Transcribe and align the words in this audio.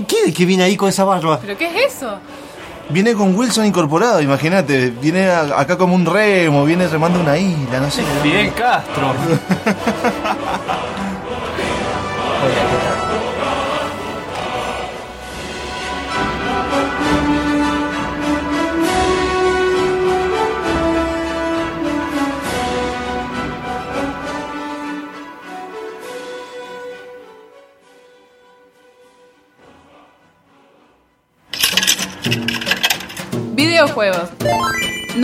¿Qué, 0.00 0.04
qué, 0.26 0.32
qué 0.32 0.44
viene 0.44 0.64
ahí 0.64 0.76
con 0.76 0.88
esa 0.88 1.04
barba? 1.04 1.38
¿Pero 1.40 1.56
qué 1.56 1.66
es 1.66 1.94
eso? 1.94 2.16
Viene 2.88 3.14
con 3.14 3.34
Wilson 3.34 3.64
incorporado, 3.64 4.20
imagínate. 4.20 4.90
Viene 5.00 5.26
a- 5.30 5.58
acá 5.60 5.78
como 5.78 5.94
un 5.94 6.04
remo, 6.04 6.64
viene 6.64 6.86
remando 6.88 7.20
una 7.20 7.36
isla, 7.38 7.80
no 7.80 7.90
sé. 7.90 8.02
Fidel 8.22 8.52
Castro. 8.52 9.14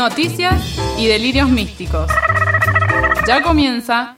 noticias 0.01 0.81
y 0.97 1.09
delirios 1.09 1.51
místicos. 1.51 2.11
Ya 3.27 3.43
comienza 3.43 4.17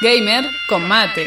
Gamer 0.00 0.46
con 0.66 0.88
mate. 0.88 1.26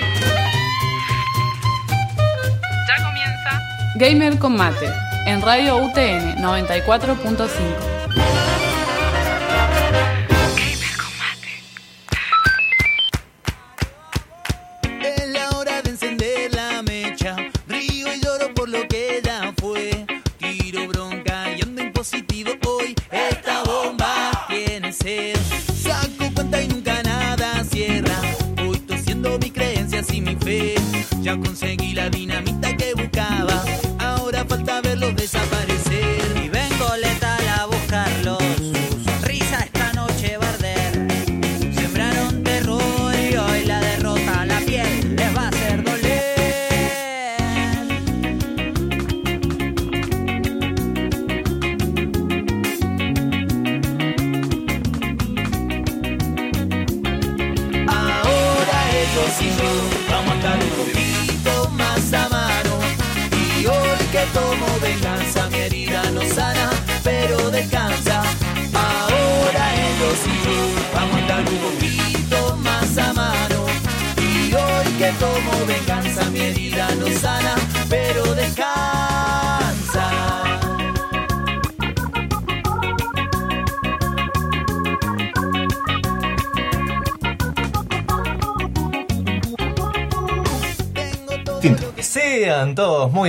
Ya 2.87 3.03
comienza 3.05 3.61
Gamer 3.97 4.39
con 4.39 4.57
mate 4.57 4.91
en 5.27 5.43
Radio 5.43 5.77
UTN 5.77 6.37
94.5. 6.41 7.88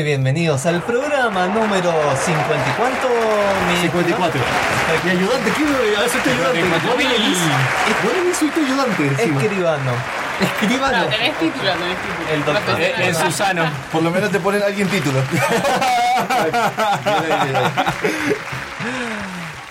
muy 0.00 0.08
bienvenidos 0.08 0.64
al 0.64 0.80
programa 0.80 1.46
número 1.48 1.92
50 1.92 2.32
y 2.32 2.72
cuánto 2.78 3.06
mi 3.68 3.76
54. 3.82 4.40
Mi 5.04 5.10
ayudante, 5.10 5.50
quiero 5.50 5.72
a 6.00 6.06
estoy 6.06 6.32
ayudante. 6.32 6.62
Bueno, 8.02 8.34
soy 8.34 8.48
tu 8.48 8.60
ayudante. 8.64 9.06
escribano. 9.08 9.92
Escribano. 10.40 10.96
No, 10.96 11.04
tenés 11.04 11.38
título, 11.38 11.72
tenés 11.72 11.98
título. 11.98 12.28
El 12.32 12.44
doctor. 12.46 12.64
Profesional. 12.64 13.02
En 13.02 13.14
Susano. 13.14 13.70
Por 13.92 14.02
lo 14.02 14.10
menos 14.10 14.30
te 14.30 14.40
ponen 14.40 14.62
alguien 14.62 14.88
título. 14.88 15.20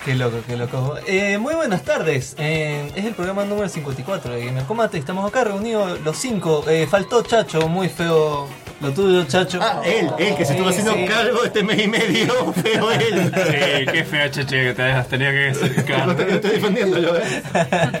Qué 0.04 0.14
loco, 0.14 0.38
qué 0.46 0.56
loco. 0.56 0.96
Eh, 1.06 1.36
muy 1.36 1.54
buenas 1.54 1.82
tardes. 1.82 2.34
Eh, 2.38 2.90
es 2.94 3.04
el 3.04 3.12
programa 3.12 3.44
número 3.44 3.68
54 3.68 4.32
de 4.32 4.46
Gamer 4.46 4.64
Combate. 4.64 4.96
Estamos 4.96 5.28
acá 5.28 5.44
reunidos 5.44 6.00
los 6.00 6.16
cinco. 6.16 6.64
Eh, 6.68 6.86
faltó 6.90 7.22
Chacho, 7.22 7.68
muy 7.68 7.90
feo. 7.90 8.48
Lo 8.80 8.90
tuyo, 8.92 9.24
Chacho. 9.24 9.58
Ah, 9.62 9.82
él, 9.84 10.10
él 10.18 10.34
que 10.36 10.44
se 10.44 10.52
estuvo 10.52 10.68
haciendo 10.70 10.94
sí. 10.94 11.04
cargo 11.06 11.44
este 11.44 11.62
mes 11.62 11.84
y 11.84 11.88
medio, 11.88 12.52
feo 12.62 12.90
él. 12.92 13.30
Sí, 13.34 13.86
qué 13.92 14.04
feo, 14.04 14.28
cheche, 14.28 14.64
que 14.68 14.72
te 14.74 14.82
has 14.84 15.06
tenido 15.08 15.30
que 15.32 15.54
sacar. 15.54 16.08
estoy, 16.10 16.34
estoy 16.34 16.50
defendiendo 16.52 16.98
yo, 16.98 17.14
eh. 17.16 17.42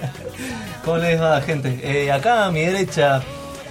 ¿Cómo 0.84 0.96
les 0.96 1.20
va, 1.20 1.40
gente? 1.42 1.78
Eh, 1.82 2.10
acá 2.10 2.46
a 2.46 2.50
mi 2.50 2.60
derecha. 2.62 3.20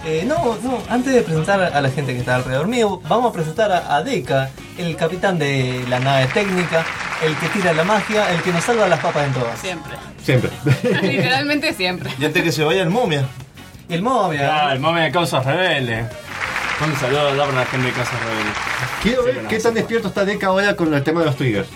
eh, 0.06 0.24
no, 0.28 0.58
no, 0.62 0.84
antes 0.88 1.12
de 1.14 1.22
presentar 1.24 1.60
a 1.62 1.82
la 1.82 1.90
gente 1.90 2.14
que 2.14 2.20
está 2.20 2.36
alrededor 2.36 2.68
mío, 2.68 3.02
vamos 3.08 3.32
a 3.32 3.34
presentar 3.34 3.72
a, 3.72 3.96
a 3.96 4.04
Deca, 4.04 4.52
el 4.78 4.96
capitán 4.96 5.40
de 5.40 5.84
la 5.90 6.00
nave 6.00 6.28
técnica, 6.28 6.86
el 7.26 7.36
que 7.38 7.48
tira 7.48 7.74
la 7.74 7.84
magia, 7.84 8.32
el 8.32 8.42
que 8.44 8.52
nos 8.54 8.64
salva 8.64 8.88
las 8.88 9.00
papas 9.00 9.26
en 9.26 9.34
todas. 9.34 9.60
Siempre. 9.60 9.94
Siempre. 10.24 10.52
Literalmente 11.02 11.74
siempre. 11.74 12.12
Y 12.20 12.26
antes 12.26 12.44
que 12.44 12.52
se 12.52 12.64
vaya 12.64 12.84
el 12.84 12.92
momia. 12.92 13.26
Y 13.90 13.96
el 13.96 14.04
Movia. 14.04 14.68
Ah, 14.68 14.74
el 14.74 14.80
mame 14.80 15.02
de 15.02 15.12
Causas 15.12 15.44
Rebeldes. 15.44 16.06
Un 16.86 16.96
saludo 16.96 17.28
a 17.30 17.34
la 17.34 17.66
gente 17.66 17.88
de 17.88 17.94
Causas 17.94 18.20
Rebeldes. 18.22 18.54
Quiero 19.04 19.24
ver 19.24 19.48
qué 19.48 19.60
tan 19.60 19.74
despierto 19.74 20.08
está 20.08 20.24
Deca 20.26 20.48
ahora 20.48 20.76
con 20.76 20.94
el 20.94 21.04
tema 21.04 21.20
de 21.22 21.26
los 21.28 21.36
triggers. 21.36 21.68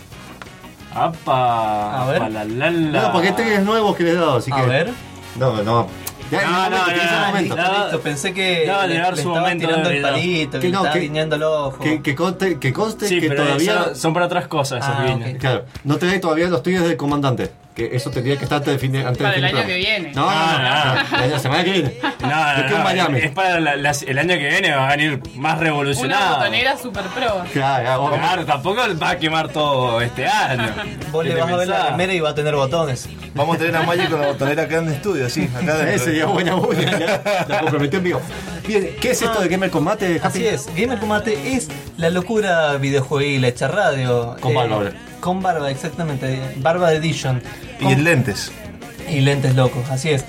Apa. 0.94 2.04
A 2.04 2.06
ver. 2.08 2.18
apa, 2.22 2.30
la, 2.30 2.44
la, 2.46 2.72
la. 2.72 3.02
No, 3.04 3.12
porque 3.12 3.30
hay 3.30 3.34
triggers 3.34 3.64
nuevos 3.64 3.96
que 3.98 4.04
le 4.04 4.12
he 4.12 4.16
dado, 4.16 4.38
así 4.38 4.52
que. 4.52 4.58
A 4.60 4.64
ver. 4.66 4.92
No, 5.38 5.62
no. 5.64 5.88
Ya, 6.32 6.42
No, 6.44 6.70
no, 6.70 6.78
no, 6.88 7.36
no. 7.36 7.40
Listo, 7.84 8.00
pensé 8.02 8.34
que 8.34 8.66
de 8.66 8.88
le, 8.88 9.00
le 9.00 9.06
su 9.08 9.12
estaba 9.20 9.40
momento 9.42 9.68
tirando 9.68 9.90
de 9.90 9.96
el 9.98 10.02
palito, 10.02 10.52
que, 10.60 10.68
Que 10.68 10.72
no, 10.72 10.78
estaba 10.80 10.94
que- 10.94 11.00
guiñando 11.02 11.36
el 11.36 11.44
ojo. 11.44 11.80
Que, 11.80 12.02
que 12.02 12.16
conste, 12.16 12.60
que, 12.60 12.74
conste 12.74 13.08
Sí, 13.08 13.20
que 13.20 13.28
pero 13.30 13.44
todavía. 13.44 13.94
son 13.96 14.14
para 14.14 14.26
otras 14.28 14.48
cosas 14.48 14.84
esos 14.84 14.96
Ah, 14.98 15.06
guiños. 15.06 15.30
ok. 15.34 15.38
Claro, 15.40 15.66
no 15.84 15.98
tenés 15.98 16.22
todavía 16.22 16.48
los 16.48 16.64
triggers 16.64 16.86
del 16.88 16.98
comandante. 16.98 17.52
Que 17.76 17.90
eso 17.96 18.12
tendría 18.12 18.38
que 18.38 18.44
estar 18.44 18.60
antes 18.60 18.72
de 18.74 18.78
fin 18.78 18.92
de, 18.92 19.00
antes 19.04 19.18
Para 19.18 19.32
de 19.32 19.38
el 19.38 19.42
de 19.42 19.48
año 19.60 19.68
que 19.68 19.76
viene. 19.76 20.12
No, 20.14 20.22
no, 20.22 20.30
Ah, 20.32 21.04
no, 21.12 21.18
no, 21.22 21.26
La 21.28 21.40
semana 21.40 21.64
que 21.64 21.72
viene. 21.72 21.94
No, 22.22 22.84
Miami. 22.84 23.20
Es 23.20 23.32
para 23.32 23.60
la- 23.60 23.76
la- 23.76 23.96
el 24.06 24.20
año 24.20 24.36
que 24.36 24.48
viene 24.48 24.76
va 24.76 24.88
a 24.90 24.96
venir 24.96 25.20
más 25.36 25.54
Una 25.56 25.64
revolucionado. 25.64 26.38
botonera 26.38 26.78
super 26.78 27.04
pro. 27.06 27.44
Claro, 27.52 27.84
ya, 27.84 27.98
vos- 27.98 28.14
Claro, 28.16 28.46
tampoco 28.46 28.82
va 29.02 29.10
a 29.10 29.18
quemar 29.18 29.50
todo 29.50 30.02
este 30.02 30.28
año. 30.28 30.72
Vos 31.12 31.24
¿Qué 31.24 31.30
le 31.34 31.42
vas 31.42 31.52
a 31.52 31.56
ver 31.58 31.68
la 31.68 31.90
remera 31.90 32.14
y 32.14 32.20
va 32.20 32.30
a 32.30 32.36
tener 32.36 32.54
botones. 32.56 33.10
Vamos 33.34 33.56
a 33.56 33.60
tener 33.60 33.76
a 33.76 33.82
Magic 33.82 34.08
con 34.12 34.22
la 34.22 34.28
botonera 34.28 34.64
acá 34.64 34.78
en 34.78 34.88
el 34.90 34.94
estudio, 34.94 35.28
sí. 35.28 35.50
Acá 35.56 35.74
dentro. 35.78 35.88
Ese 35.96 36.06
sería 36.06 36.26
buena 36.28 36.54
bulla. 36.54 36.92
Ya, 37.00 37.46
la 37.48 37.60
comprometió 37.62 37.98
en 37.98 38.04
vivo. 38.06 38.22
Bien, 38.68 38.90
¿qué 39.02 39.10
es 39.12 39.22
esto 39.24 39.42
de 39.42 39.48
Gamer 39.48 39.72
Combate, 39.72 40.18
Happy? 40.24 40.28
Así 40.28 40.46
es, 40.48 40.68
Gamer 40.76 41.00
Combate 41.00 41.56
es 41.56 41.70
la 41.98 42.12
locura 42.12 42.76
videojueguil 42.78 43.44
hecha 43.46 43.68
radio. 43.68 44.36
Con 44.40 44.54
barba 44.54 44.76
ahora. 44.76 44.92
Con 45.24 45.42
barba, 45.42 45.72
exactamente. 45.72 46.38
Barba 46.58 46.92
Edition. 46.94 47.42
Y 47.80 47.84
Con- 47.86 48.04
lentes. 48.04 48.52
y 49.10 49.22
lentes 49.22 49.56
locos, 49.56 49.90
así 49.90 50.10
es. 50.10 50.26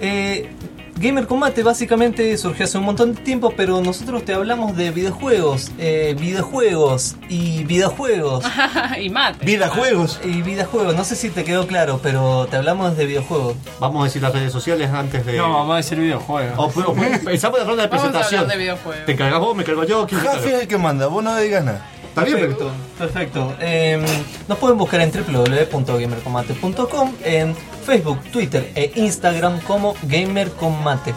Eh, 0.00 0.48
Gamer 0.96 1.26
Combate 1.26 1.62
básicamente 1.62 2.36
surgió 2.38 2.64
hace 2.64 2.78
un 2.78 2.84
montón 2.84 3.14
de 3.14 3.20
tiempo, 3.20 3.52
pero 3.54 3.82
nosotros 3.82 4.24
te 4.24 4.32
hablamos 4.32 4.74
de 4.74 4.90
videojuegos, 4.90 5.70
eh, 5.78 6.16
videojuegos 6.18 7.16
y 7.28 7.62
videojuegos. 7.64 8.44
y 9.00 9.10
mate. 9.10 9.44
Videojuegos. 9.44 10.18
Y 10.24 10.40
videojuegos, 10.40 10.96
no 10.96 11.04
sé 11.04 11.14
si 11.14 11.28
te 11.28 11.44
quedó 11.44 11.66
claro, 11.66 12.00
pero 12.02 12.46
te 12.50 12.56
hablamos 12.56 12.96
de 12.96 13.04
videojuegos. 13.04 13.54
Vamos 13.78 14.00
a 14.00 14.04
decir 14.06 14.22
las 14.22 14.32
redes 14.32 14.50
sociales 14.50 14.90
antes 14.90 15.26
de. 15.26 15.36
No, 15.36 15.52
vamos 15.52 15.74
a 15.74 15.76
decir 15.76 15.98
videojuegos. 15.98 16.54
O, 16.56 16.70
pero, 16.70 16.94
pensamos 17.22 17.58
en 17.60 17.64
la 17.64 17.68
ronda 17.68 17.82
de 17.82 17.88
Vamos 17.90 18.04
a 18.06 18.08
presentación. 18.08 18.40
hablar 18.40 18.56
de 18.56 18.62
videojuegos. 18.62 19.06
¿Te 19.06 19.12
encargas 19.12 19.40
vos? 19.40 19.56
¿Me 19.56 19.64
cargo 19.64 19.84
yo? 19.84 20.06
¿Quién? 20.06 20.20
Jafi 20.22 20.48
es 20.48 20.62
el 20.62 20.68
que 20.68 20.78
manda, 20.78 21.06
vos 21.06 21.22
no 21.22 21.36
digas 21.36 21.64
nada. 21.64 21.84
Está 22.18 22.36
bien, 22.36 22.54
pero. 22.56 22.70
Perfecto, 22.96 22.98
perfecto. 22.98 23.54
Eh, 23.60 24.02
nos 24.48 24.58
pueden 24.58 24.78
buscar 24.78 25.00
en 25.00 25.12
www.gamercombate.com, 25.12 27.12
en 27.24 27.54
Facebook, 27.84 28.20
Twitter 28.32 28.70
e 28.74 28.92
Instagram 28.96 29.60
como 29.60 29.94
GamerCombate. 30.02 31.14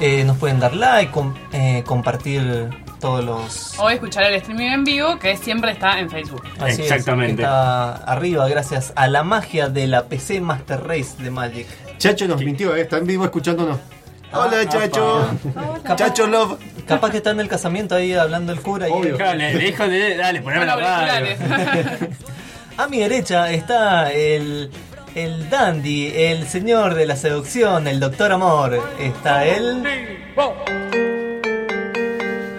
Eh, 0.00 0.24
nos 0.24 0.36
pueden 0.38 0.58
dar 0.58 0.74
like, 0.74 1.12
com- 1.12 1.34
eh, 1.52 1.82
compartir 1.86 2.68
todos 2.98 3.24
los... 3.24 3.78
O 3.78 3.88
escuchar 3.90 4.24
el 4.24 4.34
streaming 4.34 4.70
en 4.70 4.84
vivo, 4.84 5.18
que 5.18 5.36
siempre 5.36 5.72
está 5.72 5.98
en 6.00 6.10
Facebook. 6.10 6.42
Así 6.58 6.82
Exactamente. 6.82 7.42
está 7.42 7.96
arriba 7.96 8.48
gracias 8.48 8.92
a 8.96 9.06
la 9.08 9.22
magia 9.22 9.68
de 9.68 9.86
la 9.86 10.04
PC 10.06 10.40
Master 10.40 10.82
Race 10.84 11.22
de 11.22 11.30
Magic. 11.30 11.66
Chacho 11.98 12.26
nos 12.26 12.40
mintió, 12.42 12.74
¿eh? 12.74 12.82
está 12.82 12.98
en 12.98 13.06
vivo 13.06 13.24
escuchándonos. 13.24 13.78
Hola, 14.34 14.56
Ah, 14.62 14.68
Chacho. 14.68 15.30
Capaz- 15.84 15.96
Chacho 15.96 16.26
Love. 16.26 16.58
capaz 16.86 17.10
que 17.10 17.18
está 17.18 17.30
en 17.30 17.40
el 17.40 17.48
casamiento 17.48 17.94
ahí 17.94 18.12
hablando 18.14 18.52
el 18.52 18.60
cura. 18.60 18.86
Obvio. 18.88 19.14
Y, 19.14 19.16
Claro, 19.16 19.38
le, 19.38 19.54
le 19.54 19.64
dijo, 19.64 19.86
de- 19.88 20.16
dale, 20.16 20.40
poneme 20.42 20.66
la 20.66 20.76
radio. 20.76 21.26
a 22.76 22.88
mi 22.88 22.98
derecha 22.98 23.50
está 23.52 24.10
el, 24.12 24.70
el 25.14 25.48
dandy, 25.50 26.12
el 26.14 26.46
señor 26.48 26.94
de 26.94 27.06
la 27.06 27.16
seducción, 27.16 27.86
el 27.86 28.00
doctor 28.00 28.32
amor. 28.32 28.82
Está 28.98 29.44
él. 29.44 29.82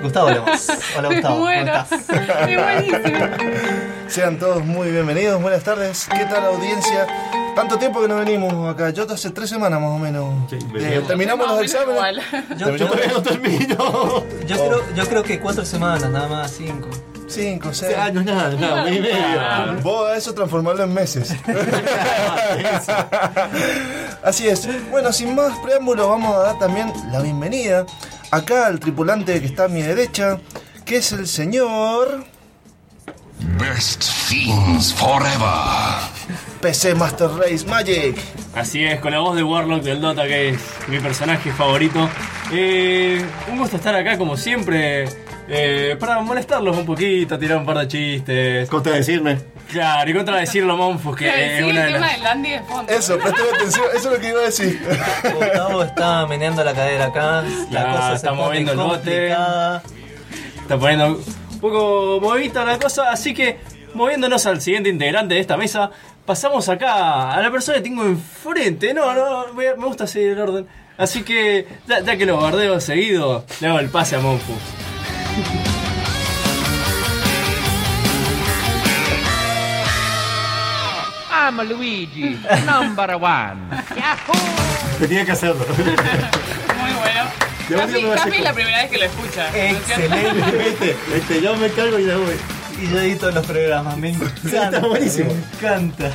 Gustavo 0.01 0.30
Lemos. 0.30 0.68
Hola 0.98 1.07
Gustavo, 1.13 1.36
¿cómo 1.36 1.50
estás? 1.50 1.92
Es 1.92 2.57
buenísimo. 2.63 3.25
Sean 4.07 4.38
todos 4.38 4.63
muy 4.63 4.92
bienvenidos, 4.92 5.42
buenas 5.42 5.63
tardes. 5.63 6.07
¿Qué 6.16 6.25
tal 6.25 6.45
audiencia? 6.45 7.07
Tanto 7.56 7.78
tiempo 7.80 8.02
que 8.02 8.07
no 8.07 8.18
venimos 8.18 8.74
acá, 8.74 8.90
yo 8.90 9.06
hace 9.10 9.30
tres 9.30 9.50
semanas 9.50 9.80
más 9.80 9.92
o 9.92 9.98
menos. 9.98 10.50
Sí, 10.50 10.57
Eh, 10.78 11.02
terminamos 11.07 11.48
los 11.48 11.62
exámenes. 11.62 11.96
igual. 11.96 12.22
Yo, 12.57 12.75
yo- 12.75 12.90
no 13.13 13.22
termino. 13.24 14.24
yo 14.46 14.57
creo, 14.57 14.94
yo 14.96 15.06
creo 15.07 15.24
que 15.24 15.40
cuatro 15.40 15.63
semanas, 15.66 16.10
nada 16.10 16.28
más, 16.28 16.52
cinco. 16.52 16.90
Cinco, 17.28 17.74
seis. 17.74 17.96
No 18.13 18.19
es 18.19 18.25
nada, 18.25 18.50
nada, 18.56 18.84
un 18.84 18.90
mes 18.90 18.98
y 18.98 19.02
medio. 19.02 19.81
Vos 19.81 20.10
a 20.12 20.16
eso 20.18 20.34
transformarlo 20.34 20.84
en 20.84 20.94
meses. 20.94 21.34
Así 24.24 24.48
es. 24.48 24.68
Bueno, 24.92 25.12
sin 25.12 25.34
más 25.34 25.58
preámbulo, 25.60 26.10
vamos 26.10 26.36
a 26.36 26.40
dar 26.40 26.60
también 26.60 26.92
la 27.12 27.22
bienvenida 27.22 27.86
acá 28.31 28.68
al 28.68 28.80
tripulante 28.80 29.40
que 29.40 29.46
está 29.48 29.66
a 29.66 29.68
mi 29.68 29.81
derecha, 29.81 30.40
que 30.86 30.98
es 30.98 31.12
el 31.13 31.28
señor 31.28 32.25
Best 33.40 34.04
fiends 34.04 34.94
forever. 34.94 36.00
PC 36.62 36.96
Master 36.96 37.30
Race 37.38 37.66
Magic. 37.68 38.18
Así 38.56 38.84
es, 38.84 39.00
con 39.00 39.12
la 39.12 39.20
voz 39.20 39.36
de 39.36 39.44
Warlock 39.44 39.84
del 39.84 40.02
Dota, 40.02 40.24
que 40.26 40.50
es 40.50 40.60
mi 40.88 41.00
personaje 41.00 41.52
favorito. 41.52 42.10
Eh, 42.52 43.24
un 43.52 43.58
gusto 43.58 43.76
estar 43.78 43.94
acá, 43.94 44.18
como 44.18 44.38
siempre, 44.38 45.06
eh, 45.48 45.96
para 46.00 46.20
molestarlos 46.22 46.76
un 46.78 46.86
poquito, 46.86 47.38
tirar 47.38 47.58
un 47.58 47.66
par 47.66 47.80
de 47.80 47.88
chistes. 47.88 48.70
Contradecirme. 48.70 49.38
Claro, 49.70 50.10
y 50.10 50.14
contradecirlo 50.14 50.74
a 50.74 50.78
Monfus, 50.78 51.16
que 51.18 51.28
es 51.58 51.64
una 51.64 51.70
el 51.70 51.76
de 51.88 51.94
tema 51.94 52.18
las... 52.18 52.42
de 52.42 52.62
fondo. 52.68 52.94
Eso, 52.94 53.18
prestame 53.18 53.50
atención, 53.50 53.86
eso 53.96 54.08
es 54.10 54.14
lo 54.16 54.20
que 54.22 54.30
iba 54.30 54.40
a 54.40 54.44
decir. 54.46 54.82
Gustavo 55.34 55.84
está 55.84 56.26
meneando 56.28 56.64
la 56.64 56.74
cadera 56.74 57.06
acá. 57.08 57.44
La 57.72 57.82
Ya, 57.84 57.92
cosa 57.92 58.10
se 58.10 58.16
está 58.16 58.34
moviendo 58.34 58.72
el 58.72 58.78
bote. 58.78 59.28
Está 59.32 60.80
poniendo 60.80 61.20
poco 61.70 62.20
movidita 62.22 62.64
la 62.64 62.78
cosa, 62.78 63.12
así 63.12 63.34
que 63.34 63.60
moviéndonos 63.94 64.46
al 64.46 64.62
siguiente 64.62 64.90
integrante 64.90 65.36
de 65.36 65.42
esta 65.42 65.58
mesa, 65.58 65.90
pasamos 66.26 66.70
acá 66.70 67.32
a 67.32 67.42
la 67.42 67.52
persona 67.52 67.78
que 67.78 67.84
tengo 67.84 68.06
enfrente. 68.06 68.94
No, 68.94 69.14
no, 69.14 69.54
me 69.54 69.74
gusta 69.74 70.06
seguir 70.06 70.32
el 70.32 70.40
orden. 70.40 70.68
Así 70.98 71.24
que, 71.24 71.68
ya, 71.88 72.02
ya 72.02 72.18
que 72.18 72.26
lo 72.26 72.38
bardeo 72.38 72.80
seguido, 72.80 73.46
le 73.60 73.68
hago 73.68 73.80
el 73.80 73.90
pase 73.90 74.16
a 74.16 74.20
Monfus. 74.20 74.56
I'm 81.48 81.58
Luigi, 81.70 82.40
number 82.66 83.16
one. 83.22 83.70
Tenía 85.00 85.26
que 85.26 85.32
hacerlo. 85.34 85.64
Casi, 87.70 88.04
casi 88.04 88.42
la 88.42 88.54
primera 88.54 88.78
vez 88.82 88.92
que 88.92 88.98
lo 88.98 89.06
escucha. 89.06 89.48
Excelente. 89.70 90.58
Vete, 90.58 90.96
vete, 91.12 91.42
yo 91.42 91.56
me 91.56 91.70
cargo 91.70 92.00
y 92.00 92.06
ya 92.06 92.18
voy. 92.18 92.36
Y 92.82 92.90
yo 92.92 93.00
edito 93.00 93.32
los 93.32 93.46
programas, 93.46 93.98
me 93.98 94.10
encanta. 94.10 94.66
está 94.66 94.80
buenísimo. 94.88 95.34
Me 95.34 95.58
encanta. 95.58 96.12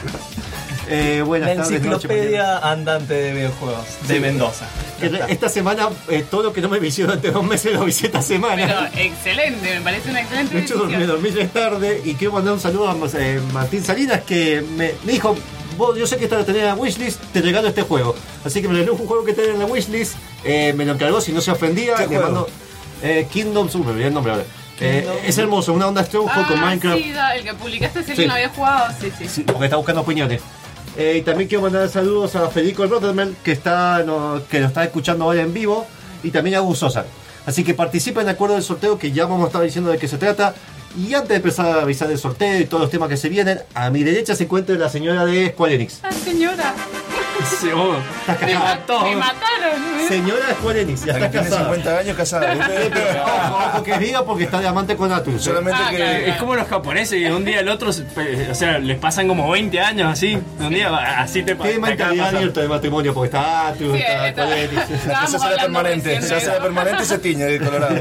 Eh, 0.93 1.23
buenas 1.25 1.51
La 1.51 1.55
tardes, 1.63 1.71
noche, 1.83 1.87
enciclopedia 1.95 2.59
andante 2.59 3.15
de 3.15 3.33
videojuegos 3.33 3.87
de 4.09 4.15
Sí. 4.15 4.21
Mendoza. 4.21 4.67
Esta 5.29 5.49
semana, 5.49 5.89
eh, 6.09 6.25
todo 6.29 6.43
lo 6.43 6.53
que 6.53 6.61
no 6.61 6.69
me 6.69 6.79
visité 6.81 7.03
durante 7.05 7.31
dos 7.31 7.45
meses 7.45 7.73
lo 7.73 7.85
visité 7.85 8.09
esta 8.09 8.23
semana. 8.23 8.67
Pero 8.91 9.05
excelente, 9.05 9.75
me 9.77 9.81
parece 9.83 10.11
una 10.11 10.21
excelente 10.21 10.55
De 10.57 10.63
hecho, 10.63 10.85
me 10.87 11.07
dormí 11.07 11.31
de 11.31 11.47
tarde 11.47 12.03
y 12.05 12.15
quiero 12.15 12.33
mandar 12.35 12.55
un 12.55 12.61
saludo 12.61 12.91
a 12.91 12.97
eh, 13.19 13.41
Martín 13.53 13.85
Salinas 13.85 14.23
que 14.23 14.63
me, 14.77 14.93
me 15.05 15.13
dijo, 15.13 15.37
vos, 15.81 15.99
yo 15.99 16.07
sé 16.07 16.17
que 16.17 16.25
esta 16.25 16.37
lo 16.39 16.45
tenés 16.45 16.63
en 16.63 16.69
la 16.69 16.75
wishlist, 16.75 17.21
te 17.33 17.41
regalo 17.43 17.69
este 17.69 17.83
juego. 17.83 18.15
Así 18.45 18.63
que 18.63 18.69
me 18.69 18.75
regaló 18.75 18.93
un 18.95 19.07
juego 19.07 19.25
que 19.25 19.33
tenía 19.33 19.53
en 19.53 19.59
la 19.59 19.67
wishlist, 19.67 20.15
eh, 20.45 20.73
me 20.77 20.85
lo 20.85 20.93
encargó, 20.93 21.21
si 21.21 21.33
no 21.33 21.41
se 21.41 21.51
ofendía, 21.51 21.95
¿Qué 21.95 22.03
le 22.03 22.07
juego? 22.09 22.23
mando 22.25 22.47
eh, 23.03 23.27
Kingdom 23.33 23.69
Super, 23.69 23.87
me 23.87 23.93
olvidé 23.93 24.09
el 24.09 24.15
nombre 24.15 24.33
ahora. 24.33 24.45
Eh, 24.83 25.07
es 25.27 25.37
hermoso, 25.37 25.73
una 25.75 25.89
onda 25.89 26.03
Stronghold 26.05 26.47
con 26.49 26.59
Ah, 26.59 26.67
Minecraft. 26.67 26.99
sí, 27.03 27.13
el 27.37 27.45
que 27.45 27.55
publicaste 27.55 28.03
si 28.03 28.11
Sí. 28.13 28.17
que 28.23 28.27
no 28.29 28.35
había 28.35 28.49
jugado, 28.49 28.95
sí, 29.01 29.11
sí. 29.19 29.29
Sí, 29.29 29.43
porque 29.43 29.65
está 29.65 29.77
buscando 29.77 30.01
opiniones. 30.03 30.41
Eh, 30.97 31.17
y 31.19 31.23
también 31.23 31.49
quiero 31.49 31.63
mandar 31.63 31.89
saludos 31.89 32.35
a 32.37 32.49
Federico 32.49 32.87
Rotterdam, 32.87 33.35
que 33.45 33.53
está 33.53 34.03
no, 34.05 34.41
que 34.51 34.59
lo 34.61 34.67
está 34.69 34.85
escuchando 34.85 35.25
ahora 35.25 35.43
en 35.43 35.53
vivo, 35.53 35.87
y 36.23 36.31
también 36.31 36.57
a 36.57 36.61
Gus 36.61 36.79
Sosa. 36.79 37.05
Así 37.47 37.63
que 37.65 37.75
participen 37.75 38.25
de 38.27 38.33
acuerdo 38.33 38.55
del 38.55 38.65
sorteo, 38.65 38.99
que 38.99 39.13
ya 39.13 39.25
vamos 39.27 39.45
a 39.45 39.47
estar 39.49 39.63
diciendo 39.63 39.91
de 39.91 39.99
qué 39.99 40.09
se 40.09 40.19
trata. 40.19 40.55
Y 40.99 41.15
antes 41.15 41.29
de 41.29 41.37
empezar 41.37 41.67
a 41.67 41.83
avisar 41.83 42.11
el 42.11 42.19
sorteo 42.19 42.59
y 42.59 42.65
todos 42.65 42.83
los 42.83 42.91
temas 42.91 43.09
que 43.09 43.17
se 43.17 43.29
vienen, 43.29 43.61
a 43.75 43.91
mi 43.91 44.03
derecha 44.03 44.35
se 44.35 44.45
encuentra 44.45 44.75
la 44.77 44.89
señora 44.89 45.25
de 45.25 45.51
Square. 45.51 45.89
Ah, 46.03 46.13
señora. 46.13 46.75
Me 48.47 48.55
mató. 48.55 49.01
Me 49.03 49.17
mataron. 49.17 50.09
Señora 50.09 50.47
de 50.47 50.55
Square 50.55 50.81
Enix, 50.83 51.05
ya 51.05 51.13
está 51.13 51.31
tiene 51.31 51.47
casada. 51.49 51.65
50 51.65 51.99
años 51.99 52.17
casada. 52.17 52.55
Ojo, 53.25 53.57
ojo 53.69 53.83
que 53.83 53.99
diga 53.99 54.25
porque 54.25 54.45
está 54.45 54.61
de 54.61 54.69
amante 54.69 54.97
con. 54.97 55.11
Solamente 55.41 55.81
Ah, 55.83 55.91
claro. 55.95 56.19
Es 56.19 56.37
como 56.37 56.55
los 56.55 56.69
japoneses 56.69 57.21
de 57.21 57.33
un 57.33 57.45
día 57.45 57.61
al 57.61 57.69
otro, 57.69 57.91
o 57.91 58.55
sea, 58.55 58.79
les 58.79 58.99
pasan 58.99 59.29
como 59.29 59.51
20 59.51 59.81
años 59.81 60.13
así. 60.13 60.39
De 60.59 60.67
un 60.67 60.73
día 60.75 60.89
así 61.21 61.43
te 61.43 61.57
pasa. 61.57 61.71
Qué 61.71 61.79
mentalidad 61.79 62.35
abierta 62.35 62.61
de 62.61 62.69
matrimonio, 62.69 63.15
porque 63.15 63.27
está 63.29 63.69
Atlus, 63.69 63.97
Sí, 63.97 64.03
está 64.03 64.43
Square 64.45 64.65
Enix. 64.65 65.03
Se 65.05 65.13
hace 65.13 65.39
permanente. 65.61 66.23
Se 66.23 66.35
hace 66.35 66.51
permanente 66.53 67.03
y 67.03 67.07
se 67.07 67.19
tiñe 67.19 67.45
de 67.45 67.59
colorado. 67.59 67.95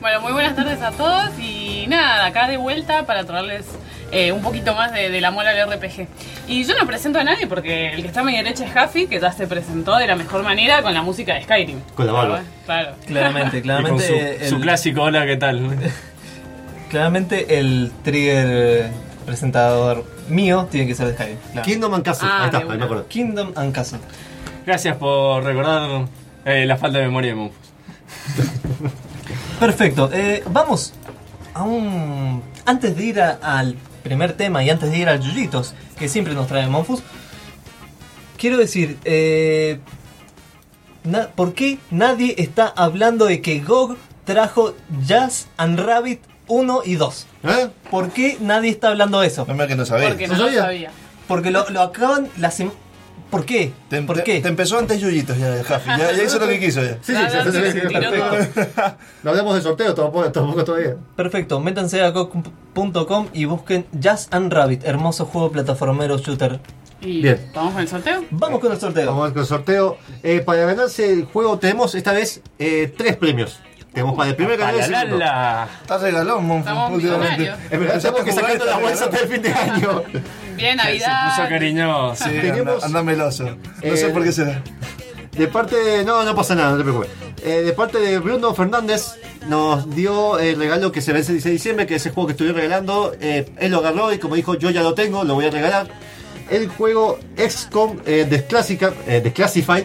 Bueno, 0.00 0.20
muy 0.20 0.32
buenas 0.32 0.54
tardes 0.56 0.80
a 0.82 0.90
todos 0.92 1.30
y 1.38 1.86
nada, 1.88 2.26
acá 2.26 2.48
de 2.48 2.56
vuelta 2.56 3.04
para 3.06 3.24
traerles 3.24 3.64
eh, 4.12 4.32
un 4.32 4.42
poquito 4.42 4.74
más 4.74 4.92
de, 4.92 5.10
del 5.10 5.24
amor 5.24 5.46
al 5.46 5.70
RPG. 5.70 6.06
Y 6.48 6.64
yo 6.64 6.74
no 6.78 6.86
presento 6.86 7.18
a 7.18 7.24
nadie 7.24 7.46
porque 7.46 7.92
el 7.94 8.02
que 8.02 8.08
está 8.08 8.20
a 8.20 8.24
mi 8.24 8.36
derecha 8.36 8.64
es 8.64 8.72
Jaffi, 8.72 9.06
que 9.06 9.20
ya 9.20 9.32
se 9.32 9.46
presentó 9.46 9.96
de 9.96 10.06
la 10.06 10.16
mejor 10.16 10.42
manera 10.42 10.82
con 10.82 10.94
la 10.94 11.02
música 11.02 11.34
de 11.34 11.42
Skyrim. 11.44 11.80
Con 11.94 12.06
la 12.06 12.12
barba. 12.12 12.40
Claro. 12.64 12.92
Claramente, 13.06 13.48
Y 13.58 13.60
con 13.60 13.62
claramente. 13.62 14.48
su, 14.48 14.60
clásico, 14.60 15.02
hola, 15.02 15.26
¿qué 15.26 15.36
tal? 15.36 15.76
Claramente 16.90 17.58
el 17.58 17.92
trigger 18.02 18.90
presentador 19.26 20.04
mío 20.28 20.68
tiene 20.70 20.86
que 20.86 20.94
ser 20.94 21.08
de 21.08 21.14
Skyrim. 21.14 21.36
claro. 21.52 21.66
Kingdom 21.66 21.94
and 21.94 22.04
Castle. 22.04 22.28
Ah, 22.30 22.38
ahí 22.40 22.46
está, 22.46 22.58
de 22.60 22.72
ahí 22.72 22.78
me 22.78 22.84
acuerdo. 22.84 23.06
Kingdom 23.08 23.52
and 23.56 23.74
Castle. 23.74 23.98
Gracias 24.64 24.96
por 24.96 25.44
recordar 25.44 26.06
eh, 26.46 26.64
la 26.66 26.76
falta 26.78 26.98
de 26.98 27.04
memoria 27.04 27.30
de 27.30 27.36
Monfus. 27.36 27.58
Perfecto. 29.60 30.10
eh, 30.12 30.42
vamos 30.50 30.94
a 31.54 31.62
un. 31.62 32.42
Antes 32.64 32.96
de 32.96 33.04
ir 33.04 33.20
a- 33.20 33.38
al 33.42 33.74
primer 33.98 34.32
tema 34.34 34.62
y 34.64 34.70
antes 34.70 34.90
de 34.90 34.98
ir 34.98 35.08
al 35.08 35.20
Yuyitos, 35.20 35.74
que 35.98 36.08
siempre 36.08 36.34
nos 36.34 36.46
trae 36.46 36.66
Monfus, 36.68 37.02
quiero 38.36 38.56
decir, 38.56 38.98
eh, 39.04 39.78
na- 41.04 41.28
¿por 41.28 41.54
qué 41.54 41.78
nadie 41.90 42.34
está 42.38 42.66
hablando 42.68 43.26
de 43.26 43.40
que 43.42 43.60
GOG 43.60 43.96
trajo 44.24 44.74
Jazz 45.06 45.48
and 45.56 45.78
Rabbit 45.80 46.20
1 46.46 46.82
y 46.84 46.94
2? 46.96 47.26
¿Eh? 47.44 47.68
¿Por 47.90 48.10
qué 48.10 48.36
nadie 48.40 48.70
está 48.70 48.88
hablando 48.88 49.20
de 49.20 49.26
eso? 49.28 49.44
No 49.48 49.54
me 49.54 49.66
que 49.66 49.76
no 49.76 49.84
sabés. 49.86 50.08
Porque 50.08 50.28
¿No 50.28 50.34
no 50.34 50.38
lo 50.40 50.44
sabía? 50.46 50.62
sabía. 50.62 50.90
Porque 51.26 51.50
lo, 51.50 51.68
lo 51.70 51.82
acaban 51.82 52.28
la 52.38 52.50
¿Por 53.30 53.44
qué? 53.44 53.72
Te, 53.90 54.00
¿Por 54.02 54.16
te- 54.16 54.22
qué? 54.24 54.40
te 54.40 54.48
empezó 54.48 54.78
antes 54.78 55.00
Yuyitos 55.00 55.36
ya, 55.38 55.62
Jafi. 55.62 55.88
Ya, 55.98 56.12
ya 56.12 56.22
hizo 56.22 56.38
lo 56.38 56.48
que 56.48 56.58
quiso 56.58 56.82
ya. 56.82 56.98
Sí, 57.02 57.14
sí, 57.14 57.22
sí, 57.30 57.50
sí, 57.52 57.72
sí, 57.72 57.80
perfecto. 57.94 58.96
No 59.22 59.30
hablamos 59.30 59.54
de 59.56 59.60
sorteo, 59.62 59.94
tampoco, 59.94 60.32
tampoco 60.32 60.64
todavía. 60.64 60.96
Perfecto, 61.14 61.60
métanse 61.60 62.00
a 62.00 62.10
GOG.com 62.10 63.28
y 63.34 63.44
busquen 63.44 63.86
Jazz 63.92 64.28
and 64.30 64.50
Rabbit, 64.52 64.84
hermoso 64.84 65.26
juego 65.26 65.52
plataformero 65.52 66.16
shooter. 66.18 66.60
Y 67.00 67.20
Bien. 67.22 67.50
¿Vamos 67.54 67.74
con 67.74 67.82
el 67.82 67.88
sorteo? 67.88 68.24
Vamos 68.30 68.60
con 68.60 68.72
el 68.72 68.80
sorteo. 68.80 69.06
Vamos 69.06 69.30
con 69.32 69.40
el 69.42 69.46
sorteo. 69.46 69.98
Eh, 70.22 70.40
para 70.40 70.64
ganarse 70.66 71.12
el 71.12 71.26
juego 71.26 71.58
tenemos 71.58 71.94
esta 71.94 72.12
vez 72.12 72.40
eh, 72.58 72.92
tres 72.96 73.16
premios. 73.16 73.60
Tenemos 73.92 74.16
para 74.16 74.30
el 74.30 74.36
primer. 74.36 74.58
Palalala. 74.58 75.68
Está 75.82 75.98
regalón, 75.98 76.44
Monfo, 76.46 76.68
Estamos 76.68 76.92
últimamente. 76.92 77.52
estamos 77.94 78.20
que 78.22 78.32
sacando 78.32 78.64
la 78.64 78.78
bolsa 78.78 79.04
hasta 79.06 79.16
el 79.18 79.28
fin 79.28 79.42
de 79.42 79.52
año. 79.52 80.02
Bien, 80.56 80.70
Se 80.78 80.84
Navidad. 80.84 81.36
puso 81.36 81.48
cariñoso. 81.48 82.24
Sí, 82.24 82.30
Tenemos- 82.30 82.84
anda, 82.84 82.86
anda 82.86 83.02
meloso. 83.02 83.44
No 83.44 83.56
Eh, 83.82 83.96
sé 83.96 84.08
por 84.10 84.22
qué 84.22 84.32
será. 84.32 84.62
De 85.32 85.46
parte 85.48 85.76
de. 85.76 86.04
No, 86.04 86.24
no 86.24 86.34
pasa 86.34 86.54
nada, 86.54 86.72
no 86.72 86.76
te 86.78 86.82
preocupes. 86.82 87.10
Eh, 87.44 87.62
de 87.62 87.72
parte 87.72 87.98
de 87.98 88.18
Bruno 88.18 88.52
Fernández, 88.54 89.14
nos 89.46 89.94
dio 89.94 90.38
el 90.38 90.58
regalo 90.58 90.90
que 90.92 91.00
se 91.00 91.12
vence 91.12 91.30
el 91.30 91.36
16 91.36 91.44
de 91.44 91.50
diciembre, 91.52 91.86
que 91.86 91.94
es 91.94 92.06
el 92.06 92.12
juego 92.12 92.26
que 92.26 92.32
estuve 92.32 92.52
regalando. 92.52 93.14
Eh, 93.20 93.48
él 93.58 93.70
lo 93.72 93.78
agarró 93.78 94.12
y, 94.12 94.18
como 94.18 94.34
dijo, 94.34 94.54
yo 94.56 94.70
ya 94.70 94.82
lo 94.82 94.94
tengo, 94.94 95.22
lo 95.24 95.34
voy 95.34 95.46
a 95.46 95.50
regalar. 95.50 95.86
El 96.50 96.68
juego 96.68 97.18
XCOM 97.36 97.98
eh, 98.06 98.26
eh, 98.28 99.20
Desclassified. 99.22 99.84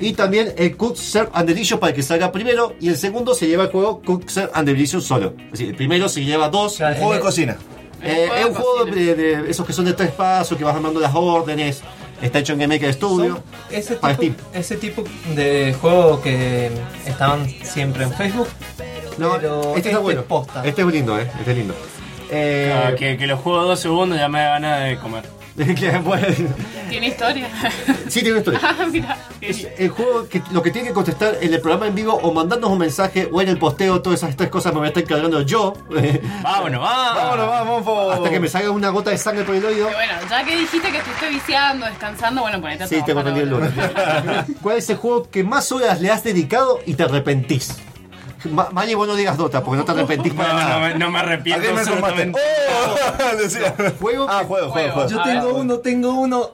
Y 0.00 0.12
también 0.12 0.52
el 0.56 0.76
Cook 0.76 0.96
Serve 0.96 1.30
and 1.32 1.48
Delicious 1.48 1.78
para 1.80 1.92
que 1.92 2.02
salga 2.02 2.32
primero. 2.32 2.74
Y 2.80 2.88
el 2.88 2.96
segundo 2.96 3.34
se 3.34 3.46
lleva 3.46 3.64
el 3.64 3.70
juego 3.70 4.00
Cook 4.02 4.28
Serve 4.28 4.50
and 4.54 4.68
Delicious 4.68 5.04
solo. 5.04 5.34
Es 5.46 5.50
decir, 5.52 5.68
el 5.70 5.76
primero 5.76 6.08
se 6.08 6.24
lleva 6.24 6.48
dos. 6.48 6.76
Claro, 6.76 6.96
Juego 6.96 7.14
de 7.14 7.20
cocina. 7.20 7.56
Eh, 8.02 8.28
es 8.40 8.46
un 8.46 8.54
juego 8.54 8.84
de, 8.86 9.14
de 9.14 9.50
esos 9.50 9.64
que 9.64 9.72
son 9.72 9.84
de 9.84 9.92
tres 9.92 10.10
pasos, 10.10 10.58
que 10.58 10.64
vas 10.64 10.74
armando 10.74 10.98
las 10.98 11.14
órdenes. 11.14 11.82
Está 12.20 12.38
hecho 12.38 12.52
en 12.52 12.60
Game 12.60 12.74
Maker 12.74 12.92
Studio. 12.94 13.42
Ese 13.70 13.94
Para 13.96 14.16
tipo, 14.16 14.42
ese 14.54 14.76
tipo 14.76 15.02
de 15.34 15.74
juego 15.80 16.20
que 16.22 16.70
estaban 17.06 17.48
siempre 17.64 18.04
en 18.04 18.12
Facebook. 18.12 18.48
No, 19.18 19.32
pero 19.32 19.74
este 19.76 19.90
está 19.90 20.00
bueno. 20.00 20.20
es 20.20 20.26
posta. 20.26 20.64
Este 20.64 20.82
es 20.82 20.88
lindo, 20.88 21.18
¿eh? 21.18 21.28
Este 21.38 21.50
es 21.50 21.56
lindo. 21.56 21.74
Eh, 22.30 22.94
que, 22.98 23.16
que 23.18 23.26
lo 23.26 23.36
juego 23.36 23.64
dos 23.64 23.80
segundos 23.80 24.18
ya 24.18 24.28
me 24.28 24.40
da 24.40 24.50
ganas 24.50 24.84
de 24.88 24.98
comer. 24.98 25.24
que, 25.78 25.98
bueno, 25.98 26.26
Tiene 26.88 27.08
historia. 27.08 27.48
sí, 28.08 28.20
tiene 28.20 28.30
una 28.30 28.38
historia. 28.38 28.60
ah, 28.64 28.86
mira. 28.90 29.18
Es 29.40 29.66
el 29.76 29.90
juego 29.90 30.26
que 30.28 30.42
lo 30.50 30.62
que 30.62 30.70
tiene 30.70 30.88
que 30.88 30.94
contestar 30.94 31.36
en 31.40 31.52
el 31.52 31.60
programa 31.60 31.86
en 31.86 31.94
vivo 31.94 32.14
o 32.14 32.32
mandándonos 32.32 32.72
un 32.72 32.78
mensaje 32.78 33.28
o 33.30 33.40
en 33.42 33.48
el 33.48 33.58
posteo, 33.58 34.00
todas 34.00 34.22
esas 34.22 34.36
tres 34.36 34.48
cosas 34.48 34.72
me 34.72 34.78
voy 34.78 34.86
a 34.86 34.88
estar 34.88 35.02
encargando 35.02 35.42
yo. 35.42 35.74
Vámonos, 36.42 36.80
vamos. 36.80 37.14
Vámonos, 37.14 37.84
vamos. 37.86 38.14
Hasta 38.14 38.30
que 38.30 38.40
me 38.40 38.48
salga 38.48 38.70
una 38.70 38.88
gota 38.88 39.10
de 39.10 39.18
sangre 39.18 39.44
por 39.44 39.54
el 39.54 39.64
oído. 39.64 39.86
Pero 39.86 39.98
bueno, 39.98 40.12
ya 40.30 40.44
que 40.44 40.56
dijiste 40.56 40.90
que 40.90 40.98
estuviste 40.98 41.28
viciando, 41.28 41.86
descansando, 41.86 42.40
bueno, 42.42 42.60
ponete 42.60 42.84
a 42.84 42.86
Sí, 42.88 42.96
entendido 42.96 43.36
el 43.42 43.48
lunes. 43.50 43.70
¿Cuál 44.62 44.78
es 44.78 44.88
el 44.88 44.96
juego 44.96 45.28
que 45.30 45.44
más 45.44 45.70
horas 45.72 46.00
le 46.00 46.10
has 46.10 46.24
dedicado 46.24 46.80
y 46.86 46.94
te 46.94 47.02
arrepentís? 47.02 47.76
Ma- 48.50 48.68
Mali, 48.72 48.94
vos 48.94 49.06
no 49.06 49.14
digas 49.14 49.36
Dota 49.36 49.62
porque 49.62 49.78
no 49.78 49.84
te 49.84 49.92
arrepentís 49.92 50.34
para 50.34 50.52
No, 50.52 50.58
nada. 50.58 50.78
me- 50.80 50.94
no 50.98 51.10
me 51.10 51.18
¿A 51.18 51.22
arrepiento 51.22 51.72
me 51.72 51.80
absolutamente. 51.80 52.40
¡Oh! 52.40 53.36
Decía. 53.42 53.74
Juego, 54.00 54.26
Ah, 54.28 54.42
juego, 54.46 54.70
juego, 54.70 54.70
Juego. 54.70 54.92
juego. 54.94 55.08
Yo 55.08 55.22
tengo 55.22 55.46
ver. 55.46 55.54
uno, 55.54 55.78
tengo 55.78 56.12
uno 56.14 56.50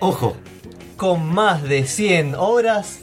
ojo. 0.00 0.36
con 0.96 1.26
más 1.34 1.62
de 1.62 1.86
100 1.86 2.34
horas 2.36 3.00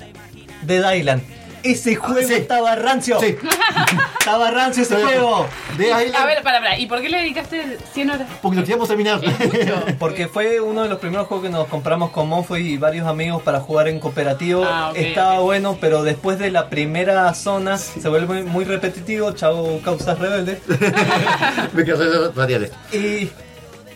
de 0.61 0.97
Island. 0.97 1.23
Ese 1.63 1.95
juego 1.95 2.27
sí. 2.27 2.33
estaba 2.33 2.75
rancio. 2.75 3.19
Sí, 3.19 3.35
Estaba 4.19 4.51
rancio 4.51 4.83
ese 4.83 4.95
juego. 4.95 5.47
de 5.77 5.85
Island, 5.87 6.15
A 6.15 6.25
ver, 6.25 6.41
para, 6.43 6.59
para. 6.59 6.77
¿Y 6.77 6.85
por 6.87 7.01
qué 7.01 7.09
le 7.09 7.17
dedicaste 7.19 7.77
100 7.93 8.09
horas? 8.11 8.27
porque 8.41 8.57
lo 8.57 8.63
queríamos 8.63 8.87
terminar. 8.87 9.19
Porque 9.99 10.27
fue 10.27 10.59
uno 10.59 10.83
de 10.83 10.89
los 10.89 10.99
primeros 10.99 11.27
juegos 11.27 11.45
que 11.45 11.51
nos 11.51 11.67
compramos 11.67 12.11
con 12.11 12.27
Monfo 12.27 12.57
y 12.57 12.77
varios 12.77 13.07
amigos 13.07 13.41
para 13.43 13.59
jugar 13.59 13.87
en 13.87 13.99
cooperativo. 13.99 14.63
Ah, 14.65 14.91
Estaba 14.95 15.39
bueno, 15.39 15.77
pero 15.79 16.03
después 16.03 16.39
de 16.39 16.49
la 16.51 16.69
primera 16.69 17.33
zona 17.33 17.77
se 17.77 18.07
vuelve 18.09 18.43
muy, 18.43 18.65
repetitivo. 18.65 19.31
Chavo 19.33 19.79
causas 19.83 20.17
rebeldes. 20.19 20.59
me 21.73 21.83
quedé 21.83 22.29
radiales. 22.35 22.71
y, 22.91 23.29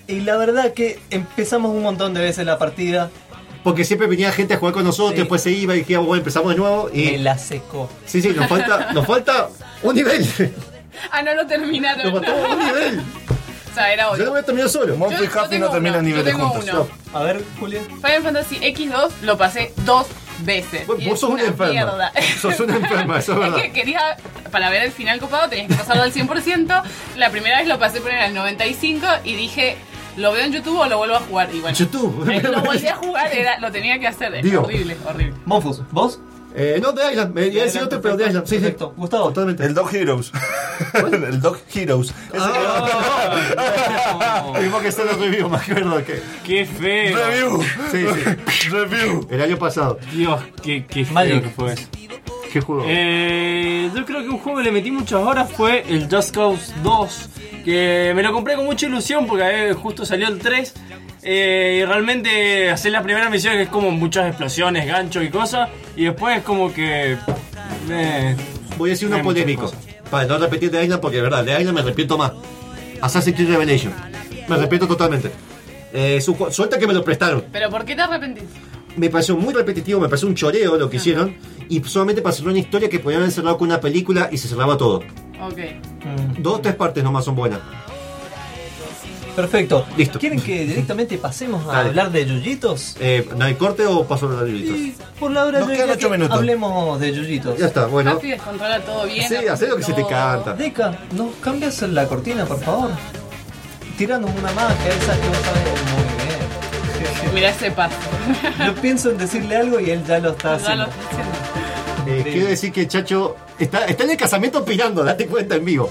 y 0.07 0.21
la 0.21 0.37
verdad 0.37 0.73
que 0.73 0.99
empezamos 1.09 1.71
un 1.71 1.81
montón 1.81 2.13
de 2.13 2.21
veces 2.21 2.45
la 2.45 2.57
partida. 2.57 3.09
Porque 3.65 3.83
siempre 3.83 4.07
venía 4.07 4.31
gente 4.31 4.53
a 4.53 4.57
jugar 4.57 4.73
con 4.75 4.83
nosotros, 4.85 5.11
Sí. 5.15 5.17
después 5.17 5.41
se 5.41 5.51
iba 5.51 5.75
y 5.75 5.79
dijimos, 5.79 6.05
bueno, 6.05 6.19
empezamos 6.19 6.51
de 6.51 6.57
nuevo. 6.57 6.89
Me 6.93 6.99
Y 6.99 7.17
la 7.17 7.37
secó. 7.37 7.89
sí, 8.05 8.21
sí, 8.21 8.29
nos 8.29 8.47
falta, 8.47 8.93
nos 8.93 9.05
falta 9.05 9.49
un 9.83 9.95
nivel. 9.95 10.25
Ah, 11.11 11.21
no 11.21 11.33
lo 11.33 11.45
terminaron. 11.45 12.03
Nos 12.05 12.13
faltaba 12.23 12.53
un 12.55 12.65
nivel. 12.65 12.99
o 12.99 13.75
sea, 13.75 13.91
era 13.91 14.03
Yo 14.03 14.09
lo 14.11 14.13
obvio. 14.15 14.29
voy 14.31 14.39
a 14.39 14.43
terminar 14.43 14.69
solo. 14.69 14.95
Monfo 14.95 15.21
y 15.21 15.27
Happy 15.27 15.59
no 15.59 15.69
terminan 15.69 16.05
niveles 16.05 16.33
juntos. 16.35 16.63
uno. 16.71 16.87
A 17.13 17.23
ver, 17.23 17.43
Julián. 17.59 17.83
Final 18.01 18.23
Fantasy 18.23 18.55
X2 18.61 19.09
lo 19.23 19.37
pasé 19.37 19.73
dos 19.83 20.07
veces. 20.39 20.87
Vos, 20.87 20.97
es 21.01 21.19
sos 21.19 21.29
una 21.31 21.43
enferma. 21.43 21.73
mierda. 21.73 22.11
Sos 22.41 22.57
una 22.61 22.77
enferma, 22.77 23.19
eso 23.19 23.33
es 23.33 23.37
Es 23.39 23.43
verdad. 23.43 23.61
que 23.61 23.71
quería, 23.73 24.15
para 24.51 24.69
ver 24.69 24.83
el 24.83 24.91
final 24.93 25.19
copado 25.19 25.49
tenías 25.49 25.67
que 25.67 25.73
pasarlo 25.75 26.03
al 26.03 26.13
100%. 26.13 26.83
La 27.17 27.29
primera 27.29 27.57
vez 27.59 27.67
lo 27.67 27.77
pasé 27.77 27.99
por 27.99 28.11
al 28.11 28.33
95% 28.33 29.19
y 29.25 29.35
dije, 29.35 29.75
lo 30.17 30.31
veo 30.31 30.45
en 30.45 30.53
YouTube 30.53 30.79
o 30.79 30.85
lo 30.87 30.97
vuelvo 30.97 31.15
a 31.15 31.19
jugar. 31.21 31.49
Y 31.53 31.59
bueno, 31.61 31.77
YouTube. 31.77 32.29
eh, 32.29 32.41
lo 32.43 32.61
volví 32.61 32.87
a 32.87 32.95
jugar, 33.03 33.31
era, 33.33 33.59
lo 33.59 33.71
tenía 33.71 33.99
que 33.99 34.07
hacer. 34.07 34.33
Es 34.35 34.43
Digo. 34.43 34.63
horrible, 34.63 34.97
horrible. 35.05 35.33
Monfus, 35.45 35.81
¿vos? 35.91 36.19
Eh, 36.57 36.79
no, 36.81 36.93
de 36.93 37.11
Island. 37.11 37.35
Me 37.35 37.47
iba 37.47 37.63
a 37.63 37.65
decir 37.65 37.81
otro, 37.81 37.99
pero 37.99 38.15
de 38.15 38.27
Island. 38.27 38.47
Sí, 38.47 38.55
sí. 38.55 38.61
Perfecto. 38.61 38.93
Gustavo. 38.95 39.27
Totalmente. 39.27 39.65
El 39.65 39.73
Dog 39.73 39.93
Heroes. 39.93 40.31
el 40.93 41.41
Dog 41.41 41.57
Heroes. 41.73 42.11
Ese 42.31 42.37
Ah, 42.39 44.45
Tuvimos 44.55 44.81
que 44.81 44.87
hacer 44.87 45.05
el 45.09 45.19
review, 45.19 45.49
me 45.49 45.57
acuerdo 45.57 46.01
que. 46.05 46.21
Qué 46.45 46.65
feo. 46.65 47.17
Review. 47.17 47.61
Sí, 47.91 48.05
sí. 48.07 48.69
Review. 48.69 49.27
El 49.29 49.41
año 49.41 49.57
pasado. 49.57 49.99
Dios, 50.13 50.39
qué, 50.63 50.85
qué 50.85 51.03
feo 51.03 51.13
Magic. 51.13 51.43
que 51.43 51.49
fue 51.49 51.73
eso. 51.73 51.87
¿Qué 52.55 52.61
juego? 52.61 52.83
Eh, 52.87 53.89
yo 53.93 54.05
creo 54.05 54.21
que 54.23 54.29
un 54.29 54.37
juego 54.37 54.59
que 54.59 54.63
le 54.63 54.71
metí 54.71 54.89
muchas 54.89 55.19
horas 55.21 55.51
fue 55.51 55.83
el 55.89 56.07
Just 56.09 56.33
Cause 56.33 56.71
2. 56.83 57.29
Que 57.65 58.13
me 58.15 58.23
lo 58.23 58.31
compré 58.31 58.55
con 58.55 58.63
mucha 58.63 58.85
ilusión 58.85 59.27
porque 59.27 59.71
eh, 59.71 59.73
justo 59.73 60.05
salió 60.05 60.29
el 60.29 60.39
3. 60.39 60.73
eh, 61.23 61.79
y 61.81 61.85
realmente 61.85 62.69
hacer 62.69 62.93
la 62.93 63.03
primera 63.03 63.29
misión 63.29 63.55
que 63.55 63.63
es 63.63 63.67
como 63.67 63.91
muchas 63.91 64.27
explosiones, 64.29 64.87
ganchos 64.87 65.21
y 65.25 65.27
cosas. 65.29 65.67
Y 65.97 66.05
después 66.05 66.43
como 66.43 66.73
que... 66.73 67.17
eh, 67.89 68.35
Voy 68.77 68.89
a 68.89 68.93
decir 68.93 69.09
uno 69.09 69.21
polémico. 69.21 69.69
Para 70.09 70.25
no 70.25 70.37
repetir 70.37 70.71
de 70.71 70.81
Island, 70.81 71.01
porque 71.01 71.17
de 71.17 71.23
verdad, 71.23 71.43
de 71.43 71.59
Island 71.59 71.75
me 71.75 71.81
arrepiento 71.81 72.17
más. 72.17 72.31
Assassin's 73.01 73.35
Creed 73.35 73.49
Revelation. 73.49 73.91
Me 74.47 74.55
arrepiento 74.55 74.87
totalmente. 74.87 75.29
Eh, 75.91 76.21
su 76.21 76.35
ju- 76.37 76.51
suerte 76.51 76.79
que 76.79 76.87
me 76.87 76.93
lo 76.93 77.03
prestaron. 77.03 77.43
Pero 77.51 77.69
¿por 77.69 77.83
qué 77.83 77.97
te 77.97 78.01
arrepentís? 78.03 78.45
Me 78.95 79.09
pareció 79.09 79.35
muy 79.35 79.53
repetitivo, 79.53 79.99
me 79.99 80.07
pareció 80.07 80.29
un 80.29 80.35
choreo 80.35 80.77
lo 80.77 80.89
que 80.89 80.95
hicieron. 80.95 81.35
Y 81.69 81.83
solamente 81.83 82.21
para 82.21 82.35
cerrar 82.35 82.51
una 82.51 82.59
historia 82.59 82.89
que 82.89 82.99
podían 82.99 83.21
haber 83.21 83.31
cerrado 83.33 83.57
con 83.57 83.67
una 83.69 83.79
película 83.81 84.29
y 84.31 84.37
se 84.37 84.47
cerraba 84.47 84.77
todo. 84.77 84.97
Ok. 85.41 85.57
Mm, 86.03 86.41
Dos 86.41 86.55
o 86.55 86.61
tres 86.61 86.75
partes 86.75 87.03
nomás 87.03 87.25
son 87.25 87.35
buenas. 87.35 87.59
Perfecto. 89.35 89.85
Listo. 89.97 90.17
¿Quieren 90.17 90.39
que 90.39 90.65
directamente 90.65 91.17
pasemos 91.17 91.67
a 91.67 91.73
Dale. 91.73 91.89
hablar 91.89 92.09
de 92.11 92.25
Yuyitos? 92.25 92.95
Eh, 93.01 93.27
¿No 93.35 93.43
hay 93.43 93.55
corte 93.55 93.85
o 93.85 94.05
paso 94.05 94.27
a 94.27 94.31
los 94.31 94.43
libritos? 94.43 94.77
Y 94.77 94.95
por 95.19 95.31
la 95.31 95.43
hora 95.45 95.59
Nos 95.59 95.67
quedan 95.67 95.79
diría 95.81 95.93
ocho 95.95 96.07
que 96.09 96.17
minutos. 96.17 96.37
Hablemos 96.37 96.99
de 97.01 97.13
Yuyitos. 97.13 97.57
Ya 97.59 97.65
está, 97.65 97.87
bueno. 97.87 98.17
Descontrola 98.21 98.79
todo 98.79 99.05
bien. 99.05 99.27
Sí, 99.27 99.35
hacé 99.47 99.67
lo 99.67 99.75
que 99.75 99.83
se 99.83 99.91
te 99.93 100.05
canta. 100.07 100.53
Deca, 100.53 100.97
¿nos 101.17 101.35
cambias 101.41 101.81
la 101.81 102.07
cortina, 102.07 102.45
por 102.45 102.61
favor? 102.61 102.91
Tiranos 103.97 104.29
una 104.39 104.51
magia, 104.53 104.87
esa 104.87 105.19
que 105.19 105.27
vos 105.27 105.37
sabes 105.37 105.63
muy 105.91 106.03
bien. 107.25 107.33
Mirá 107.33 107.49
ese 107.49 107.71
paso. 107.71 107.95
Yo 108.65 108.73
pienso 108.75 109.11
en 109.11 109.17
decirle 109.17 109.57
algo 109.57 109.81
y 109.81 109.89
él 109.89 110.01
ya 110.07 110.19
lo 110.19 110.29
está 110.29 110.57
Ya 110.59 110.75
lo 110.75 110.83
estoy 110.83 111.03
haciendo. 111.11 111.44
Eh, 112.07 112.23
quiero 112.23 112.47
decir 112.47 112.71
que 112.71 112.87
Chacho 112.87 113.35
está, 113.57 113.85
está 113.85 114.03
en 114.03 114.11
el 114.11 114.17
casamiento 114.17 114.59
opinando, 114.59 115.03
date 115.03 115.27
cuenta 115.27 115.55
en 115.55 115.65
vivo. 115.65 115.89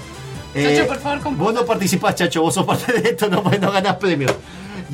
Eh, 0.54 0.76
Chacho, 0.76 0.86
por 0.88 0.98
favor, 0.98 1.20
compa. 1.20 1.44
Vos 1.44 1.54
no 1.54 1.64
participás, 1.66 2.14
Chacho, 2.14 2.42
vos 2.42 2.54
sos 2.54 2.64
parte 2.66 2.92
de 2.92 3.10
esto, 3.10 3.28
no, 3.28 3.42
no 3.42 3.72
ganás 3.72 3.96
premios. 3.96 4.32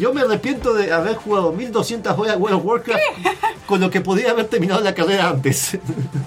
Yo 0.00 0.12
me 0.14 0.22
arrepiento 0.22 0.72
de 0.74 0.92
haber 0.92 1.14
jugado 1.16 1.52
1200 1.52 2.18
horas 2.18 2.36
World 2.38 2.56
of 2.58 2.64
Warcraft 2.64 3.02
con 3.66 3.80
lo 3.80 3.90
que 3.90 4.00
podría 4.00 4.30
haber 4.32 4.46
terminado 4.46 4.80
la 4.80 4.94
carrera 4.94 5.28
antes. 5.28 5.78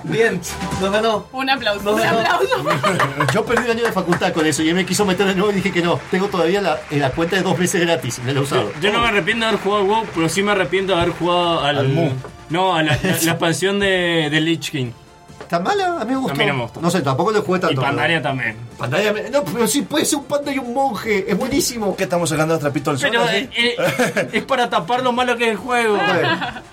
Bien, 0.03 0.39
nos 0.79 0.91
ganó. 0.91 1.25
Un 1.33 1.49
aplauso, 1.49 1.83
No, 1.83 1.91
un 1.93 2.01
aplauso. 2.01 2.63
Yo 3.33 3.43
perdí 3.45 3.65
un 3.65 3.71
año 3.71 3.83
de 3.83 3.91
facultad 3.91 4.31
con 4.31 4.45
eso 4.45 4.61
y 4.63 4.69
él 4.69 4.75
me 4.75 4.85
quiso 4.85 5.05
meter 5.05 5.25
de 5.27 5.35
nuevo 5.35 5.51
y 5.51 5.55
dije 5.55 5.71
que 5.71 5.81
no. 5.81 5.99
Tengo 6.11 6.27
todavía 6.27 6.61
la, 6.61 6.79
en 6.91 6.99
la 7.01 7.09
cuenta 7.11 7.35
de 7.35 7.41
dos 7.41 7.57
meses 7.57 7.81
gratis, 7.81 8.19
me 8.23 8.33
la 8.33 8.39
he 8.39 8.43
usado. 8.43 8.71
Yo 8.81 8.93
no 8.93 8.99
me 9.01 9.07
arrepiento 9.07 9.43
de 9.45 9.49
haber 9.49 9.59
jugado 9.61 9.85
WoW, 9.85 10.05
pero 10.13 10.29
sí 10.29 10.43
me 10.43 10.51
arrepiento 10.51 10.93
de 10.95 11.01
haber 11.01 11.13
jugado 11.15 11.61
al... 11.61 11.77
Al 11.79 11.87
Mu. 11.89 12.09
No, 12.49 12.75
a 12.75 12.83
la, 12.83 12.91
la- 13.01 13.09
la 13.11 13.31
expansión 13.31 13.79
de, 13.79 14.29
de 14.29 14.39
Lich 14.41 14.69
King. 14.71 14.91
¿Está 15.41 15.59
mala? 15.59 16.01
A 16.01 16.05
mí 16.05 16.11
me 16.13 16.17
gustó. 16.17 16.33
A 16.33 16.35
mí 16.35 16.45
no 16.45 16.53
me 16.55 16.61
gustó. 16.63 16.81
No 16.81 16.89
sé, 16.89 17.01
tampoco 17.01 17.31
lo 17.31 17.41
jugué 17.43 17.59
Y 17.59 17.61
tanto. 17.61 17.81
Pandaria 17.81 18.21
también. 18.21 18.55
pero- 18.55 18.77
Pandaria 18.79 19.13
me- 19.13 19.29
No, 19.29 19.43
pero 19.43 19.67
sí 19.67 19.81
puede 19.83 20.05
ser 20.05 20.19
un 20.19 20.25
panda 20.25 20.51
y 20.51 20.57
un 20.57 20.73
monje. 20.73 21.25
Es 21.29 21.37
buenísimo. 21.37 21.95
¿Qué 21.95 22.03
estamos 22.05 22.29
sacando 22.29 22.53
los 22.55 22.61
trapitos 22.61 22.93
al 22.93 22.99
sol? 22.99 23.09
Pero 23.11 23.29
eh, 23.29 23.49
eh, 23.55 24.29
es 24.33 24.43
para 24.45 24.69
tapar 24.69 25.03
lo 25.03 25.11
malo 25.11 25.37
que 25.37 25.45
es 25.45 25.51
el 25.51 25.57
juego. 25.57 25.97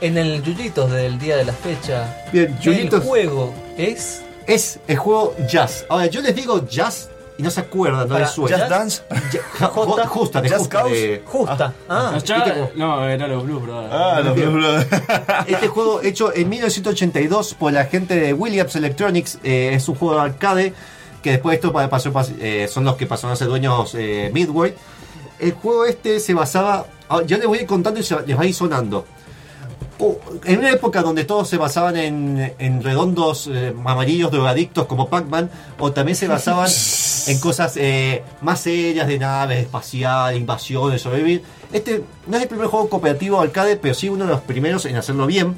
En 0.01 0.17
el 0.17 0.43
Yuyitos 0.43 0.91
del 0.91 1.19
día 1.19 1.37
de 1.37 1.45
la 1.45 1.53
fecha, 1.53 2.17
Bien, 2.33 2.59
Yuyitos. 2.61 3.03
el 3.03 3.07
juego 3.07 3.55
es. 3.77 4.23
es 4.47 4.81
el 4.89 4.97
juego 4.97 5.37
Jazz. 5.47 5.85
Ahora, 5.91 6.07
yo 6.07 6.23
les 6.23 6.35
digo 6.35 6.67
Jazz 6.67 7.10
y 7.41 7.43
no 7.43 7.51
se 7.51 7.61
acuerdan, 7.61 8.07
no 8.07 8.19
les 8.19 8.31
suena. 8.31 8.59
Just 8.59 8.71
Dance. 8.71 9.03
Ya- 9.33 9.67
justa, 9.69 10.43
de 10.43 10.49
Just 10.51 10.59
justa, 10.61 10.85
de- 10.85 11.23
Justa. 11.25 11.73
Ah, 11.89 12.19
chavales- 12.23 12.75
no, 12.77 13.09
era 13.09 13.27
los 13.29 13.45
Blues 13.45 13.63
Brothers. 13.63 13.93
Ah, 13.95 14.21
los 14.23 14.35
Blue 14.37 14.51
Brothers. 14.51 14.87
Este 15.47 15.69
juego 15.69 16.03
hecho 16.03 16.35
en 16.35 16.49
1982 16.51 17.55
por 17.55 17.73
la 17.73 17.87
gente 17.87 18.15
de 18.15 18.35
Williams 18.35 18.77
Electronics 18.77 19.39
eh, 19.43 19.71
es 19.73 19.89
un 19.89 19.95
juego 19.95 20.17
de 20.17 20.21
arcade 20.21 20.75
que 21.23 21.31
después 21.31 21.55
esto 21.55 21.73
pa- 21.73 21.89
pasó, 21.89 22.13
pas- 22.13 22.31
eh, 22.41 22.69
son 22.71 22.85
los 22.85 22.97
que 22.97 23.07
pasaron 23.07 23.33
a 23.33 23.37
ser 23.37 23.49
dueños 23.49 23.95
eh, 23.95 24.31
Midway. 24.35 24.75
El 25.39 25.53
juego 25.53 25.87
este 25.87 26.21
se 26.21 26.35
basaba, 26.35 26.85
ah, 27.09 27.23
ya 27.27 27.39
les 27.39 27.47
voy 27.47 27.59
a 27.59 27.61
ir 27.63 27.67
contando 27.67 27.99
y 27.99 28.03
les 28.27 28.39
va 28.39 28.43
a 28.43 28.47
ir 28.47 28.55
sonando. 28.55 29.07
En 30.45 30.59
una 30.59 30.71
época 30.71 31.03
donde 31.03 31.25
todos 31.25 31.49
se 31.49 31.57
basaban 31.57 31.97
en, 31.97 32.55
en 32.59 32.83
redondos 32.83 33.49
eh, 33.53 33.75
amarillos 33.85 34.31
drogadictos 34.31 34.87
como 34.87 35.09
Pac-Man, 35.09 35.51
o 35.79 35.93
también 35.93 36.17
se 36.17 36.27
basaban 36.27 36.71
en 37.27 37.41
cosas 37.41 37.77
eh, 37.77 38.23
más 38.41 38.61
serias 38.61 39.07
de 39.09 39.19
naves, 39.19 39.61
espacial, 39.61 40.37
invasiones, 40.37 41.03
sobrevivir. 41.03 41.43
Este 41.73 42.03
no 42.27 42.37
es 42.37 42.43
el 42.43 42.49
primer 42.49 42.69
juego 42.69 42.89
cooperativo 42.89 43.41
arcade, 43.41 43.77
pero 43.77 43.95
sí 43.95 44.09
uno 44.09 44.25
de 44.25 44.31
los 44.31 44.41
primeros 44.41 44.87
en 44.87 44.97
hacerlo 44.97 45.27
bien. 45.27 45.57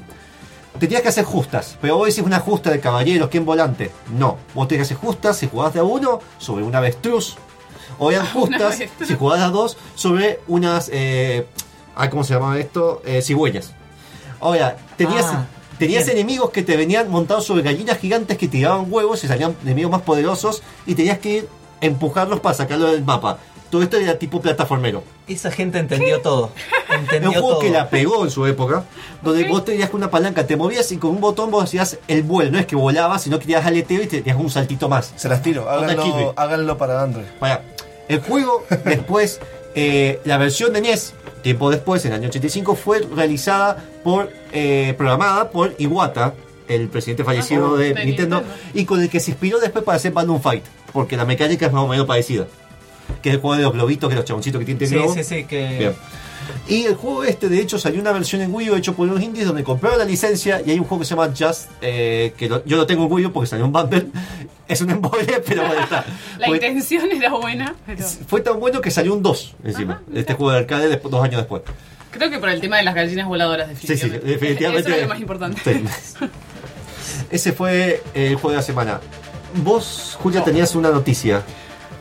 Tenías 0.79 1.01
que 1.01 1.09
hacer 1.09 1.23
justas, 1.23 1.77
pero 1.79 1.97
vos 1.97 2.07
decís 2.07 2.23
una 2.23 2.39
justa 2.39 2.71
de 2.71 2.79
caballeros, 2.79 3.29
¿quién 3.29 3.45
volante? 3.45 3.91
No, 4.17 4.37
vos 4.53 4.67
tenías 4.67 4.87
que 4.87 4.93
hacer 4.95 5.05
justas 5.05 5.37
si 5.37 5.47
jugás 5.47 5.73
de 5.73 5.79
a 5.79 5.83
uno 5.83 6.19
sobre 6.39 6.63
una 6.63 6.79
avestruz, 6.79 7.35
o 7.99 8.11
eran 8.11 8.25
justas 8.33 8.79
si 9.05 9.15
jugás 9.15 9.39
de 9.39 9.45
a 9.45 9.49
dos 9.49 9.77
sobre 9.95 10.39
unas, 10.47 10.89
eh, 10.91 11.45
¿cómo 12.09 12.23
se 12.23 12.33
llama 12.33 12.57
esto? 12.57 13.01
Eh, 13.05 13.21
cigüeñas. 13.21 13.73
Ahora, 14.43 14.75
tenías, 14.97 15.25
Ah, 15.25 15.45
tenías 15.79 16.07
enemigos 16.07 16.51
que 16.51 16.61
te 16.63 16.75
venían 16.77 17.09
montados 17.09 17.45
sobre 17.45 17.63
gallinas 17.63 17.97
gigantes 17.97 18.37
que 18.37 18.47
tiraban 18.47 18.85
huevos 18.89 19.23
y 19.23 19.27
salían 19.27 19.55
enemigos 19.63 19.91
más 19.91 20.01
poderosos 20.01 20.61
y 20.85 20.95
tenías 20.95 21.17
que 21.19 21.29
ir 21.29 21.49
empujarlos 21.81 22.39
para 22.39 22.53
sacarlos 22.55 22.91
del 22.91 23.03
mapa. 23.03 23.37
todo 23.71 23.81
esto 23.81 23.97
era 23.97 24.19
tipo 24.19 24.39
plataformero. 24.39 25.01
Esa 25.27 25.49
gente 25.49 25.79
entendió 25.79 26.21
todo. 26.21 26.51
Es 26.89 26.99
Entendió 26.99 27.29
un 27.29 27.33
juego 27.33 27.49
todo. 27.53 27.59
que 27.61 27.69
la 27.71 27.89
pegó 27.89 28.23
en 28.23 28.29
su 28.29 28.45
época, 28.45 28.83
donde 29.23 29.45
Ok. 29.45 29.49
vos 29.49 29.65
tenías 29.65 29.89
con 29.89 29.97
una 30.01 30.11
palanca, 30.11 30.45
te 30.45 30.55
movías 30.55 30.91
y 30.91 30.97
con 30.97 31.09
un 31.09 31.19
botón 31.21 31.49
vos 31.49 31.63
hacías 31.63 31.97
el 32.07 32.21
vuelo. 32.21 32.51
No 32.51 32.59
es 32.59 32.67
que 32.67 32.75
volabas, 32.75 33.23
sino 33.23 33.39
que 33.39 33.45
tenías 33.45 33.65
aleteo 33.65 34.03
y 34.03 34.05
te 34.07 34.21
tenías 34.21 34.37
un 34.39 34.51
saltito 34.51 34.89
más. 34.89 35.11
Se 35.15 35.27
las 35.27 35.41
tiro. 35.41 35.67
Háganlo, 35.67 36.33
háganlo 36.35 36.77
para 36.77 37.01
Android. 37.01 37.25
Para, 37.39 37.63
el 38.09 38.21
juego 38.21 38.63
después, 38.85 39.39
eh, 39.75 40.19
la 40.25 40.37
versión 40.37 40.73
de 40.73 40.81
NES, 40.81 41.13
tiempo 41.41 41.69
después, 41.69 42.05
en 42.05 42.11
el 42.13 42.19
año 42.19 42.29
85, 42.29 42.75
fue 42.75 42.99
realizada 43.15 43.83
por, 44.03 44.29
eh, 44.51 44.93
programada 44.97 45.49
por 45.51 45.73
Iwata, 45.77 46.33
el 46.67 46.87
presidente 46.87 47.23
fallecido 47.23 47.75
Ah, 47.75 47.77
de, 47.79 47.93
Nintendo, 48.05 48.37
Nintendo. 48.37 48.43
y 48.73 48.85
con 48.85 49.01
el 49.01 49.09
que 49.09 49.19
se 49.19 49.31
inspiró 49.31 49.59
después 49.59 49.83
para 49.83 49.97
hacer 49.97 50.11
Balloon 50.13 50.41
Fight, 50.41 50.63
porque 50.93 51.17
la 51.17 51.25
mecánica 51.25 51.65
es 51.65 51.73
más 51.73 51.83
o 51.83 51.87
menos 51.87 52.05
parecida. 52.05 52.47
Que 53.23 53.29
es 53.29 53.35
el 53.35 53.41
juego 53.41 53.55
de 53.57 53.63
los 53.63 53.73
globitos, 53.73 54.09
que 54.09 54.15
los 54.15 54.25
chaboncitos 54.25 54.59
que 54.59 54.65
tienen 54.65 54.87
Sí, 54.87 54.93
globo. 54.93 55.13
sí, 55.15 55.23
sí, 55.23 55.45
que. 55.45 55.77
Bien. 55.79 55.95
Y 56.67 56.83
el 56.83 56.95
juego 56.95 57.23
este, 57.23 57.47
de 57.47 57.59
hecho, 57.61 57.79
salió 57.79 58.01
una 58.01 58.11
versión 58.11 58.41
en 58.41 58.53
Wii 58.53 58.69
U 58.71 58.75
hecho 58.75 58.93
por 58.93 59.07
unos 59.07 59.23
indies 59.23 59.45
donde 59.47 59.63
compraron 59.63 59.97
la 59.97 60.03
licencia 60.05 60.61
y 60.65 60.71
hay 60.71 60.77
un 60.77 60.83
juego 60.83 60.99
que 60.99 61.05
se 61.05 61.15
llama 61.15 61.29
Just, 61.37 61.69
eh, 61.81 62.33
que 62.37 62.49
lo- 62.49 62.65
yo 62.65 62.75
lo 62.75 62.85
tengo 62.85 63.05
en 63.05 63.11
Wii 63.13 63.25
U 63.27 63.31
porque 63.31 63.47
salió 63.47 63.65
un 63.65 63.71
bundle. 63.71 64.07
Es 64.67 64.79
un 64.81 64.89
embole, 64.89 65.41
pero 65.45 65.65
bueno, 65.65 65.83
está. 65.83 66.05
La 66.39 66.47
Fue- 66.47 66.55
intención 66.57 67.11
era 67.11 67.31
buena, 67.33 67.75
pero 67.85 68.03
fue 68.27 68.39
tan 68.41 68.59
bueno 68.59 68.79
que 68.81 68.91
salió 68.91 69.13
un 69.13 69.21
2 69.21 69.55
encima 69.63 69.93
Ajá, 69.95 70.03
de 70.07 70.19
este 70.21 70.33
juego 70.35 70.51
de 70.53 70.57
arcade 70.59 70.87
después- 70.89 71.11
dos 71.11 71.23
años 71.23 71.37
después. 71.37 71.61
creo 72.11 72.29
que 72.29 72.39
por 72.39 72.49
el 72.49 72.59
tema 72.61 72.77
de 72.77 72.83
las 72.83 72.95
gallinas 72.95 73.27
voladoras, 73.27 73.69
Sí, 73.79 73.87
sí, 73.87 73.93
definitivamente. 73.93 74.31
definitivamente. 74.31 74.89
Eso 74.89 74.95
es 74.97 75.01
lo 75.03 75.09
más 75.09 75.19
importante. 75.19 75.61
Sí. 75.63 76.25
Ese 77.31 77.51
fue 77.53 78.01
el 78.13 78.35
juego 78.35 78.51
de 78.51 78.55
la 78.57 78.61
semana. 78.61 78.99
Vos, 79.63 80.17
Julia, 80.19 80.43
tenías 80.43 80.75
una 80.75 80.89
noticia. 80.89 81.43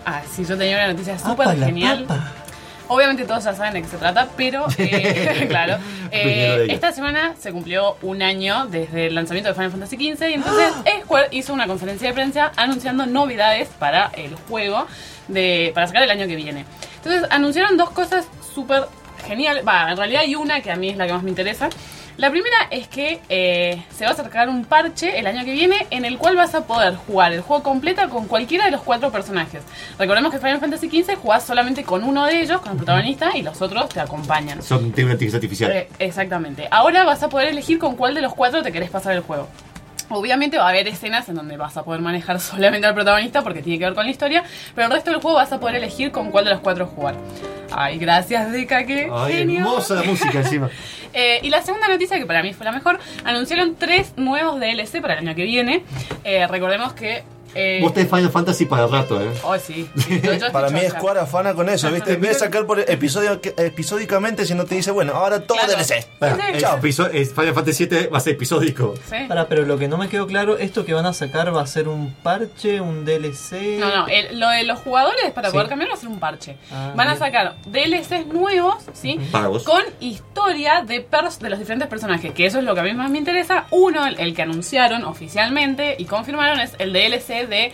Ah, 0.05 0.23
sí, 0.31 0.45
yo 0.45 0.57
tenía 0.57 0.77
una 0.77 0.89
noticia 0.89 1.19
súper 1.19 1.57
genial. 1.59 2.05
papa. 2.07 2.33
Obviamente 2.89 3.25
todos 3.25 3.45
ya 3.45 3.55
saben 3.55 3.73
de 3.75 3.83
qué 3.83 3.89
se 3.89 3.97
trata, 3.97 4.29
pero 4.37 4.67
eh, 4.79 5.47
claro, 5.49 5.79
eh, 6.11 6.67
esta 6.69 6.93
semana 6.93 7.35
se 7.39 7.51
cumplió 7.53 7.97
un 8.03 8.21
año 8.23 8.67
desde 8.67 9.07
el 9.07 9.15
lanzamiento 9.15 9.49
de 9.49 9.55
Final 9.55 9.71
Fantasy 9.71 9.97
XV 9.97 10.29
y 10.29 10.35
entonces 10.35 10.73
Square 11.05 11.29
hizo 11.31 11.55
una 11.55 11.67
conferencia 11.67 12.09
de 12.09 12.15
prensa 12.15 12.53
anunciando 12.57 13.07
novedades 13.07 13.69
para 13.79 14.11
el 14.15 14.35
juego 14.35 14.87
de 15.29 15.71
para 15.75 15.87
sacar 15.87 16.03
el 16.03 16.11
año 16.11 16.27
que 16.27 16.37
viene. 16.37 16.67
Entonces 16.97 17.25
anunciaron 17.31 17.77
dos 17.77 17.91
cosas 17.91 18.27
súper 18.55 18.85
geniales, 19.27 19.67
va, 19.67 19.91
en 19.91 19.97
realidad 19.97 20.23
hay 20.23 20.35
una 20.35 20.61
que 20.61 20.71
a 20.71 20.77
mí 20.77 20.91
es 20.91 20.97
la 20.97 21.07
que 21.07 21.13
más 21.13 21.23
me 21.23 21.31
interesa. 21.31 21.71
La 22.19 22.31
primera 22.31 22.57
es 22.71 22.89
que 22.89 23.21
eh, 23.29 23.83
se 23.91 24.05
va 24.05 24.11
a 24.11 24.15
sacar 24.15 24.49
un 24.49 24.65
parche 24.65 25.19
el 25.19 25.27
año 25.27 25.45
que 25.45 25.53
viene 25.53 25.87
en 25.91 26.05
el 26.05 26.19
cual 26.19 26.37
vas 26.37 26.55
a 26.55 26.67
poder 26.67 26.95
jugar 26.95 27.33
el 27.33 27.41
juego 27.41 27.63
completo 27.63 28.07
con 28.11 28.27
cualquiera 28.27 28.67
de 28.67 28.71
los 28.71 28.83
cuatro 28.83 29.11
personajes. 29.11 29.63
Recordemos 29.99 30.31
que 30.31 30.39
Final 30.39 30.61
Fantasy 30.61 30.89
XV 30.91 31.17
jugás 31.17 31.45
solamente 31.45 31.85
con 31.85 32.05
uno 32.05 32.27
de 32.27 32.43
ellos, 32.43 32.61
con 32.61 32.73
el 32.73 32.77
protagonista, 32.77 33.31
y 33.35 33.43
los 33.43 33.61
otros 33.63 33.89
te 33.89 34.01
acompañan. 34.01 34.63
Son, 34.63 34.85
inteligencia 34.87 35.37
artificial. 35.37 35.73
Eh, 35.73 35.89
exactamente. 35.99 36.69
Ahora 36.71 37.05
vas 37.05 37.23
a 37.23 37.29
poder 37.29 37.49
elegir 37.49 37.79
con 37.79 37.97
cuál 37.97 38.15
de 38.15 38.21
los 38.21 38.35
cuatro 38.35 38.63
te 38.63 38.73
querés 38.73 38.91
pasar 38.91 39.15
el 39.15 39.23
juego. 39.23 39.49
Obviamente 40.13 40.59
va 40.59 40.67
a 40.67 40.69
haber 40.71 40.87
escenas 40.89 41.29
en 41.29 41.35
donde 41.37 41.57
vas 41.57 41.77
a 41.77 41.85
poder 41.85 42.01
manejar 42.01 42.41
solamente 42.41 42.87
al 42.87 42.95
protagonista 42.95 43.43
porque 43.43 43.63
tiene 43.63 43.79
que 43.79 43.85
ver 43.87 43.95
con 43.95 44.05
la 44.05 44.11
historia, 44.11 44.45
pero 44.75 44.87
el 44.87 44.93
resto 44.93 45.11
del 45.11 45.21
juego 45.21 45.37
vas 45.37 45.53
a 45.53 45.61
poder 45.61 45.77
elegir 45.77 46.11
con 46.13 46.31
cuál 46.31 46.45
de 46.45 46.51
los 46.53 46.61
cuatro 46.61 46.87
jugar. 46.87 47.15
Ay, 47.71 47.99
gracias, 47.99 48.53
Deca, 48.53 48.85
qué 48.85 49.09
Ay, 49.13 49.33
genio. 49.33 49.61
hermosa 49.61 49.95
la 49.95 50.03
música 50.03 50.39
encima. 50.41 50.69
Eh, 51.15 51.41
y 51.43 51.51
la 51.51 51.61
segunda 51.61 51.89
noticia, 51.89 52.19
que 52.19 52.25
para 52.25 52.43
mí 52.43 52.55
fue 52.55 52.65
la 52.65 52.73
mejor, 52.73 52.99
anunciaron 53.23 53.77
tres 53.77 54.15
nuevos 54.17 54.59
DLC 54.59 55.03
para 55.03 55.13
el 55.13 55.19
año 55.29 55.35
que 55.37 55.45
viene. 55.45 55.85
Eh, 56.25 56.47
recordemos 56.47 56.95
que... 56.95 57.23
Eh, 57.55 57.79
Vos 57.83 57.93
tenés 57.95 58.09
Final 58.11 58.31
Fantasy 58.31 58.67
para 58.67 58.85
el 58.85 58.91
rato, 58.93 59.21
¿eh? 59.21 59.31
Oh, 59.43 59.59
sí. 59.59 59.89
sí, 59.97 60.21
yo- 60.23 60.27
yo 60.29 60.33
estoy 60.33 60.51
Para 60.51 60.71
mí 60.71 60.81
chocha. 60.81 60.99
Square 60.99 61.21
afana 61.21 61.55
con 61.55 61.69
eso, 61.69 61.91
¿viste? 61.91 62.15
En 62.15 62.21
vez 62.21 62.33
de 62.35 62.39
sacar 62.39 62.67
por 62.67 62.81
episodio, 62.81 63.41
episódicamente, 63.57 64.45
si 64.47 64.55
no 64.55 64.65
te 64.65 64.75
dice, 64.75 64.91
bueno, 64.91 65.13
ahora 65.15 65.41
todo 65.41 65.59
Claro. 65.59 65.73
DLC. 65.75 66.07
Para, 66.19 66.37
Sí. 66.37 66.59
Chao. 66.59 66.79
Final 66.81 67.55
Fantasy 67.55 67.73
7 67.75 68.09
va 68.13 68.19
a 68.19 68.21
ser 68.21 68.35
episódico. 68.35 68.95
Sí. 69.09 69.17
Para, 69.29 69.49
pero 69.49 69.63
lo 69.65 69.79
que 69.79 69.89
no 69.89 69.97
me 69.97 70.09
quedó 70.09 70.27
claro, 70.27 70.59
esto 70.59 70.85
que 70.85 70.95
van 70.95 71.07
a 71.07 71.13
sacar 71.13 71.55
va 71.55 71.63
a 71.63 71.67
ser 71.67 71.89
un 71.89 72.13
parche, 72.23 72.81
un 72.81 73.05
DLC. 73.05 73.79
No, 73.79 73.95
no, 73.95 74.07
el- 74.09 74.39
lo 74.39 74.49
de 74.49 74.65
los 74.65 74.79
jugadores 74.81 75.31
para 75.33 75.49
Sí. 75.49 75.53
poder 75.53 75.69
cambiar 75.69 75.91
va 75.91 75.95
a 75.95 75.99
ser 75.99 76.09
un 76.09 76.19
parche. 76.21 76.57
Ah, 76.71 76.93
Van 76.95 77.09
a 77.09 77.17
sacar 77.17 77.55
DLCs 77.67 78.27
nuevos, 78.27 78.77
¿sí? 78.93 79.19
Pagos. 79.31 79.65
Con 79.65 79.83
historia 80.01 80.83
de, 80.87 81.09
pers- 81.09 81.39
de 81.39 81.51
los 81.51 81.59
diferentes 81.59 81.89
personajes, 81.89 82.33
que 82.33 82.47
eso 82.47 82.59
es 82.59 82.65
lo 82.65 82.75
que 82.75 82.81
a 82.81 82.85
mí 82.85 82.93
más 82.95 83.11
me 83.11 83.19
interesa. 83.19 83.67
Uno, 83.71 84.07
el, 84.07 84.19
el 84.21 84.35
que 84.35 84.43
anunciaron 84.43 85.05
oficialmente 85.05 85.97
y 85.99 86.05
confirmaron, 86.05 86.61
es 86.61 86.73
el 86.79 86.93
DLC 86.93 87.42
de... 87.49 87.73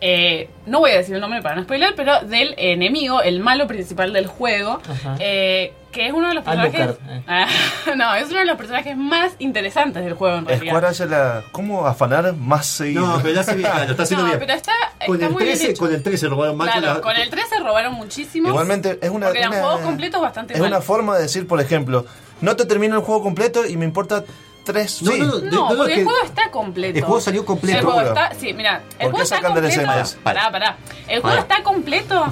eh, 0.00 0.50
no 0.66 0.80
voy 0.80 0.90
a 0.90 0.96
decir 0.96 1.14
el 1.14 1.20
nombre 1.20 1.40
para 1.42 1.54
no 1.56 1.62
spoiler, 1.62 1.94
pero 1.94 2.20
del 2.22 2.54
enemigo, 2.58 3.22
el 3.22 3.40
malo 3.40 3.66
principal 3.66 4.12
del 4.12 4.26
juego, 4.26 4.80
eh, 5.18 5.72
que 5.92 6.06
es 6.08 6.12
uno 6.12 6.28
de 6.28 6.34
los 6.34 6.44
personajes... 6.44 6.90
Eh. 7.08 7.22
Ah, 7.26 7.46
no, 7.96 8.14
es 8.16 8.28
uno 8.28 8.40
de 8.40 8.44
los 8.46 8.56
personajes 8.56 8.96
más 8.96 9.32
interesantes 9.38 10.04
del 10.04 10.14
juego 10.14 10.36
en 10.38 10.46
realidad. 10.46 10.72
Square 10.72 10.86
hace 10.88 11.06
la. 11.06 11.44
¿Cómo 11.52 11.86
afanar 11.86 12.34
más 12.34 12.66
seguido? 12.66 13.06
No, 13.06 13.22
pero 13.22 13.32
ya 13.34 13.42
se, 13.44 13.56
lo 13.56 13.66
está 13.68 14.02
haciendo 14.02 14.24
No, 14.24 14.30
bien. 14.32 14.40
pero 14.40 14.52
está, 14.54 14.72
con, 15.06 15.14
está 15.14 15.26
el 15.28 15.32
muy 15.32 15.44
bien 15.44 15.56
13, 15.56 15.70
hecho. 15.72 15.80
con 15.80 15.94
el 15.94 16.02
13 16.02 16.26
robaron 16.28 16.56
mal 16.56 16.66
Claro, 16.70 16.86
con 16.86 16.94
la- 16.96 17.00
con 17.00 17.16
el 17.16 17.30
13 17.30 17.60
robaron 17.60 17.94
muchísimo. 17.94 18.48
Igualmente, 18.48 18.98
es 19.00 19.10
una. 19.10 19.26
Porque 19.26 19.38
eran 19.38 19.52
una- 19.52 19.60
juegos 19.62 19.80
completos 19.82 20.20
bastante 20.20 20.54
Es 20.54 20.60
mal. 20.60 20.68
una 20.68 20.80
forma 20.80 21.14
de 21.16 21.22
decir, 21.22 21.46
por 21.46 21.60
ejemplo, 21.60 22.04
no 22.40 22.56
te 22.56 22.66
termino 22.66 22.96
el 22.96 23.02
juego 23.02 23.22
completo 23.22 23.64
y 23.64 23.76
me 23.76 23.84
importa 23.84 24.24
tres. 24.64 25.02
No, 25.02 25.12
sí. 25.12 25.18
no, 25.20 25.26
no, 25.26 25.38
No, 25.40 25.70
no, 25.70 25.76
porque 25.76 25.94
que- 25.94 26.00
el 26.00 26.06
juego 26.06 26.24
está 26.24 26.50
completo. 26.50 26.98
El 26.98 27.04
juego 27.04 27.20
salió 27.20 27.44
completo. 27.44 27.78
El 27.78 27.84
juego 27.84 28.00
está, 28.00 28.34
sí, 28.34 28.52
mira, 28.54 28.82
el 28.98 29.10
¿Por 29.10 29.10
juego 29.10 29.22
está 29.22 29.40
completo. 29.42 29.82
Pará, 30.22 30.50
pará. 30.50 30.76
El 31.08 31.20
juego 31.20 31.38
está 31.38 31.62
completo 31.62 32.24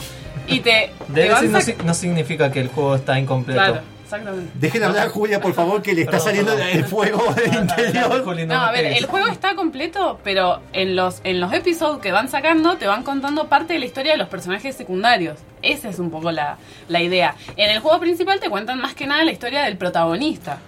y 0.47 0.61
te, 0.61 0.90
no, 1.85 1.95
significa 1.95 2.51
que 2.51 2.61
el 2.61 2.68
juego 2.68 2.97
está 2.97 3.18
incompleto. 3.18 3.61
Claro, 3.61 3.81
exactamente. 4.03 4.51
Dejen 4.55 4.83
hablar 4.83 5.07
a 5.07 5.11
Julia, 5.11 5.40
por 5.40 5.53
favor, 5.55 5.83
que 5.83 5.95
le 5.95 6.01
está 6.03 6.12
Perdón, 6.12 6.27
saliendo 6.27 6.53
perdón. 6.57 6.68
el 6.73 6.85
fuego 6.85 7.35
del 7.35 7.55
interior. 7.55 8.47
No, 8.49 8.61
a 8.61 8.73
ver, 8.73 8.87
el 8.87 9.07
juego 9.07 9.29
está 9.29 9.55
completo, 9.55 10.18
pero 10.25 10.61
en 10.73 10.97
los 10.97 11.21
en 11.25 11.38
los 11.40 11.53
episodios 11.53 12.01
que 12.01 12.11
van 12.12 12.29
sacando 12.29 12.77
te 12.77 12.87
van 12.87 13.05
contando 13.05 13.47
parte 13.49 13.75
de 13.75 13.79
la 13.79 13.87
historia 13.87 14.12
de 14.12 14.18
los 14.18 14.29
personajes 14.29 14.75
secundarios. 14.75 15.38
Esa 15.62 15.88
es 15.88 15.99
un 16.01 16.11
poco 16.11 16.33
la, 16.33 16.59
la 16.88 17.01
idea. 17.01 17.37
En 17.57 17.71
el 17.71 17.79
juego 17.79 18.01
principal 18.01 18.40
te 18.40 18.51
cuentan 18.51 18.81
más 18.81 18.95
que 18.95 19.07
nada 19.07 19.25
la 19.25 19.31
historia 19.33 19.62
del 19.62 19.77
protagonista. 19.77 20.59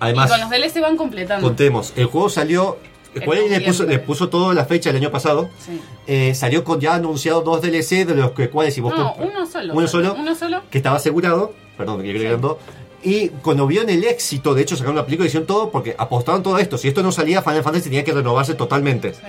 Además, 0.00 0.28
y 0.28 0.30
con 0.32 0.40
los 0.40 0.50
DLC 0.50 0.80
van 0.80 0.96
completando. 0.96 1.46
contemos, 1.46 1.92
el 1.96 2.06
juego 2.06 2.28
salió. 2.28 2.76
Square 3.18 3.46
Enix 3.46 3.58
le 3.60 3.66
puso, 3.66 3.84
le 3.84 3.98
puso 3.98 4.28
toda 4.28 4.52
la 4.52 4.66
fecha 4.66 4.90
el 4.90 4.96
año 4.96 5.10
pasado. 5.10 5.48
Sí. 5.58 5.80
Eh, 6.06 6.34
salió 6.34 6.64
con 6.64 6.80
ya 6.80 6.94
anunciado 6.96 7.40
dos 7.40 7.62
DLC 7.62 8.04
de 8.04 8.14
los 8.14 8.32
que 8.32 8.50
cuales 8.50 8.74
si 8.74 8.82
vos 8.82 8.94
No, 8.94 9.14
uno 9.14 9.46
solo. 9.46 9.72
Uno 9.74 9.88
solo. 9.88 10.14
Uno 10.18 10.34
solo. 10.34 10.62
que 10.70 10.76
estaba 10.78 10.96
asegurado, 10.96 11.54
perdón, 11.78 12.02
que 12.02 12.12
Sí. 12.18 12.26
dos, 12.38 12.58
y 13.02 13.28
cuando 13.28 13.66
vieron 13.66 13.88
el 13.88 14.04
éxito, 14.04 14.52
de 14.54 14.62
hecho 14.62 14.76
sacaron 14.76 14.96
la 14.96 15.04
película 15.06 15.24
y 15.26 15.28
hicieron 15.28 15.46
todo 15.46 15.70
porque 15.70 15.94
apostaron 15.96 16.42
todo 16.42 16.58
esto. 16.58 16.76
Si 16.76 16.88
esto 16.88 17.02
no 17.02 17.10
salía, 17.10 17.40
Final 17.40 17.62
Fantasy 17.62 17.84
tenía 17.84 18.04
que 18.04 18.12
renovarse 18.12 18.52
totalmente. 18.54 19.14
Sí, 19.14 19.20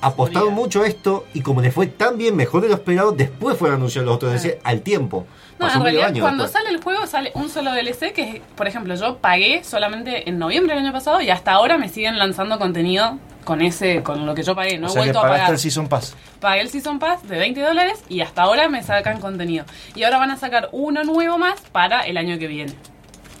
Apostaron 0.00 0.48
seguridad. 0.48 0.62
mucho 0.64 0.84
esto 0.84 1.24
y 1.32 1.42
como 1.42 1.60
les 1.60 1.72
fue 1.72 1.86
tan 1.86 2.18
bien, 2.18 2.34
mejor 2.34 2.62
de 2.62 2.68
lo 2.68 2.74
esperado, 2.74 3.12
después 3.12 3.56
fueron 3.56 3.76
anunciados 3.76 4.06
los 4.06 4.16
otros 4.16 4.32
DLC 4.32 4.58
al 4.64 4.80
tiempo. 4.80 5.26
No, 5.62 5.68
Pasó 5.68 5.78
en 5.78 5.84
realidad 5.84 6.08
año 6.08 6.20
cuando 6.22 6.44
después. 6.44 6.64
sale 6.64 6.76
el 6.76 6.82
juego 6.82 7.06
sale 7.06 7.30
un 7.34 7.48
solo 7.48 7.72
DLC 7.72 8.12
que, 8.12 8.42
por 8.56 8.66
ejemplo, 8.68 8.94
yo 8.94 9.18
pagué 9.18 9.64
solamente 9.64 10.28
en 10.28 10.38
noviembre 10.38 10.74
del 10.74 10.84
año 10.84 10.92
pasado 10.92 11.20
y 11.20 11.30
hasta 11.30 11.52
ahora 11.52 11.78
me 11.78 11.88
siguen 11.88 12.18
lanzando 12.18 12.58
contenido 12.58 13.18
con 13.44 13.60
ese 13.62 14.02
con 14.02 14.24
lo 14.26 14.34
que 14.34 14.42
yo 14.42 14.54
pagué. 14.54 14.78
No 14.78 14.86
o 14.86 14.90
he 14.90 14.92
sea 14.92 15.02
que 15.02 15.08
vuelto 15.08 15.18
a 15.18 15.22
pagaste 15.22 15.40
pagar. 15.42 15.54
el 15.54 15.58
Season 15.58 15.88
Pass. 15.88 16.14
Pagué 16.40 16.60
el 16.60 16.68
Season 16.68 16.98
Pass 16.98 17.26
de 17.28 17.38
20 17.38 17.60
dólares 17.60 18.02
y 18.08 18.20
hasta 18.20 18.42
ahora 18.42 18.68
me 18.68 18.82
sacan 18.82 19.20
contenido. 19.20 19.64
Y 19.94 20.02
ahora 20.04 20.18
van 20.18 20.30
a 20.30 20.36
sacar 20.36 20.68
uno 20.72 21.04
nuevo 21.04 21.38
más 21.38 21.60
para 21.72 22.02
el 22.02 22.16
año 22.16 22.38
que 22.38 22.46
viene. 22.46 22.72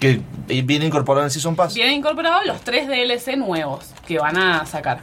Que 0.00 0.20
viene 0.48 0.86
incorporado 0.86 1.20
en 1.22 1.26
el 1.26 1.30
Season 1.30 1.54
Pass. 1.54 1.74
Vienen 1.74 1.94
incorporados 1.94 2.44
los 2.46 2.60
tres 2.62 2.88
DLC 2.88 3.36
nuevos 3.36 3.90
que 4.06 4.18
van 4.18 4.36
a 4.36 4.66
sacar. 4.66 4.98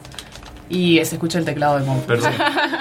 Y 0.70 1.04
se 1.04 1.16
escucha 1.16 1.38
el 1.38 1.44
teclado 1.44 1.78
de 1.80 1.84
Monk. 1.84 2.04
Perdón. 2.04 2.32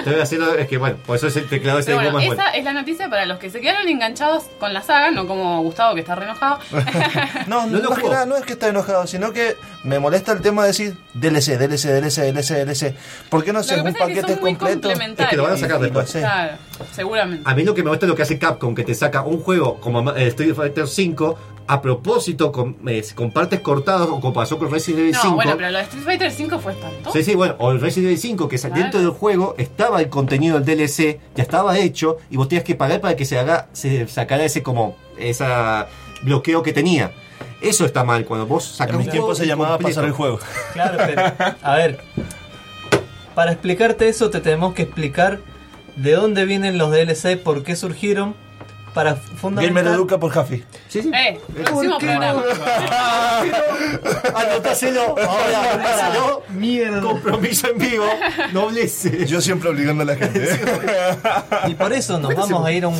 Te 0.03 0.11
voy 0.11 0.19
a 0.19 0.23
hacer, 0.23 0.39
es 0.59 0.67
que 0.67 0.77
bueno, 0.77 0.97
por 1.05 1.15
eso 1.15 1.25
es 1.27 1.35
el 1.35 1.49
teclado 1.49 1.79
ese 1.79 1.89
de 1.89 1.95
bueno, 1.95 2.19
es 2.19 2.25
esa 2.25 2.35
bueno. 2.35 2.51
es 2.53 2.63
la 2.63 2.73
noticia 2.73 3.09
para 3.09 3.25
los 3.25 3.39
que 3.39 3.49
se 3.49 3.59
quedaron 3.59 3.87
enganchados 3.87 4.43
con 4.59 4.73
la 4.73 4.83
saga, 4.83 5.09
no 5.09 5.25
como 5.27 5.61
Gustavo 5.63 5.95
que 5.95 6.01
está 6.01 6.13
re 6.15 6.25
enojado. 6.25 6.59
No, 7.47 7.65
No 7.65 7.79
no, 7.79 7.89
más 7.89 7.99
que 7.99 8.09
nada, 8.09 8.25
no 8.27 8.37
es 8.37 8.43
que 8.43 8.53
esté 8.53 8.67
enojado, 8.67 9.07
sino 9.07 9.33
que 9.33 9.57
me 9.83 9.97
molesta 9.97 10.31
el 10.31 10.41
tema 10.41 10.61
de 10.63 10.67
decir 10.67 10.97
DLC, 11.15 11.57
DLC, 11.57 11.87
DLC, 11.87 12.31
DLC, 12.31 12.65
DLC. 12.65 12.95
¿Por 13.29 13.43
qué 13.43 13.51
no 13.51 13.63
que 13.63 13.73
un 13.75 13.87
es 13.87 13.97
paquete 13.97 14.33
son 14.33 14.41
muy 14.41 14.55
completo? 14.55 14.91
Es 14.91 15.27
que 15.27 15.35
lo 15.35 15.43
van 15.43 15.53
a 15.53 15.57
sacar 15.57 15.79
después. 15.79 16.11
Claro, 16.11 16.57
seguramente. 16.91 17.43
A 17.49 17.55
mí 17.55 17.63
lo 17.63 17.73
que 17.73 17.81
me 17.81 17.89
gusta 17.89 18.05
es 18.05 18.09
lo 18.09 18.15
que 18.15 18.21
hace 18.21 18.37
Capcom, 18.37 18.75
que 18.75 18.83
te 18.83 18.93
saca 18.93 19.23
un 19.23 19.39
juego 19.41 19.79
como 19.79 20.11
eh, 20.15 20.27
Street 20.27 20.53
Fighter 20.53 20.87
5 20.87 21.39
a 21.71 21.83
propósito 21.83 22.51
con, 22.51 22.77
eh, 22.87 23.03
con 23.13 23.29
partes 23.31 23.59
cortadas 23.59 24.07
o 24.07 24.19
como 24.19 24.33
pasó 24.33 24.57
con 24.57 24.71
Resident 24.71 25.01
Evil 25.01 25.11
No, 25.13 25.21
5. 25.21 25.35
bueno, 25.35 25.53
pero 25.55 25.69
lo 25.69 25.77
de 25.77 25.83
Street 25.83 26.03
Fighter 26.03 26.31
5 26.31 26.57
fue 26.59 26.71
espantoso. 26.71 27.15
Sí, 27.15 27.23
sí, 27.23 27.35
bueno, 27.35 27.55
o 27.59 27.69
el 27.69 27.79
Resident 27.79 28.07
Evil 28.07 28.17
5, 28.17 28.49
que 28.49 28.57
Claro. 28.57 28.75
dentro 28.75 28.99
del 28.99 29.11
juego 29.11 29.53
estaba 29.59 30.01
el 30.01 30.09
contenido 30.09 30.59
del 30.59 30.65
DLC, 30.65 31.19
ya 31.35 31.43
estaba 31.43 31.77
hecho, 31.77 32.17
y 32.31 32.37
vos 32.37 32.47
tenías 32.49 32.63
que 32.65 32.73
pagar 32.73 33.01
para 33.01 33.15
que 33.15 33.23
se 33.23 33.37
haga, 33.37 33.67
se 33.71 34.07
sacara 34.07 34.43
ese 34.45 34.63
como, 34.63 34.95
esa 35.19 35.87
bloqueo 36.23 36.63
que 36.63 36.73
tenía. 36.73 37.11
Eso 37.61 37.85
está 37.85 38.03
mal, 38.03 38.25
cuando 38.25 38.47
vos 38.47 38.63
sacas 38.65 38.93
En 38.93 38.97
mis 38.97 39.05
un 39.07 39.11
juego 39.11 39.25
tiempos 39.27 39.37
se 39.37 39.45
llamaba 39.45 39.69
incompleto. 39.75 39.89
pasar 39.95 40.05
el 40.05 40.11
juego. 40.13 40.39
Claro, 40.73 40.97
pero, 41.05 41.21
a 41.61 41.75
ver, 41.75 41.99
para 43.35 43.51
explicarte 43.51 44.07
eso 44.07 44.31
te 44.31 44.39
tenemos 44.41 44.73
que 44.73 44.81
explicar 44.81 45.39
de 45.95 46.13
dónde 46.13 46.45
vienen 46.45 46.79
los 46.79 46.89
DLC, 46.89 47.37
por 47.37 47.61
qué 47.63 47.75
surgieron, 47.75 48.33
para 48.99 49.13
Gamer 49.13 49.37
fundamentar... 49.37 49.93
Educa 49.93 50.19
por 50.19 50.31
Jaffi. 50.31 50.63
Sí, 50.89 51.03
sí. 51.03 51.11
Eh, 51.13 51.39
próximo 51.63 51.97
qué 51.99 52.07
programa. 52.07 52.43
Anotáselo, 54.35 55.15
ahora 55.17 55.71
anotáselo. 55.71 56.43
Mierda. 56.49 57.01
Compromiso 57.01 57.69
en 57.69 57.77
vivo, 57.77 58.05
noblece. 58.51 59.25
Yo 59.25 59.39
siempre 59.39 59.69
obligando 59.69 60.03
a 60.03 60.05
la 60.05 60.15
gente. 60.17 60.43
¿eh? 60.43 60.59
Y 61.67 61.75
por 61.75 61.93
eso 61.93 62.19
nos 62.19 62.35
vamos 62.35 62.65
a 62.65 62.71
ir 62.73 62.83
a 62.83 62.89
un 62.89 62.97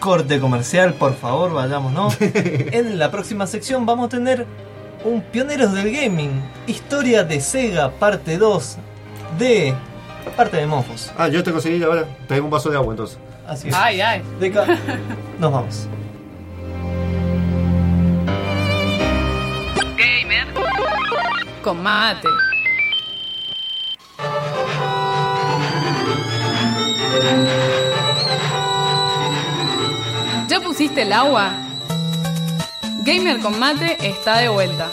corte 0.00 0.40
comercial, 0.40 0.94
por 0.94 1.14
favor, 1.14 1.52
vayamos, 1.52 1.92
¿no? 1.92 2.08
En 2.20 2.98
la 2.98 3.12
próxima 3.12 3.46
sección 3.46 3.86
vamos 3.86 4.06
a 4.06 4.08
tener 4.08 4.44
un 5.04 5.22
Pioneros 5.22 5.72
del 5.72 5.92
Gaming, 5.92 6.42
historia 6.66 7.22
de 7.22 7.40
Sega, 7.40 7.92
parte 7.92 8.38
2 8.38 8.76
de 9.38 9.72
parte 10.36 10.56
de 10.56 10.66
Mofos. 10.66 11.12
Ah, 11.16 11.28
yo 11.28 11.44
te 11.44 11.52
conseguí 11.52 11.80
ahora. 11.84 12.06
Traigo 12.26 12.46
un 12.46 12.50
vaso 12.50 12.70
de 12.70 12.76
agua 12.76 12.92
entonces. 12.92 13.18
Así 13.50 13.68
es. 13.68 13.74
Ay, 13.74 14.00
ay. 14.00 14.22
Deca, 14.38 14.64
nos 15.40 15.52
vamos. 15.52 15.88
Con 21.60 21.82
mate. 21.82 22.28
¿Ya 30.48 30.60
pusiste 30.60 31.02
el 31.02 31.12
agua? 31.12 31.50
Gamer 33.02 33.40
con 33.40 33.58
mate 33.58 33.96
está 34.00 34.38
de 34.38 34.48
vuelta. 34.48 34.88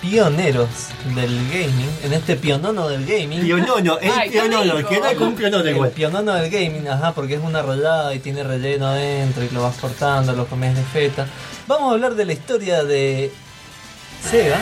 Pioneros 0.00 0.68
del 1.14 1.36
gaming, 1.48 1.90
en 2.02 2.12
este 2.12 2.36
pionono 2.36 2.88
del 2.88 3.04
gaming. 3.06 3.40
Pionono, 3.42 3.98
Ay, 4.00 4.30
qué 4.30 4.40
pionono, 4.40 4.76
rico. 4.76 4.88
que 4.88 5.00
no 5.00 5.06
es 5.06 5.18
un 5.18 5.34
pionono 5.34 5.62
El 5.64 5.74
igual. 5.74 5.90
pionono 5.90 6.34
del 6.34 6.50
gaming, 6.50 6.88
ajá, 6.88 7.12
porque 7.12 7.34
es 7.34 7.40
una 7.42 7.62
rollada 7.62 8.14
y 8.14 8.18
tiene 8.18 8.42
relleno 8.42 8.86
adentro 8.88 9.44
y 9.44 9.50
lo 9.50 9.62
vas 9.62 9.76
cortando, 9.76 10.32
lo 10.32 10.46
comes 10.46 10.74
de 10.76 10.82
feta. 10.82 11.26
Vamos 11.66 11.90
a 11.90 11.94
hablar 11.94 12.14
de 12.14 12.24
la 12.24 12.32
historia 12.32 12.84
de 12.84 13.32
Sega. 14.30 14.58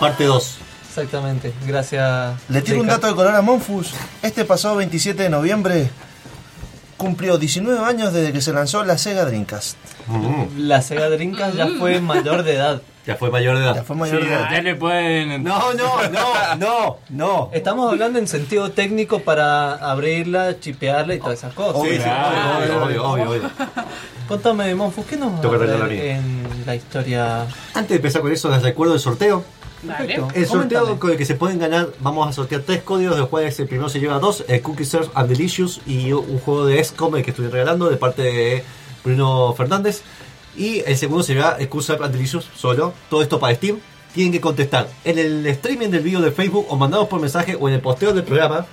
Parte 0.00 0.24
2. 0.24 0.56
Exactamente, 0.88 1.52
gracias. 1.66 2.34
Le 2.48 2.60
tiro 2.62 2.80
un 2.80 2.86
dato 2.86 3.06
de 3.06 3.14
color 3.14 3.34
a 3.34 3.40
Monfus. 3.42 3.92
Este 4.22 4.44
pasado 4.44 4.76
27 4.76 5.22
de 5.22 5.30
noviembre 5.30 5.90
cumplió 6.98 7.38
19 7.38 7.84
años 7.84 8.12
desde 8.12 8.32
que 8.32 8.40
se 8.40 8.52
lanzó 8.52 8.84
la 8.84 8.96
Sega 8.98 9.24
Dreamcast. 9.24 9.76
La 10.58 10.82
Sega 10.82 11.08
Dreamcast 11.08 11.56
ya 11.56 11.66
fue 11.78 12.00
mayor 12.00 12.42
de 12.42 12.54
edad. 12.54 12.82
Ya 13.06 13.16
fue 13.16 13.30
mayor 13.30 13.58
de 13.58 13.64
Ya 13.64 13.70
edad. 13.72 13.84
fue 13.84 13.96
mayor 13.96 14.22
Sí, 14.22 14.28
de 14.28 14.34
edad. 14.34 14.48
ya 14.52 14.62
le 14.62 14.74
pueden. 14.76 15.42
No, 15.42 15.72
no, 15.74 16.08
no, 16.08 16.54
no, 16.56 16.96
no. 17.10 17.50
Estamos 17.52 17.90
hablando 17.90 18.18
en 18.20 18.28
sentido 18.28 18.70
técnico 18.70 19.18
para 19.20 19.74
abrirla, 19.74 20.60
chipearla 20.60 21.14
y 21.16 21.18
todas 21.18 21.38
esas 21.40 21.52
cosas. 21.52 21.82
Sí, 21.82 21.96
sí, 21.96 22.02
obvio, 22.08 22.84
obvio, 22.84 23.04
obvio, 23.10 23.30
obvio. 23.30 23.50
Contame, 24.28 24.74
Monfu, 24.74 25.04
¿qué 25.04 25.16
nos 25.16 25.32
va 25.32 25.86
a 25.86 25.92
en 25.92 26.46
la 26.64 26.74
historia? 26.76 27.42
Antes 27.74 27.88
de 27.90 27.96
empezar 27.96 28.22
con 28.22 28.30
eso, 28.32 28.48
les 28.50 28.62
recuerdo 28.62 28.94
el 28.94 29.00
sorteo. 29.00 29.42
Perfecto. 29.84 30.28
El 30.32 30.46
sorteo 30.46 30.80
Coméntame. 30.82 30.98
con 31.00 31.10
el 31.10 31.16
que 31.16 31.24
se 31.24 31.34
pueden 31.34 31.58
ganar, 31.58 31.88
vamos 31.98 32.28
a 32.28 32.32
sortear 32.32 32.62
tres 32.62 32.82
códigos, 32.82 33.16
de 33.16 33.20
los 33.22 33.28
cuales 33.28 33.58
el 33.58 33.66
primero 33.66 33.88
se 33.88 33.98
lleva 33.98 34.20
dos, 34.20 34.44
el 34.46 34.62
Cookie 34.62 34.84
Surf 34.84 35.08
and 35.14 35.28
Delicious 35.28 35.80
y 35.86 36.12
un 36.12 36.38
juego 36.38 36.66
de 36.66 36.82
XCOM 36.84 37.16
el 37.16 37.24
que 37.24 37.30
estoy 37.30 37.48
regalando 37.48 37.90
de 37.90 37.96
parte 37.96 38.22
de 38.22 38.64
Bruno 39.04 39.52
Fernández. 39.56 40.02
Y 40.56 40.80
el 40.86 40.96
segundo 40.96 41.22
se 41.22 41.34
lleva 41.34 41.56
el 41.58 41.68
Cookie 41.68 41.86
Surf 41.86 42.02
and 42.02 42.12
Delicious 42.14 42.48
solo, 42.54 42.92
todo 43.08 43.22
esto 43.22 43.38
para 43.40 43.54
Steam. 43.54 43.78
Tienen 44.14 44.32
que 44.32 44.40
contestar 44.42 44.88
en 45.04 45.18
el 45.18 45.46
streaming 45.46 45.88
del 45.88 46.02
vídeo 46.02 46.20
de 46.20 46.30
Facebook 46.32 46.66
o 46.68 46.76
mandados 46.76 47.08
por 47.08 47.18
mensaje 47.20 47.56
o 47.58 47.68
en 47.68 47.74
el 47.76 47.80
posteo 47.80 48.12
del 48.12 48.24
programa. 48.24 48.66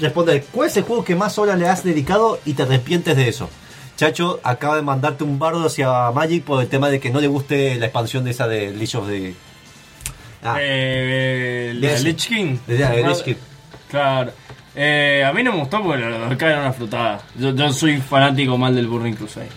Responder 0.00 0.44
cuál 0.52 0.68
es 0.68 0.76
el 0.76 0.82
juego 0.82 1.04
que 1.04 1.14
más 1.14 1.38
horas 1.38 1.58
le 1.58 1.68
has 1.68 1.84
dedicado 1.84 2.38
y 2.44 2.54
te 2.54 2.64
arrepientes 2.64 3.16
de 3.16 3.28
eso. 3.28 3.48
Chacho 3.96 4.40
acaba 4.42 4.76
de 4.76 4.82
mandarte 4.82 5.24
un 5.24 5.38
bardo 5.38 5.64
hacia 5.64 6.10
Magic 6.10 6.42
por 6.44 6.60
el 6.60 6.68
tema 6.68 6.90
de 6.90 7.00
que 7.00 7.08
no 7.10 7.20
le 7.20 7.28
guste 7.28 7.76
la 7.76 7.86
expansión 7.86 8.24
de 8.24 8.32
esa 8.32 8.46
de 8.48 8.72
de... 8.72 9.34
Ah, 10.42 10.56
Eh, 10.60 11.68
el 11.70 11.80
Lich. 11.80 12.02
Lich 12.02 12.26
King. 12.28 12.58
de- 12.66 12.76
de 12.76 12.84
Ah, 12.84 12.94
Lich 13.08 13.22
King. 13.22 13.34
Claro. 13.88 14.32
Eh, 14.74 15.24
a 15.26 15.32
mí 15.32 15.42
no 15.42 15.52
me 15.52 15.60
gustó 15.60 15.82
porque 15.82 15.98
lo 16.02 16.10
lo 16.10 16.32
era 16.32 16.60
una 16.60 16.72
frutada. 16.72 17.22
Yo, 17.38 17.54
yo 17.54 17.72
soy 17.72 17.98
fanático 17.98 18.58
mal 18.58 18.74
del 18.74 18.86
Burning 18.88 19.14
Crusade. 19.14 19.48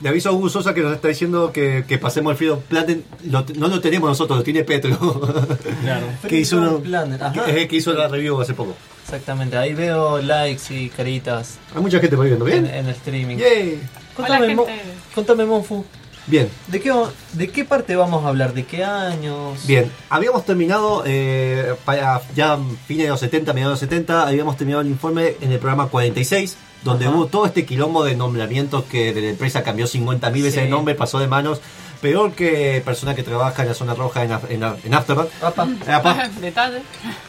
Le 0.00 0.08
aviso 0.08 0.28
a 0.28 0.32
Hugo 0.32 0.48
Sosa 0.48 0.74
que 0.74 0.80
nos 0.80 0.92
está 0.94 1.08
diciendo 1.08 1.50
que, 1.52 1.84
que 1.88 1.98
pasemos 1.98 2.30
el 2.32 2.36
Freedom 2.36 2.60
Planner. 2.68 3.00
Lo- 3.24 3.44
no 3.56 3.68
lo 3.68 3.80
tenemos 3.80 4.08
nosotros, 4.08 4.38
lo 4.38 4.44
tiene 4.44 4.62
Petro. 4.64 4.96
Claro. 5.82 6.06
que, 6.28 6.38
hizo 6.38 6.58
uno- 6.58 6.82
ajá. 7.20 7.44
que, 7.46 7.66
que 7.68 7.76
hizo 7.76 7.92
la 7.94 8.08
review 8.08 8.40
hace 8.40 8.54
poco. 8.54 8.74
Exactamente, 9.04 9.56
ahí 9.56 9.72
veo 9.74 10.20
likes 10.20 10.62
y 10.74 10.90
caritas 10.90 11.56
Hay 11.74 11.80
mucha 11.80 11.98
gente 11.98 12.14
por 12.14 12.26
ahí 12.26 12.30
viendo. 12.32 12.46
en, 12.46 12.62
¿Bien? 12.64 12.74
en 12.74 12.86
el 12.86 12.94
streaming. 12.94 13.36
Yay. 13.38 13.80
Contame, 14.14 14.44
Hola, 14.46 14.54
Mo- 14.54 14.66
gente. 14.66 14.82
contame, 15.14 15.44
Monfu, 15.46 15.84
Bien, 16.28 16.48
¿de 16.66 16.80
qué, 16.80 16.92
¿de 17.32 17.48
qué 17.48 17.64
parte 17.64 17.96
vamos 17.96 18.24
a 18.24 18.28
hablar? 18.28 18.52
¿De 18.52 18.64
qué 18.64 18.84
años? 18.84 19.66
bien. 19.66 19.90
Habíamos 20.10 20.44
terminado 20.44 21.02
eh, 21.06 21.74
para 21.86 22.20
ya 22.36 22.58
fines 22.86 23.04
de 23.04 23.08
los 23.10 23.20
70, 23.20 23.52
mediados 23.54 23.80
de 23.80 23.86
los 23.86 23.90
70, 23.90 24.26
habíamos 24.28 24.56
terminado 24.58 24.82
el 24.82 24.88
informe 24.88 25.36
en 25.40 25.52
el 25.52 25.58
programa 25.58 25.88
46, 25.88 26.56
donde 26.84 27.06
Ajá. 27.06 27.14
hubo 27.16 27.26
todo 27.26 27.46
este 27.46 27.64
quilombo 27.64 28.04
de 28.04 28.14
nombramientos 28.14 28.84
que 28.84 29.14
de 29.14 29.22
la 29.22 29.28
empresa 29.30 29.62
cambió 29.62 29.86
50.000 29.86 30.32
veces 30.32 30.54
Sí. 30.54 30.60
el 30.60 30.70
nombre, 30.70 30.94
pasó 30.94 31.18
de 31.18 31.28
manos. 31.28 31.60
Peor 32.02 32.30
que 32.32 32.80
persona 32.84 33.16
que 33.16 33.24
trabaja 33.24 33.62
en 33.62 33.68
la 33.68 33.74
zona 33.74 33.92
roja 33.94 34.22
en, 34.22 34.30
Af- 34.30 34.48
en, 34.50 34.62
en 34.62 34.94
Amsterdam. 34.94 35.26
Apa, 35.42 35.66
Eh, 35.86 36.30
Detalle. 36.40 36.82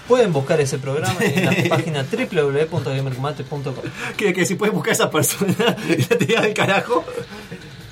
pueden 0.08 0.32
buscar 0.32 0.62
ese 0.62 0.78
programa 0.78 1.16
en 1.22 1.46
la 1.46 1.52
página 1.76 2.06
www.gamercombate.com. 2.06 3.74
que, 4.16 4.32
que 4.34 4.46
si 4.46 4.54
puedes 4.56 4.76
buscar 4.76 4.92
a 4.92 4.94
esa 4.94 5.10
persona 5.10 5.56
ya 6.10 6.18
te 6.18 6.26
da 6.36 6.46
el 6.46 6.54
carajo. 6.54 7.04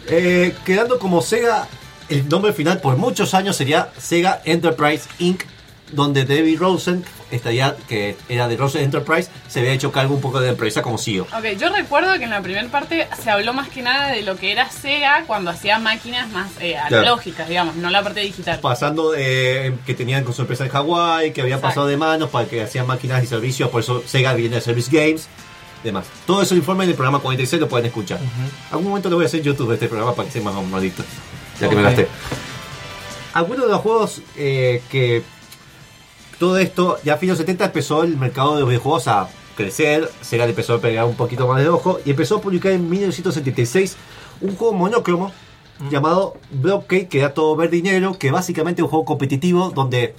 Eh, 0.10 0.56
quedando 0.66 1.00
como 1.00 1.22
Sega, 1.22 1.68
el 2.10 2.28
nombre 2.30 2.54
final 2.54 2.80
por 2.80 2.96
muchos 2.98 3.34
años 3.34 3.56
sería 3.56 3.90
Sega 3.98 4.42
Enterprise 4.46 5.08
Inc., 5.20 5.44
donde 5.92 6.26
David 6.26 6.60
Rosen, 6.60 7.06
estaría, 7.32 7.76
que 7.88 8.18
era 8.28 8.48
de 8.48 8.58
Rosen 8.58 8.84
Enterprise, 8.84 9.30
se 9.48 9.60
había 9.60 9.72
hecho 9.72 9.92
cargo 9.92 10.16
un 10.16 10.22
poco 10.22 10.40
de 10.40 10.48
la 10.48 10.52
empresa 10.52 10.82
como 10.82 10.98
CEO. 10.98 11.24
Ok, 11.24 11.58
yo 11.58 11.70
recuerdo 11.70 12.18
que 12.18 12.26
en 12.26 12.30
la 12.30 12.42
primera 12.42 12.68
parte 12.68 13.08
se 13.22 13.30
habló 13.30 13.54
más 13.54 13.70
que 13.70 13.82
nada 13.82 14.12
de 14.12 14.22
lo 14.22 14.36
que 14.36 14.52
era 14.52 14.70
Sega 14.70 15.24
cuando 15.26 15.52
hacía 15.52 15.80
máquinas 15.80 16.30
más 16.30 16.52
eh, 16.60 16.78
analógicas, 16.78 17.48
digamos, 17.48 17.76
no 17.76 17.90
la 17.90 18.04
parte 18.04 18.20
digital. 18.20 18.60
Pasando 18.60 19.14
eh, 19.16 19.76
que 19.86 19.94
tenían 19.94 20.24
con 20.26 20.34
su 20.34 20.42
empresa 20.42 20.66
en 20.66 20.72
Hawái, 20.72 21.32
que 21.32 21.42
habían 21.42 21.60
Exacto. 21.60 21.76
pasado 21.76 21.88
de 21.88 21.98
manos 21.98 22.30
para 22.30 22.48
que 22.48 22.62
hacían 22.62 22.86
máquinas 22.86 23.24
y 23.24 23.28
servicios, 23.28 23.70
por 23.70 23.82
eso 23.82 24.04
Sega 24.06 24.34
viene 24.34 24.56
de 24.56 24.62
Service 24.62 24.90
Games, 24.92 25.28
demás. 25.84 26.06
Todo 26.26 26.42
eso 26.42 26.56
informe 26.56 26.84
en 26.84 26.92
el 26.92 26.96
programa 26.96 27.20
46 27.20 27.62
lo 27.62 27.68
pueden 27.68 27.88
escuchar. 27.88 28.20
Algún 28.72 28.90
momento 28.90 29.10
le 29.10 29.16
voy 29.16 29.26
a 29.26 29.28
hacer 29.28 29.42
YouTube 29.42 29.70
de 29.70 29.76
este 29.76 29.88
programa 29.88 30.16
para 30.16 30.28
que 30.28 30.34
sea 30.34 30.42
más 30.42 30.54
maldito, 30.66 31.04
ya 31.60 31.70
que 31.70 31.76
me 31.76 31.82
gasté. 31.82 32.08
Algunos 33.34 33.66
de 33.66 33.72
los 33.72 33.82
juegos 33.82 34.22
eh, 34.36 34.82
que 34.90 35.24
todo 36.40 36.58
esto, 36.58 36.98
ya 37.04 37.16
a 37.16 37.18
fines 37.18 37.38
de 37.38 37.44
los 37.44 37.48
70 37.48 37.66
empezó 37.66 38.04
el 38.04 38.18
mercado 38.18 38.56
de 38.56 38.62
los 38.62 38.70
videojuegos 38.70 39.08
a 39.08 39.30
crecer, 39.56 40.10
Sega 40.22 40.46
le 40.46 40.52
empezó 40.52 40.76
a 40.76 40.80
pegar 40.80 41.06
un 41.06 41.16
poquito 41.16 41.48
más 41.48 41.62
de 41.62 41.68
ojo 41.68 42.00
y 42.06 42.12
empezó 42.12 42.38
a 42.38 42.42
publicar 42.42 42.72
en 42.72 42.90
1976 42.90 43.96
un 44.42 44.56
juego 44.56 44.74
monocromo 44.74 45.32
llamado 45.92 46.38
Blockade, 46.52 47.08
que 47.08 47.20
era 47.20 47.34
todo 47.34 47.56
verde 47.56 47.78
y 47.78 47.82
negro, 47.82 48.18
que 48.18 48.32
básicamente 48.32 48.82
es 48.82 48.84
un 48.84 48.90
juego 48.90 49.06
competitivo 49.06 49.72
donde 49.72 50.16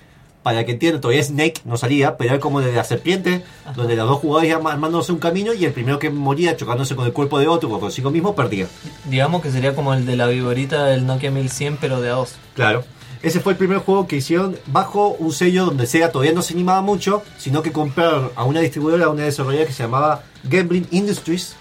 para 0.49 0.65
que 0.65 0.73
entiendan, 0.73 1.03
todavía 1.03 1.23
Snake 1.23 1.61
no 1.67 1.77
salía, 1.77 2.17
pero 2.17 2.31
era 2.31 2.41
como 2.41 2.63
de 2.63 2.73
la 2.73 2.83
serpiente, 2.83 3.45
donde 3.77 3.97
los 3.97 4.09
dos 4.09 4.21
jugadores 4.21 4.49
iban 4.49 4.67
armándose 4.67 5.13
un 5.13 5.19
camino 5.19 5.53
y 5.53 5.63
el 5.67 5.73
primero 5.73 5.99
que 5.99 6.09
moría 6.09 6.57
chocándose 6.57 6.97
con 6.97 7.05
el 7.05 7.13
cuerpo 7.13 7.39
de 7.39 7.47
otro 7.49 7.69
o 7.69 7.79
consigo 7.79 8.11
mismo 8.11 8.35
perdía. 8.35 8.67
Digamos 9.05 9.43
que 9.43 9.51
sería 9.51 9.75
como 9.75 9.93
el 9.93 10.07
de 10.07 10.17
la 10.17 10.27
viborita 10.27 10.87
del 10.87 11.05
Nokia 11.05 11.31
1100, 11.31 11.77
pero 11.77 12.01
de 12.01 12.09
a 12.09 12.13
dos. 12.13 12.37
Claro. 12.55 12.83
Ese 13.23 13.41
fue 13.41 13.53
el 13.53 13.59
primer 13.59 13.81
juego 13.81 14.07
que 14.07 14.17
hicieron 14.17 14.57
bajo 14.69 15.09
un 15.19 15.33
sello 15.33 15.67
donde 15.67 15.87
Sega 15.87 16.11
todavía 16.11 16.33
no 16.33 16.41
se 16.41 16.55
animaba 16.55 16.81
mucho, 16.81 17.23
sino 17.37 17.61
que 17.61 17.71
compraron 17.71 18.31
a 18.35 18.45
una 18.45 18.61
distribuidora, 18.61 19.05
a 19.05 19.11
una 19.11 19.25
desarrolladora 19.25 19.67
que 19.67 19.75
se 19.75 19.83
llamaba 19.83 20.23
Gambling 20.45 20.87
Industries 20.93 21.57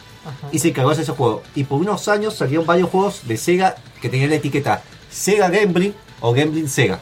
y 0.53 0.59
se 0.59 0.69
encargó 0.69 0.95
de 0.95 1.01
ese 1.01 1.11
juego. 1.11 1.43
Y 1.55 1.65
por 1.65 1.81
unos 1.81 2.07
años 2.07 2.35
salieron 2.35 2.65
varios 2.65 2.89
juegos 2.89 3.27
de 3.27 3.35
Sega 3.35 3.75
que 4.01 4.07
tenían 4.07 4.29
la 4.29 4.37
etiqueta 4.37 4.81
Sega 5.11 5.49
Gambling 5.49 5.93
o 6.21 6.31
Gambling 6.31 6.69
Sega. 6.69 7.01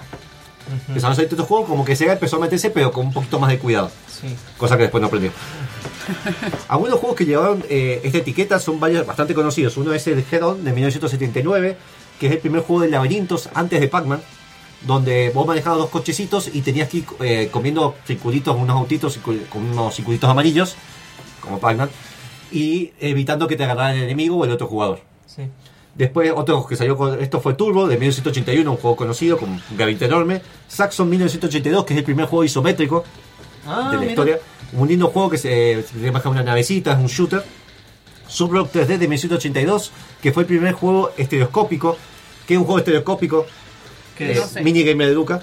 Empezaron 0.87 1.13
a 1.13 1.15
salir 1.15 1.29
estos 1.29 1.47
juegos 1.47 1.69
como 1.69 1.85
que 1.85 1.95
Sega 1.95 2.13
empezó 2.13 2.37
a 2.37 2.39
meterse 2.39 2.69
pero 2.69 2.91
con 2.91 3.07
un 3.07 3.13
poquito 3.13 3.39
más 3.39 3.49
de 3.49 3.59
cuidado. 3.59 3.91
Sí. 4.07 4.35
Cosa 4.57 4.77
que 4.77 4.83
después 4.83 5.01
no 5.01 5.07
aprendió. 5.07 5.31
Algunos 6.67 6.99
juegos 6.99 7.17
que 7.17 7.25
llevaron 7.25 7.63
eh, 7.69 8.01
esta 8.03 8.19
etiqueta 8.19 8.59
son 8.59 8.79
varios 8.79 9.05
bastante 9.05 9.33
conocidos. 9.33 9.77
Uno 9.77 9.93
es 9.93 10.05
el 10.07 10.23
Heron 10.29 10.63
de 10.63 10.71
1979, 10.73 11.77
que 12.19 12.27
es 12.27 12.31
el 12.33 12.39
primer 12.39 12.61
juego 12.61 12.81
de 12.81 12.89
laberintos 12.89 13.49
antes 13.53 13.79
de 13.79 13.87
Pac-Man, 13.87 14.21
donde 14.81 15.31
vos 15.33 15.45
manejabas 15.47 15.79
dos 15.79 15.89
cochecitos 15.89 16.49
y 16.53 16.61
tenías 16.61 16.89
que 16.89 16.97
ir 16.97 17.05
eh, 17.21 17.49
comiendo 17.51 17.95
circulitos, 18.05 18.55
unos 18.55 18.75
autitos 18.75 19.17
con 19.17 19.63
unos 19.63 19.95
circulitos 19.95 20.29
amarillos, 20.29 20.75
como 21.41 21.59
Pac-Man, 21.59 21.89
y 22.51 22.91
evitando 22.99 23.47
que 23.47 23.55
te 23.55 23.63
agarrara 23.63 23.93
el 23.93 24.03
enemigo 24.03 24.37
o 24.37 24.45
el 24.45 24.51
otro 24.51 24.67
jugador. 24.67 25.01
Sí. 25.25 25.43
Después, 25.95 26.31
otro 26.35 26.65
que 26.67 26.75
salió 26.75 26.97
con. 26.97 27.21
Esto 27.21 27.39
fue 27.39 27.53
Turbo 27.53 27.87
de 27.87 27.95
1981, 27.97 28.69
un 28.69 28.77
juego 28.77 28.95
conocido 28.97 29.37
con 29.37 29.49
un 29.49 29.61
enorme. 29.79 30.41
Saxon 30.67 31.09
1982, 31.09 31.85
que 31.85 31.93
es 31.93 31.97
el 31.99 32.03
primer 32.03 32.25
juego 32.25 32.43
isométrico 32.43 33.03
Ah, 33.65 33.87
de 33.89 33.93
la 33.95 33.99
mira. 34.01 34.11
historia. 34.11 34.39
Un 34.73 34.87
lindo 34.89 35.07
juego 35.07 35.29
que 35.29 35.37
se, 35.37 35.83
se 35.83 36.11
baja 36.11 36.27
una 36.29 36.43
navecita, 36.43 36.91
es 36.91 36.99
un 36.99 37.07
shooter. 37.07 37.43
Subrock 38.27 38.71
3D 38.73 38.97
de 38.97 39.07
1982, 39.07 39.91
que 40.21 40.33
fue 40.33 40.43
el 40.43 40.47
primer 40.47 40.73
juego 40.73 41.11
estereoscópico. 41.17 41.97
que 42.47 42.55
es 42.55 42.59
un 42.59 42.65
juego 42.65 42.79
estereoscópico? 42.79 43.45
¿Qué 44.17 44.29
Eh, 44.29 44.31
es? 44.33 44.39
No 44.41 44.47
sé. 44.47 44.61
Minigamer 44.63 45.07
de 45.07 45.13
Luca. 45.15 45.41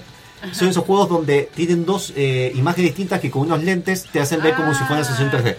Son 0.51 0.67
esos 0.67 0.83
juegos 0.83 1.07
donde 1.09 1.49
tienen 1.55 1.85
dos 1.85 2.11
eh, 2.17 2.51
imágenes 2.55 2.91
distintas 2.91 3.21
que 3.21 3.31
con 3.31 3.43
unos 3.43 3.63
lentes 3.63 4.03
te 4.11 4.19
hacen 4.19 4.41
ver 4.43 4.53
como 4.55 4.73
si 4.73 4.79
fuera 4.83 4.97
una 5.01 5.03
sesión 5.05 5.31
3D. 5.31 5.55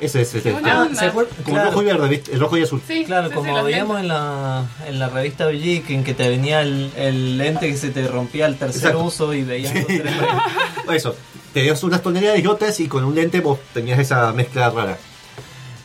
Ese 0.00 0.22
es 0.22 0.34
ese. 0.34 0.52
Buena 0.52 0.72
Ah, 0.80 0.82
onda. 0.82 0.98
¿se 0.98 1.06
acuerdan? 1.06 1.34
Como 1.44 1.54
Claro. 1.56 1.70
rojo 1.70 1.82
y 1.82 1.84
verde, 1.84 2.08
¿viste? 2.08 2.32
El 2.32 2.40
rojo 2.40 2.56
y 2.56 2.62
azul. 2.62 2.82
Sí, 2.86 3.04
Claro, 3.04 3.28
sí, 3.28 3.34
como 3.34 3.58
sí, 3.58 3.64
veíamos 3.64 4.00
en 4.00 4.08
la, 4.08 4.64
en 4.86 4.98
la 4.98 5.08
revista 5.08 5.46
Bellic, 5.46 5.90
en 5.90 6.04
que 6.04 6.14
te 6.14 6.28
venía 6.28 6.62
el, 6.62 6.90
el 6.96 7.36
lente 7.38 7.68
que 7.70 7.76
se 7.76 7.90
te 7.90 8.06
rompía 8.08 8.46
al 8.46 8.56
tercer 8.56 8.76
Exacto. 8.78 9.04
uso 9.04 9.34
y 9.34 9.42
veías 9.42 9.74
los 9.74 9.86
tres. 9.86 10.02
Eso, 10.92 11.14
tenías 11.52 11.82
unas 11.84 12.02
tonalidades 12.02 12.42
y 12.42 12.46
otras 12.46 12.80
y 12.80 12.88
con 12.88 13.04
un 13.04 13.14
lente 13.14 13.40
vos 13.40 13.58
tenías 13.74 13.98
esa 13.98 14.32
mezcla 14.32 14.70
rara. 14.70 14.96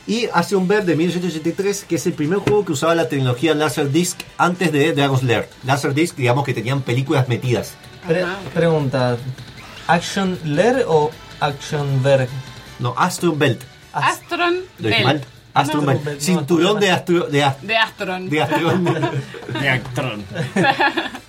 Y 0.07 0.27
hace 0.33 0.55
un 0.55 0.67
ver 0.67 0.85
de 0.85 0.95
1983 0.95 1.85
que 1.89 1.95
es 1.95 2.05
el 2.05 2.13
primer 2.13 2.37
juego 2.39 2.63
que 2.63 2.71
usaba 2.73 2.93
la 2.95 3.09
tecnología 3.09 3.53
Laserdisc 3.55 4.19
antes 4.37 4.71
de 4.71 4.93
Dragon's 4.93 5.23
Lair. 5.23 5.49
Laserdisc, 5.65 6.15
digamos 6.15 6.45
que 6.45 6.53
tenían 6.53 6.81
películas 6.83 7.27
metidas. 7.27 7.73
Pre- 8.07 8.23
pregunta, 8.53 9.17
¿Action 9.87 10.37
Lair 10.45 10.85
o 10.87 11.09
Action 11.39 12.03
Ver? 12.03 12.27
No, 12.79 12.93
Astron 12.97 13.39
Belt. 13.39 13.61
Astron 13.95 14.55
¿Lo 14.79 14.87
dije 14.87 14.97
Bell. 14.99 15.03
mal? 15.05 15.21
Astron 15.53 15.85
No, 15.85 15.91
Belt. 15.91 16.03
Belt, 16.03 16.19
no, 16.19 16.25
Cinturón 16.25 16.79
de 16.79 16.91
Astro... 16.91 17.23
De, 17.27 17.43
Ast- 17.43 17.59
De 17.61 17.77
Astron. 17.77 18.29
de 18.29 18.41
Astron. 18.41 18.83
De 19.61 19.69
Actron. 19.69 20.25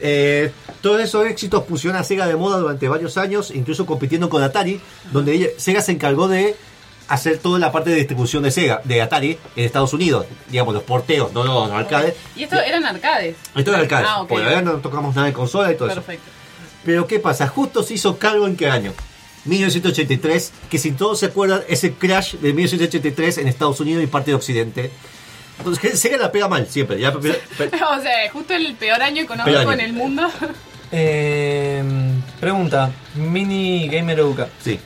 Eh, 0.00 0.52
todos 0.80 1.00
esos 1.00 1.26
éxitos 1.26 1.64
pusieron 1.64 1.98
a 1.98 2.04
Sega 2.04 2.26
de 2.28 2.36
moda 2.36 2.58
durante 2.58 2.86
varios 2.88 3.16
años, 3.18 3.50
incluso 3.50 3.84
compitiendo 3.84 4.28
con 4.28 4.42
Atari, 4.44 4.80
donde 5.12 5.32
ella- 5.34 5.48
Sega 5.56 5.82
se 5.82 5.90
encargó 5.90 6.28
de 6.28 6.54
hacer 7.08 7.38
toda 7.38 7.58
la 7.58 7.72
parte 7.72 7.90
de 7.90 7.96
distribución 7.96 8.44
de 8.44 8.52
Sega, 8.52 8.80
de 8.84 9.02
Atari, 9.02 9.38
en 9.56 9.64
Estados 9.64 9.92
Unidos. 9.92 10.26
Digamos, 10.48 10.72
los 10.74 10.84
porteos, 10.84 11.32
no 11.32 11.42
los 11.42 11.70
arcades. 11.72 12.14
Y 12.36 12.44
esto 12.44 12.60
eran 12.60 12.84
arcades. 12.86 13.34
Esto 13.56 13.70
era 13.72 13.80
arcade. 13.80 14.04
Ah, 14.06 14.22
ok. 14.22 14.30
Ahora 14.30 14.62
no 14.62 14.72
tocamos 14.74 15.16
nada 15.16 15.26
de 15.26 15.32
consola 15.32 15.72
y 15.72 15.76
todo 15.76 15.88
eso. 15.88 15.96
Perfecto. 15.96 16.30
Pero 16.84 17.06
¿qué 17.08 17.18
pasa? 17.18 17.48
Justo 17.48 17.82
se 17.82 17.94
hizo 17.94 18.18
cargo 18.18 18.46
en 18.46 18.56
qué 18.56 18.70
año? 18.70 18.92
1983, 19.44 20.52
que 20.70 20.78
si 20.78 20.92
todos 20.92 21.20
se 21.20 21.26
acuerdan, 21.26 21.62
es 21.68 21.84
el 21.84 21.92
crash 21.94 22.34
de 22.34 22.52
1983 22.52 23.38
en 23.38 23.48
Estados 23.48 23.80
Unidos 23.80 24.02
y 24.02 24.06
parte 24.06 24.30
de 24.30 24.34
Occidente. 24.36 24.90
Entonces, 25.58 25.80
que 25.82 25.96
Sega 25.96 26.16
la 26.18 26.30
pega 26.30 26.48
mal 26.48 26.66
siempre. 26.68 27.00
Ya, 27.00 27.12
pero- 27.12 27.34
pero- 27.56 27.70
o 27.98 28.00
sea, 28.02 28.30
justo 28.32 28.54
el 28.54 28.74
peor 28.74 29.02
año 29.02 29.22
económico 29.22 29.50
Peor 29.58 29.62
año. 29.62 29.72
en 29.72 29.80
el 29.80 29.92
mundo. 29.92 30.22
Eh, 30.92 31.82
pregunta, 32.40 32.90
Mini 33.14 33.88
Gamer 33.88 34.18
Educa. 34.20 34.48
sí. 34.62 34.78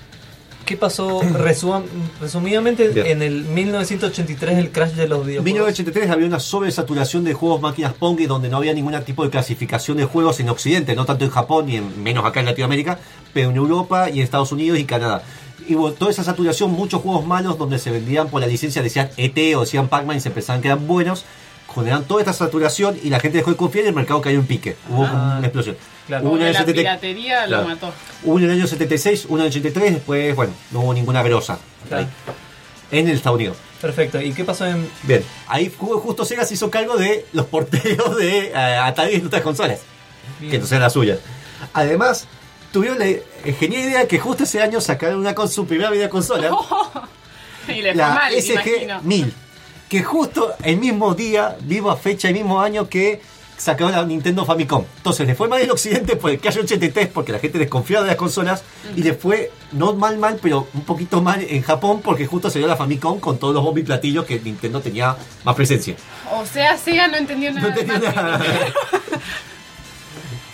¿Qué 0.64 0.77
pasó 0.77 1.20
resuma- 1.35 1.83
resumidamente 2.20 2.88
Bien. 2.88 3.07
en 3.07 3.22
el 3.22 3.44
1983 3.44 4.59
el 4.59 4.70
crash 4.70 4.92
de 4.92 5.09
los 5.09 5.20
En 5.20 5.27
videojuegos? 5.27 5.44
1983 5.44 6.11
había 6.11 6.27
una 6.27 6.40
sobresaturación 6.40 7.25
de 7.25 7.35
juegos 7.35 7.61
máquinas 7.61 7.92
Pong 7.94 8.20
y 8.20 8.27
donde 8.27 8.48
no 8.48 8.57
había 8.59 8.72
ningún 8.75 8.94
tipo 9.05 9.25
de 9.25 9.31
clasificación 9.31 9.96
de 9.96 10.05
juegos 10.05 10.38
en 10.40 10.48
Occidente, 10.48 10.94
no 10.94 11.05
tanto 11.05 11.25
en 11.25 11.31
Japón 11.31 11.66
ni 11.66 11.77
en, 11.77 12.03
menos 12.03 12.25
acá 12.25 12.40
en 12.40 12.46
Latinoamérica, 12.46 12.98
pero 13.35 13.51
en 13.51 13.57
Europa 13.57 14.09
y 14.11 14.18
en 14.18 14.25
Estados 14.25 14.53
Unidos 14.53 14.79
y 14.79 14.85
Canadá. 14.85 15.22
Y 15.68 15.75
hubo 15.77 15.92
toda 15.92 16.11
esa 16.11 16.25
saturación, 16.25 16.72
muchos 16.72 17.01
juegos 17.03 17.25
malos 17.25 17.57
donde 17.59 17.79
se 17.79 17.90
vendían 17.90 18.29
por 18.29 18.40
la 18.40 18.46
licencia, 18.46 18.83
decían 18.83 19.11
ET 19.16 19.37
o 19.57 19.61
decían 19.61 19.88
Pac-Man 19.88 20.16
y 20.16 20.20
se 20.20 20.31
pensaban 20.31 20.61
que 20.61 20.68
eran 20.68 20.87
buenos, 20.88 21.25
generaron 21.72 22.05
toda 22.05 22.20
esta 22.20 22.33
saturación 22.33 22.96
y 23.03 23.11
la 23.11 23.20
gente 23.20 23.38
dejó 23.38 23.51
de 23.53 23.57
confiar 23.57 23.85
y 23.85 23.88
el 23.88 23.94
mercado 23.94 24.20
cayó 24.20 24.38
en 24.40 24.46
pique. 24.46 24.77
Hubo 24.90 25.05
Ah, 25.05 25.37
una 25.38 25.46
explosión. 25.46 25.77
Claro. 26.20 26.37
En 26.37 26.40
la 26.42 26.48
el 26.48 26.57
70 26.57 26.75
piratería 26.81 27.44
Claro. 27.46 27.62
lo 27.62 27.68
mató. 27.68 27.92
Uno 28.25 28.44
en 28.44 28.51
el 28.51 28.57
año 28.59 28.66
76, 28.66 29.27
uno 29.29 29.38
en 29.42 29.46
el 29.46 29.51
83, 29.51 29.92
después, 29.94 30.35
bueno, 30.37 30.53
no 30.70 30.81
hubo 30.81 30.94
ninguna 30.94 31.22
grosa 31.22 31.59
Claro. 31.88 32.07
en 32.90 33.09
el 33.09 33.14
Estados 33.16 33.37
Unidos. 33.37 33.57
Perfecto, 33.81 34.20
¿y 34.20 34.33
qué 34.33 34.44
pasó 34.44 34.64
en... 34.66 34.88
Bien, 35.03 35.25
ahí 35.48 35.68
ju- 35.77 36.01
justo 36.01 36.25
Sega 36.25 36.44
se 36.44 36.55
hizo 36.55 36.70
cargo 36.70 36.96
de 36.96 37.27
los 37.33 37.46
porteos 37.46 38.16
de 38.16 38.48
eh, 38.51 38.55
Atari 38.55 39.16
en 39.16 39.27
otras 39.27 39.42
consolas, 39.42 39.81
Bien. 40.38 40.51
que 40.51 40.57
entonces 40.57 40.72
eran 40.72 40.83
las 40.85 40.92
suyas. 40.92 41.18
Además, 41.72 42.29
tuvieron 42.72 42.98
la 43.01 43.07
genial 43.59 43.83
idea 43.83 44.07
que 44.09 44.18
justo 44.20 44.44
ese 44.44 44.62
año 44.62 44.81
sacaron 44.81 45.18
una 45.18 45.35
con 45.35 45.48
su 45.48 45.66
primera 45.66 45.90
videoconsola, 45.90 46.51
Y 47.68 47.83
le 47.83 47.94
la 47.94 48.09
mal, 48.14 48.33
imagino. 48.35 49.01
SG-1000, 49.03 49.33
que 49.88 50.03
justo 50.03 50.53
el 50.62 50.77
mismo 50.79 51.14
día, 51.14 51.57
viva 51.62 51.96
fecha, 51.96 52.29
el 52.29 52.35
mismo 52.35 52.61
año 52.61 52.88
que 52.88 53.20
sacaron 53.62 53.92
la 53.92 54.05
Nintendo 54.05 54.44
Famicom. 54.44 54.85
Entonces 54.96 55.25
le 55.25 55.37
fue 55.37 55.46
mal 55.46 55.62
en 55.62 55.70
Occidente 55.70 56.16
por 56.16 56.31
el 56.31 56.40
Crash 56.40 56.59
83 56.59 57.09
porque 57.09 57.31
la 57.31 57.38
gente 57.38 57.59
desconfiaba 57.59 58.03
de 58.03 58.09
las 58.09 58.16
consolas 58.16 58.64
y 58.96 59.05
le 59.05 59.14
fue 59.14 59.53
no 59.70 59.94
mal 59.94 60.18
mal, 60.18 60.40
pero 60.42 60.66
un 60.75 60.83
poquito 60.83 61.22
mal 61.22 61.46
en 61.48 61.62
Japón 61.62 62.01
porque 62.03 62.27
justo 62.27 62.51
salió 62.51 62.66
la 62.66 62.77
Famicom 62.77 63.20
con 63.20 63.38
todos 63.38 63.55
los 63.55 63.62
bombos 63.62 63.81
y 63.81 63.85
platillos 63.85 64.25
que 64.25 64.40
Nintendo 64.40 64.81
tenía 64.81 65.16
más 65.44 65.55
presencia. 65.55 65.94
O 66.33 66.44
sea, 66.44 66.77
Sega 66.77 67.07
no 67.07 67.16
entendió 67.16 67.53
nada. 67.53 67.68
No 67.68 67.77
de 67.77 67.85
nada. 67.85 68.40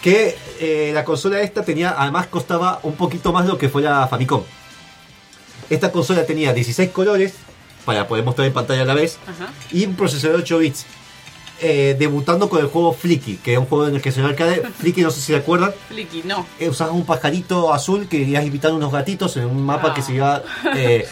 que 0.03 0.37
eh, 0.61 0.91
la 0.93 1.05
consola 1.05 1.41
esta 1.41 1.65
tenía, 1.65 1.95
además 1.97 2.27
costaba 2.27 2.81
un 2.83 2.95
poquito 2.95 3.33
más 3.33 3.47
lo 3.47 3.57
que 3.57 3.71
fue 3.71 3.81
la 3.81 4.07
Famicom. 4.07 4.43
Esta 5.71 5.91
consola 5.91 6.27
tenía 6.27 6.53
16 6.53 6.91
colores 6.91 7.35
para 7.87 8.07
poder 8.07 8.23
mostrar 8.23 8.47
en 8.47 8.53
pantalla 8.53 8.83
a 8.83 8.85
la 8.85 8.95
vez 8.95 9.19
Ajá. 9.27 9.51
y 9.73 9.87
un 9.87 9.95
procesador 9.95 10.37
de 10.37 10.43
8 10.43 10.59
bits. 10.59 10.87
Eh, 11.61 11.97
debutando 11.99 12.49
con 12.49 12.61
el 12.61 12.67
juego 12.69 12.93
Flicky, 12.93 13.37
que 13.37 13.51
era 13.53 13.61
un 13.61 13.67
juego 13.67 13.89
en 13.89 13.97
el 13.97 14.01
que 14.03 14.13
se 14.13 14.21
arcade. 14.23 14.63
Flicky, 14.79 15.03
no 15.03 15.11
sé 15.11 15.21
si 15.21 15.27
se 15.33 15.37
acuerdan. 15.37 15.73
Flicky, 15.89 16.23
no. 16.25 16.47
Eh, 16.61 16.69
usabas 16.69 16.95
un 16.95 17.05
pajarito 17.05 17.73
azul 17.75 18.09
que 18.09 18.19
ibas 18.19 18.45
invitando 18.45 18.77
unos 18.77 18.93
gatitos 18.93 19.37
en 19.37 19.47
un 19.47 19.63
mapa 19.65 19.89
Ah. 19.91 19.95
que 19.95 20.03
se 20.03 20.15
iba. 20.15 20.43
eh, 20.77 21.05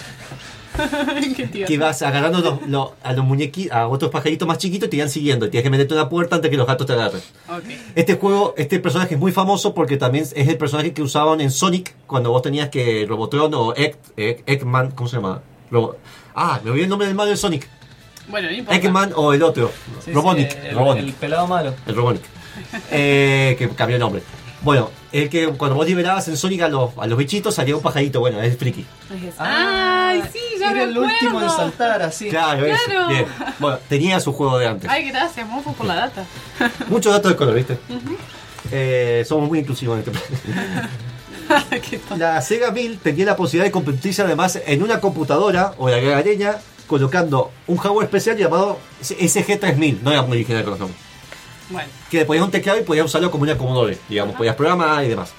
Qué 1.36 1.46
tío. 1.48 1.66
que 1.66 1.72
ibas 1.74 2.02
agarrando 2.02 2.40
los- 2.40 2.68
los- 2.68 2.90
a 3.02 3.12
los 3.14 3.24
muñequitos, 3.24 3.74
a 3.74 3.88
otros 3.88 4.10
pajaritos 4.10 4.46
más 4.46 4.58
chiquitos 4.58 4.88
y 4.88 4.90
te 4.90 4.96
iban 4.96 5.08
siguiendo. 5.08 5.46
Y 5.46 5.48
tenías 5.50 5.62
que 5.64 5.70
meterte 5.70 5.94
en 5.94 6.00
una 6.00 6.08
puerta 6.08 6.36
antes 6.36 6.50
que 6.50 6.56
los 6.56 6.66
gatos 6.66 6.86
te 6.86 6.92
agarren. 6.92 7.22
Este 7.94 8.14
juego, 8.16 8.54
este 8.58 8.78
personaje 8.78 9.14
es 9.14 9.20
muy 9.20 9.32
famoso 9.32 9.74
porque 9.74 9.96
también 9.96 10.24
es 10.24 10.48
el 10.48 10.58
personaje 10.58 10.92
que 10.92 11.02
usaban 11.02 11.40
en 11.40 11.50
Sonic 11.50 11.94
cuando 12.06 12.30
vos 12.30 12.42
tenías 12.42 12.68
que 12.68 13.06
Robotron 13.08 13.52
o 13.54 13.74
Egg, 13.74 13.96
Egg- 14.16 14.42
Eggman, 14.46 14.90
¿cómo 14.90 15.08
se 15.08 15.16
llama? 15.16 15.40
Robo- 15.70 15.96
ah, 16.34 16.60
me 16.62 16.70
olvidé 16.70 16.84
el 16.84 16.90
nombre 16.90 17.06
del 17.08 17.16
malo 17.16 17.30
de 17.30 17.36
Sonic. 17.36 17.68
Bueno. 18.28 18.48
Eggman 18.48 19.12
o 19.14 19.32
el 19.32 19.42
otro. 19.42 19.70
Sí, 20.04 20.12
Robonic. 20.12 20.50
sí, 20.50 20.58
el, 20.68 20.74
Robonic. 20.74 21.04
el 21.04 21.12
pelado 21.12 21.46
malo. 21.46 21.74
El 21.86 21.94
Robonic. 21.94 22.22
Eh, 22.90 23.54
que 23.58 23.68
cambió 23.70 23.96
el 23.96 24.00
nombre. 24.00 24.22
Bueno, 24.62 24.90
el 25.12 25.28
que 25.28 25.46
cuando 25.48 25.76
vos 25.76 25.86
liberabas 25.86 26.26
en 26.28 26.36
Sonic 26.36 26.62
a 26.62 26.68
los, 26.68 26.90
a 26.98 27.06
los 27.06 27.16
bichitos 27.18 27.54
salía 27.54 27.76
un 27.76 27.82
pajarito. 27.82 28.18
Bueno, 28.20 28.40
es 28.40 28.52
el 28.52 28.58
friki. 28.58 28.80
Es- 29.28 29.34
Ay, 29.38 30.22
sí, 30.32 30.38
ya 30.58 30.68
Ah, 30.68 30.70
Era 30.72 30.78
me 30.86 30.90
el 30.90 30.98
último 30.98 31.40
en 31.42 31.50
saltar, 31.50 32.02
así. 32.02 32.28
Claro, 32.28 32.64
eso. 32.66 32.82
Claro. 32.86 33.08
Bien. 33.08 33.26
Bueno, 33.60 33.78
tenía 33.88 34.18
su 34.18 34.32
juego 34.32 34.58
de 34.58 34.66
antes. 34.66 34.90
Ay, 34.90 35.08
gracias, 35.10 35.46
mofo, 35.46 35.72
por 35.74 35.86
la 35.86 35.94
data. 35.94 36.24
Muchos 36.88 37.12
datos 37.12 37.30
de 37.30 37.36
color, 37.36 37.54
¿viste? 37.54 37.78
Eh, 38.72 39.24
somos 39.28 39.48
muy 39.48 39.60
inclusivos 39.60 40.00
en 40.00 40.12
este. 40.12 40.96
La 42.16 42.40
Sega 42.40 42.72
1000 42.72 42.98
tenía 42.98 43.24
la 43.26 43.36
posibilidad 43.36 43.66
de 43.66 43.70
convertirse 43.70 44.22
además 44.22 44.58
en 44.66 44.82
una 44.82 45.00
computadora 45.00 45.74
o 45.78 45.88
la 45.88 45.98
gagareña 46.00 46.56
colocando 46.86 47.50
un 47.66 47.76
hardware 47.76 48.04
especial 48.04 48.36
llamado 48.36 48.78
SG3000, 49.02 50.00
no 50.02 50.10
era 50.12 50.22
muy 50.22 50.38
original 50.38 50.62
con 50.62 50.70
los 50.72 50.80
nombres, 50.80 51.00
Bueno, 51.70 51.88
que 52.10 52.18
le 52.18 52.24
ponías 52.24 52.44
un 52.44 52.50
teclado 52.50 52.78
y 52.78 52.82
podías 52.82 53.06
usarlo 53.06 53.30
como 53.30 53.42
una 53.44 53.56
Commodore, 53.58 53.98
digamos, 54.08 54.36
podías 54.36 54.54
programar 54.56 55.04
y 55.04 55.08
demás. 55.08 55.30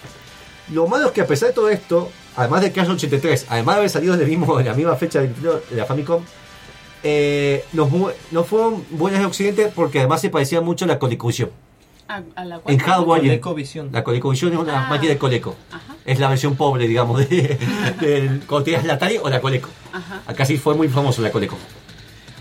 Lo 0.72 0.88
malo 0.88 1.08
es 1.08 1.12
que 1.14 1.22
a 1.22 1.28
pesar 1.28 1.50
de 1.50 1.54
todo 1.56 1.70
esto, 1.70 2.10
además 2.36 2.62
de 2.62 2.72
Crash 2.74 2.90
83, 2.90 3.46
además 3.50 3.76
de 3.76 3.80
haber 3.80 3.90
salido 3.90 4.14
en, 4.16 4.22
el 4.22 4.28
mismo, 4.28 4.60
en 4.60 4.66
la 4.66 4.74
misma 4.74 4.96
fecha 4.98 5.22
de 5.22 5.28
de 5.30 5.62
la 5.76 5.86
Famicom, 5.86 6.22
eh, 7.04 7.64
mu- 7.74 8.10
no 8.32 8.44
fueron 8.44 8.84
buenas 8.92 9.20
en 9.22 9.26
Occidente 9.28 9.72
porque 9.74 10.00
además 10.00 10.20
se 10.22 10.30
parecía 10.30 10.60
mucho 10.62 10.84
a 10.86 10.90
la 10.90 11.00
ColecoVision. 11.00 11.50
A, 12.10 12.22
a 12.36 12.46
la 12.46 12.60
cual- 12.60 12.74
En 12.74 12.80
hardware, 12.80 13.22
en- 13.22 13.28
ColecoVision. 13.28 13.90
la 13.92 14.04
ColecoVision 14.04 14.54
es 14.54 14.60
una 14.60 14.86
Ah. 14.86 14.90
máquina 14.90 15.12
de 15.14 15.18
Coleco. 15.18 15.56
Ajá. 15.72 15.96
Es 16.06 16.20
la 16.20 16.30
versión 16.30 16.56
pobre, 16.56 16.88
digamos, 16.88 17.28
de, 17.30 17.58
del 18.00 18.42
cuando 18.48 18.64
tenías 18.66 18.86
la 18.86 18.94
Atari 18.94 19.18
o 19.22 19.30
la 19.30 19.42
Coleco. 19.42 19.70
Ajá. 19.92 20.22
Acá 20.26 20.46
sí 20.46 20.58
fue 20.58 20.74
muy 20.76 20.88
famoso 20.88 21.22
la 21.22 21.32
Coleco. 21.32 21.58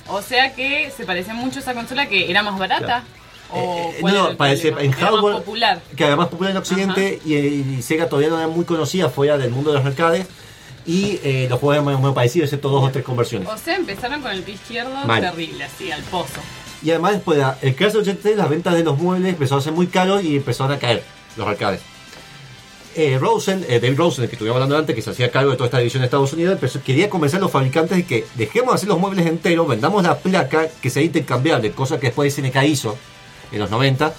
O 0.09 0.23
sea 0.23 0.55
que 0.55 0.91
se 0.97 1.05
parece 1.05 1.35
mucho 1.35 1.59
a 1.59 1.63
esa 1.63 1.75
consola 1.75 2.07
que 2.07 2.31
era 2.31 2.43
más 2.43 2.59
barata. 2.59 2.87
Claro. 2.87 3.05
O 3.53 3.91
Eh, 3.93 3.99
cuál 4.01 4.15
no, 4.15 4.37
parece 4.37 4.69
en 4.69 4.79
Era 4.79 4.89
más 4.91 4.99
hardware 5.01 5.35
popular. 5.37 5.81
que 5.97 6.05
además 6.05 6.29
popular 6.29 6.51
en 6.53 6.57
Occidente 6.59 7.21
y, 7.25 7.35
y 7.35 7.83
Sega 7.83 8.09
todavía 8.09 8.29
no 8.31 8.39
era 8.39 8.49
muy 8.49 8.65
conocida 8.65 9.09
fuera 9.09 9.37
del 9.39 9.51
mundo 9.51 9.71
de 9.73 9.79
los 9.79 9.87
arcades 9.87 10.27
y 10.85 11.19
eh, 11.25 11.47
los 11.51 11.59
juegos 11.61 11.75
eran 11.77 11.85
muy, 11.85 11.97
muy 11.97 12.13
parecidos 12.13 12.47
excepto 12.47 12.69
dos 12.69 12.85
o 12.85 12.91
tres 12.91 13.05
conversiones. 13.05 13.49
O 13.49 13.57
sea, 13.57 13.77
empezaron 13.77 14.21
con 14.23 14.31
el 14.33 14.43
pie 14.43 14.55
izquierdo 14.55 14.95
Mal. 15.07 15.21
terrible, 15.21 15.63
así, 15.65 15.91
al 15.93 16.03
pozo. 16.05 16.41
Y 16.83 16.91
además 16.91 17.13
después 17.15 17.39
de 17.39 17.69
el 17.69 17.75
Crash 17.75 17.97
83 17.97 18.37
las 18.37 18.49
ventas 18.49 18.75
de 18.75 18.85
los 18.85 18.99
muebles 18.99 19.31
empezaron 19.31 19.61
a 19.61 19.65
ser 19.65 19.73
muy 19.73 19.87
caros 19.87 20.23
y 20.23 20.37
empezaron 20.37 20.73
a 20.73 20.79
caer 20.79 21.03
los 21.37 21.47
arcades. 21.47 21.81
Eh, 22.95 23.19
Rosen, 23.21 23.65
eh, 23.69 23.79
Dave 23.79 23.95
Rosen, 23.95 24.25
el 24.25 24.31
que 24.31 24.37
estuvimos 24.37 24.57
hablando 24.57 24.79
antes, 24.79 24.95
que 24.97 25.03
se 25.03 25.11
hacía 25.11 25.31
cargo 25.31 25.51
de 25.51 25.57
toda 25.59 25.67
esta 25.67 25.79
división 25.79 26.01
de 26.01 26.07
Estados 26.07 26.33
Unidos, 26.33 26.55
empezó- 26.55 26.81
quería 26.83 27.11
convencer 27.11 27.39
a 27.39 27.43
los 27.43 27.51
fabricantes 27.51 27.95
de 27.99 28.05
que 28.07 28.25
dejemos 28.37 28.71
de 28.71 28.75
hacer 28.77 28.89
los 28.89 28.99
muebles 28.99 29.27
enteros, 29.27 29.69
vendamos 29.69 30.03
la 30.03 30.17
placa 30.17 30.67
que 30.81 30.89
sea 30.89 31.03
intercambiable, 31.03 31.73
cosa 31.73 32.01
que 32.01 32.07
después 32.07 32.33
SNK 32.33 32.57
hizo 32.65 32.97
en 33.53 33.59
los 33.59 33.71
90, 33.71 34.15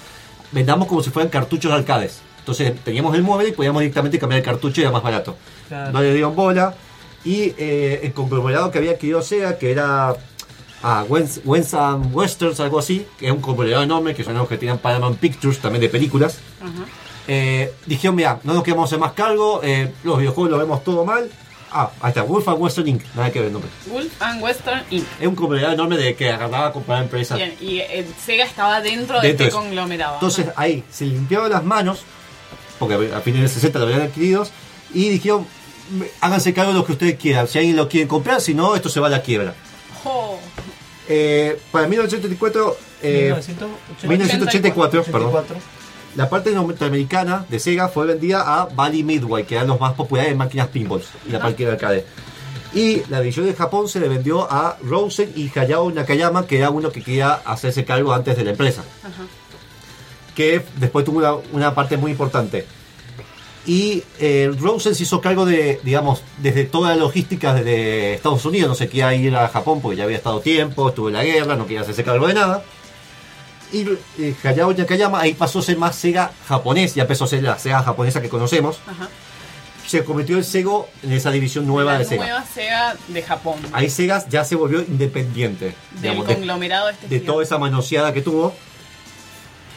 vendamos 0.52 0.86
como 0.86 1.02
si 1.02 1.10
fueran 1.10 1.28
cartuchos 1.28 1.72
de 1.72 1.78
arcades. 1.78 2.20
Entonces 2.38 2.72
teníamos 2.84 3.16
el 3.16 3.22
mueble 3.22 3.48
y 3.48 3.52
podíamos 3.52 3.80
directamente 3.80 4.16
cambiar 4.18 4.38
el 4.38 4.44
cartucho 4.44 4.80
y 4.80 4.84
era 4.84 4.92
más 4.92 5.02
barato. 5.02 5.36
Claro. 5.66 5.90
No 5.92 6.00
le 6.00 6.12
dieron 6.12 6.36
bola. 6.36 6.74
Y 7.24 7.52
eh, 7.58 8.00
el 8.04 8.12
conglomerado 8.12 8.70
que 8.70 8.78
había 8.78 8.92
adquirido 8.92 9.20
Sega, 9.22 9.58
que 9.58 9.72
era 9.72 10.14
a 10.82 11.04
Wens, 11.08 11.40
and 11.74 12.14
Westerns, 12.14 12.60
algo 12.60 12.78
así, 12.78 13.06
que 13.18 13.26
es 13.26 13.32
un 13.32 13.40
conglomerado 13.40 13.82
enorme, 13.82 14.14
que 14.14 14.22
son 14.24 14.34
los 14.34 14.48
que 14.48 14.56
tenían 14.58 14.78
Paramount 14.78 15.18
Pictures, 15.18 15.58
también 15.58 15.80
de 15.82 15.88
películas. 15.88 16.38
Ajá. 16.60 16.86
Eh, 17.26 17.72
dijeron, 17.86 18.14
mira, 18.16 18.40
no 18.44 18.54
nos 18.54 18.62
queremos 18.62 18.88
hacer 18.88 18.98
más 18.98 19.12
cargo, 19.12 19.60
eh, 19.62 19.92
los 20.04 20.18
videojuegos 20.18 20.50
lo 20.52 20.58
vemos 20.58 20.82
todo 20.84 21.04
mal. 21.04 21.28
Ah, 21.70 21.90
ahí 22.00 22.08
está, 22.08 22.22
Wolf 22.22 22.48
and 22.48 22.58
Western 22.62 22.88
Inc., 22.88 23.02
nada 23.14 23.30
que 23.30 23.40
ver 23.40 23.48
el 23.48 23.52
nombre. 23.52 23.70
Wolf 23.90 24.10
and 24.22 24.42
Western 24.42 24.82
Inc. 24.90 25.04
Es 25.20 25.26
un 25.26 25.34
conglomerado 25.34 25.74
enorme 25.74 25.98
de 25.98 26.14
que 26.14 26.30
agarraba 26.30 26.68
a 26.68 26.72
comprar 26.72 27.02
empresas. 27.02 27.36
Bien, 27.36 27.54
y 27.60 27.80
eh, 27.80 28.06
Sega 28.24 28.44
estaba 28.44 28.80
dentro, 28.80 29.20
de 29.20 29.30
este 29.30 29.50
conglomerado. 29.50 30.14
Entonces 30.14 30.46
ahí 30.56 30.82
se 30.90 31.04
limpiaron 31.04 31.50
las 31.50 31.62
manos, 31.64 32.00
porque 32.78 32.94
a 33.14 33.20
fines 33.20 33.40
del 33.42 33.50
60 33.50 33.78
lo 33.80 33.84
habían 33.84 34.00
adquirido, 34.00 34.46
y 34.94 35.10
dijeron, 35.10 35.46
"Me- 35.90 36.06
háganse 36.22 36.54
cargo 36.54 36.72
de 36.72 36.78
lo 36.78 36.86
que 36.86 36.92
ustedes 36.92 37.18
quieran. 37.18 37.46
Si 37.46 37.58
alguien 37.58 37.76
lo 37.76 37.86
quiere 37.90 38.08
comprar, 38.08 38.40
si 38.40 38.54
no, 38.54 38.74
esto 38.74 38.88
se 38.88 39.00
va 39.00 39.08
a 39.08 39.10
la 39.10 39.20
quiebra. 39.20 39.54
Oh, 40.04 40.38
Eh, 41.10 41.58
para 41.72 41.88
1984, 41.88 42.76
eh, 43.02 43.34
1984, 44.02 45.04
perdón, 45.04 45.28
84. 45.28 45.56
la 46.16 46.28
parte 46.28 46.50
norteamericana 46.52 47.46
de 47.48 47.58
Sega 47.58 47.88
fue 47.88 48.06
vendida 48.06 48.42
a 48.42 48.66
Bally 48.66 49.02
Midway, 49.04 49.44
que 49.44 49.54
eran 49.54 49.68
los 49.68 49.80
más 49.80 49.94
populares 49.94 50.32
en 50.32 50.36
máquinas 50.38 50.68
pinballs 50.68 51.06
y 51.26 51.30
la 51.32 51.40
parte 51.40 51.64
de 51.64 51.70
arcade. 51.72 52.04
Y 52.74 53.02
la 53.08 53.20
división 53.20 53.46
de 53.46 53.54
Japón 53.54 53.88
se 53.88 54.00
le 54.00 54.08
vendió 54.08 54.46
a 54.52 54.76
Rosen 54.82 55.32
y 55.34 55.50
Hayao 55.58 55.90
Nakayama, 55.90 56.46
que 56.46 56.58
era 56.58 56.68
uno 56.68 56.90
que 56.92 57.02
quería 57.02 57.32
hacerse 57.32 57.86
cargo 57.86 58.12
antes 58.12 58.36
de 58.36 58.44
la 58.44 58.50
empresa. 58.50 58.82
Ajá. 59.02 59.22
Que 60.36 60.62
después 60.76 61.06
tuvo 61.06 61.18
una, 61.20 61.32
una 61.52 61.74
parte 61.74 61.96
muy 61.96 62.10
importante. 62.10 62.66
Y 63.68 64.02
eh, 64.18 64.50
Rosen 64.58 64.94
se 64.94 65.02
hizo 65.02 65.20
cargo 65.20 65.44
de, 65.44 65.78
digamos, 65.84 66.22
desde 66.38 66.64
toda 66.64 66.88
la 66.88 66.96
logística 66.96 67.52
desde 67.52 68.14
Estados 68.14 68.42
Unidos. 68.46 68.70
No 68.70 68.74
se 68.74 68.86
quería 68.86 69.14
ir 69.14 69.36
a 69.36 69.46
Japón 69.48 69.82
porque 69.82 69.98
ya 69.98 70.04
había 70.04 70.16
estado 70.16 70.40
tiempo, 70.40 70.88
estuvo 70.88 71.08
en 71.08 71.14
la 71.14 71.22
guerra, 71.22 71.54
no 71.54 71.66
quería 71.66 71.82
hacerse 71.82 72.02
cargo 72.02 72.26
de 72.26 72.32
nada. 72.32 72.64
Y 73.70 73.86
eh, 74.18 74.34
Hayao 74.42 74.72
Nakayama 74.72 75.20
ahí 75.20 75.34
pasó 75.34 75.58
a 75.58 75.62
ser 75.62 75.76
más 75.76 75.96
Sega 75.96 76.32
japonés, 76.48 76.94
ya 76.94 77.02
empezó 77.02 77.24
a 77.24 77.28
ser 77.28 77.42
la 77.42 77.58
Sega 77.58 77.82
japonesa 77.82 78.22
que 78.22 78.30
conocemos. 78.30 78.80
Ajá. 78.86 79.10
Se 79.86 80.02
convirtió 80.02 80.38
en 80.38 80.44
Sego 80.44 80.88
en 81.02 81.12
esa 81.12 81.30
división 81.30 81.66
nueva 81.66 81.92
la 81.92 81.98
de 81.98 82.04
Sega. 82.06 82.24
nueva 82.24 82.46
Sega 82.46 82.96
de 83.08 83.22
Japón. 83.22 83.60
Ahí 83.72 83.90
Sega 83.90 84.26
ya 84.30 84.46
se 84.46 84.54
volvió 84.54 84.80
independiente, 84.80 85.74
del 85.92 86.00
digamos, 86.00 86.26
de, 86.26 86.34
conglomerado 86.36 86.88
este 86.88 87.06
de 87.06 87.20
toda 87.20 87.42
esa 87.42 87.58
manoseada 87.58 88.14
que 88.14 88.22
tuvo. 88.22 88.54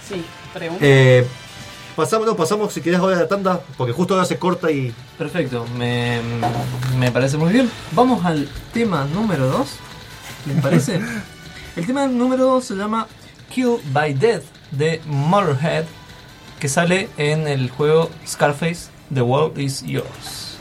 Sí, 0.08 0.24
pregunta. 0.54 0.86
Eh, 0.86 1.28
pasamos, 1.96 2.28
no, 2.28 2.36
pasamos 2.36 2.74
si 2.74 2.82
querés 2.82 3.00
ahora 3.00 3.18
a 3.18 3.20
la 3.20 3.28
tanda, 3.28 3.62
porque 3.78 3.94
justo 3.94 4.14
ahora 4.14 4.26
se 4.26 4.38
corta 4.38 4.72
y 4.72 4.94
Perfecto, 5.18 5.68
me, 5.78 6.20
me 6.98 7.12
parece 7.12 7.38
muy 7.38 7.54
bien. 7.54 7.70
Vamos 7.92 8.26
al 8.26 8.50
tema 8.74 9.06
número 9.06 9.48
2. 9.50 9.70
¿Les 10.48 10.62
parece? 10.62 11.00
El 11.76 11.86
tema 11.86 12.08
número 12.08 12.46
2 12.46 12.66
se 12.66 12.76
llama 12.76 13.08
Kill 13.54 13.78
by 13.94 14.16
Death 14.16 14.44
de 14.72 15.00
Motorhead, 15.06 15.86
que 16.60 16.68
sale 16.68 17.08
en 17.18 17.48
el 17.48 17.70
juego 17.70 18.10
Scarface 18.28 18.90
The 19.14 19.22
World 19.22 19.60
Is 19.60 19.84
Yours. 19.84 20.58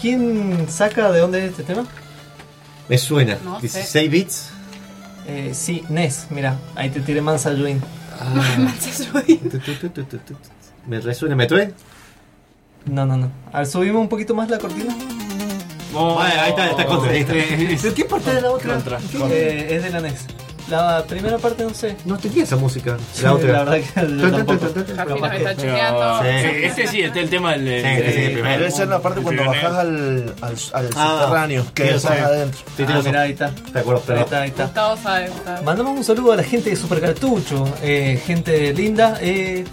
¿Quién 0.00 0.66
saca 0.68 1.10
de 1.12 1.20
dónde 1.20 1.44
es 1.44 1.50
este 1.50 1.62
tema? 1.62 1.86
Me 2.88 2.98
suena. 2.98 3.38
No 3.44 3.56
sé. 3.56 3.68
16 3.68 4.10
bits. 4.10 4.50
Eh, 5.26 5.52
sí, 5.54 5.84
Nes, 5.88 6.26
mira, 6.30 6.56
ahí 6.74 6.90
te 6.90 7.00
tiré 7.00 7.20
Mansa 7.20 7.50
Juin. 7.56 7.80
Tu, 9.50 9.88
tu, 9.88 10.02
tu. 10.02 10.34
Me 10.86 11.00
resuena. 11.00 11.34
¿Me 11.34 11.46
trae? 11.46 11.72
No, 12.84 13.06
no, 13.06 13.16
no. 13.16 13.30
A 13.52 13.58
ver, 13.58 13.66
subimos 13.66 14.02
un 14.02 14.08
poquito 14.08 14.34
más 14.34 14.50
la 14.50 14.58
cortina. 14.58 14.94
Oh, 15.94 16.20
ahí 16.20 16.50
está, 16.50 16.70
está 16.70 16.84
contra. 16.86 17.12
Ahí 17.12 17.20
está. 17.20 17.32
¿Pero 17.32 17.94
qué 17.94 18.04
parte 18.04 18.34
de 18.34 18.40
la 18.42 18.50
otra? 18.50 18.74
Contra. 18.74 18.98
Eh, 19.30 19.68
es 19.70 19.82
de 19.82 19.90
la 19.90 20.00
NES. 20.00 20.26
La 20.70 21.04
primera 21.06 21.36
parte 21.38 21.64
no 21.64 21.74
sé. 21.74 21.96
No 22.04 22.16
tenía 22.16 22.44
esa 22.44 22.56
música. 22.56 22.96
Sí, 23.12 23.22
La 23.24 23.34
otra. 23.34 23.52
La 23.52 23.64
verdad 23.64 23.78
que 23.94 24.16
yo 24.18 24.30
tampoco. 24.32 24.66
Está 24.66 26.22
Este 26.30 26.86
sí, 26.86 27.02
este 27.02 27.18
es 27.18 27.24
el 27.24 27.30
tema 27.30 27.52
del. 27.56 27.66
Sí, 27.82 27.86
este 27.88 28.12
sí, 28.12 28.20
el 28.22 28.32
primero. 28.32 28.58
Debe 28.58 28.70
ser 28.70 28.88
la 28.88 28.98
parte 29.00 29.20
cuando 29.20 29.44
bajás 29.44 29.74
al, 29.74 30.34
al, 30.40 30.54
al 30.72 30.90
Ah, 30.96 31.18
subterráneo, 31.22 31.64
que 31.74 31.90
estás 31.94 32.10
adentro. 32.20 32.60
Sí, 32.76 32.84
Ah, 32.86 32.92
razón. 32.92 33.16
ahí 33.16 33.32
está. 33.32 33.50
Te 33.72 33.78
acuerdo, 33.78 34.00
Ahí 34.00 34.04
pero. 34.06 34.20
está, 34.20 34.40
ahí 34.42 34.48
está. 34.48 34.64
Gustavo. 34.64 35.62
Mandamos 35.64 35.96
un 35.98 36.04
saludo 36.04 36.32
a 36.32 36.36
la 36.36 36.42
gente 36.44 36.70
de 36.70 36.76
Super 36.76 37.00
Cartucho, 37.00 37.68
eh, 37.82 38.20
gente 38.26 38.72
linda, 38.72 39.18
eh, 39.20 39.64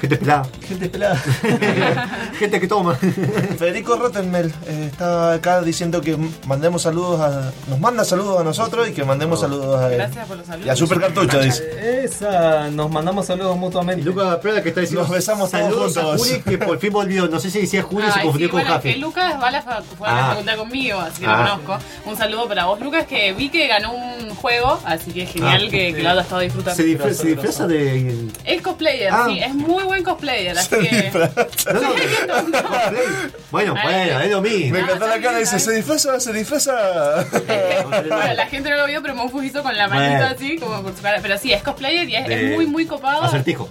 Gente 0.00 0.16
pelada. 0.16 0.46
gente 0.66 0.88
pelada. 0.88 1.16
Gente 2.38 2.60
que 2.60 2.68
toma. 2.68 2.94
Federico 3.58 3.96
Rottenmel 3.96 4.52
eh, 4.66 4.88
está 4.92 5.32
acá 5.32 5.60
diciendo 5.62 6.00
que 6.00 6.16
mandemos 6.46 6.82
saludos 6.82 7.20
a. 7.20 7.50
Nos 7.68 7.80
manda 7.80 8.04
saludos 8.04 8.40
a 8.40 8.44
nosotros 8.44 8.88
y 8.88 8.92
que 8.92 9.04
mandemos 9.04 9.40
saludos 9.40 9.80
a 9.80 9.88
él. 9.90 9.96
Gracias 9.96 10.26
por 10.28 10.36
los 10.36 10.46
saludos. 10.46 10.66
Y 10.66 10.70
a 10.70 10.76
Super 10.76 11.00
Cartucho, 11.00 11.40
dice. 11.40 12.04
Esa, 12.04 12.68
nos 12.70 12.90
mandamos 12.90 13.26
saludos 13.26 13.56
Y 13.56 13.58
mutuamente. 13.58 14.02
Lucas 14.04 14.36
Prada 14.38 14.62
que 14.62 14.68
está 14.68 14.80
diciendo. 14.82 15.02
Nos 15.02 15.10
besamos 15.10 15.50
todos 15.50 15.62
saludos 15.64 15.96
a 15.96 16.02
juntos. 16.02 16.28
Juli 16.28 16.40
que 16.42 16.58
por 16.58 16.78
fin 16.78 16.92
volvió. 16.92 17.26
No 17.28 17.40
sé 17.40 17.50
si 17.50 17.60
decía 17.62 17.82
Juli 17.82 18.06
se 18.06 18.18
Ay, 18.18 18.22
confundió 18.22 18.46
sí, 18.48 18.50
con 18.52 18.60
bueno, 18.60 18.74
Jaffe. 18.74 18.92
que 18.94 18.98
Lucas 19.00 19.34
va 19.42 19.48
a 19.48 19.50
la, 19.50 19.62
fue 19.62 20.08
a 20.08 20.12
la 20.14 20.26
Ah. 20.26 20.30
facultad 20.30 20.56
conmigo, 20.56 21.00
así 21.00 21.20
que 21.22 21.26
Ah. 21.26 21.42
lo 21.56 21.62
conozco. 21.64 21.84
Un 22.08 22.16
saludo 22.16 22.46
para 22.48 22.66
vos, 22.66 22.80
Lucas, 22.80 23.06
que 23.06 23.32
vi 23.32 23.48
que 23.48 23.66
ganó 23.66 23.92
un 23.92 24.30
juego, 24.36 24.78
así 24.84 25.10
que 25.12 25.22
es 25.24 25.30
genial 25.32 25.64
Ah. 25.66 25.70
que, 25.70 25.94
que 25.94 26.02
lo 26.02 26.10
hayas 26.10 26.24
estado 26.24 26.40
disfrutando. 26.42 26.76
Se, 26.76 27.14
se 27.14 27.26
disfraza 27.28 27.66
de. 27.66 28.28
Es 28.44 28.62
cosplayer, 28.62 29.10
Ah. 29.12 29.26
sí, 29.28 29.38
es 29.40 29.54
muy 29.54 29.82
buen 29.88 30.04
cosplayer, 30.04 30.56
así 30.56 30.68
que... 30.78 31.10
No. 31.72 31.80
Bueno, 33.50 33.74
bueno, 33.82 34.20
es 34.20 34.30
lo 34.30 34.40
mismo. 34.42 34.72
Me 34.74 34.80
encantó 34.80 35.06
la 35.06 35.20
cara, 35.20 35.38
dice, 35.38 35.58
se 35.58 35.72
disfraza, 35.72 36.20
se 36.20 36.32
disfraza. 36.32 37.24
Bueno, 38.08 38.34
la 38.34 38.46
gente 38.46 38.70
no 38.70 38.76
lo 38.76 38.86
vio, 38.86 39.02
pero 39.02 39.14
Monfu 39.14 39.42
hizo 39.42 39.62
con 39.62 39.76
la 39.76 39.88
manita 39.88 40.18
Bueno. 40.18 40.34
así, 40.36 40.58
como 40.58 40.82
por 40.82 40.94
su 40.94 41.02
cara. 41.02 41.18
Pero 41.22 41.38
sí, 41.38 41.52
es 41.52 41.62
cosplayer 41.62 42.08
y 42.08 42.16
es, 42.16 42.54
muy, 42.56 42.66
muy 42.66 42.86
copado. 42.86 43.22
Acertijo. 43.22 43.68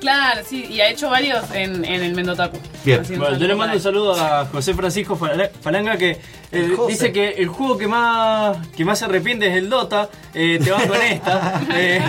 Claro, 0.00 0.42
sí, 0.48 0.66
y 0.70 0.80
ha 0.80 0.88
hecho 0.88 1.08
varios 1.10 1.42
en, 1.52 1.84
en 1.84 2.02
el 2.02 2.14
Mendotaku. 2.14 2.58
Bien. 2.84 3.02
Bueno, 3.18 3.36
yo 3.38 3.46
le 3.46 3.54
mando 3.54 3.74
un 3.76 3.82
saludo 3.82 4.14
a 4.14 4.46
José 4.46 4.74
Francisco 4.74 5.16
Fala- 5.16 5.50
Falanga 5.62 5.96
que 5.96 6.20
eh, 6.52 6.76
dice 6.88 7.12
que 7.12 7.30
el 7.30 7.48
juego 7.48 7.76
que 7.78 7.88
más 7.88 8.56
que 8.76 8.84
más 8.84 8.98
se 8.98 9.06
arrepiente 9.06 9.48
es 9.48 9.56
el 9.56 9.68
Dota. 9.68 10.08
Eh, 10.34 10.60
te 10.62 10.70
vas 10.70 10.86
con 10.86 11.00
esta. 11.02 11.60
Eh, 11.74 12.00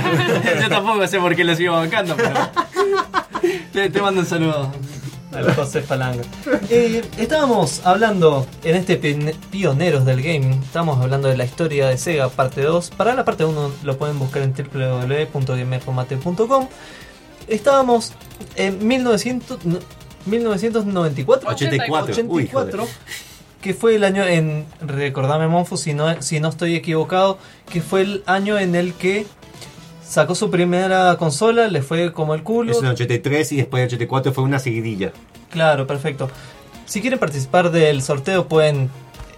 yo 0.61 0.69
tampoco 0.69 1.07
sé 1.07 1.19
por 1.19 1.35
qué 1.35 1.43
lo 1.43 1.55
sigo 1.55 1.73
bancando, 1.75 2.15
pero 2.15 2.29
te, 3.73 3.89
te 3.89 4.01
mando 4.01 4.21
un 4.21 4.27
saludo. 4.27 4.71
Al 5.33 5.53
José 5.53 5.81
Falanga. 5.81 6.23
Eh, 6.69 7.03
estábamos 7.17 7.85
hablando 7.85 8.47
en 8.63 8.77
este 8.77 8.95
Pioneros 9.51 10.05
del 10.05 10.21
Gaming, 10.21 10.63
estábamos 10.63 11.01
hablando 11.01 11.27
de 11.27 11.35
la 11.35 11.43
historia 11.43 11.87
de 11.87 11.97
Sega, 11.97 12.29
parte 12.29 12.61
2. 12.61 12.91
Para 12.91 13.13
la 13.13 13.25
parte 13.25 13.43
1 13.43 13.71
lo 13.83 13.97
pueden 13.97 14.17
buscar 14.19 14.43
en 14.43 14.53
www.gamerformate.com. 14.53 16.69
Estábamos 17.47 18.13
en 18.55 18.87
1900, 18.87 19.65
no, 19.65 19.79
1994. 20.25 21.49
84. 21.49 22.13
Uy, 22.27 22.43
84, 22.43 22.83
joder. 22.83 22.95
que 23.61 23.73
fue 23.73 23.95
el 23.95 24.05
año 24.05 24.23
en, 24.23 24.65
recordame 24.79 25.49
Monfu 25.49 25.75
si 25.75 25.93
no, 25.93 26.21
si 26.21 26.39
no 26.39 26.47
estoy 26.49 26.75
equivocado, 26.75 27.37
que 27.71 27.81
fue 27.81 28.01
el 28.01 28.23
año 28.27 28.57
en 28.57 28.75
el 28.75 28.93
que 28.93 29.25
sacó 30.07 30.35
su 30.35 30.49
primera 30.49 31.15
consola, 31.17 31.67
le 31.67 31.81
fue 31.81 32.13
como 32.13 32.33
el 32.33 32.43
culo. 32.43 32.71
Es 32.71 32.79
en 32.79 32.85
el 32.85 32.91
83 32.91 33.51
y 33.51 33.57
después 33.57 33.81
del 33.81 33.87
84 33.87 34.33
fue 34.33 34.43
una 34.43 34.59
seguidilla. 34.59 35.11
Claro, 35.49 35.87
perfecto. 35.87 36.29
Si 36.85 37.01
quieren 37.01 37.19
participar 37.19 37.71
del 37.71 38.01
sorteo 38.01 38.47
pueden 38.47 38.89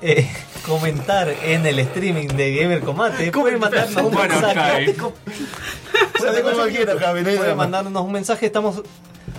eh, 0.01 0.29
comentar 0.65 1.29
en 1.29 1.65
el 1.65 1.79
streaming 1.79 2.27
de 2.27 2.55
Gamer 2.55 2.81
Combate, 2.81 3.31
pueden 3.31 3.59
mandarnos 3.59 4.03
un 4.03 4.11
Bueno, 4.11 4.33
mensaje. 4.39 4.95
Pueden 6.19 7.57
mandarnos 7.57 8.03
un 8.03 8.11
mensaje. 8.11 8.45
Estamos 8.45 8.83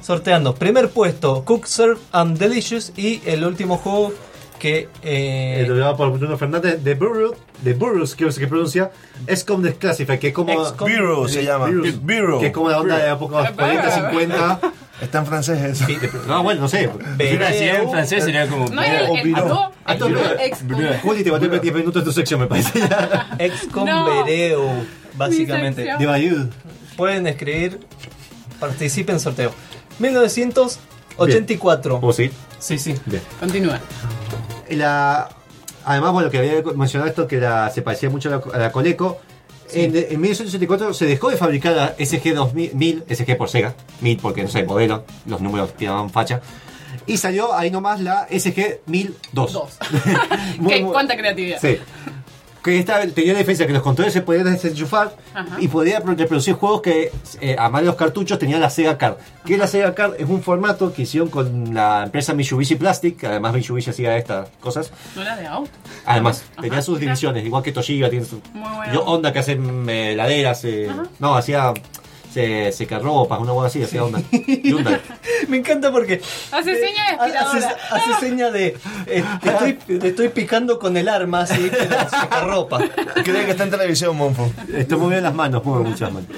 sorteando. 0.02 0.54
Primer 0.54 0.88
puesto, 0.88 1.44
Cook, 1.44 1.66
Serve 1.66 2.00
and 2.12 2.38
Delicious. 2.38 2.92
Y 2.96 3.20
el 3.26 3.44
último 3.44 3.76
juego 3.76 4.12
que. 4.60 4.88
Eh, 5.02 5.66
Eh, 5.68 5.94
por 5.96 6.16
Bruno 6.16 6.38
Fernández 6.38 6.84
de 6.84 6.94
Burroughs, 6.94 7.36
de 7.62 7.74
Burroughs, 7.74 8.14
creo 8.14 8.28
que 8.28 8.34
se 8.34 8.46
pronuncia, 8.46 8.92
es 9.26 9.42
como 9.42 9.62
Desclassify, 9.62 10.20
que 10.20 10.28
es 10.28 10.34
como. 10.34 10.52
Se 11.28 11.42
llama. 11.44 11.66
Que 12.38 12.46
es 12.46 12.52
como 12.52 12.70
la 12.70 12.78
onda 12.80 12.98
de 12.98 13.06
la 13.08 13.12
época 13.14 13.38
de 13.38 13.42
los 13.48 13.52
40, 13.52 13.90
50. 14.10 14.60
Está 15.02 15.18
en 15.20 15.26
francés 15.26 15.60
eso. 15.62 15.86
No, 16.28 16.42
bueno, 16.44 16.60
no 16.60 16.68
sé. 16.68 16.88
A 17.46 17.50
en 17.80 17.90
francés 17.90 18.22
sería 18.24 18.46
como. 18.46 18.68
No 18.68 18.80
Ah, 18.80 18.84
el 18.86 19.00
no, 19.06 19.24
viró 19.24 19.48
no. 19.48 19.72
ex- 20.40 20.62
Juli, 21.02 21.24
te 21.24 21.30
boté 21.30 21.48
10 21.48 21.74
minutos 21.74 22.02
en 22.02 22.04
tu 22.04 22.12
sección, 22.12 22.38
me 22.38 22.46
parece 22.46 22.78
básicamente. 25.16 25.88
De 25.98 26.06
Bayou. 26.06 26.48
Pueden 26.96 27.26
escribir, 27.26 27.80
participen 28.60 29.16
en 29.16 29.20
sorteo. 29.20 29.52
1984. 29.98 31.98
¿O 32.02 32.12
sí? 32.12 32.30
Sí, 32.60 32.78
sí. 32.78 32.94
Bien. 33.06 33.22
Continúa. 33.40 33.80
La, 34.70 35.28
además, 35.84 36.12
bueno, 36.12 36.30
que 36.30 36.38
había 36.38 36.62
mencionado 36.76 37.08
esto, 37.10 37.26
que 37.26 37.38
la, 37.38 37.70
se 37.70 37.82
parecía 37.82 38.08
mucho 38.10 38.28
a 38.28 38.32
la, 38.32 38.42
a 38.54 38.58
la 38.58 38.72
Coleco. 38.72 39.18
En, 39.72 39.94
en 39.96 40.20
1984 40.20 40.92
se 40.94 41.06
dejó 41.06 41.30
de 41.30 41.36
fabricar 41.36 41.72
la 41.76 41.94
SG 42.04 42.34
2000, 42.34 43.04
SG 43.08 43.36
por 43.36 43.48
Sega, 43.48 43.74
1000 44.00 44.18
porque 44.18 44.42
no 44.42 44.48
sé, 44.48 44.64
modelo, 44.64 45.04
los 45.26 45.40
números 45.40 45.74
tiraban 45.76 46.10
facha. 46.10 46.40
Y 47.06 47.16
salió 47.16 47.54
ahí 47.54 47.70
nomás 47.70 48.00
la 48.00 48.26
SG 48.28 48.80
1002. 48.86 49.52
Dos. 49.52 49.78
Muy, 50.58 50.72
¿Qué? 50.74 50.82
muy- 50.82 50.92
¿Cuánta 50.92 51.16
creatividad? 51.16 51.60
Sí. 51.60 51.78
Que 52.62 52.78
esta 52.78 53.00
tenía 53.08 53.32
la 53.32 53.38
diferencia 53.38 53.66
que 53.66 53.72
los 53.72 53.82
controles 53.82 54.12
se 54.12 54.20
podían 54.20 54.44
desenchufar 54.44 55.16
Ajá. 55.34 55.56
y 55.58 55.68
podía 55.68 56.00
pro- 56.02 56.14
reproducir 56.14 56.54
juegos 56.54 56.82
que, 56.82 57.10
eh, 57.40 57.56
además 57.58 57.80
de 57.82 57.86
los 57.86 57.96
cartuchos, 57.96 58.38
tenía 58.38 58.58
la 58.58 58.68
Sega 58.68 58.98
Card. 58.98 59.14
Que 59.46 59.56
la 59.56 59.66
Sega 59.66 59.94
Card 59.94 60.14
es 60.18 60.28
un 60.28 60.42
formato 60.42 60.92
que 60.92 61.02
hicieron 61.02 61.30
con 61.30 61.72
la 61.72 62.02
empresa 62.04 62.34
Mitsubishi 62.34 62.74
Plastic, 62.74 63.16
que 63.16 63.26
además 63.28 63.54
Mitsubishi 63.54 63.88
hacía 63.90 64.14
estas 64.18 64.50
cosas. 64.60 64.90
No 65.16 65.22
era 65.22 65.36
de 65.36 65.46
auto. 65.46 65.70
Además, 66.04 66.44
Ajá. 66.52 66.62
tenía 66.62 66.82
sus 66.82 67.00
divisiones, 67.00 67.44
igual 67.46 67.62
que 67.62 67.72
Toshiba 67.72 68.10
tiene 68.10 68.26
su. 68.26 68.42
Muy 68.52 68.68
bueno. 68.76 69.00
Honda 69.04 69.32
que 69.32 69.38
hace 69.38 69.52
eh, 69.52 70.12
heladeras, 70.12 70.62
eh, 70.64 70.90
no, 71.18 71.34
hacía 71.34 71.72
se, 72.32 72.72
secarropas, 72.72 73.40
una 73.40 73.52
cosa 73.52 73.66
así, 73.68 73.82
hacía. 73.82 74.02
Hyundai. 74.02 74.24
Me 75.48 75.56
encanta 75.58 75.90
porque. 75.90 76.20
Hace 76.52 76.74
seña 76.74 77.04
de 77.26 77.36
Hace, 77.38 77.66
hace 77.90 78.20
seña 78.20 78.50
de. 78.50 78.76
eh, 79.06 79.24
te, 79.42 79.48
estoy, 79.50 79.72
te 79.98 80.08
estoy 80.08 80.28
picando 80.28 80.78
con 80.78 80.96
el 80.96 81.08
arma, 81.08 81.40
así, 81.42 81.70
pero 81.70 82.46
ropa. 82.46 82.78
Creo 83.24 83.44
que 83.44 83.50
está 83.50 83.64
en 83.64 83.70
televisión, 83.70 84.16
Monfo. 84.16 84.50
Esto 84.74 84.98
muy 84.98 85.10
bien 85.10 85.22
las 85.22 85.34
manos, 85.34 85.64
mueve 85.64 85.88
muchas 85.90 86.12
manos. 86.12 86.28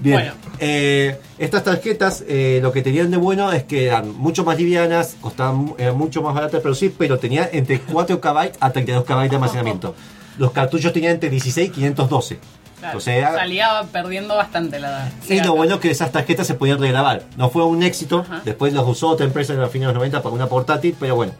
Bien, 0.00 0.16
Bueno. 0.18 0.32
eh, 0.58 1.18
estas 1.38 1.64
tarjetas 1.64 2.22
eh, 2.28 2.60
lo 2.62 2.70
que 2.70 2.82
tenían 2.82 3.10
de 3.10 3.16
bueno 3.16 3.50
es 3.52 3.64
que 3.64 3.86
eran 3.86 4.14
mucho 4.16 4.44
más 4.44 4.58
livianas, 4.58 5.16
costaban 5.20 5.74
eran 5.78 5.96
mucho 5.96 6.22
más 6.22 6.34
baratas 6.34 6.52
de 6.54 6.60
producir, 6.60 6.94
pero 6.98 7.18
tenían 7.18 7.48
entre 7.52 7.80
4 7.80 8.20
KB 8.20 8.52
a 8.60 8.70
32 8.72 9.04
KB 9.04 9.28
de 9.30 9.36
almacenamiento. 9.36 9.94
Los 10.38 10.52
cartuchos 10.52 10.92
tenían 10.92 11.12
entre 11.14 11.30
16 11.30 11.68
y 11.70 11.72
512. 11.72 12.38
Claro, 12.78 12.98
O 12.98 13.00
sea, 13.00 13.32
salía 13.34 13.84
perdiendo 13.90 14.36
bastante 14.36 14.78
la 14.78 15.10
y 15.28 15.40
lo 15.40 15.54
bueno 15.54 15.76
es 15.76 15.80
que 15.80 15.90
esas 15.90 16.12
tarjetas 16.12 16.46
se 16.46 16.54
podían 16.54 16.78
regrabar. 16.78 17.22
No 17.36 17.48
fue 17.48 17.64
un 17.64 17.82
éxito, 17.82 18.20
Ajá. 18.20 18.42
después 18.44 18.72
los 18.74 18.86
usó 18.86 19.08
otra 19.08 19.24
empresa 19.24 19.54
en 19.54 19.60
los 19.60 19.70
fines 19.70 19.86
de 19.88 19.94
los 19.94 19.98
90 20.00 20.22
para 20.22 20.34
una 20.34 20.46
portátil, 20.46 20.94
pero 21.00 21.14
bueno, 21.16 21.32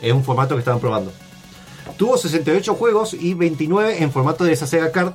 es 0.00 0.12
un 0.12 0.22
formato 0.22 0.54
que 0.54 0.60
estaban 0.60 0.80
probando. 0.80 1.12
Tuvo 1.96 2.16
68 2.16 2.74
juegos 2.74 3.14
y 3.14 3.34
29 3.34 4.02
en 4.02 4.10
formato 4.12 4.44
de 4.44 4.52
esa 4.52 4.66
Sega 4.66 4.90
Card, 4.92 5.14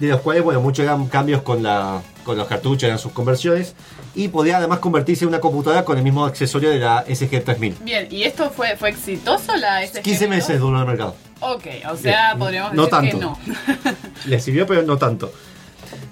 de 0.00 0.08
los 0.08 0.20
cuales, 0.20 0.42
bueno, 0.42 0.60
muchos 0.60 0.84
eran 0.84 1.06
cambios 1.06 1.42
con, 1.42 1.62
la, 1.62 2.02
con 2.24 2.36
los 2.36 2.46
cartuchos, 2.48 2.82
eran 2.84 2.98
sus 2.98 3.12
conversiones, 3.12 3.74
y 4.14 4.28
podía 4.28 4.58
además 4.58 4.80
convertirse 4.80 5.24
en 5.24 5.28
una 5.28 5.40
computadora 5.40 5.84
con 5.84 5.96
el 5.96 6.02
mismo 6.04 6.24
accesorio 6.24 6.70
de 6.70 6.78
la 6.80 7.06
SG3000. 7.06 7.74
Bien, 7.80 8.08
¿y 8.10 8.24
esto 8.24 8.50
fue, 8.50 8.76
fue 8.76 8.90
exitoso 8.90 9.54
la 9.56 9.86
SG? 9.86 10.02
15 10.02 10.28
meses 10.28 10.60
duró 10.60 10.80
el 10.80 10.86
mercado. 10.86 11.14
Ok, 11.40 11.64
o 11.92 11.96
sea, 11.96 12.28
Bien. 12.28 12.38
podríamos 12.38 12.74
No 12.74 12.86
decir 12.86 13.10
que 13.10 13.16
no. 13.18 13.38
Le 14.26 14.40
sirvió, 14.40 14.66
pero 14.66 14.82
no 14.82 14.96
tanto. 14.96 15.32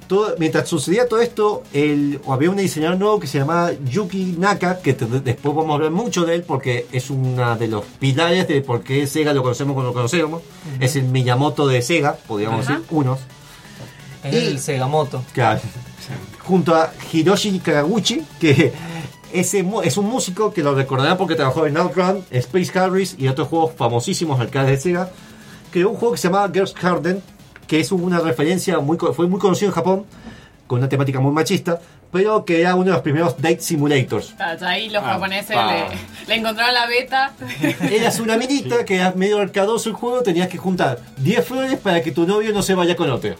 Todo, 0.06 0.34
mientras 0.38 0.68
sucedía 0.68 1.08
todo 1.08 1.22
esto, 1.22 1.62
el, 1.72 2.20
había 2.28 2.50
un 2.50 2.56
diseñador 2.56 2.98
nuevo 2.98 3.18
que 3.18 3.26
se 3.26 3.38
llamaba 3.38 3.70
Yuki 3.86 4.34
Naka, 4.38 4.80
que 4.80 4.92
te- 4.92 5.06
después 5.06 5.54
vamos 5.54 5.70
a 5.70 5.74
hablar 5.76 5.90
mucho 5.90 6.24
de 6.26 6.34
él 6.34 6.42
porque 6.42 6.86
es 6.92 7.08
uno 7.08 7.56
de 7.56 7.68
los 7.68 7.84
pilares 7.98 8.46
de 8.48 8.60
por 8.60 8.82
qué 8.82 9.06
Sega 9.06 9.32
lo 9.32 9.42
conocemos 9.42 9.74
como 9.74 9.86
lo 9.86 9.94
conocemos. 9.94 10.42
Es 10.80 10.96
el 10.96 11.04
Miyamoto 11.04 11.66
de 11.66 11.80
Sega, 11.80 12.14
podríamos 12.26 12.66
decir, 12.66 12.82
unos. 12.90 13.20
Es 14.22 14.34
Y- 14.34 14.46
el 14.48 14.58
Segamoto. 14.58 15.24
Claro. 15.32 15.60
Junto 16.40 16.74
a 16.74 16.92
Hiroshi 17.12 17.60
Kagaguchi, 17.60 18.22
que 18.38 18.72
ese 19.32 19.64
es 19.84 19.96
un 19.96 20.06
músico 20.06 20.52
que 20.52 20.62
lo 20.62 20.74
recordarán 20.74 21.16
porque 21.16 21.34
trabajó 21.34 21.66
en 21.66 21.76
Outrun, 21.76 22.24
Space 22.30 22.78
Harriers 22.78 23.14
y 23.18 23.28
otros 23.28 23.48
juegos 23.48 23.72
famosísimos 23.76 24.40
arcades 24.40 24.70
de 24.70 24.78
Sega. 24.78 25.10
Creó 25.70 25.90
un 25.90 25.96
juego 25.96 26.12
que 26.14 26.18
se 26.20 26.28
llamaba 26.28 26.50
Girls 26.52 26.74
Garden, 26.74 27.22
que 27.66 27.80
es 27.80 27.90
una 27.92 28.20
referencia 28.20 28.78
muy 28.80 28.98
fue 28.98 29.26
muy 29.26 29.40
conocido 29.40 29.68
en 29.70 29.74
Japón, 29.74 30.04
con 30.66 30.78
una 30.78 30.88
temática 30.88 31.18
muy 31.20 31.32
machista, 31.32 31.80
pero 32.10 32.44
que 32.44 32.60
era 32.60 32.74
uno 32.74 32.84
de 32.84 32.90
los 32.92 33.00
primeros 33.00 33.36
date 33.40 33.60
simulators. 33.60 34.34
Ah, 34.38 34.54
Ahí 34.60 34.90
los 34.90 35.02
Ah, 35.02 35.12
japoneses 35.14 35.56
pa. 35.56 35.72
le, 35.72 35.84
le 36.28 36.34
encontraron 36.34 36.74
la 36.74 36.86
beta. 36.86 37.32
Eras 37.90 38.20
una 38.20 38.36
minita 38.36 38.84
que 38.84 38.96
era 38.96 39.12
medio 39.16 39.38
arcadoso 39.40 39.88
el 39.88 39.94
juego, 39.94 40.22
tenías 40.22 40.48
que 40.48 40.58
juntar 40.58 40.98
10 41.18 41.44
flores 41.46 41.78
para 41.78 42.02
que 42.02 42.12
tu 42.12 42.26
novio 42.26 42.52
no 42.52 42.62
se 42.62 42.74
vaya 42.74 42.94
con 42.96 43.10
otro. 43.10 43.34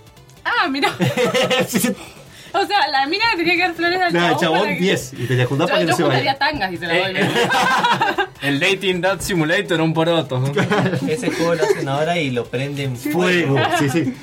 ah, 0.45 0.69
mira. 0.69 0.91
O 2.55 2.67
sea, 2.67 2.89
la 2.91 3.07
mina 3.07 3.25
le 3.33 3.37
tenía 3.39 3.55
que 3.55 3.63
dar 3.63 3.75
flores 3.75 4.01
al 4.01 4.13
chabón. 4.13 4.39
chabón 4.41 4.59
para 4.61 4.73
que- 4.75 4.81
10 4.81 5.13
y 5.15 5.27
juntar 5.45 5.69
Yo, 5.69 5.73
para 5.73 5.79
que 5.79 5.85
yo 5.85 5.91
no 5.91 5.97
se 5.97 6.03
juntaría 6.03 6.33
vaya. 6.35 6.39
tangas 6.39 6.73
y 6.73 6.77
se 6.77 6.87
la 6.87 6.95
doy. 6.99 7.17
Eh, 7.17 7.31
El 8.43 8.61
Dating 8.61 9.01
Dad 9.01 9.21
Simulator, 9.21 9.81
un 9.81 9.95
poroto. 9.95 10.43
Ese 11.09 11.31
juego 11.31 11.55
lo 11.55 11.65
hacen 11.65 11.89
ahora 11.89 12.19
y 12.19 12.31
lo 12.31 12.45
prenden 12.47 12.97
Fuego, 12.97 13.57
sí, 13.79 13.89
sí. 13.89 14.15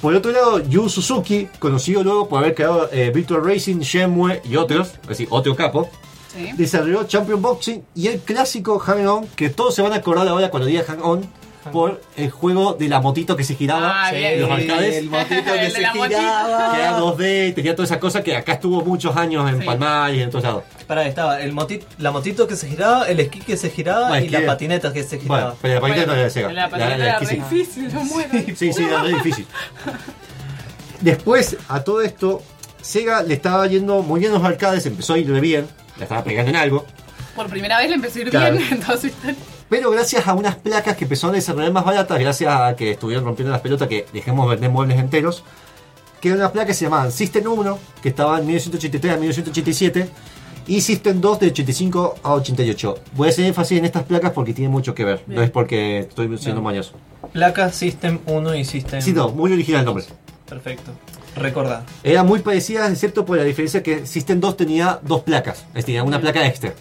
Por 0.00 0.14
otro 0.14 0.32
lado, 0.32 0.58
Yu 0.68 0.88
Suzuki, 0.88 1.48
conocido 1.58 2.02
luego 2.02 2.28
por 2.28 2.38
haber 2.42 2.54
creado 2.54 2.88
eh, 2.92 3.10
Virtual 3.14 3.44
Racing, 3.44 3.80
Shenmue 3.80 4.40
y 4.44 4.56
otros, 4.56 4.94
es 5.02 5.08
decir, 5.08 5.28
otro 5.30 5.54
capo, 5.54 5.90
Sí. 6.34 6.50
desarrolló 6.54 7.04
Champion 7.04 7.42
Boxing 7.42 7.84
y 7.94 8.06
el 8.08 8.18
clásico 8.20 8.78
Hang 8.78 9.06
On, 9.06 9.26
que 9.36 9.50
todos 9.50 9.74
se 9.74 9.82
van 9.82 9.92
a 9.92 9.96
acordar 9.96 10.26
ahora 10.26 10.48
cuando 10.50 10.66
diga 10.66 10.82
Hang 10.82 11.02
On, 11.02 11.26
por 11.72 12.00
el 12.16 12.30
juego 12.30 12.74
de 12.74 12.88
la 12.88 13.00
motito 13.00 13.36
que 13.36 13.44
se 13.44 13.54
giraba, 13.54 14.06
Ah, 14.08 14.12
bien. 14.12 14.40
los 14.40 14.50
arcades, 14.50 14.96
el 14.96 15.08
motito 15.10 15.44
que 15.52 15.66
El 15.66 15.72
se 15.72 15.80
la 15.80 15.92
giraba. 15.92 16.72
que 16.74 16.80
era 16.80 16.98
2D, 16.98 17.54
tenía 17.54 17.76
toda 17.76 17.86
esa 17.86 18.00
cosa 18.00 18.22
que 18.22 18.34
acá 18.34 18.54
estuvo 18.54 18.82
muchos 18.84 19.16
años 19.16 19.48
en 19.50 19.60
Sí. 19.60 19.64
Palmar 19.66 20.12
y 20.14 20.22
en 20.22 20.30
todos 20.30 20.44
lados. 20.44 20.64
Pará, 20.86 21.06
estaba 21.06 21.40
el 21.40 21.52
motito, 21.52 21.86
la 21.98 22.10
motito 22.10 22.46
que 22.48 22.56
se 22.56 22.68
giraba, 22.68 23.06
el 23.08 23.20
esquí 23.20 23.38
que 23.40 23.56
se 23.56 23.70
giraba 23.70 24.08
Bueno, 24.08 24.26
y 24.26 24.28
la 24.30 24.40
que- 24.40 24.46
patineta 24.46 24.92
que 24.92 25.02
se 25.04 25.18
giraba. 25.18 25.40
Bueno, 25.42 25.56
pero 25.62 25.74
la 25.74 25.80
patineta 25.80 26.06
no 26.06 26.12
era 26.14 26.22
de 26.24 26.30
Sega. 26.30 26.52
La 26.52 26.68
patineta 26.70 26.90
la- 26.90 26.98
la 26.98 27.04
era 27.04 27.12
esquí 27.18 27.26
re 27.36 27.42
sí. 27.48 27.56
difícil, 27.56 27.94
no 27.94 28.04
muero. 28.04 28.30
Sí, 28.56 28.72
sí, 28.72 28.82
era 28.84 29.02
re 29.02 29.08
difícil. 29.10 29.46
Después, 31.00 31.56
a 31.68 31.82
todo 31.82 32.02
esto, 32.02 32.42
Sega 32.80 33.22
le 33.22 33.34
estaba 33.34 33.66
yendo 33.66 34.02
muy 34.02 34.20
bien 34.20 34.32
los 34.32 34.44
arcades, 34.44 34.86
empezó 34.86 35.14
a 35.14 35.18
ir 35.18 35.30
bien, 35.40 35.66
la 35.98 36.04
estaba 36.04 36.24
pegando 36.24 36.50
en 36.50 36.56
algo, 36.56 36.86
Por 37.34 37.48
primera 37.48 37.78
vez 37.78 37.88
le 37.88 37.94
empezó 37.96 38.18
a 38.18 38.22
ir 38.22 38.30
Claro. 38.30 38.56
bien, 38.56 38.68
entonces... 38.72 39.12
pero 39.72 39.90
gracias 39.90 40.28
a 40.28 40.34
unas 40.34 40.56
placas 40.56 40.98
que 40.98 41.04
empezaron 41.04 41.34
a 41.34 41.36
desarrollar 41.36 41.72
más 41.72 41.82
baratas, 41.82 42.20
gracias 42.20 42.54
a 42.54 42.76
que 42.76 42.90
estuvieron 42.90 43.24
rompiendo 43.24 43.52
las 43.52 43.62
pelotas, 43.62 43.88
que 43.88 44.04
dejemos 44.12 44.46
vender 44.46 44.68
muebles 44.68 44.98
enteros, 44.98 45.44
que 46.20 46.28
eran 46.28 46.40
unas 46.40 46.50
placas 46.50 46.66
que 46.66 46.74
se 46.74 46.84
llamaban 46.84 47.10
System 47.10 47.50
1, 47.50 47.78
que 48.02 48.10
estaba 48.10 48.38
en 48.38 48.44
1983 48.48 49.14
a 49.14 49.16
1987, 49.16 50.08
y 50.66 50.82
System 50.82 51.22
2 51.22 51.40
de 51.40 51.46
85 51.46 52.16
a 52.22 52.34
88. 52.34 52.98
Voy 53.14 53.28
a 53.28 53.30
hacer 53.30 53.46
énfasis 53.46 53.78
en 53.78 53.86
estas 53.86 54.02
placas 54.02 54.32
porque 54.32 54.52
tienen 54.52 54.70
mucho 54.70 54.94
que 54.94 55.06
ver, 55.06 55.22
no 55.26 55.36
Bien. 55.36 55.44
es 55.44 55.50
porque 55.50 56.00
estoy 56.00 56.26
siendo 56.36 56.60
Bien. 56.60 56.64
mañoso. 56.64 56.92
Placa 57.32 57.72
System 57.72 58.18
1 58.26 58.54
y 58.54 58.66
System. 58.66 59.00
Sí, 59.00 59.14
no, 59.14 59.30
muy 59.30 59.54
original 59.54 59.80
el 59.80 59.86
nombre. 59.86 60.04
Perfecto. 60.46 60.90
Recordá. 61.34 61.86
Eran 62.04 62.26
muy 62.26 62.40
parecidas, 62.40 62.92
excepto 62.92 63.24
por 63.24 63.38
la 63.38 63.44
diferencia 63.44 63.82
que 63.82 64.04
System 64.04 64.38
2 64.38 64.54
tenía 64.54 65.00
dos 65.02 65.22
placas, 65.22 65.64
es 65.68 65.86
decir, 65.86 66.02
una 66.02 66.20
placa 66.20 66.46
extra. 66.46 66.74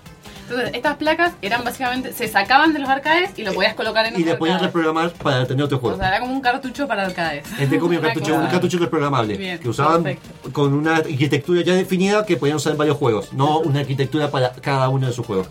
Entonces, 0.51 0.75
estas 0.75 0.97
placas 0.97 1.33
eran 1.41 1.63
básicamente, 1.63 2.11
se 2.13 2.27
sacaban 2.27 2.73
de 2.73 2.79
los 2.79 2.89
arcades 2.89 3.31
y 3.37 3.43
lo 3.43 3.53
podías 3.53 3.73
colocar 3.73 4.05
en 4.05 4.19
Y 4.19 4.23
le 4.23 4.31
arcade. 4.33 4.57
reprogramar 4.59 5.11
para 5.13 5.45
tener 5.45 5.63
otro 5.63 5.77
O 5.77 5.81
juego. 5.81 5.97
sea, 5.97 6.09
era 6.09 6.19
como 6.19 6.33
un 6.33 6.41
cartucho 6.41 6.87
para 6.87 7.05
arcades. 7.05 7.45
Como 7.69 7.85
un 7.87 7.91
Una 7.97 8.01
cartucho, 8.01 8.35
un 8.35 8.47
cartucho 8.47 8.77
reprogramable 8.79 9.37
Bien, 9.37 9.59
que 9.59 9.69
usaban 9.69 10.03
perfecto. 10.03 10.51
con 10.51 10.73
una 10.73 10.97
arquitectura 10.97 11.61
ya 11.61 11.73
definida 11.73 12.25
que 12.25 12.37
podían 12.37 12.57
usar 12.57 12.73
en 12.73 12.77
varios 12.77 12.97
juegos, 12.97 13.31
no 13.33 13.59
una 13.59 13.79
arquitectura 13.79 14.29
para 14.29 14.51
cada 14.53 14.89
uno 14.89 15.07
de 15.07 15.13
sus 15.13 15.25
juegos. 15.25 15.47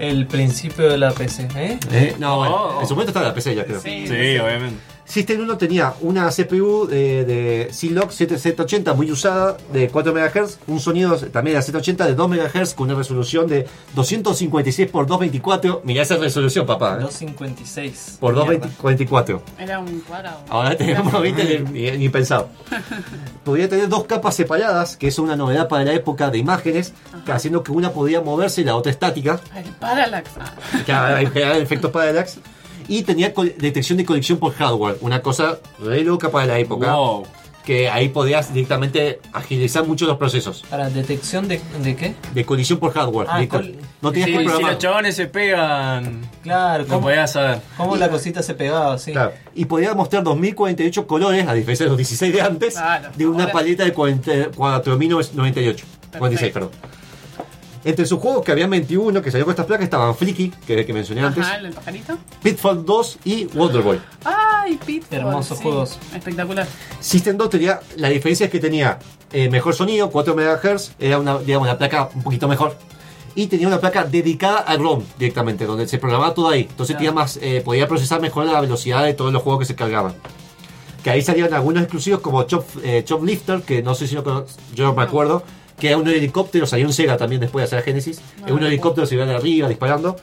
El 0.00 0.26
principio 0.26 0.88
de 0.88 0.98
la 0.98 1.12
PC, 1.12 1.48
¿eh? 1.56 1.78
¿Eh? 1.92 2.16
No, 2.18 2.34
Oh. 2.34 2.38
bueno, 2.38 2.80
en 2.80 2.86
su 2.88 2.94
momento 2.94 3.10
estaba 3.10 3.26
la 3.28 3.34
PC 3.34 3.54
ya 3.54 3.64
creo. 3.64 3.80
Sí. 3.80 4.06
Sí, 4.06 4.38
obviamente. 4.38 4.76
System 5.08 5.40
1 5.40 5.56
tenía 5.56 5.94
una 6.02 6.28
CPU 6.28 6.86
de, 6.86 7.24
de 7.24 7.68
C-Log 7.72 8.12
780 8.12 8.92
muy 8.92 9.10
usada 9.10 9.56
de 9.72 9.88
4 9.88 10.12
MHz, 10.12 10.58
un 10.66 10.80
sonido 10.80 11.16
también 11.16 11.56
de 11.56 11.62
780 11.62 12.06
de 12.06 12.14
2 12.14 12.28
MHz 12.28 12.74
con 12.74 12.88
una 12.88 12.98
resolución 12.98 13.46
de 13.46 13.66
256 13.94 14.78
x 14.80 14.92
224. 14.92 15.80
Mirá 15.84 16.02
esa 16.02 16.18
resolución, 16.18 16.66
papá. 16.66 16.98
¿eh? 16.98 17.02
256. 17.04 18.18
Por 18.20 18.34
Mierda. 18.34 18.66
224. 18.66 19.42
Era 19.58 19.78
un 19.78 20.00
cuadrado. 20.00 20.40
Ahora 20.50 20.76
tenemos 20.76 21.20
20 21.20 21.60
ni, 21.72 21.90
ni 21.92 22.08
pensado. 22.10 22.50
Podía 23.44 23.66
tener 23.66 23.88
dos 23.88 24.04
capas 24.04 24.36
separadas, 24.36 24.98
que 24.98 25.08
es 25.08 25.18
una 25.18 25.36
novedad 25.36 25.68
para 25.68 25.84
la 25.84 25.94
época 25.94 26.28
de 26.28 26.36
imágenes, 26.36 26.92
que 27.24 27.32
haciendo 27.32 27.62
que 27.62 27.72
una 27.72 27.92
podía 27.92 28.20
moverse 28.20 28.60
y 28.60 28.64
la 28.64 28.76
otra 28.76 28.92
estática. 28.92 29.40
El 29.56 29.72
parallax. 29.72 30.30
Ah, 30.86 31.16
generaba 31.32 31.56
efectos 31.56 31.90
parallax. 31.90 32.38
Y 32.88 33.02
tenía 33.02 33.32
detección 33.58 33.98
de 33.98 34.04
conexión 34.04 34.38
por 34.38 34.54
hardware, 34.54 34.96
una 35.02 35.20
cosa 35.22 35.58
re 35.78 36.02
loca 36.02 36.30
para 36.30 36.46
la 36.46 36.58
época. 36.58 36.94
Wow. 36.94 37.26
Que 37.64 37.90
ahí 37.90 38.08
podías 38.08 38.54
directamente 38.54 39.20
agilizar 39.34 39.86
mucho 39.86 40.06
los 40.06 40.16
procesos 40.16 40.64
Para 40.70 40.88
detección 40.88 41.48
de, 41.48 41.60
de 41.82 41.96
qué? 41.96 42.14
de 42.32 42.44
colisión 42.46 42.78
por 42.78 42.94
hardware. 42.94 43.26
Ah, 43.30 43.46
col- 43.46 43.74
no 44.00 44.10
tenías 44.10 44.28
Sí, 44.28 44.32
que 44.32 44.38
si 44.38 44.44
programar. 44.46 44.72
los 44.72 44.82
chabones 44.82 45.14
se 45.16 45.26
pegan, 45.26 46.22
Claro, 46.42 46.84
no 46.84 46.88
¿cómo, 46.88 47.00
podías 47.02 47.30
saber. 47.30 47.60
cómo 47.76 47.96
la 47.96 48.08
cosita 48.08 48.42
se 48.42 48.54
pegaba 48.54 48.94
así? 48.94 49.12
Claro. 49.12 49.32
Y 49.54 49.66
podía 49.66 49.92
mostrar 49.92 50.22
2048 50.22 51.06
colores, 51.06 51.46
a 51.46 51.52
diferencia 51.52 51.84
de 51.84 51.90
los 51.90 51.98
16 51.98 52.32
de 52.32 52.40
antes, 52.40 52.72
Claro. 52.72 53.10
de 53.14 53.26
una 53.26 53.40
Ahora- 53.42 53.52
paleta 53.52 53.84
de 53.84 53.92
40 53.92 54.32
4098. 54.56 55.84
46, 56.18 56.52
perdón. 56.54 56.70
Entre 57.84 58.06
sus 58.06 58.18
juegos 58.18 58.44
que 58.44 58.52
habían 58.52 58.70
21 58.70 59.22
que 59.22 59.30
salió 59.30 59.44
con 59.44 59.52
estas 59.52 59.66
placas 59.66 59.84
estaban 59.84 60.14
Flicky, 60.14 60.50
que, 60.66 60.84
que 60.84 60.92
mencioné 60.92 61.22
antes, 61.22 61.44
Ajá, 61.44 61.56
el 61.56 61.72
pajarito. 61.72 62.18
Pitfall 62.42 62.84
2 62.84 63.18
y 63.24 63.46
Wonderboy. 63.46 64.00
Ay, 64.24 64.78
Pitfall. 64.84 65.18
Hermosos 65.18 65.58
sí. 65.58 65.62
juegos. 65.64 65.98
Espectacular. 66.14 66.66
System 67.00 67.36
2 67.36 67.50
tenía, 67.50 67.80
la 67.96 68.08
diferencia 68.08 68.46
es 68.46 68.52
que 68.52 68.58
tenía 68.58 68.98
eh, 69.32 69.48
mejor 69.48 69.74
sonido, 69.74 70.10
4 70.10 70.34
MHz, 70.34 70.92
era 70.98 71.18
una, 71.18 71.38
digamos, 71.38 71.68
una 71.68 71.78
placa 71.78 72.10
un 72.14 72.22
poquito 72.22 72.48
mejor. 72.48 72.76
Y 73.34 73.46
tenía 73.46 73.68
una 73.68 73.78
placa 73.78 74.04
dedicada 74.04 74.58
a 74.58 74.76
ROM 74.76 75.04
directamente, 75.18 75.64
donde 75.64 75.86
se 75.86 75.98
programaba 75.98 76.34
todo 76.34 76.48
ahí. 76.48 76.66
Entonces 76.68 76.96
tenía 76.96 77.12
más, 77.12 77.38
eh, 77.40 77.62
podía 77.64 77.86
procesar 77.86 78.20
mejor 78.20 78.46
la 78.46 78.60
velocidad 78.60 79.04
de 79.04 79.14
todos 79.14 79.32
los 79.32 79.42
juegos 79.42 79.60
que 79.60 79.66
se 79.66 79.76
cargaban. 79.76 80.14
Que 81.04 81.10
ahí 81.10 81.22
salían 81.22 81.54
algunos 81.54 81.82
exclusivos 81.84 82.20
como 82.20 82.42
Chop, 82.44 82.64
eh, 82.82 83.04
Choplifter, 83.04 83.62
que 83.62 83.82
no 83.82 83.94
sé 83.94 84.08
si 84.08 84.16
lo 84.16 84.46
yo 84.74 84.86
no 84.86 84.94
me 84.94 85.02
acuerdo, 85.02 85.44
que 85.78 85.88
era 85.88 85.96
un 85.96 86.08
helicóptero, 86.08 86.66
salió 86.66 86.86
un 86.86 86.92
Sega 86.92 87.16
también 87.16 87.40
después 87.40 87.62
de 87.62 87.66
hacer 87.76 87.84
Genesis. 87.84 88.20
es 88.44 88.52
un 88.52 88.62
helicóptero, 88.62 89.06
se 89.06 89.14
iba 89.14 89.24
de 89.26 89.34
arriba 89.36 89.68
disparando. 89.68 90.16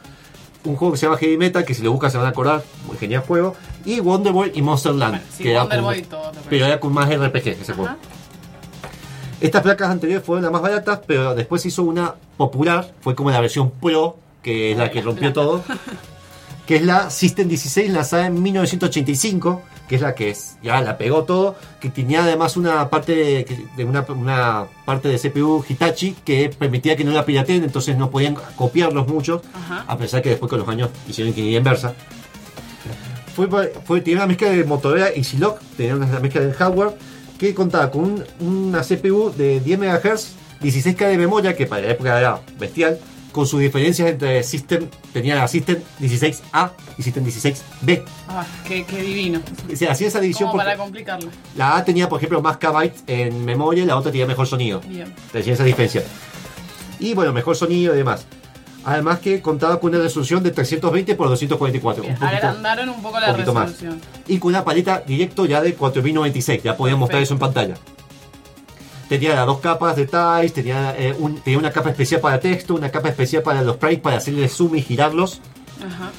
Un 0.65 0.75
juego 0.75 0.93
que 0.93 0.97
se 0.99 1.05
llama 1.05 1.17
Heavy 1.17 1.37
Metal, 1.37 1.63
que 1.63 1.73
si 1.75 1.83
lo 1.83 1.91
buscas 1.91 2.11
se 2.11 2.17
van 2.17 2.25
a 2.25 2.31
acordar, 2.31 2.63
muy 2.87 2.97
genial 2.97 3.21
juego. 3.21 3.55
Y 3.85 3.99
Wonderboy 3.99 4.51
y 4.55 4.61
Monster 4.63 4.93
Land, 4.93 5.21
sí, 5.31 5.43
que 5.43 5.51
era 5.51 5.61
Wonder 5.61 5.77
con- 5.79 5.85
Boy 5.85 6.01
todo 6.01 6.31
pero 6.49 6.65
era 6.65 6.79
con 6.79 6.91
más 6.93 7.07
RPG 7.09 7.47
ese 7.49 7.73
juego. 7.73 7.85
Ajá. 7.85 7.97
Estas 9.41 9.61
placas 9.61 9.89
anteriores 9.91 10.25
fueron 10.25 10.43
las 10.43 10.51
más 10.51 10.61
baratas, 10.61 11.01
pero 11.05 11.35
después 11.35 11.61
se 11.61 11.67
hizo 11.67 11.83
una 11.83 12.15
popular, 12.37 12.89
fue 13.01 13.13
como 13.15 13.29
la 13.31 13.39
versión 13.41 13.69
Pro, 13.69 14.17
que 14.41 14.71
es 14.71 14.77
la 14.77 14.89
que 14.89 15.01
rompió 15.01 15.33
todo, 15.33 15.63
que 16.65 16.77
es 16.77 16.81
la 16.83 17.09
System 17.11 17.47
16 17.47 17.91
lanzada 17.91 18.25
en 18.27 18.41
1985, 18.41 19.61
que 19.87 19.95
es 19.95 20.01
la 20.01 20.15
que 20.15 20.29
es, 20.31 20.57
ya 20.63 20.81
la 20.81 20.97
pegó 20.97 21.23
todo, 21.25 21.55
que 21.79 21.89
tenía 21.89 22.23
además 22.23 22.57
una 22.57 22.89
parte 22.89 23.13
de, 23.15 23.57
de 23.77 23.85
una, 23.85 24.01
una 24.09 24.65
parte 24.85 25.07
de 25.09 25.17
CPU 25.19 25.63
Hitachi 25.67 26.15
que 26.25 26.49
permitía 26.49 26.95
que 26.95 27.03
no 27.03 27.11
la 27.11 27.23
pirateen, 27.25 27.63
entonces 27.63 27.95
no 27.97 28.09
podían 28.09 28.35
copiarlos 28.55 29.07
muchos, 29.07 29.41
Ajá. 29.53 29.85
a 29.87 29.97
pesar 29.97 30.21
que 30.21 30.29
después 30.29 30.49
con 30.49 30.59
los 30.59 30.67
años 30.67 30.89
hicieron 31.07 31.29
ingeniería 31.29 31.59
inversa. 31.59 31.93
Fue, 33.35 33.47
fue, 33.83 34.01
tenía 34.01 34.19
una 34.19 34.27
mezcla 34.27 34.49
de 34.49 34.63
Motorola 34.63 35.09
y 35.13 35.23
Zilog, 35.23 35.59
tenía 35.75 35.95
una 35.95 36.07
mezcla 36.19 36.41
de 36.41 36.53
hardware 36.53 36.97
que 37.37 37.53
contaba 37.53 37.91
con 37.91 38.03
un- 38.05 38.23
una 38.39 38.81
CPU 38.81 39.33
de 39.35 39.59
10 39.59 39.77
MHz, 39.79 40.31
16K 40.61 41.07
de 41.09 41.17
memoria, 41.17 41.53
que 41.55 41.65
para 41.67 41.81
la 41.81 41.89
época 41.91 42.17
era 42.17 42.39
bestial, 42.57 42.97
con 43.35 43.45
sus 43.45 43.59
diferencias 43.59 44.09
entre 44.09 44.41
System, 44.43 44.87
tenía 45.11 45.35
la 45.35 45.45
System 45.49 45.77
16A 46.01 46.71
y 46.97 47.03
System 47.03 47.25
16B. 47.25 48.03
Ah, 48.29 48.45
qué, 48.65 48.85
qué 48.85 49.01
divino. 49.01 49.41
Se 49.75 49.89
hacía 49.89 50.07
esa 50.07 50.21
división 50.21 50.47
Como 50.51 50.63
para 50.63 50.77
complicarlo. 50.77 51.29
la 51.57 51.75
A 51.75 51.83
tenía, 51.83 52.07
por 52.07 52.17
ejemplo, 52.19 52.41
más 52.41 52.55
KB 52.55 52.91
en 53.07 53.43
memoria 53.43 53.83
y 53.83 53.85
la 53.87 53.97
otra 53.97 54.09
tenía 54.09 54.25
mejor 54.25 54.47
sonido. 54.47 54.79
Bien. 54.87 55.13
Tenía 55.33 55.53
esa 55.53 55.65
diferencia. 55.65 56.01
Y 56.97 57.13
bueno, 57.13 57.33
mejor 57.33 57.57
sonido 57.57 57.93
y 57.93 57.97
demás. 57.97 58.25
Además 58.85 59.19
que 59.19 59.41
contaba 59.41 59.81
con 59.81 59.93
una 59.93 60.01
resolución 60.01 60.41
de 60.41 60.51
320 60.51 61.11
x 61.11 61.17
244. 61.17 62.03
Bien, 62.03 62.13
un 62.13 62.19
poquito- 62.21 62.37
Agrandaron 62.37 62.87
un 62.89 63.01
poco 63.01 63.19
la 63.19 63.31
poquito 63.33 63.53
más. 63.53 63.71
resolución. 63.71 63.99
y 64.29 64.37
con 64.39 64.49
una 64.49 64.63
paleta 64.63 65.03
directo 65.05 65.45
ya 65.45 65.61
de 65.61 65.73
4096. 65.73 66.63
Ya 66.63 66.77
podían 66.77 66.97
mostrar 66.99 67.21
eso 67.21 67.33
en 67.33 67.39
pantalla. 67.39 67.73
Tenía 69.09 69.35
las 69.35 69.45
dos 69.45 69.59
capas 69.59 69.95
de 69.95 70.07
tiles, 70.07 70.53
tenía, 70.53 70.95
eh, 70.97 71.15
un- 71.19 71.35
tenía 71.39 71.59
una 71.59 71.71
capa 71.71 71.89
especial 71.91 72.21
para 72.21 72.39
texto, 72.39 72.73
una 72.73 72.89
capa 72.89 73.09
especial 73.09 73.43
para 73.43 73.61
los 73.61 73.75
sprites 73.75 73.99
para 74.01 74.17
hacerle 74.17 74.47
zoom 74.47 74.75
y 74.75 74.81
girarlos 74.81 75.41
Ajá. 75.85 76.11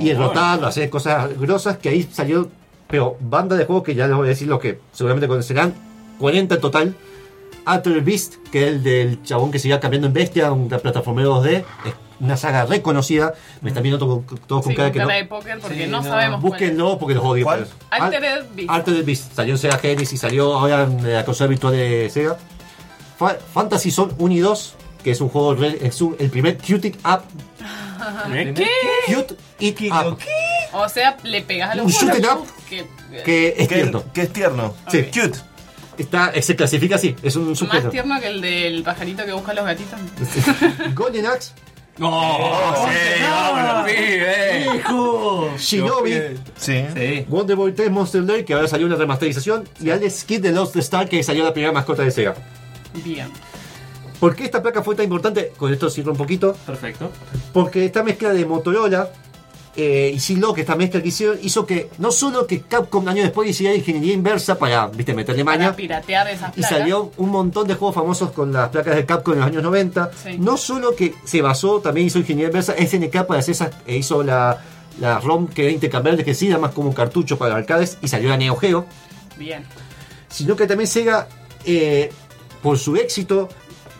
y 0.00 0.12
rotarlo, 0.14 0.66
hacer 0.68 0.88
cosas 0.88 1.36
grosas 1.38 1.78
que 1.78 1.88
ahí 1.88 2.08
salió, 2.12 2.48
pero 2.86 3.16
banda 3.20 3.56
de 3.56 3.64
juegos 3.64 3.82
que 3.84 3.94
ya 3.96 4.06
les 4.06 4.16
voy 4.16 4.26
a 4.26 4.30
decir 4.30 4.46
lo 4.46 4.58
que 4.60 4.78
seguramente 4.92 5.26
conocerán, 5.26 5.74
40 6.18 6.54
en 6.54 6.60
total. 6.60 6.94
Altered 7.64 8.02
Beast, 8.04 8.34
que 8.50 8.62
es 8.62 8.68
el 8.68 8.82
del 8.82 9.22
chabón 9.24 9.50
que 9.50 9.58
se 9.58 9.68
iba 9.68 9.78
cambiando 9.80 10.06
en 10.06 10.12
bestia, 10.14 10.52
una 10.52 10.78
plataforma 10.78 11.22
2D, 11.22 11.56
es 11.84 11.92
una 12.20 12.36
saga 12.36 12.64
reconocida. 12.66 13.34
Me 13.60 13.70
están 13.70 13.82
viendo 13.82 13.98
todos 13.98 14.24
todos 14.46 14.62
con 14.64 14.72
Sí, 14.72 14.76
cara 14.76 14.90
que 14.92 14.98
no. 15.00 15.08
de 15.08 15.24
póker 15.24 15.58
porque 15.60 15.84
Sí, 15.84 15.90
no, 15.90 15.98
no. 16.02 16.04
sabemos. 16.08 16.40
Búsquenlo 16.40 16.98
porque 16.98 17.14
los 17.14 17.24
odio. 17.24 17.44
¿Cuál? 17.44 17.60
por 17.60 17.66
eso. 17.68 17.76
Altered 17.90 18.44
Beast. 18.54 18.70
Altered 18.70 19.04
Beast. 19.04 19.34
Salió 19.34 19.54
en 19.54 19.58
Sega 19.58 19.78
Genesis, 19.78 20.20
salió 20.20 20.54
ahora 20.58 20.84
en 20.84 21.12
la 21.14 21.24
consola 21.24 21.48
virtual 21.48 21.72
de 21.74 22.10
Sega. 22.10 22.36
Fa- 23.18 23.36
Fantasy 23.52 23.90
Zone 23.90 24.12
1 24.18 24.34
y 24.34 24.38
2, 24.38 24.74
que 25.02 25.10
es 25.10 25.20
un 25.20 25.28
juego, 25.28 25.54
es 25.64 26.00
un- 26.02 26.16
el 26.18 26.30
primer 26.30 26.56
Cute 26.58 26.88
It 26.88 26.96
Up. 27.06 27.22
¿Qué? 28.54 28.66
Cute 29.06 29.36
It 29.58 29.92
Up. 29.92 30.18
O 30.72 30.88
sea, 30.88 31.16
le 31.22 31.42
pegas 31.42 31.70
a 31.70 31.74
los 31.76 31.86
Un 31.86 31.92
shoot 31.92 32.14
it 32.16 32.24
bolos, 32.26 32.38
up. 32.42 32.46
Que, 32.68 32.86
Que 33.24 33.48
es 33.58 33.68
Que, 33.68 33.74
tierno. 33.76 34.04
que 34.12 34.22
es 34.22 34.32
tierno. 34.32 34.74
Sí. 34.90 35.04
Cute. 35.04 35.38
Está, 35.96 36.30
se 36.40 36.54
clasifica 36.54 36.94
así, 36.94 37.16
es 37.24 37.34
un 37.34 37.48
más 37.48 37.58
sujeto. 37.58 37.90
tierno 37.90 38.20
que 38.20 38.28
el 38.28 38.40
del 38.40 38.82
pajarito 38.84 39.24
que 39.24 39.32
busca 39.32 39.50
a 39.50 39.54
los 39.54 39.64
gatitos. 39.64 39.98
Golden 40.94 41.26
Axe, 41.26 41.52
No, 41.98 42.74
sí, 42.76 43.22
vámonos, 43.22 43.90
pibe. 43.90 44.76
¡Hijo! 44.76 45.50
Shinobi, 45.58 46.14
Sí. 46.56 46.84
Sí. 46.94 47.24
Wonder 47.28 47.56
Boy 47.56 47.72
3 47.72 47.90
Monster 47.90 48.22
Lair, 48.22 48.44
que 48.44 48.54
ahora 48.54 48.68
salió 48.68 48.86
una 48.86 48.96
remasterización, 48.96 49.68
y 49.80 49.90
Alex 49.90 50.24
Kid 50.24 50.40
de 50.42 50.52
Lost 50.52 50.76
Star, 50.76 51.08
que 51.08 51.22
salió 51.22 51.44
la 51.44 51.52
primera 51.52 51.72
mascota 51.72 52.02
de 52.02 52.10
Sega. 52.10 52.34
Bien. 53.04 53.28
¿Por 54.20 54.34
qué 54.34 54.44
esta 54.44 54.62
placa 54.62 54.82
fue 54.82 54.94
tan 54.96 55.04
importante? 55.04 55.52
Con 55.56 55.72
esto 55.72 55.90
cierro 55.90 56.12
un 56.12 56.18
poquito. 56.18 56.56
Perfecto. 56.66 57.10
Porque 57.52 57.84
esta 57.84 58.02
mezcla 58.02 58.32
de 58.32 58.44
Motorola 58.44 59.10
eh, 59.80 60.10
y 60.12 60.18
Zilog, 60.18 60.58
esta 60.58 60.74
mezcla 60.74 61.00
que 61.00 61.06
hicieron, 61.06 61.38
hizo 61.40 61.64
que 61.64 61.88
no 61.98 62.10
solo 62.10 62.48
que 62.48 62.62
Capcom 62.62 63.06
años 63.06 63.22
después 63.22 63.48
hiciera 63.48 63.72
ingeniería 63.72 64.12
inversa 64.12 64.58
para, 64.58 64.88
viste, 64.88 65.14
meterle 65.14 65.44
maña, 65.44 65.76
piratear 65.76 66.26
esas 66.26 66.58
y 66.58 66.64
salió 66.64 67.12
un 67.16 67.30
montón 67.30 67.68
de 67.68 67.74
juegos 67.74 67.94
famosos 67.94 68.32
con 68.32 68.52
las 68.52 68.70
placas 68.70 68.96
de 68.96 69.06
Capcom 69.06 69.34
en 69.34 69.38
los 69.38 69.46
años 69.46 69.62
90. 69.62 70.10
Sí. 70.20 70.36
No 70.36 70.56
solo 70.56 70.96
que 70.96 71.14
se 71.24 71.42
basó, 71.42 71.78
también 71.78 72.08
hizo 72.08 72.18
ingeniería 72.18 72.48
inversa, 72.48 72.74
SNK 72.74 73.24
para 73.24 73.38
hacer 73.38 73.52
esas, 73.52 73.70
e 73.86 73.96
hizo 73.96 74.24
la, 74.24 74.60
la 74.98 75.20
ROM 75.20 75.46
que 75.46 75.62
era 75.62 75.70
intercambiable, 75.70 76.24
que 76.24 76.34
sí 76.34 76.48
más 76.48 76.72
como 76.72 76.88
un 76.88 76.94
cartucho 76.94 77.38
para 77.38 77.54
arcades, 77.54 77.98
y 78.02 78.08
salió 78.08 78.30
la 78.30 78.36
Neo 78.36 78.56
Geo. 78.56 78.84
Bien. 79.36 79.62
Sino 80.28 80.56
que 80.56 80.66
también 80.66 80.88
Sega, 80.88 81.28
eh, 81.64 82.10
por 82.64 82.80
su 82.80 82.96
éxito 82.96 83.48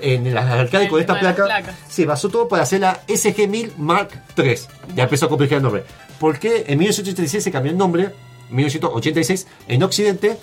en 0.00 0.26
El 0.26 0.88
con 0.88 1.00
esta 1.00 1.18
placa, 1.18 1.62
se 1.88 2.06
basó 2.06 2.28
todo 2.28 2.48
para 2.48 2.62
hacer 2.62 2.80
la 2.80 3.04
SG-1000 3.06 3.76
Mark 3.76 4.10
III. 4.36 4.54
Ya 4.94 5.04
empezó 5.04 5.26
a 5.26 5.28
complicar 5.28 5.56
el 5.58 5.62
nombre. 5.62 5.84
Porque 6.18 6.64
en 6.66 6.78
1986 6.78 7.44
se 7.44 7.50
cambió 7.52 7.72
el 7.72 7.78
nombre, 7.78 8.10
1986, 8.50 9.46
en 9.68 9.82
Occidente, 9.82 10.38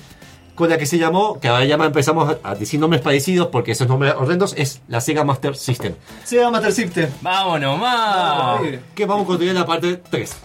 con 0.56 0.70
la 0.70 0.78
que 0.78 0.86
se 0.86 0.98
llamó, 0.98 1.40
que 1.40 1.50
ahora 1.50 1.66
ya 1.66 1.76
empezamos 1.76 2.38
a, 2.42 2.56
decir 2.56 2.80
nombres 2.80 3.02
parecidos 3.02 3.48
porque 3.48 3.72
esos 3.72 3.88
nombres 3.88 4.14
horrendos, 4.18 4.54
es 4.58 4.82
la 4.88 5.02
Sega 5.02 5.24
Master 5.24 5.56
System. 5.56 5.94
Sega 6.24 6.50
Master 6.50 6.72
System. 6.72 7.10
Vámonos, 7.22 7.78
más. 7.78 8.62
Que 8.96 9.06
vamos 9.06 9.26
a 9.26 9.28
continuar 9.28 9.56
la 9.56 9.66
parte 9.66 10.02
3. 10.10 10.38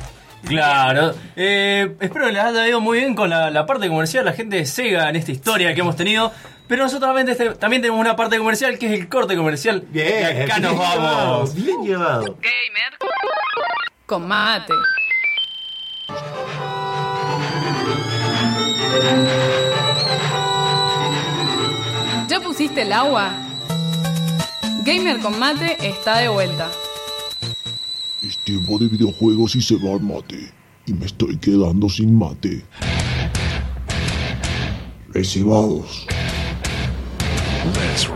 Claro. 0.43 1.15
Eh, 1.37 1.97
espero 2.01 2.27
que 2.27 2.33
les 2.33 2.43
haya 2.43 2.67
ido 2.67 2.81
muy 2.81 2.99
bien 2.99 3.15
con 3.15 3.31
la, 3.31 3.51
la 3.51 3.67
parte 3.67 3.89
comercial, 3.89 4.25
la 4.25 4.33
gente 4.33 4.57
de 4.57 4.67
Sega 4.67 5.09
en 5.09 5.17
esta 5.17 5.31
historia 5.31 5.75
que 5.75 5.81
hemos 5.81 5.97
tenido. 5.97 6.33
Pero 6.71 6.85
nosotros 6.85 7.09
también, 7.09 7.29
este- 7.29 7.57
también 7.59 7.83
tenemos 7.83 8.01
una 8.01 8.15
parte 8.15 8.39
comercial 8.39 8.79
que 8.79 8.87
es 8.87 8.93
el 9.01 9.09
corte 9.09 9.35
comercial. 9.37 9.83
y 9.93 9.99
acá 10.01 10.61
nos 10.61 10.71
bien 10.79 10.79
vamos. 11.03 11.55
bien 11.57 11.83
llevado. 11.83 12.37
Gamer. 12.41 12.97
Con 14.07 14.29
mate. 14.29 14.73
¿Ya 22.29 22.41
pusiste 22.41 22.83
el 22.83 22.93
agua? 22.93 23.31
Gamer 24.85 25.19
con 25.21 25.39
mate 25.39 25.77
está 25.87 26.19
de 26.19 26.29
vuelta. 26.29 26.71
Es 28.23 28.37
tiempo 28.45 28.79
de 28.79 28.87
videojuegos 28.89 29.57
y 29.57 29.63
se 29.63 29.75
va 29.77 29.93
el 29.95 30.01
mate. 30.03 30.53
Y 30.87 30.93
me 30.93 31.07
estoy 31.07 31.37
quedando 31.39 31.89
sin 31.89 32.17
mate. 32.17 32.63
Recibados. 35.13 36.07
Let's 37.63 38.09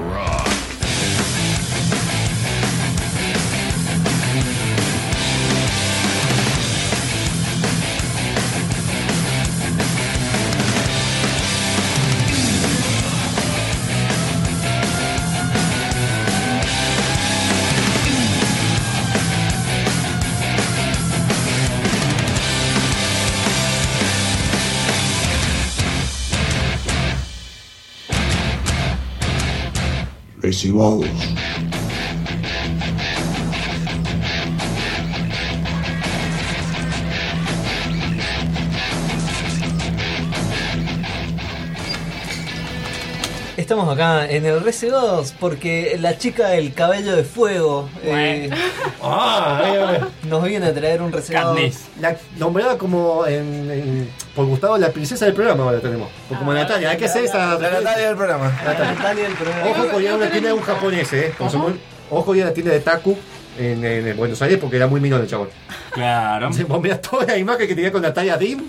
Estamos 43.56 43.88
acá 43.88 44.28
en 44.28 44.44
el 44.46 44.64
RC2 44.64 45.34
porque 45.38 45.96
la 46.00 46.18
chica 46.18 46.48
del 46.48 46.74
cabello 46.74 47.14
de 47.14 47.22
fuego 47.22 47.88
eh, 48.02 48.50
Ah, 49.02 49.62
ahí, 49.64 49.76
ahí. 49.76 50.00
Nos 50.26 50.42
viene 50.44 50.66
a 50.66 50.74
traer 50.74 51.02
un 51.02 51.12
RC2. 51.12 51.30
Katniss. 51.32 51.80
La 52.00 52.16
nombrada 52.38 52.76
como 52.78 53.26
en, 53.26 53.70
en- 53.70 54.10
por 54.34 54.46
Gustavo 54.46 54.76
la 54.78 54.88
princesa 54.90 55.24
del 55.26 55.34
programa 55.34 55.64
ahora 55.64 55.80
tenemos. 55.80 56.08
O 56.30 56.34
como 56.38 56.52
Ah, 56.52 56.54
Natalia, 56.54 56.90
hay 56.90 56.96
que 56.96 57.08
ser 57.08 57.24
esa. 57.24 57.58
La 57.58 57.70
Natalia 57.70 58.08
del 58.08 58.16
programa. 58.16 58.52
Natalia 58.64 59.24
del 59.24 59.34
programa. 59.34 59.66
Ojo 59.70 59.88
con 59.90 60.02
ir 60.02 60.08
a 60.10 60.14
una 60.16 60.30
tienda 60.30 60.48
de 60.48 60.54
un 60.54 60.62
japonés, 60.62 61.12
eh. 61.12 61.34
Como 61.38 61.72
Ojo 62.10 62.34
ir 62.34 62.42
a 62.42 62.46
la 62.46 62.52
tienda 62.54 62.72
de 62.72 62.80
Taku 62.80 63.16
en, 63.58 63.84
en- 63.84 64.08
en 64.08 64.16
Buenos 64.16 64.40
Aires 64.42 64.58
porque 64.60 64.76
era 64.76 64.86
muy 64.86 65.00
minón 65.00 65.20
el 65.20 65.26
chabón. 65.28 65.48
Claro. 65.92 66.52
Se 66.52 66.64
mirás 66.64 67.00
toda 67.00 67.24
la 67.26 67.36
imagen 67.38 67.66
que 67.68 67.74
tenía 67.74 67.92
con 67.92 68.02
Natalia 68.02 68.36
Dim. 68.36 68.60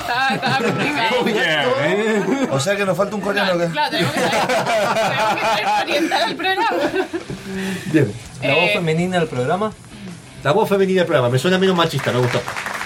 Estaba, 0.00 0.28
estaba 0.34 0.58
complicado. 0.58 1.24
Bien, 1.24 1.46
¿eh? 1.84 2.48
O 2.50 2.60
sea 2.60 2.76
que 2.76 2.84
nos 2.84 2.96
falta 2.96 3.14
un 3.16 3.22
coreano 3.22 3.52
Claro, 3.52 3.66
que. 3.66 3.72
claro, 3.72 3.90
tenemos 3.90 4.12
que 4.12 4.20
que 4.20 5.82
oriental 5.82 6.22
al 6.22 6.36
programa. 6.36 6.66
Bien. 7.92 8.12
La 8.42 8.54
voz 8.54 8.64
Eh, 8.64 8.70
femenina 8.74 9.18
del 9.18 9.28
programa. 9.28 9.72
La 10.42 10.52
voz 10.52 10.68
femenina 10.68 11.00
del 11.00 11.06
programa, 11.06 11.28
me 11.28 11.38
suena 11.38 11.58
menos 11.58 11.76
machista, 11.76 12.10
me 12.12 12.18
gustó. 12.18 12.40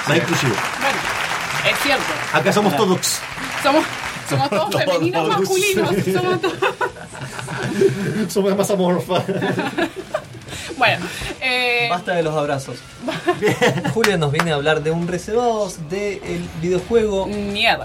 Más 0.08 0.16
inclusivo. 0.16 0.54
Bueno, 0.80 0.98
es 1.70 1.78
cierto. 1.82 2.04
Acá 2.32 2.52
somos 2.52 2.76
todos. 2.76 3.18
Somos, 3.62 3.84
somos 4.28 4.50
todos 4.50 4.74
femeninos 4.84 5.24
Todos. 5.24 5.38
masculinos. 5.40 5.90
Somos 6.04 6.40
todos. 6.42 6.54
Somos 8.32 8.56
más 8.56 8.70
amorfa. 8.70 9.22
Bueno, 10.78 11.06
eh, 11.40 11.86
Basta 11.88 12.12
de 12.12 12.22
los 12.22 12.34
abrazos. 12.36 12.76
Julia 13.94 14.18
nos 14.18 14.30
viene 14.30 14.52
a 14.52 14.56
hablar 14.56 14.82
de 14.82 14.90
un 14.90 15.08
RC2, 15.08 15.76
del 15.88 16.46
videojuego. 16.60 17.26
Nier. 17.26 17.78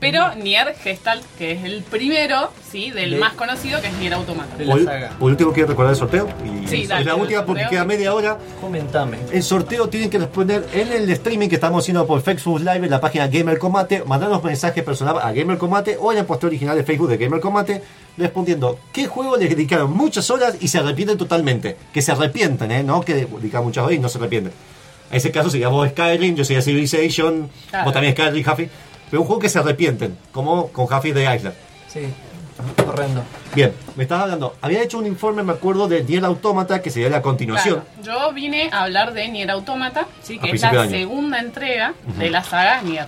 Pero 0.00 0.34
Nier 0.34 0.74
Gestalt, 0.82 1.22
que 1.38 1.52
es 1.52 1.62
el 1.64 1.82
primero, 1.82 2.50
¿sí? 2.72 2.90
Del 2.90 3.10
De- 3.10 3.16
más 3.18 3.34
conocido, 3.34 3.82
que 3.82 3.88
es 3.88 3.92
Nier 3.98 4.14
Automata. 4.14 4.56
de 4.56 4.64
la 4.64 4.72
Por, 4.72 4.84
saga. 4.84 5.10
por 5.18 5.30
último 5.30 5.52
quiero 5.52 5.68
recordar 5.68 5.92
el 5.92 5.98
sorteo. 5.98 6.26
Y 6.42 6.66
Sí, 6.66 6.82
es 6.82 6.88
dale, 6.88 7.04
la 7.04 7.14
el 7.14 7.20
última 7.20 7.44
porque 7.44 7.64
sorteo. 7.64 7.70
queda 7.78 7.84
media 7.84 8.14
hora. 8.14 8.38
Comentame. 8.62 9.18
El 9.30 9.42
sorteo 9.42 9.90
tienen 9.90 10.08
que 10.08 10.18
responder 10.18 10.66
en 10.72 10.90
el 10.90 11.10
streaming 11.10 11.48
que 11.50 11.56
estamos 11.56 11.84
haciendo 11.84 12.06
por 12.06 12.22
Facebook 12.22 12.60
Live 12.60 12.76
en 12.76 12.90
la 12.90 12.98
página 13.00 13.28
Gamer 13.28 13.58
Combate. 13.58 14.02
Mandarnos 14.06 14.42
mensajes 14.42 14.82
personales 14.82 15.22
a 15.22 15.32
Gamer 15.32 15.58
Combate 15.58 15.98
o 16.00 16.10
en 16.12 16.18
el 16.18 16.24
post 16.24 16.44
original 16.44 16.76
de 16.78 16.84
Facebook 16.84 17.10
de 17.10 17.18
Gamer 17.18 17.40
Combate 17.40 17.82
respondiendo 18.16 18.78
qué 18.92 19.06
juego 19.06 19.36
les 19.36 19.50
dedicaron 19.50 19.92
muchas 19.94 20.30
horas 20.30 20.56
y 20.60 20.68
se 20.68 20.78
arrepienten 20.78 21.18
totalmente. 21.18 21.76
Que 21.92 22.00
se 22.00 22.10
arrepienten, 22.12 22.70
¿eh? 22.72 22.82
No 22.82 23.02
que 23.02 23.14
dedicaron 23.14 23.66
muchas 23.66 23.84
horas 23.84 23.96
y 23.96 24.00
no 24.00 24.08
se 24.08 24.16
arrepienten. 24.16 24.52
En 25.10 25.16
ese 25.16 25.30
caso 25.30 25.50
sería 25.50 25.68
vos 25.68 25.88
Skyrim, 25.90 26.36
yo 26.36 26.44
sería 26.44 26.62
Civilization, 26.62 27.50
Claro. 27.68 27.84
vos 27.84 27.92
también 27.92 28.14
Skyrim, 28.14 28.46
Huffy. 28.48 28.70
Pero 29.10 29.22
un 29.22 29.26
juego 29.26 29.40
que 29.40 29.48
se 29.48 29.58
arrepienten, 29.58 30.16
como 30.32 30.68
con 30.68 30.92
Huffy 30.92 31.12
de 31.12 31.34
Island. 31.34 31.54
Sí, 31.88 32.00
horrendo. 32.86 33.24
Bien, 33.54 33.72
me 33.96 34.04
estás 34.04 34.22
hablando. 34.22 34.54
Había 34.60 34.82
hecho 34.82 34.98
un 34.98 35.06
informe, 35.06 35.42
me 35.42 35.52
acuerdo, 35.52 35.88
de 35.88 36.04
Nier 36.04 36.24
Automata, 36.24 36.80
que 36.80 36.90
sería 36.90 37.10
la 37.10 37.22
continuación. 37.22 37.82
Claro, 38.02 38.28
yo 38.28 38.32
vine 38.32 38.70
a 38.72 38.84
hablar 38.84 39.12
de 39.12 39.28
Nier 39.28 39.50
Automata, 39.50 40.06
¿sí? 40.22 40.38
A 40.40 40.42
que 40.42 40.52
es 40.52 40.62
la 40.62 40.88
segunda 40.88 41.40
entrega 41.40 41.94
de 42.18 42.30
la 42.30 42.44
saga 42.44 42.82
Nier. 42.82 43.06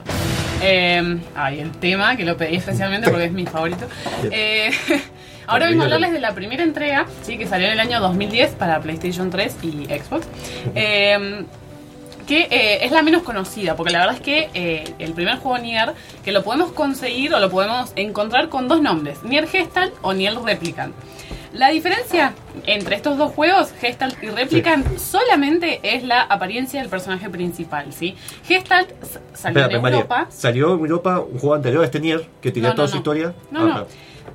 Eh, 0.62 1.18
ay, 1.34 1.60
el 1.60 1.72
tema 1.72 2.16
que 2.16 2.24
lo 2.24 2.36
pedí 2.36 2.56
especialmente 2.56 3.08
porque 3.10 3.26
es 3.26 3.32
mi 3.32 3.46
favorito. 3.46 3.86
Eh, 4.30 4.70
ahora 5.46 5.66
vengo 5.66 5.82
a 5.82 5.84
hablarles 5.84 6.12
de 6.12 6.20
la 6.20 6.34
primera 6.34 6.62
entrega, 6.62 7.06
¿sí? 7.22 7.38
que 7.38 7.46
salió 7.46 7.66
en 7.66 7.74
el 7.74 7.80
año 7.80 8.00
2010 8.00 8.52
para 8.52 8.80
PlayStation 8.80 9.30
3 9.30 9.56
y 9.62 9.84
Xbox. 9.86 10.26
Eh, 10.74 11.44
que 12.32 12.48
eh, 12.50 12.78
es 12.86 12.92
la 12.92 13.02
menos 13.02 13.22
conocida, 13.24 13.76
porque 13.76 13.92
la 13.92 13.98
verdad 13.98 14.14
es 14.14 14.22
que 14.22 14.48
eh, 14.54 14.94
el 14.98 15.12
primer 15.12 15.36
juego 15.36 15.58
Nier, 15.58 15.92
que 16.24 16.32
lo 16.32 16.42
podemos 16.42 16.72
conseguir 16.72 17.34
o 17.34 17.40
lo 17.40 17.50
podemos 17.50 17.92
encontrar 17.94 18.48
con 18.48 18.68
dos 18.68 18.80
nombres, 18.80 19.22
Nier 19.22 19.46
Gestalt 19.46 19.92
o 20.00 20.14
Nier 20.14 20.34
Replicant. 20.42 20.94
La 21.52 21.68
diferencia 21.68 22.32
entre 22.64 22.96
estos 22.96 23.18
dos 23.18 23.32
juegos, 23.32 23.70
Gestalt 23.78 24.16
y 24.22 24.28
Replicant, 24.30 24.96
solamente 24.96 25.80
es 25.82 26.04
la 26.04 26.22
apariencia 26.22 26.80
del 26.80 26.88
personaje 26.88 27.28
principal, 27.28 27.92
¿sí? 27.92 28.16
Gestalt 28.46 28.88
salió 29.34 29.68
en 29.70 29.82
María. 29.82 29.98
Europa. 29.98 30.26
Salió 30.30 30.72
en 30.72 30.80
Europa 30.80 31.20
un 31.20 31.38
juego 31.38 31.54
anterior 31.54 31.82
a 31.82 31.84
este 31.84 32.00
Nier, 32.00 32.24
que 32.40 32.50
tenía 32.50 32.70
No, 32.70 32.74
toda 32.76 32.86
no, 32.86 32.92
su 32.92 32.96
historia. 32.96 33.34
No, 33.50 33.60
Ah, 33.60 33.62
no. 33.64 33.70
claro. 33.72 33.86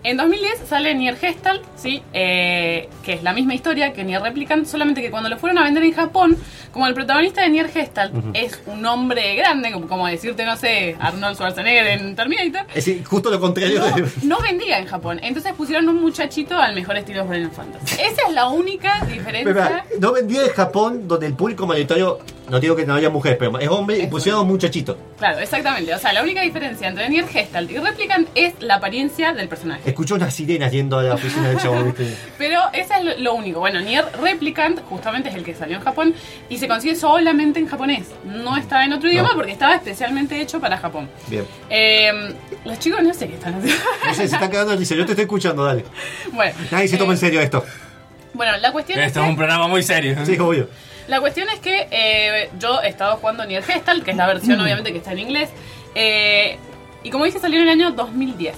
En 0.04 0.18
2010 0.18 0.62
sale 0.68 0.94
Nier 0.96 1.18
Gestalt, 1.18 1.64
¿sí? 1.76 2.02
Eh, 2.14 2.90
que 3.04 3.14
es 3.14 3.24
la 3.24 3.34
misma 3.34 3.56
historia 3.56 3.94
que 3.94 4.04
Nier 4.04 4.22
Replicant, 4.22 4.66
solamente 4.66 5.02
que 5.02 5.12
cuando 5.12 5.30
lo 5.30 5.38
fueron 5.38 5.58
a 5.58 5.64
vender 5.64 5.84
en 5.84 5.94
Japón, 5.94 6.38
como 6.72 6.88
el 6.88 6.94
protagonista 6.94 7.42
de 7.42 7.50
Nier 7.50 7.70
Gestalt 7.70 8.14
es 8.34 8.62
un 8.68 8.86
hombre 8.86 9.36
grande, 9.36 9.72
como, 9.72 9.88
como 9.88 10.08
decirte, 10.08 10.46
no 10.46 10.56
sé, 10.56 10.96
Arnold 11.00 11.36
Schwarzenegger 11.36 11.88
en 11.88 12.16
Terminator, 12.16 12.68
Es 12.70 12.86
decir, 12.86 13.04
justo 13.04 13.30
lo 13.30 13.40
contrario 13.40 13.80
no, 13.80 13.96
de... 13.96 14.10
no 14.24 14.40
vendía 14.40 14.78
en 14.80 14.86
Japón. 14.86 15.20
Entonces 15.24 15.54
pusieron 15.54 15.90
un 15.90 16.02
muchachito 16.02 16.58
al 16.58 16.76
mejor 16.76 16.98
estilo 16.98 17.26
Final 17.26 17.52
Fantasy. 17.52 17.96
Esa 17.96 18.28
es 18.28 18.34
la 18.34 18.48
única 18.48 19.04
diferencia. 19.06 19.50
Espera, 19.50 19.86
no 20.00 20.14
vendía 20.14 20.44
en 20.44 20.50
Japón 20.50 21.08
donde 21.08 21.28
el 21.28 21.34
público 21.34 21.66
mayoritario, 21.66 22.20
no 22.50 22.60
digo 22.60 22.76
que 22.76 22.86
no 22.86 22.94
haya 22.94 23.10
mujeres, 23.10 23.38
pero 23.40 23.58
es 23.60 23.70
hombre 23.70 24.00
y 24.00 24.08
pusieron 24.08 24.42
un 24.42 24.48
muchachito. 24.48 24.98
Claro, 25.18 25.40
exactamente. 25.40 25.94
O 25.94 26.00
sea, 26.00 26.14
la 26.14 26.22
única 26.22 26.42
diferencia 26.42 26.88
entre 26.88 27.10
Nier 27.10 27.28
Gestalt 27.28 27.72
y 27.72 27.78
Replicant 27.78 28.30
es 28.36 28.54
la 28.60 28.76
apariencia 28.76 29.34
del 29.34 29.48
personaje. 29.48 29.87
Escuchó 29.88 30.16
unas 30.16 30.34
sirenas 30.34 30.72
yendo 30.72 31.00
a 31.00 31.04
la 31.04 31.14
oficina 31.16 31.48
del 31.50 31.58
chavo, 31.58 31.82
¿viste? 31.84 32.14
Pero 32.38 32.60
eso 32.74 32.94
es 32.96 33.20
lo- 33.20 33.34
único. 33.34 33.60
Bueno, 33.62 33.80
Nier 33.80 34.06
Replicant 34.22 34.82
justamente 34.90 35.30
es 35.30 35.36
el 35.36 35.44
que 35.44 35.56
salió 35.56 35.78
en 35.78 35.84
Japón 35.84 36.14
y 36.50 36.58
se 36.58 36.68
consigue 36.68 36.96
solamente 36.96 37.60
en 37.60 37.68
japonés. 37.68 38.08
No 38.26 38.58
está 38.58 38.84
en 38.84 38.92
otro 38.94 39.10
idioma 39.10 39.30
No. 39.30 39.36
porque 39.36 39.52
estaba 39.54 39.76
especialmente 39.76 40.40
hecho 40.42 40.60
para 40.60 40.78
Japón. 40.78 41.10
Bien. 41.28 41.46
Eh, 41.70 42.34
los 42.66 42.78
chicos 42.80 43.02
no 43.02 43.14
sé 43.14 43.28
qué 43.28 43.36
están 43.36 43.56
haciendo. 43.56 43.82
No 44.06 44.14
sé, 44.14 44.28
se 44.28 44.36
está 44.36 44.50
quedando 44.50 44.74
el 44.74 44.80
dice, 44.80 44.96
yo 44.98 45.06
te 45.06 45.14
estoy 45.14 45.24
escuchando, 45.24 45.64
dale. 45.64 45.86
bueno, 46.34 46.54
Nadie 46.70 46.88
se 46.90 46.96
eh, 46.96 47.00
toma 47.00 47.14
en 47.14 47.20
serio 47.20 47.40
esto. 47.40 47.64
Bueno, 48.34 48.58
la 48.58 48.72
cuestión 48.72 49.00
es 49.00 49.08
Esto 49.08 49.20
es 49.22 49.26
que- 49.26 49.30
un 49.32 49.36
programa 49.38 49.68
muy 49.68 49.82
serio. 49.84 50.18
Sí, 50.26 50.38
obvio. 50.38 50.70
La 51.08 51.22
cuestión 51.22 51.48
es 51.50 51.60
que 51.60 51.88
eh, 51.90 52.50
yo 52.60 52.82
he 52.82 52.90
estado 52.90 53.16
jugando 53.16 53.46
Nier 53.46 53.64
Gestalt, 53.64 54.04
que 54.04 54.12
es 54.12 54.18
la 54.18 54.28
versión 54.28 54.60
obviamente 54.60 54.92
que 54.92 54.98
está 54.98 55.14
en 55.14 55.20
inglés. 55.20 55.50
eh, 55.96 56.58
y 57.08 57.10
como 57.10 57.24
dije, 57.26 57.40
salió 57.40 57.58
en 57.62 57.64
el 57.64 57.70
año 57.70 57.92
2010. 57.92 58.56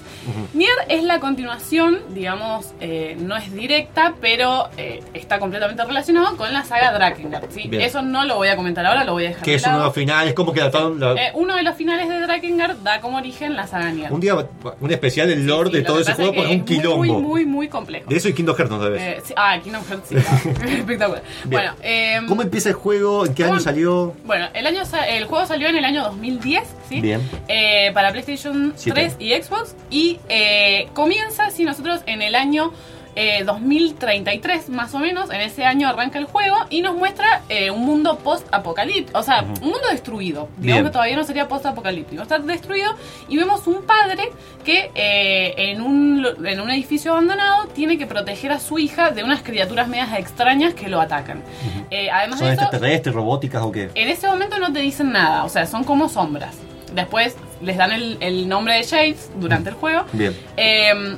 Nier 0.53 0.69
es 0.87 1.03
la 1.03 1.19
continuación, 1.19 1.99
digamos, 2.09 2.73
eh, 2.79 3.15
no 3.19 3.35
es 3.37 3.53
directa, 3.53 4.13
pero 4.19 4.69
eh, 4.77 5.01
está 5.13 5.39
completamente 5.39 5.83
relacionado 5.85 6.35
con 6.35 6.51
la 6.51 6.63
saga 6.63 6.91
Drakengard. 6.91 7.51
¿sí? 7.51 7.69
Eso 7.71 8.01
no 8.01 8.25
lo 8.25 8.35
voy 8.37 8.47
a 8.47 8.55
comentar 8.55 8.85
ahora, 8.85 9.03
lo 9.03 9.13
voy 9.13 9.25
a 9.25 9.29
dejar 9.29 9.43
Que 9.43 9.51
de 9.51 9.57
es 9.57 9.65
uno 9.67 9.77
de 9.77 9.83
los 9.85 9.93
finales, 9.93 10.33
como 10.33 10.51
que 10.53 10.61
adaptaron 10.61 10.99
la- 10.99 11.13
Eh, 11.13 11.31
uno 11.35 11.55
de 11.55 11.63
los 11.63 11.75
finales 11.75 12.09
de 12.09 12.19
Drakengard 12.19 12.77
da 12.83 12.99
como 13.01 13.17
origen 13.17 13.55
la 13.55 13.67
saga 13.67 13.91
Nier. 13.91 14.11
un 14.11 14.19
día 14.19 14.35
un 14.79 14.91
especial 14.91 15.27
del 15.27 15.45
lore 15.45 15.69
Sí, 15.69 15.75
de 15.77 15.81
lo 15.83 15.87
todo 15.87 15.99
ese 15.99 16.13
juego 16.13 16.33
porque 16.33 16.51
es 16.53 16.59
un 16.59 16.65
quilombo. 16.65 16.97
Muy, 17.05 17.21
muy, 17.21 17.45
muy 17.45 17.67
complejo. 17.67 18.09
De 18.09 18.17
eso 18.17 18.29
y 18.29 18.33
Kingdom 18.33 18.55
Hearts 18.55 18.71
no 18.71 18.79
debes. 18.79 19.01
Eh, 19.01 19.21
sí, 19.23 19.33
ah, 19.37 19.57
Kingdom 19.63 19.83
Hearts, 19.85 20.07
sí, 20.09 20.15
espectacular. 20.67 21.21
Bien. 21.45 21.49
Bueno, 21.51 21.73
eh, 21.83 22.19
¿Cómo 22.27 22.41
empieza 22.41 22.69
el 22.69 22.75
juego? 22.75 23.25
¿En 23.25 23.33
qué 23.35 23.43
año 23.43 23.51
¿cómo- 23.53 23.61
salió? 23.61 24.13
Bueno, 24.25 24.47
el, 24.53 24.65
año, 24.65 24.81
el 25.07 25.25
juego 25.25 25.45
salió 25.45 25.67
en 25.67 25.77
el 25.77 25.85
año 25.85 26.03
2010, 26.03 26.63
¿sí? 26.87 27.01
Bien. 27.01 27.21
Eh, 27.47 27.91
para 27.93 28.11
PlayStation 28.11 28.38
Siete. 28.75 29.15
3 29.15 29.15
y 29.19 29.33
Xbox. 29.33 29.75
Y 29.89 30.19
eh, 30.29 30.89
comienza, 30.93 31.49
si 31.51 31.63
nosotros 31.63 32.01
en 32.05 32.21
el 32.21 32.35
año 32.35 32.71
eh, 33.15 33.43
2033, 33.43 34.69
más 34.69 34.93
o 34.93 34.99
menos, 34.99 35.29
en 35.29 35.41
ese 35.41 35.65
año 35.65 35.89
arranca 35.89 36.19
el 36.19 36.25
juego 36.25 36.55
y 36.69 36.81
nos 36.81 36.95
muestra 36.95 37.41
eh, 37.49 37.71
un 37.71 37.85
mundo 37.85 38.17
post-apocalíptico. 38.19 39.19
O 39.19 39.23
sea, 39.23 39.41
un 39.41 39.71
mundo 39.71 39.87
destruido. 39.91 40.47
Bien. 40.55 40.75
Digamos 40.75 40.89
que 40.89 40.93
todavía 40.93 41.17
no 41.17 41.23
sería 41.23 41.47
post-apocalíptico. 41.47 42.21
Está 42.21 42.39
destruido 42.39 42.93
y 43.27 43.35
vemos 43.35 43.65
un 43.67 43.81
padre 43.83 44.31
que 44.63 44.91
eh, 44.95 45.53
en, 45.57 45.81
un, 45.81 46.25
en 46.45 46.61
un 46.61 46.69
edificio 46.69 47.11
abandonado 47.11 47.67
tiene 47.67 47.97
que 47.97 48.05
proteger 48.05 48.51
a 48.51 48.59
su 48.59 48.77
hija 48.79 49.11
de 49.11 49.23
unas 49.23 49.41
criaturas 49.41 49.87
medias 49.87 50.17
extrañas 50.17 50.73
que 50.73 50.87
lo 50.87 51.01
atacan. 51.01 51.43
Además 51.91 52.39
¿Son 52.39 52.47
de 52.47 52.53
eso, 52.53 52.63
extraterrestres, 52.63 53.13
robóticas 53.13 53.63
o 53.63 53.71
qué? 53.71 53.89
en 53.93 54.07
ese 54.07 54.27
momento 54.27 54.59
no 54.59 54.71
te 54.71 54.79
dicen 54.79 55.11
nada, 55.11 55.43
o 55.43 55.49
sea, 55.49 55.65
son 55.65 55.83
como 55.83 56.07
sombras. 56.07 56.55
Después 56.93 57.35
les 57.61 57.77
dan 57.77 57.91
el, 57.91 58.17
el 58.21 58.47
nombre 58.47 58.75
de 58.75 58.83
Shades 58.83 59.31
durante 59.35 59.69
el 59.69 59.75
juego. 59.75 60.05
Bien. 60.13 60.35
Eh, 60.57 61.17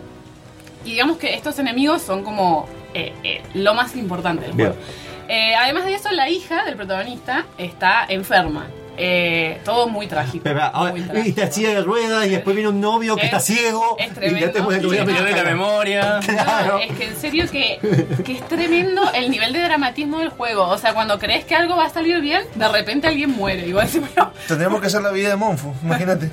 y 0.85 0.91
digamos 0.91 1.17
que 1.17 1.33
estos 1.35 1.59
enemigos 1.59 2.01
son 2.01 2.23
como 2.23 2.67
eh, 2.93 3.13
eh, 3.23 3.41
lo 3.53 3.73
más 3.73 3.95
importante 3.95 4.45
del 4.45 4.53
Bien. 4.53 4.69
juego. 4.69 4.83
Eh, 5.27 5.53
además 5.55 5.85
de 5.85 5.93
eso, 5.93 6.11
la 6.11 6.29
hija 6.29 6.65
del 6.65 6.75
protagonista 6.75 7.45
está 7.57 8.05
enferma. 8.09 8.67
Eh, 8.97 9.59
todo 9.63 9.87
muy 9.87 10.07
trágico. 10.07 10.43
Pero, 10.43 10.61
ahora, 10.61 10.91
muy 10.91 11.01
y 11.01 11.03
trágico. 11.03 11.35
te 11.35 11.43
hacía 11.43 11.69
de 11.69 11.81
ruedas 11.81 12.25
y 12.27 12.29
después 12.29 12.55
viene 12.55 12.69
un 12.69 12.81
novio 12.81 13.15
que 13.15 13.21
Es- 13.21 13.25
está 13.27 13.39
ciego. 13.39 13.95
es 13.97 14.07
y 14.11 14.13
tremendo. 14.13 14.39
ya 14.39 14.45
Y 14.45 14.59
Y 14.59 14.61
voy 14.61 14.97
a 14.97 15.05
te 15.05 15.11
pierde 15.11 15.31
la 15.31 15.37
cara. 15.37 15.49
memoria. 15.51 16.19
Claro. 16.25 16.73
No, 16.73 16.79
es 16.79 16.91
que 16.97 17.05
en 17.05 17.15
serio 17.15 17.45
que, 17.51 17.79
que 18.23 18.31
es 18.33 18.47
tremendo 18.47 19.01
el 19.13 19.29
nivel 19.31 19.53
de 19.53 19.59
dramatismo 19.61 20.19
del 20.19 20.29
juego. 20.29 20.63
O 20.67 20.77
sea, 20.77 20.93
cuando 20.93 21.17
crees 21.19 21.45
que 21.45 21.55
algo 21.55 21.75
va 21.77 21.85
a 21.85 21.89
salir 21.89 22.19
bien, 22.21 22.43
de 22.55 22.67
repente 22.67 23.07
alguien 23.07 23.31
muere. 23.31 23.65
Y 23.67 23.73
vos 23.73 23.83
decís, 23.85 24.01
bueno, 24.15 24.31
Tendríamos 24.47 24.81
que 24.81 24.87
hacer 24.87 25.01
la 25.01 25.11
vida 25.11 25.29
de 25.29 25.35
Monfu, 25.35 25.73
imagínate. 25.83 26.29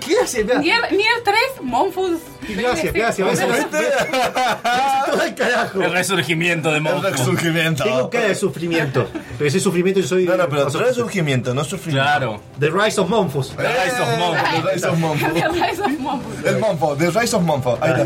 ¿Qué 0.00 0.14
hace? 0.22 0.44
Nier, 0.44 0.92
Nier 0.92 1.22
3, 1.24 1.36
Monfus. 1.62 2.18
Gracias, 2.48 2.92
gracias. 2.92 3.28
Todo 5.10 5.22
el 5.22 5.34
carajo. 5.34 5.82
El 5.82 5.92
resurgimiento 5.92 6.70
de 6.70 6.76
El 6.76 6.82
Monfo. 6.82 7.08
resurgimiento. 7.08 7.84
Tengo 7.84 8.10
cara 8.10 8.28
de 8.28 8.34
sufrimiento. 8.34 9.08
Pero 9.38 9.48
ese 9.48 9.60
sufrimiento 9.60 10.00
yo 10.00 10.06
soy. 10.06 10.24
No, 10.24 10.36
no, 10.36 10.48
pero 10.48 10.68
resurgimiento, 10.68 11.19
no 11.22 11.64
sufrimiento. 11.64 12.04
Claro. 12.10 12.40
The 12.58 12.70
Rise 12.70 13.00
of 13.00 13.08
Monfus. 13.08 13.54
The 13.56 13.62
Rise 13.68 14.00
of 14.00 14.18
Monfo. 14.18 14.62
The 14.62 14.72
Rise 14.72 14.86
of 14.86 14.98
Monfo. 14.98 15.26
Rise 15.52 15.82
of 15.82 15.90
Monfus. 15.98 16.44
El 16.46 16.58
Monfo, 16.58 16.96
The 16.96 17.10
Rise 17.10 17.36
of 17.36 17.42
Monfo. 17.42 17.78
Ahí 17.80 17.90
está. 17.90 18.04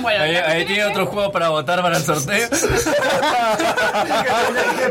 Bueno, 0.00 0.24
Ahí, 0.46 0.64
tiene 0.66 0.84
otro 0.84 1.06
juego 1.06 1.30
para 1.32 1.48
votar 1.50 1.82
para 1.82 1.96
el 1.96 2.02
sorteo. 2.02 2.48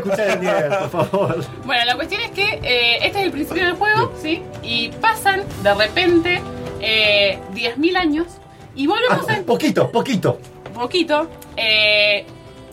Por 0.02 0.90
favor. 1.08 1.44
Bueno, 1.64 1.84
la 1.84 1.94
cuestión 1.96 2.20
es 2.22 2.30
que 2.30 2.60
eh, 2.62 2.96
este 3.06 3.18
es 3.20 3.24
el 3.26 3.30
principio 3.32 3.64
del 3.66 3.74
juego, 3.74 4.12
¿sí? 4.20 4.42
Y 4.62 4.88
pasan 5.00 5.42
de 5.62 5.74
repente 5.74 6.40
eh, 6.80 7.38
10.000 7.54 7.96
años 7.96 8.26
y 8.74 8.86
volvemos 8.86 9.26
Ah, 9.28 9.36
en 9.36 9.44
poquito, 9.44 9.90
poquito. 9.90 10.38
poquito. 10.74 11.28
eh, 11.56 12.24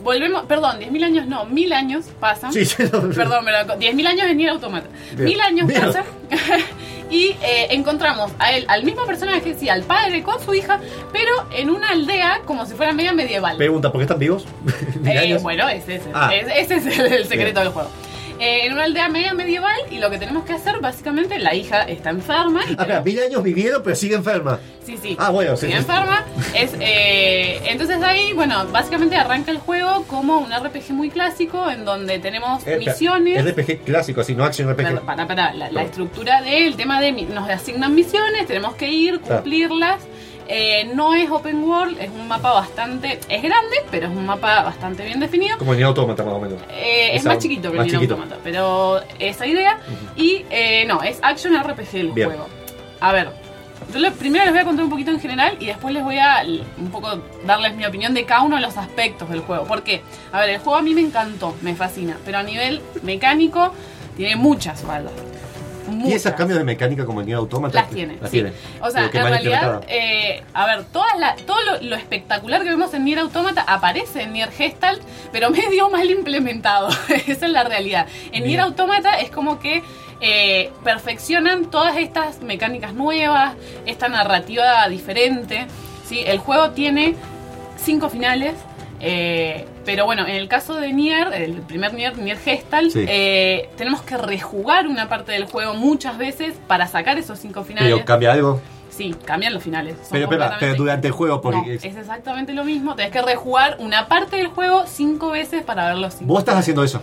volvemos, 0.02 0.44
perdón, 0.46 0.78
10.000 0.80 1.04
años 1.04 1.26
no, 1.26 1.46
1.000 1.46 1.72
años 1.72 2.04
pasan. 2.18 2.52
Sí, 2.52 2.64
sí, 2.64 2.82
no. 2.92 3.08
Perdón, 3.10 3.44
pero 3.44 3.58
10.000 3.78 4.06
años 4.06 4.26
en 4.28 4.36
Nier 4.36 4.50
Automata. 4.50 4.86
Bien. 5.14 5.28
1.000 5.38 5.40
años 5.42 5.66
Bien. 5.68 5.80
pasan 5.82 6.04
y 7.10 7.28
eh, 7.42 7.66
encontramos 7.70 8.30
a 8.38 8.52
él, 8.52 8.64
al 8.68 8.84
mismo 8.84 9.04
personaje, 9.04 9.54
sí, 9.58 9.68
al 9.68 9.82
padre 9.82 10.22
con 10.22 10.40
su 10.40 10.54
hija, 10.54 10.78
pero 11.12 11.32
en 11.56 11.70
una 11.70 11.90
aldea 11.90 12.40
como 12.44 12.64
si 12.66 12.74
fuera 12.74 12.92
media 12.92 13.12
medieval. 13.12 13.56
Pregunta, 13.56 13.90
¿por 13.90 13.98
qué 14.00 14.04
están 14.04 14.18
vivos? 14.18 14.44
Eh, 15.04 15.38
bueno, 15.42 15.68
ese, 15.68 15.96
es 15.96 16.06
el- 16.06 16.12
Ah. 16.14 16.30
ese- 16.34 16.60
ese 16.60 16.74
es 16.76 16.98
el, 16.98 17.06
el 17.12 17.26
secreto 17.26 17.60
Bien. 17.60 17.64
del 17.64 17.68
juego. 17.72 17.90
Eh, 18.40 18.64
en 18.64 18.72
una 18.72 18.84
aldea 18.84 19.08
media 19.10 19.34
medieval 19.34 19.76
y 19.90 19.98
lo 19.98 20.08
que 20.10 20.16
tenemos 20.18 20.44
que 20.44 20.54
hacer, 20.54 20.80
básicamente, 20.80 21.38
la 21.38 21.54
hija 21.54 21.82
está 21.82 22.08
enferma. 22.10 22.62
Y 22.70 22.74
Ah, 22.78 23.02
mil 23.04 23.20
años 23.20 23.42
vivieron, 23.42 23.82
pero 23.82 23.94
sigue 23.94 24.14
enferma. 24.14 24.58
Sí, 24.84 24.96
sí. 25.00 25.14
Ah, 25.18 25.28
bueno, 25.30 25.56
sí, 25.56 25.66
Sigue 25.66 25.72
sí. 25.74 25.78
enferma. 25.78 26.24
Es, 26.54 26.72
eh, 26.80 27.60
entonces 27.66 28.02
ahí, 28.02 28.32
bueno, 28.32 28.66
básicamente 28.72 29.14
arranca 29.16 29.50
el 29.50 29.58
juego 29.58 30.04
como 30.08 30.38
un 30.38 30.50
RPG 30.52 30.92
muy 30.92 31.10
clásico 31.10 31.70
en 31.70 31.84
donde 31.84 32.18
tenemos 32.18 32.66
Eh, 32.66 32.78
misiones. 32.78 33.44
RPG 33.44 33.80
clásico, 33.84 34.22
así, 34.22 34.34
no 34.34 34.44
action 34.44 34.68
RPG. 34.70 34.76
Perdón, 34.86 35.06
Para, 35.06 35.28
para, 35.28 35.52
la, 35.52 35.70
la 35.70 35.82
estructura 35.82 36.40
del 36.40 36.76
tema 36.76 37.00
de 37.00 37.12
nos 37.12 37.48
asignan 37.50 37.94
misiones, 37.94 38.46
tenemos 38.46 38.74
que 38.74 38.88
ir, 38.90 39.20
Claro. 39.20 39.42
Eh, 40.52 40.90
no 40.96 41.14
es 41.14 41.30
open 41.30 41.62
world, 41.62 41.96
es 42.00 42.10
un 42.10 42.26
mapa 42.26 42.52
bastante, 42.52 43.20
es 43.28 43.40
grande, 43.40 43.76
pero 43.88 44.08
es 44.08 44.12
un 44.12 44.26
mapa 44.26 44.64
bastante 44.64 45.04
bien 45.04 45.20
definido. 45.20 45.56
Como 45.56 45.74
en 45.74 45.84
Automata, 45.84 46.24
más 46.24 46.34
o 46.34 46.40
menos. 46.40 46.58
Eh, 46.72 47.10
es 47.14 47.24
más 47.24 47.38
chiquito 47.38 47.70
que 47.70 47.76
más 47.76 47.86
el 47.86 47.92
Nier 47.92 48.00
chiquito. 48.00 48.14
Automata, 48.14 48.40
pero 48.42 49.00
esa 49.20 49.46
idea. 49.46 49.78
Y 50.16 50.44
eh, 50.50 50.84
no, 50.86 51.04
es 51.04 51.20
action 51.22 51.54
RPG 51.56 51.94
el 51.94 52.10
Bien. 52.10 52.30
juego. 52.30 52.48
A 52.98 53.12
ver, 53.12 53.28
yo 53.94 54.12
primero 54.14 54.44
les 54.44 54.52
voy 54.52 54.62
a 54.62 54.64
contar 54.64 54.84
un 54.86 54.90
poquito 54.90 55.12
en 55.12 55.20
general 55.20 55.56
y 55.60 55.66
después 55.66 55.94
les 55.94 56.02
voy 56.02 56.18
a 56.18 56.42
un 56.78 56.90
poco 56.90 57.22
darles 57.44 57.76
mi 57.76 57.86
opinión 57.86 58.12
de 58.12 58.24
cada 58.24 58.42
uno 58.42 58.56
de 58.56 58.62
los 58.62 58.76
aspectos 58.76 59.30
del 59.30 59.42
juego. 59.42 59.66
Porque, 59.66 60.02
a 60.32 60.40
ver, 60.40 60.50
el 60.50 60.58
juego 60.58 60.76
a 60.76 60.82
mí 60.82 60.94
me 60.94 61.00
encantó, 61.00 61.54
me 61.62 61.76
fascina, 61.76 62.16
pero 62.24 62.38
a 62.38 62.42
nivel 62.42 62.82
mecánico 63.02 63.72
tiene 64.16 64.34
muchas 64.34 64.82
¿Y 66.04 66.12
esos 66.12 66.32
cambios 66.32 66.58
de 66.58 66.64
mecánica 66.64 67.04
como 67.04 67.20
en 67.20 67.26
Nier 67.26 67.38
Automata? 67.38 67.74
Las 67.74 67.90
tiene. 67.90 68.16
Las 68.20 68.30
sí. 68.30 68.36
tiene. 68.38 68.52
O 68.80 68.90
sea, 68.90 69.06
en 69.06 69.12
realidad, 69.12 69.82
eh, 69.88 70.42
a 70.52 70.66
ver, 70.66 70.84
toda 70.84 71.14
la, 71.16 71.36
todo 71.36 71.56
lo, 71.64 71.80
lo 71.82 71.96
espectacular 71.96 72.62
que 72.62 72.68
vemos 72.70 72.92
en 72.94 73.04
Nier 73.04 73.18
Automata 73.20 73.62
aparece 73.66 74.22
en 74.22 74.32
Nier 74.32 74.50
Gestalt, 74.52 75.02
pero 75.32 75.50
medio 75.60 75.88
mal 75.90 76.10
implementado. 76.10 76.88
Esa 77.26 77.46
es 77.46 77.52
la 77.52 77.64
realidad. 77.64 78.06
En 78.32 78.44
Nier 78.44 78.60
Automata 78.60 79.18
es 79.20 79.30
como 79.30 79.58
que 79.58 79.82
eh, 80.20 80.70
perfeccionan 80.84 81.70
todas 81.70 81.96
estas 81.96 82.42
mecánicas 82.42 82.92
nuevas, 82.94 83.54
esta 83.86 84.08
narrativa 84.08 84.88
diferente. 84.88 85.66
¿sí? 86.06 86.20
El 86.26 86.38
juego 86.38 86.70
tiene 86.70 87.14
cinco 87.76 88.08
finales. 88.10 88.54
eh, 89.00 89.66
pero 89.84 90.04
bueno, 90.04 90.26
en 90.26 90.36
el 90.36 90.48
caso 90.48 90.74
de 90.74 90.92
Nier, 90.92 91.32
el 91.32 91.54
primer 91.62 91.94
Nier, 91.94 92.16
Nier 92.18 92.38
Gestalt, 92.38 92.90
Sí. 92.92 93.04
eh, 93.08 93.70
tenemos 93.76 94.02
que 94.02 94.16
rejugar 94.16 94.86
una 94.86 95.08
parte 95.08 95.32
del 95.32 95.44
juego 95.44 95.74
muchas 95.74 96.18
veces 96.18 96.54
para 96.66 96.86
sacar 96.86 97.18
esos 97.18 97.38
cinco 97.38 97.64
finales. 97.64 97.92
Pero 97.92 98.04
cambia 98.04 98.32
algo. 98.32 98.60
Sí, 98.90 99.14
cambian 99.24 99.54
los 99.54 99.62
finales. 99.62 99.96
son 100.02 100.08
Pero, 100.10 100.28
pero 100.28 100.74
durante 100.74 101.06
el 101.06 101.12
juego, 101.12 101.40
porque 101.40 101.58
No, 101.58 101.72
es 101.72 101.84
exactamente 101.96 102.52
lo 102.52 102.64
mismo. 102.64 102.94
Tenés 102.96 103.12
que 103.12 103.22
rejugar 103.22 103.76
una 103.78 104.08
parte 104.08 104.36
del 104.36 104.48
juego 104.48 104.84
cinco 104.86 105.30
veces 105.30 105.62
para 105.62 105.86
ver 105.86 105.96
los 105.96 106.14
cinco. 106.14 106.26
vos 106.32 106.40
estás 106.40 106.56
haciendo 106.56 106.84
eso. 106.84 107.00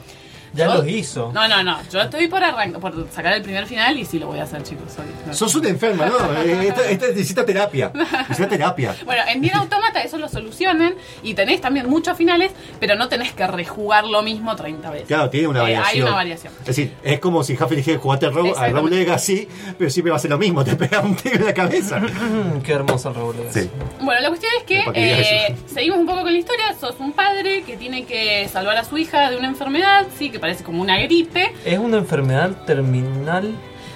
Ya 0.53 0.65
Yo- 0.67 0.75
los 0.75 0.87
hizo. 0.87 1.31
No, 1.33 1.47
no, 1.47 1.63
no. 1.63 1.77
Yo 1.91 2.01
estoy 2.01 2.27
por 2.27 2.43
arrancar, 2.43 2.79
por 2.81 3.07
sacar 3.11 3.33
el 3.33 3.41
primer 3.41 3.65
final 3.67 3.97
y 3.97 4.05
sí 4.05 4.17
lo 4.19 4.27
voy 4.27 4.39
a 4.39 4.43
hacer, 4.43 4.63
chicos. 4.63 4.93
sorry. 4.93 5.09
No. 5.25 5.33
Sos 5.33 5.53
una 5.55 5.69
enferma, 5.69 6.05
¿no? 6.05 6.15
Eh, 6.47 6.67
Esta, 6.69 6.89
esta 6.89 7.07
necesita 7.07 7.45
terapia. 7.45 7.91
Necesita 7.93 8.47
terapia. 8.49 8.95
Bueno, 9.05 9.23
en 9.27 9.41
Nier 9.41 9.55
Automata 9.55 10.01
eso 10.01 10.17
lo 10.17 10.27
solucionan 10.29 10.93
y 11.23 11.33
tenés 11.33 11.61
también 11.61 11.89
muchos 11.89 12.17
finales, 12.17 12.51
pero 12.79 12.95
no 12.95 13.07
tenés 13.09 13.33
que 13.33 13.45
rejugar 13.47 14.05
lo 14.05 14.21
mismo 14.21 14.55
30 14.55 14.89
veces. 14.91 15.07
Claro, 15.07 15.29
tiene 15.29 15.47
una 15.47 15.59
Eh, 15.59 15.63
variación. 15.63 15.87
hay 15.95 16.01
una 16.01 16.11
variación. 16.15 16.53
Es 16.61 16.65
decir, 16.67 16.93
es 17.03 17.19
como 17.19 17.43
si 17.43 17.53
Huffy 17.53 17.75
dijera 17.75 17.99
jugate 17.99 18.25
al 18.27 18.33
Raw, 18.33 18.45
al 18.45 18.49
Exactamente. 18.51 18.95
Legacy, 18.97 19.47
pero 19.77 19.89
siempre 19.89 20.11
va 20.11 20.17
a 20.17 20.19
ser 20.19 20.31
lo 20.31 20.37
mismo, 20.37 20.63
te 20.63 20.75
pega 20.75 21.01
un 21.01 21.15
tiro 21.15 21.35
en 21.35 21.45
la 21.45 21.53
cabeza. 21.53 21.99
Mm, 21.99 22.61
qué 22.63 22.73
hermoso 22.73 23.09
el 23.09 23.15
Raúl. 23.15 23.35
Sí. 23.51 23.69
Bueno, 24.01 24.21
la 24.21 24.27
cuestión 24.29 24.51
es 24.57 24.63
que 24.63 24.83
eh, 24.93 25.55
seguimos 25.73 25.99
un 25.99 26.05
poco 26.05 26.21
con 26.21 26.31
la 26.31 26.37
historia. 26.39 26.73
Sos 26.79 26.95
un 26.99 27.13
padre 27.13 27.63
que 27.63 27.77
tiene 27.77 28.05
que 28.05 28.47
salvar 28.51 28.77
a 28.77 28.83
su 28.83 28.97
hija 28.97 29.29
de 29.29 29.37
una 29.37 29.47
enfermedad, 29.47 30.05
sí, 30.17 30.29
que 30.29 30.36
parece 30.39 30.63
como 30.63 30.81
una 30.81 30.97
gripe. 30.99 31.53
Es 31.65 31.79
una 31.79 31.97
enfermedad 31.97 32.51
terminal. 32.65 33.53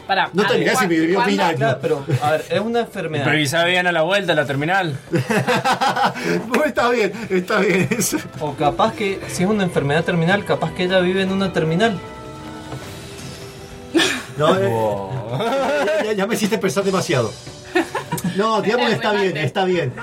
Para, 0.07 0.29
No 0.33 0.45
te 0.45 0.57
digas 0.57 0.79
si 0.79 0.87
me 0.87 0.99
vivió 0.99 1.21
mil 1.25 1.39
años. 1.39 1.57
Claro, 1.57 1.79
pero 1.81 2.05
a 2.21 2.31
ver, 2.31 2.45
es 2.49 2.59
una 2.59 2.81
enfermedad. 2.81 3.23
Pero 3.25 3.37
quizá 3.37 3.63
vean 3.63 3.87
a 3.87 3.91
la 3.93 4.01
vuelta 4.01 4.33
la 4.33 4.45
terminal. 4.45 4.97
Está 6.65 6.89
bien, 6.89 7.11
está 7.29 7.59
bien 7.59 7.87
eso. 7.91 8.17
O 8.39 8.53
capaz 8.55 8.93
que, 8.93 9.19
si 9.27 9.43
es 9.43 9.49
una 9.49 9.63
enfermedad 9.63 10.03
terminal, 10.03 10.43
capaz 10.45 10.71
que 10.73 10.83
ella 10.83 10.99
vive 10.99 11.21
en 11.21 11.31
una 11.31 11.51
terminal. 11.53 11.97
No, 14.37 14.57
eh, 14.57 14.69
ya, 15.99 16.03
ya- 16.05 16.13
ya 16.13 16.27
me 16.27 16.35
hiciste 16.35 16.57
pensar 16.57 16.83
demasiado. 16.83 17.31
No, 18.37 18.61
digamos 18.61 18.91
está 18.91 19.11
bien, 19.13 19.37
está 19.37 19.65
bien. 19.65 19.93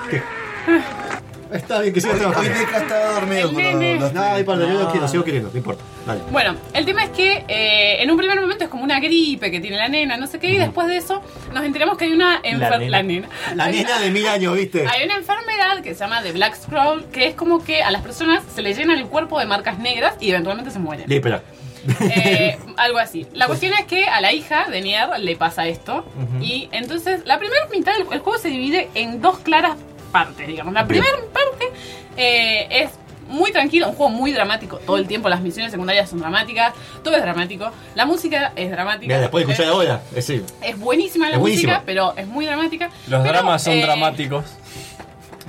Está 1.51 1.79
bien 1.81 1.93
que 1.93 2.01
siga 2.01 2.13
Hoy 2.13 2.19
trabajando. 2.19 2.49
Deca 2.59 2.77
estaba 2.77 3.11
dormido 3.13 3.39
El 3.49 3.53
con 3.53 3.63
nene. 3.63 3.93
los, 3.95 4.01
los- 4.03 4.13
No, 4.13 4.29
no 4.31 4.39
importa, 4.39 4.63
yo 4.67 4.79
lo 4.79 4.91
quiero, 4.91 5.07
sigo 5.07 5.23
queriendo, 5.23 5.49
no 5.51 5.57
importa. 5.57 5.83
Dale. 6.05 6.21
Bueno, 6.31 6.55
el 6.73 6.85
tema 6.85 7.03
es 7.03 7.09
que 7.09 7.43
eh, 7.47 8.01
en 8.03 8.11
un 8.11 8.17
primer 8.17 8.39
momento 8.39 8.63
es 8.63 8.69
como 8.69 8.83
una 8.83 8.99
gripe 8.99 9.49
que 9.51 9.59
tiene 9.59 9.77
la 9.77 9.87
nena, 9.87 10.17
no 10.17 10.27
sé 10.27 10.39
qué, 10.39 10.47
y 10.51 10.57
después 10.57 10.87
de 10.87 10.97
eso 10.97 11.21
nos 11.53 11.63
enteramos 11.63 11.97
que 11.97 12.05
hay 12.05 12.11
una 12.13 12.39
enfermedad. 12.43 12.79
nena. 12.79 12.89
La 12.89 13.03
nena. 13.03 13.27
La 13.55 13.63
Hay 13.65 13.71
nena 13.77 13.89
una- 13.95 13.99
de 13.99 14.11
mil 14.11 14.27
años, 14.27 14.55
¿viste? 14.55 14.87
Hay 14.87 15.05
una 15.05 15.15
enfermedad 15.17 15.81
que 15.81 15.93
se 15.93 15.99
llama 16.01 16.21
The 16.21 16.31
Black 16.33 16.55
Scroll, 16.55 17.05
que 17.11 17.27
es 17.27 17.35
como 17.35 17.63
que 17.63 17.81
a 17.83 17.91
las 17.91 18.01
personas 18.01 18.43
se 18.53 18.61
les 18.61 18.77
llena 18.77 18.93
el 18.93 19.05
cuerpo 19.07 19.39
de 19.39 19.45
marcas 19.45 19.79
negras 19.79 20.15
y 20.19 20.29
eventualmente 20.29 20.71
se 20.71 20.79
mueren. 20.79 21.09
Lepra. 21.09 21.41
Eh, 22.01 22.57
algo 22.77 22.97
así. 22.99 23.25
La 23.33 23.47
cuestión 23.47 23.73
es 23.73 23.85
que 23.85 24.05
a 24.05 24.19
la 24.21 24.33
hija 24.33 24.67
de 24.69 24.81
Nier 24.81 25.07
le 25.19 25.35
pasa 25.37 25.65
esto. 25.67 26.05
Y 26.41 26.67
entonces 26.73 27.21
la 27.25 27.39
primera 27.39 27.65
mitad 27.71 27.93
del 27.93 28.01
el 28.11 28.19
juego 28.19 28.37
se 28.37 28.49
divide 28.49 28.89
en 28.95 29.21
dos 29.21 29.39
claras 29.39 29.77
partes, 30.11 30.47
digamos. 30.47 30.73
La 30.73 30.85
primera 30.85 31.13
parte 31.33 31.71
eh, 32.17 32.67
es 32.83 32.91
muy 33.27 33.51
tranquilo, 33.51 33.87
un 33.89 33.95
juego 33.95 34.11
muy 34.11 34.31
dramático. 34.31 34.77
Todo 34.77 34.97
el 34.97 35.07
tiempo 35.07 35.29
las 35.29 35.41
misiones 35.41 35.71
secundarias 35.71 36.09
son 36.09 36.19
dramáticas, 36.19 36.73
todo 37.03 37.15
es 37.15 37.21
dramático. 37.21 37.71
La 37.95 38.05
música 38.05 38.51
es 38.55 38.71
dramática. 38.71 39.05
Mira, 39.07 39.19
después 39.21 39.45
de 39.45 39.53
escuchar 39.53 39.71
es, 39.71 39.75
ahora, 39.75 40.01
es 40.09 40.15
decir, 40.15 40.43
es 40.63 40.79
buenísima 40.79 41.29
la 41.29 41.35
Es 41.35 41.39
música, 41.39 41.55
buenísima. 41.79 41.83
pero 41.85 42.13
es 42.17 42.27
muy 42.27 42.45
dramática. 42.45 42.89
Los 43.07 43.21
Pero, 43.21 43.23
dramas 43.23 43.63
son 43.63 43.73
eh, 43.73 43.81
dramáticos. 43.83 44.45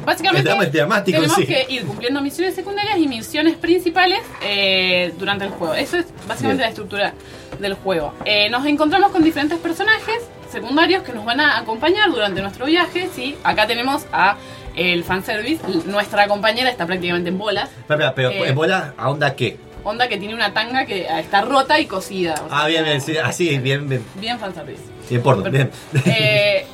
Básicamente, 0.05 0.41
El 0.41 0.45
drama 0.47 0.65
es 0.65 0.73
dramático 0.73 1.17
en 1.17 1.23
tenemos 1.25 1.41
sí. 1.41 1.47
que 1.47 1.67
ir 1.75 1.85
cumpliendo 1.85 2.23
misiones 2.23 2.55
secundarias 2.55 2.99
y 2.99 3.07
misiones 3.07 3.57
principales 3.57 4.21
eh, 4.43 5.13
durante 5.19 5.45
el 5.45 5.51
juego. 5.51 5.75
Eso 5.75 5.99
es 5.99 6.07
básicamente 6.27 6.57
Bien. 6.57 6.59
la 6.61 6.69
estructura 6.69 7.15
del 7.59 7.75
juego. 7.75 8.15
Eh, 8.25 8.49
nos 8.51 8.65
encontramos 8.67 9.11
con 9.11 9.23
diferentes 9.23 9.59
personajes 9.59 10.17
secundarios 10.51 11.03
que 11.03 11.13
nos 11.13 11.25
van 11.25 11.41
a 11.41 11.59
acompañar 11.59 12.11
durante 12.11 12.41
nuestro 12.43 12.67
viaje. 12.67 13.09
¿sí? 13.15 13.37
Acá 13.45 13.67
tenemos 13.67 14.07
a 14.13 14.37
el 14.77 15.03
fanservice. 15.05 15.63
Nuestra 15.87 16.27
compañera 16.29 16.71
está 16.71 16.87
prácticamente 16.87 17.29
en 17.31 17.39
bolas. 17.39 17.71
Espera, 17.79 18.15
pero 18.15 18.31
Eh, 18.31 18.49
en 18.49 18.55
bola, 18.55 18.95
¿a 18.97 19.09
onda 19.11 19.35
qué? 19.35 19.59
onda 19.83 20.09
que 20.09 20.19
tiene 20.19 20.35
una 20.35 20.53
tanga 20.53 20.85
que 20.85 21.07
está 21.21 21.41
rota 21.41 21.81
y 21.81 21.87
cosida. 21.87 22.35
o 22.35 22.49
sea, 22.49 22.61
Ah, 22.63 22.67
bien, 22.67 22.85
bien, 22.85 23.01
sí, 23.01 23.17
así, 23.17 23.59
bien, 23.59 23.89
bien. 23.89 24.05
Bien 24.17 24.39
fanservice. 24.39 24.83
Bien 25.09 25.23
porno, 25.23 25.43
bien. 25.51 25.71
Eh, 26.05 26.67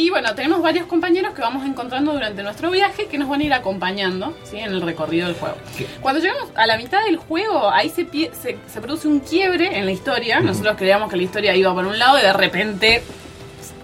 y 0.00 0.10
bueno, 0.10 0.34
tenemos 0.34 0.62
varios 0.62 0.86
compañeros 0.86 1.34
que 1.34 1.40
vamos 1.40 1.66
encontrando 1.66 2.12
durante 2.12 2.42
nuestro 2.42 2.70
viaje 2.70 3.06
que 3.06 3.18
nos 3.18 3.28
van 3.28 3.40
a 3.40 3.44
ir 3.44 3.52
acompañando 3.52 4.36
¿sí? 4.44 4.58
en 4.58 4.66
el 4.72 4.80
recorrido 4.82 5.26
del 5.26 5.36
juego. 5.36 5.56
Cuando 6.00 6.20
llegamos 6.20 6.48
a 6.54 6.66
la 6.66 6.76
mitad 6.76 7.04
del 7.04 7.16
juego, 7.16 7.70
ahí 7.70 7.88
se, 7.90 8.06
pie- 8.06 8.30
se, 8.32 8.56
se 8.72 8.80
produce 8.80 9.08
un 9.08 9.20
quiebre 9.20 9.76
en 9.78 9.84
la 9.86 9.92
historia. 9.92 10.40
Nosotros 10.40 10.76
creíamos 10.76 11.10
que 11.10 11.16
la 11.16 11.22
historia 11.24 11.54
iba 11.56 11.74
por 11.74 11.84
un 11.86 11.98
lado 11.98 12.18
y 12.18 12.22
de 12.22 12.32
repente, 12.32 13.02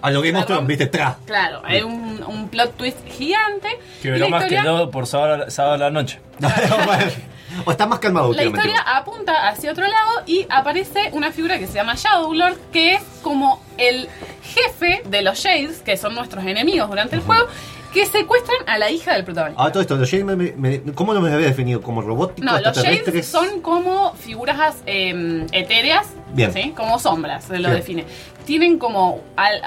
A 0.02 0.10
lo 0.10 0.22
Game 0.22 0.42
Thrones, 0.44 0.66
viste, 0.66 0.86
tra. 0.86 1.16
claro, 1.26 1.62
hay 1.64 1.82
un, 1.82 2.22
un 2.26 2.48
plot 2.48 2.76
twist 2.76 2.98
gigante. 3.08 3.68
Que 4.02 4.08
y 4.08 4.18
la 4.18 4.28
más 4.28 4.44
que 4.44 4.54
historia- 4.54 4.70
todo 4.70 4.90
por 4.90 5.06
sábado, 5.06 5.50
sábado 5.50 5.74
a 5.74 5.78
la 5.78 5.90
noche. 5.90 6.20
o 7.64 7.70
está 7.70 7.86
más 7.86 7.98
calmado 7.98 8.32
La 8.32 8.44
historia 8.44 8.80
apunta 8.86 9.48
hacia 9.48 9.70
otro 9.72 9.84
lado 9.86 10.22
y 10.26 10.46
aparece 10.50 11.10
una 11.12 11.30
figura 11.32 11.58
que 11.58 11.66
se 11.66 11.74
llama 11.74 11.94
Shadowlord, 11.96 12.56
que 12.72 12.94
es 12.94 13.02
como 13.22 13.62
el 13.78 14.08
jefe 14.42 15.02
de 15.08 15.22
los 15.22 15.38
Shades, 15.38 15.80
que 15.82 15.96
son 15.96 16.14
nuestros 16.14 16.44
enemigos 16.44 16.88
durante 16.88 17.16
el 17.16 17.22
juego, 17.22 17.46
que 17.92 18.06
secuestran 18.06 18.58
a 18.66 18.76
la 18.76 18.90
hija 18.90 19.12
del 19.14 19.24
protagonista. 19.24 19.62
Ah, 19.64 19.70
todo 19.70 19.80
esto, 19.80 19.94
los 19.96 20.08
Shades, 20.08 20.24
me- 20.24 20.34
me- 20.34 20.52
me- 20.56 20.92
¿cómo 20.94 21.14
lo 21.14 21.20
me 21.20 21.32
había 21.32 21.46
definido? 21.46 21.80
¿Como 21.80 22.02
robóticos, 22.02 22.44
No, 22.44 22.58
los 22.60 22.76
Shades 22.76 23.24
son 23.26 23.60
como 23.60 24.14
figuras 24.14 24.76
eh, 24.86 25.46
etéreas, 25.52 26.08
Bien. 26.32 26.52
¿sí? 26.52 26.72
como 26.76 26.98
sombras, 26.98 27.44
se 27.44 27.58
lo 27.60 27.68
Bien. 27.68 27.74
define. 27.80 28.04
Tienen 28.44 28.78
como, 28.78 29.20
al- 29.36 29.62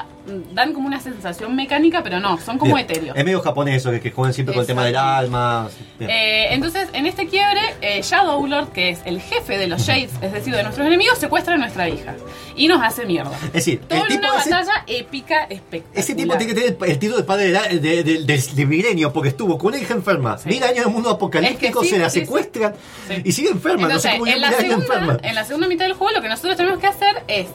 dan 0.54 0.74
como 0.74 0.88
una 0.88 1.00
sensación 1.00 1.56
mecánica, 1.56 2.04
pero 2.04 2.20
no, 2.20 2.38
son 2.40 2.58
como 2.58 2.76
Bien. 2.76 2.86
etéreos. 2.90 3.16
Es 3.18 3.24
medio 3.26 3.42
japonés 3.42 3.78
eso, 3.78 3.92
que, 3.92 4.02
que 4.02 4.12
juegan 4.12 4.34
siempre 4.34 4.54
con 4.54 4.62
el 4.62 4.68
tema 4.68 4.86
del 4.86 4.96
alma. 4.98 5.70
Eh, 6.00 6.48
entonces, 6.52 6.90
en 6.94 7.06
este 7.08 7.28
quiebre, 7.28 7.62
eh, 7.82 8.02
Shadowlord, 8.04 8.70
que 8.74 8.90
es 8.90 9.00
el 9.06 9.22
jefe 9.22 9.58
de 9.58 9.68
los 9.68 9.82
Shades, 9.82 10.12
es 10.22 10.32
decir, 10.34 10.54
de 10.54 10.64
nuestros 10.64 10.86
enemigos, 10.86 11.18
secuestra 11.18 11.56
a 11.56 11.58
nuestra 11.58 11.88
hija 11.90 12.16
y 12.56 12.68
nos 12.68 12.84
hace 12.84 13.06
mierda. 13.06 13.32
es 13.46 13.54
decir, 13.54 13.80
Todo 13.88 14.06
en 14.06 14.18
una 14.18 14.38
ese, 14.40 14.50
batalla 14.52 14.84
épica, 14.88 15.44
espectacular. 15.50 16.00
ese 16.00 16.16
tipo 16.16 16.38
tiene 16.38 16.54
que 16.54 16.60
tener 16.62 16.78
el, 16.82 16.90
el 16.92 17.00
título 17.00 17.18
de 17.20 17.24
padre 17.24 17.46
de, 17.46 17.52
la- 17.54 17.68
de- 17.68 18.04
de- 18.04 18.24
del 18.26 18.56
de 18.56 18.66
milenio, 18.66 19.14
porque 19.14 19.30
estuvo 19.30 19.58
con 19.58 19.70
una 19.70 19.80
hija 19.80 19.94
enferma, 19.94 20.38
Sí. 20.38 20.50
mil 20.50 20.64
años 20.64 20.80
en 20.80 20.88
un 20.88 20.94
mundo 20.94 21.10
apocalíptico, 21.10 21.80
Es 21.82 21.84
que 21.84 21.90
sí, 21.90 21.96
se 21.96 22.00
la 22.00 22.10
secuestran 22.10 22.74
Sí. 23.08 23.22
y 23.24 23.32
sigue 23.32 23.50
enferma. 23.50 23.84
Entonces, 23.84 24.12
no 24.12 24.18
sé 24.18 24.20
cómo 24.20 24.32
en, 24.32 24.42
la 24.42 24.52
segunda, 24.52 24.76
enferma. 24.86 25.18
en 25.24 25.36
la 25.36 25.46
segunda 25.46 25.68
mitad 25.68 25.86
del 25.86 25.94
juego, 25.94 26.14
lo 26.14 26.22
que 26.22 26.30
nosotros 26.30 26.58
tenemos 26.58 26.80
que 26.80 26.88
hacer 26.88 27.24
es 27.28 27.48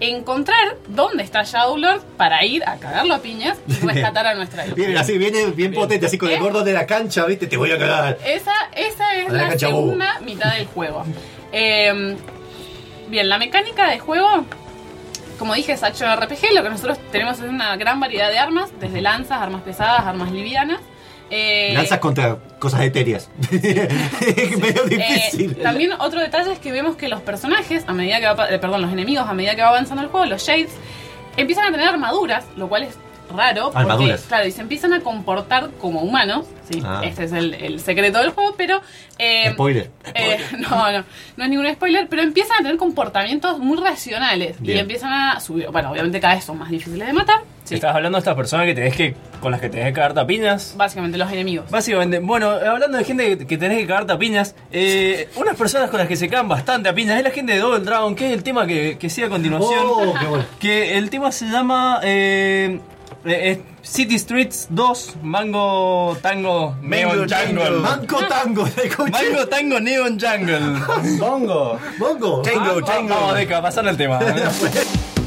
encontrar 0.00 0.76
dónde 0.88 1.22
está 1.22 1.42
Shadowlord 1.42 2.00
para 2.16 2.44
ir 2.44 2.64
a 2.66 2.76
cagarlo 2.76 3.14
a 3.14 3.18
piñas 3.18 3.58
y 3.68 3.72
rescatar 3.86 4.26
a 4.26 4.34
nuestra 4.34 4.66
hija. 4.66 4.74
Viene 4.74 4.98
así, 4.98 5.18
viene 5.18 5.46
bien 5.46 5.72
potente, 5.72 6.06
así 6.06 6.16
con 6.18 6.30
el 6.30 6.40
gordo 6.40 6.62
de 6.64 6.72
la 6.72 6.86
cancha, 6.86 7.24
¿viste? 7.26 7.46
Te 7.46 7.56
voy 7.56 7.70
a 7.70 7.78
cagar. 7.78 8.18
Esa, 8.24 8.52
esa 8.74 9.14
es 9.14 9.28
A 9.28 9.32
la 9.32 9.42
la, 9.42 9.48
cancha 9.50 9.68
bobo. 9.68 9.82
segunda 9.82 10.20
mitad 10.20 10.54
del 10.54 10.66
juego. 10.66 11.04
Eh, 11.52 12.16
bien, 13.08 13.28
la 13.28 13.38
mecánica 13.38 13.90
de 13.90 13.98
juego, 13.98 14.44
como 15.38 15.54
dije, 15.54 15.72
es 15.72 15.82
action 15.82 16.10
RPG. 16.16 16.54
Lo 16.54 16.62
que 16.62 16.70
nosotros 16.70 16.98
tenemos 17.12 17.38
es 17.38 17.48
una 17.48 17.76
gran 17.76 18.00
variedad 18.00 18.30
de 18.30 18.38
armas, 18.38 18.70
desde 18.80 19.00
lanzas, 19.00 19.40
armas 19.42 19.62
pesadas, 19.62 20.06
armas 20.06 20.32
livianas. 20.32 20.80
Eh, 21.30 21.72
Lanzas 21.74 21.98
contra 22.00 22.36
cosas 22.58 22.80
etéreas. 22.82 23.30
es 23.52 24.58
medio 24.58 24.84
Eh, 24.90 24.96
difícil. 25.30 25.56
también 25.56 25.92
otro 25.92 26.20
detalle 26.20 26.52
es 26.52 26.58
que 26.58 26.72
vemos 26.72 26.96
que 26.96 27.08
los 27.08 27.20
personajes, 27.20 27.84
a 27.86 27.92
medida 27.92 28.18
que 28.20 28.26
va, 28.26 28.50
eh, 28.50 28.58
perdón, 28.58 28.82
los 28.82 28.92
enemigos, 28.92 29.28
a 29.28 29.32
medida 29.32 29.54
que 29.54 29.62
va 29.62 29.68
avanzando 29.68 30.02
el 30.02 30.08
juego, 30.08 30.26
los 30.26 30.42
Shades, 30.42 30.70
empiezan 31.36 31.66
a 31.66 31.70
tener 31.70 31.86
armaduras, 31.88 32.44
lo 32.56 32.68
cual 32.68 32.82
es 32.84 32.98
raro. 33.30 33.64
Porque, 33.66 33.78
Armaduras. 33.78 34.22
claro, 34.22 34.46
y 34.46 34.52
se 34.52 34.60
empiezan 34.62 34.92
a 34.92 35.00
comportar 35.00 35.70
como 35.80 36.00
humanos. 36.02 36.46
¿sí? 36.70 36.80
Ah. 36.84 37.00
Este 37.04 37.24
es 37.24 37.32
el, 37.32 37.54
el 37.54 37.80
secreto 37.80 38.18
del 38.20 38.30
juego, 38.30 38.54
pero... 38.56 38.80
eh, 39.18 39.50
Spoiler. 39.52 39.90
eh, 40.14 40.38
no, 40.58 40.92
no, 40.92 41.04
no 41.36 41.44
es 41.44 41.50
ningún 41.50 41.72
spoiler, 41.72 42.06
pero 42.08 42.22
empiezan 42.22 42.54
a 42.60 42.62
tener 42.62 42.76
comportamientos 42.76 43.58
muy 43.58 43.76
racionales 43.78 44.60
Bien. 44.60 44.76
y 44.76 44.80
empiezan 44.80 45.12
a 45.12 45.40
subir. 45.40 45.68
Bueno, 45.70 45.90
obviamente 45.90 46.20
cada 46.20 46.34
vez 46.34 46.44
son 46.44 46.58
más 46.58 46.70
difíciles 46.70 47.06
de 47.06 47.12
matar. 47.12 47.40
Sí, 47.64 47.74
Estás 47.76 47.94
hablando 47.94 48.16
de 48.16 48.20
estas 48.20 48.34
personas 48.34 48.66
que 48.66 48.74
tenés 48.74 48.96
que, 48.96 49.14
con 49.40 49.52
las 49.52 49.60
que 49.60 49.68
tenés 49.68 49.86
que 49.86 49.92
cagar 49.92 50.12
tapiñas. 50.14 50.74
básicamente 50.76 51.18
los 51.18 51.30
enemigos. 51.30 51.70
Básicamente, 51.70 52.18
bueno, 52.18 52.50
hablando 52.50 52.98
de 52.98 53.04
gente 53.04 53.38
que, 53.38 53.46
que 53.46 53.58
tenés 53.58 53.78
que 53.78 53.86
cagar 53.86 54.06
tapiñas, 54.06 54.56
eh, 54.72 55.28
unas 55.36 55.56
personas 55.56 55.88
con 55.90 55.98
las 55.98 56.08
que 56.08 56.16
se 56.16 56.28
cagan 56.28 56.48
bastante 56.48 56.88
a 56.88 56.94
piñas 56.94 57.18
es 57.18 57.24
la 57.24 57.30
gente 57.30 57.52
de 57.52 57.58
Double 57.60 57.80
Dragon, 57.84 58.14
que 58.16 58.26
es 58.26 58.32
el 58.32 58.42
tema 58.42 58.66
que, 58.66 58.96
que 58.98 59.08
sigue 59.10 59.26
a 59.26 59.30
continuación. 59.30 59.82
Oh, 59.84 60.14
qué 60.18 60.26
bueno. 60.26 60.44
Que 60.58 60.98
el 60.98 61.10
tema 61.10 61.30
se 61.30 61.46
llama 61.46 62.00
eh, 62.02 62.80
eh, 63.24 63.58
es 63.82 63.90
City 63.90 64.18
Streets 64.18 64.66
2, 64.70 65.16
Mango 65.22 66.16
Tango 66.22 66.76
Neon 66.82 67.28
Jungle. 67.28 67.70
Manco 67.82 68.18
tango. 68.28 68.68
Mango 69.10 69.46
Tango 69.48 69.80
Neon 69.80 70.18
Jungle. 70.18 71.18
Bongo. 71.18 71.78
Mongo. 71.98 72.42
Tango, 72.42 72.82
Tango. 72.82 73.14
Vamos, 73.14 73.34
Deca, 73.36 73.62
pasar 73.62 73.86
el 73.86 73.96
tema. 73.96 74.18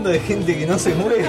hablando 0.00 0.10
de 0.10 0.20
gente 0.20 0.58
que 0.58 0.66
no 0.66 0.78
se 0.78 0.94
mueve. 0.94 1.26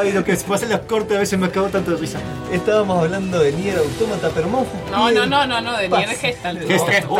Ay, 0.00 0.12
lo 0.12 0.24
que 0.24 0.36
se 0.36 0.44
pasa 0.46 0.64
en 0.64 0.72
los 0.72 0.80
cortes 0.80 1.16
a 1.16 1.20
veces 1.20 1.38
me 1.38 1.46
acabo 1.46 1.68
tanto 1.68 1.92
de 1.92 1.96
risa. 1.98 2.18
Estábamos 2.52 3.02
hablando 3.04 3.38
de 3.40 3.52
Nier 3.52 3.78
Automata, 3.78 4.30
pero 4.34 4.48
Monfu 4.48 4.76
No, 4.90 5.10
no, 5.12 5.26
no, 5.26 5.46
no, 5.46 5.60
no, 5.60 5.76
de. 5.76 5.88
Nier 5.88 6.08
Gestalt. 6.10 6.66
Gestalt. 6.66 7.10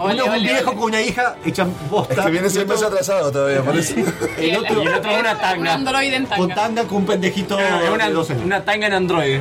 Uno 0.00 0.24
un 0.26 0.42
viejo 0.42 0.74
con 0.74 0.84
una 0.84 1.00
hija 1.02 1.34
echan 1.44 1.74
bosta. 1.90 2.14
Es 2.14 2.20
que 2.20 2.30
viene 2.30 2.46
otro 2.46 2.66
meses 2.66 2.82
atrasado 2.84 3.32
todavía, 3.32 3.62
por 3.62 3.76
eso. 3.76 3.94
El 4.38 4.56
otro- 4.58 4.82
el 4.82 4.88
otro 4.94 5.10
una 5.18 5.32
Un 5.32 5.38
tanga. 5.40 5.74
androide 5.74 6.14
en 6.16 6.26
con 6.26 6.48
tanga. 6.48 6.54
tanga 6.54 6.84
con 6.84 6.98
un 6.98 7.06
pendejito 7.06 7.56
una, 7.56 8.08
12 8.10 8.32
años. 8.34 8.44
una 8.44 8.64
tanga 8.64 8.86
en 8.86 8.92
Android. 8.92 9.40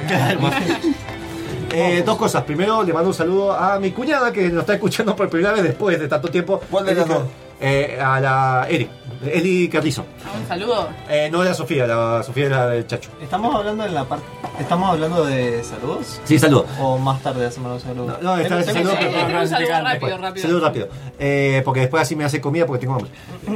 Eh, 1.73 2.01
dos 2.03 2.17
cosas. 2.17 2.43
Primero, 2.43 2.81
le 2.81 2.91
mando 2.93 3.09
un 3.09 3.13
saludo 3.13 3.53
a 3.53 3.77
mi 3.79 3.91
cuñada 3.91 4.31
que 4.31 4.49
nos 4.49 4.61
está 4.61 4.73
escuchando 4.75 5.15
por 5.15 5.29
primera 5.29 5.51
vez 5.53 5.61
después 5.63 5.99
de 5.99 6.07
tanto 6.07 6.29
tiempo. 6.29 6.59
¿Cuál 6.71 6.85
de 6.85 6.95
las 6.95 7.05
Eli- 7.05 7.13
dos? 7.13 7.23
Eh, 7.59 7.99
a 8.01 8.19
la 8.19 8.67
Eri, 8.69 8.89
Eli 9.25 9.67
Carrizo. 9.69 10.05
Un 10.39 10.47
saludo. 10.47 10.89
Eh, 11.09 11.29
no 11.31 11.43
la 11.43 11.53
Sofía, 11.53 11.87
la 11.87 12.21
Sofía 12.23 12.45
era 12.45 12.67
del 12.67 12.85
Chacho. 12.87 13.09
Estamos 13.21 13.55
hablando 13.55 13.85
en 13.85 13.93
la 13.93 14.05
parte. 14.05 14.25
Estamos 14.59 14.89
hablando 14.91 15.25
de 15.25 15.63
saludos. 15.63 16.19
Sí, 16.25 16.37
saludo. 16.37 16.65
O 16.79 16.97
más 16.97 17.21
tarde 17.23 17.45
hacemos 17.45 17.71
los 17.73 17.81
saludos. 17.83 18.17
No, 18.21 18.35
no, 18.35 18.41
esta 18.41 18.55
vez 18.55 18.65
Tengo- 18.67 18.79
saludo, 18.89 18.93
tengo- 18.99 19.11
pero- 19.11 19.39
Eh, 19.39 19.41
un 19.43 19.47
saludo 19.47 19.67
Después. 19.69 19.83
rápido, 19.93 20.17
rápido. 20.17 20.47
Saludo 20.47 20.59
rápido. 20.65 20.87
Eh, 21.19 21.61
porque 21.65 21.79
después 21.81 22.03
así 22.03 22.15
me 22.15 22.25
hace 22.25 22.39
comida 22.41 22.65
porque 22.65 22.81
tengo 22.81 22.93
hambre. 22.95 23.11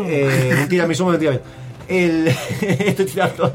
Eh, 0.08 0.54
mentira, 0.58 0.88
mi 0.88 0.96
sumo 0.96 1.12
mentira. 1.12 1.40
El, 1.88 2.28
estoy 2.62 3.06
tirando. 3.06 3.54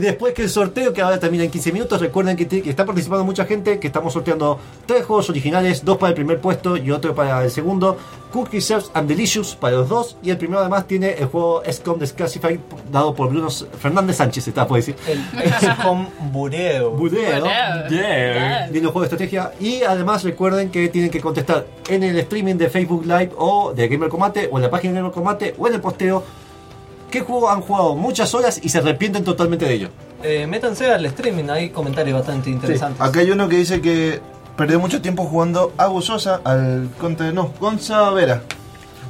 Después 0.00 0.34
que 0.34 0.42
el 0.42 0.48
sorteo, 0.50 0.92
que 0.92 1.02
ahora 1.02 1.18
termina 1.20 1.44
en 1.44 1.50
15 1.50 1.72
minutos, 1.72 2.00
recuerden 2.00 2.36
que, 2.36 2.44
te- 2.46 2.62
que 2.62 2.70
está 2.70 2.84
participando 2.84 3.24
mucha 3.24 3.44
gente, 3.44 3.78
que 3.78 3.86
estamos 3.86 4.12
sorteando 4.12 4.58
tres 4.86 5.04
juegos 5.04 5.28
originales, 5.30 5.84
dos 5.84 5.96
para 5.98 6.10
el 6.10 6.14
primer 6.14 6.40
puesto 6.40 6.76
y 6.76 6.90
otro 6.90 7.14
para 7.14 7.42
el 7.44 7.50
segundo. 7.50 7.96
Cookie 8.32 8.60
Serves 8.60 8.90
and 8.92 9.08
Delicious 9.08 9.54
para 9.56 9.76
los 9.76 9.88
dos. 9.88 10.16
Y 10.22 10.30
el 10.30 10.36
primero 10.36 10.60
además 10.60 10.86
tiene 10.86 11.12
el 11.12 11.26
juego 11.26 11.62
SCOM 11.70 11.98
Desclassified 11.98 12.58
dado 12.92 13.14
por 13.14 13.30
Bruno 13.30 13.48
Fernández 13.50 14.16
Sánchez, 14.16 14.48
está 14.48 14.66
por 14.66 14.76
decir. 14.76 14.94
El 15.06 15.20
XCOM 15.52 16.06
Bureo. 16.32 16.90
Budeo. 16.96 17.44
Yeah. 17.88 18.66
Lindo 18.70 18.90
juego 18.92 19.00
de 19.00 19.06
estrategia. 19.06 19.52
Y 19.60 19.82
además 19.82 20.22
recuerden 20.24 20.70
que 20.70 20.88
tienen 20.88 21.10
que 21.10 21.20
contestar 21.20 21.66
en 21.88 22.02
el 22.02 22.18
streaming 22.18 22.56
de 22.56 22.68
Facebook 22.68 23.04
Live 23.06 23.30
o 23.38 23.72
de 23.72 23.88
Gamer 23.88 24.08
Combate 24.08 24.48
o 24.52 24.58
en 24.58 24.62
la 24.64 24.70
página 24.70 24.92
de 24.94 24.98
Gamer 25.00 25.12
Combate 25.12 25.54
o 25.56 25.66
en 25.68 25.74
el 25.74 25.80
posteo 25.80 26.22
qué 27.10 27.20
juego 27.20 27.50
han 27.50 27.60
jugado 27.60 27.94
muchas 27.96 28.34
horas 28.34 28.60
y 28.62 28.68
se 28.68 28.78
arrepienten 28.78 29.24
totalmente 29.24 29.64
de 29.64 29.74
ello. 29.74 29.88
Eh, 30.22 30.46
métanse 30.46 30.90
al 30.90 31.04
streaming, 31.06 31.48
hay 31.50 31.70
comentarios 31.70 32.18
bastante 32.18 32.50
interesantes. 32.50 33.00
Acá 33.00 33.20
hay 33.20 33.30
uno 33.30 33.48
que 33.48 33.56
dice 33.56 33.80
que 33.80 34.20
perdió 34.56 34.80
mucho 34.80 35.00
tiempo 35.02 35.24
jugando 35.24 35.72
a 35.76 35.88
Sosa 36.00 36.40
al 36.44 36.88
Conte. 36.98 37.32
No, 37.32 37.52
Gonza 37.60 38.10
Vera. 38.10 38.42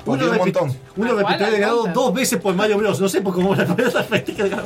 Uno, 0.04 0.18
Porque 0.18 0.24
un 0.24 0.36
montón. 0.36 0.85
Uno 0.96 1.14
repitió 1.14 1.46
de 1.46 1.54
¿Al 1.56 1.60
ganado 1.60 1.76
Counter? 1.76 1.94
dos 1.94 2.14
veces 2.14 2.40
por 2.40 2.54
Mario 2.54 2.78
Bros. 2.78 3.00
No 3.00 3.08
sé 3.08 3.20
por 3.20 3.34
cómo 3.34 3.54
la 3.54 3.64
repite 4.10 4.42
de. 4.44 4.56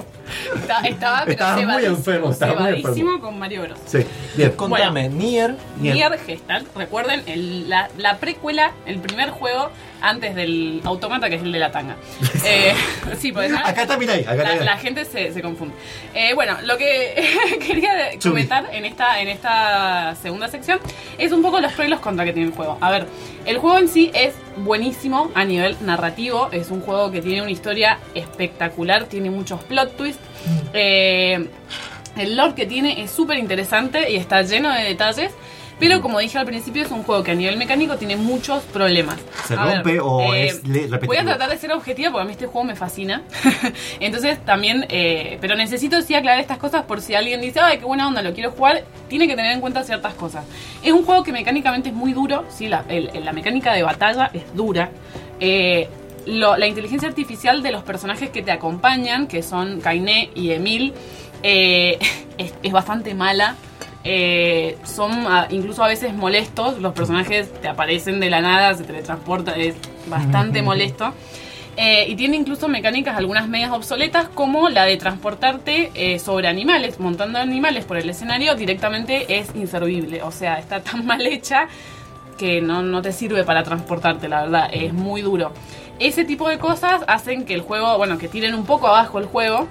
Está- 0.55 0.81
Estaba, 0.85 1.21
pero 1.25 1.33
Estaba 1.33 1.57
muy 1.63 1.85
enfermo, 1.85 2.31
estaba 2.31 2.61
muy 2.61 2.81
enfermo. 2.81 3.21
con 3.21 3.39
Mario 3.39 3.63
Bros. 3.63 3.79
Sí, 3.87 3.99
bien. 4.37 4.53
Contame, 4.53 5.09
Nier. 5.09 5.55
Nier. 5.81 5.95
Nier 5.95 6.19
Gestalt, 6.21 6.69
recuerden, 6.77 7.23
el- 7.27 7.69
la, 7.69 7.89
la 7.99 8.19
precuela, 8.19 8.73
el 8.87 8.99
primer 8.99 9.31
juego 9.31 9.71
antes 10.03 10.35
del 10.35 10.81
Automata, 10.85 11.29
que 11.29 11.35
es 11.37 11.43
el 11.43 11.53
de 11.53 11.59
la 11.59 11.71
tanga. 11.73 11.97
Eh, 12.45 12.73
sí, 13.19 13.33
ya- 13.35 13.69
Acá 13.69 13.83
está 13.83 13.99
Mirai, 13.99 14.25
la, 14.65 14.77
gente 14.79 15.05
se, 15.05 15.33
se 15.33 15.43
confunde. 15.43 15.75
Eh, 16.15 16.33
bueno, 16.35 16.57
lo 16.65 16.79
que 16.79 17.23
quería 17.67 17.91
comentar 18.23 18.67
en 18.73 18.85
esta, 18.87 19.21
en 19.21 19.29
esta 19.29 20.15
segunda 20.23 20.49
sección 20.49 20.79
es 21.19 21.33
un 21.33 21.43
poco 21.43 21.61
los 21.61 21.73
pros 21.73 21.87
y 21.87 21.91
los 21.91 22.01
contras 22.01 22.27
que 22.27 22.33
tiene 22.33 22.49
el 22.49 22.55
juego. 22.55 22.79
A 22.81 22.91
ver, 22.91 23.07
el 23.45 23.59
juego 23.59 23.79
en 23.79 23.89
sí 23.89 24.11
es 24.15 24.35
buenísimo 24.57 25.31
a 25.35 25.45
nivel 25.45 25.77
narrativo, 25.83 26.20
es 26.53 26.71
un 26.71 26.81
juego 26.83 27.11
que 27.11 27.23
tiene 27.23 27.43
una 27.43 27.51
historia 27.51 27.99
espectacular, 28.15 29.05
tiene 29.05 29.31
muchos 29.31 29.63
plot 29.65 29.97
twists. 29.97 30.23
Eh, 30.73 31.49
el 32.17 32.37
lore 32.37 32.55
que 32.55 32.67
tiene 32.67 33.03
es 33.03 33.11
súper 33.11 33.39
interesante 33.39 34.11
y 34.11 34.17
está 34.17 34.43
lleno 34.43 34.71
de 34.73 34.83
detalles. 34.85 35.33
Pero 35.79 36.03
como 36.03 36.19
dije 36.19 36.37
al 36.37 36.45
principio, 36.45 36.83
es 36.83 36.91
un 36.91 37.03
juego 37.05 37.23
que 37.23 37.31
a 37.31 37.35
nivel 37.35 37.57
mecánico 37.57 37.97
tiene 37.97 38.15
muchos 38.15 38.63
problemas. 38.65 39.17
¿Se 39.47 39.55
A 39.55 39.65
ver, 39.65 39.75
rompe 39.77 39.99
o 39.99 40.35
eh, 40.35 40.49
es 40.49 40.57
repetitivo? 40.63 41.07
Voy 41.07 41.17
a 41.17 41.25
tratar 41.25 41.49
de 41.49 41.57
ser 41.57 41.73
objetiva 41.73 42.11
porque 42.11 42.23
a 42.23 42.27
mí 42.27 42.33
este 42.33 42.45
juego 42.47 42.65
me 42.67 42.77
fascina. 42.77 43.23
Entonces 44.01 44.45
también, 44.45 44.85
eh, 44.91 45.39
pero 45.41 45.57
necesito 45.57 46.03
sí 46.03 46.15
aclarar 46.15 46.39
estas 46.39 46.59
cosas 46.59 46.83
por 46.85 47.01
si 47.01 47.15
alguien 47.15 47.41
dice, 47.41 47.61
ay, 47.61 47.79
qué 47.79 47.87
buena 47.87 48.07
onda, 48.09 48.21
lo 48.21 48.35
quiero 48.35 48.51
jugar. 48.51 48.85
Tiene 49.09 49.27
que 49.27 49.35
tener 49.37 49.53
en 49.53 49.63
cuenta 49.63 49.83
ciertas 49.83 50.13
cosas. 50.13 50.45
Es 50.83 50.93
un 50.93 51.03
juego 51.03 51.23
que 51.23 51.33
mecánicamente 51.33 51.89
es 51.89 51.95
muy 51.95 52.13
duro, 52.13 52.45
sí, 52.51 52.69
la, 52.69 52.85
el- 52.91 53.11
la 53.25 53.33
mecánica 53.33 53.73
de 53.73 53.83
batalla 53.83 54.31
es 54.35 54.55
dura. 54.55 54.91
Eh, 55.41 55.89
lo- 56.27 56.57
la 56.57 56.67
inteligencia 56.67 57.09
artificial 57.09 57.63
de 57.63 57.73
los 57.73 57.83
personajes 57.83 58.31
que 58.31 58.43
te 58.43 58.51
acompañan, 58.53 59.27
que 59.27 59.43
son 59.43 59.81
Kainé 59.81 60.31
y 60.35 60.51
Emil, 60.51 60.93
eh, 61.43 61.99
es, 62.39 62.55
es 62.63 62.73
bastante 62.73 63.15
mala. 63.15 63.57
Eh, 64.03 64.79
son 64.85 65.11
ah, 65.27 65.47
incluso 65.51 65.85
a 65.85 65.89
veces 65.89 66.15
molestos. 66.15 66.79
Los 66.81 66.95
personajes 66.95 67.53
te 67.61 67.69
aparecen 67.69 68.19
de 68.21 68.31
la 68.31 68.41
nada, 68.41 68.75
se 68.75 68.85
teletransportan, 68.85 69.61
es 69.61 69.75
bastante 70.07 70.63
molesto. 70.63 71.13
Eh, 71.77 72.07
y 72.09 72.17
tiene 72.17 72.37
incluso 72.37 72.69
mecánicas 72.69 73.17
algunas 73.17 73.49
medias 73.49 73.71
obsoletas 73.71 74.29
como 74.29 74.69
la 74.69 74.85
de 74.85 74.97
transportarte 74.97 75.91
eh, 75.95 76.19
sobre 76.19 76.49
animales, 76.49 76.99
montando 76.99 77.39
animales 77.39 77.85
por 77.85 77.97
el 77.97 78.11
escenario 78.11 78.55
directamente 78.55 79.39
es 79.39 79.55
inservible. 79.55 80.23
O 80.23 80.33
sea, 80.33 80.59
está 80.59 80.81
tan 80.83 81.07
mal 81.07 81.25
hecha 81.27 81.69
que 82.41 82.63
no, 82.63 82.83
no 82.83 83.03
te 83.03 83.13
sirve 83.13 83.45
para 83.45 83.63
transportarte, 83.63 84.27
la 84.27 84.41
verdad, 84.43 84.71
es 84.73 84.95
muy 84.95 85.21
duro. 85.21 85.53
Ese 85.99 86.25
tipo 86.25 86.49
de 86.49 86.59
cosas 86.59 87.03
hacen 87.07 87.45
que 87.45 87.53
el 87.53 87.61
juego, 87.61 87.99
bueno, 87.99 88.17
que 88.17 88.29
tiren 88.29 88.55
un 88.55 88.65
poco 88.65 88.89
abajo 88.89 89.19
el 89.19 89.27
juego. 89.27 89.69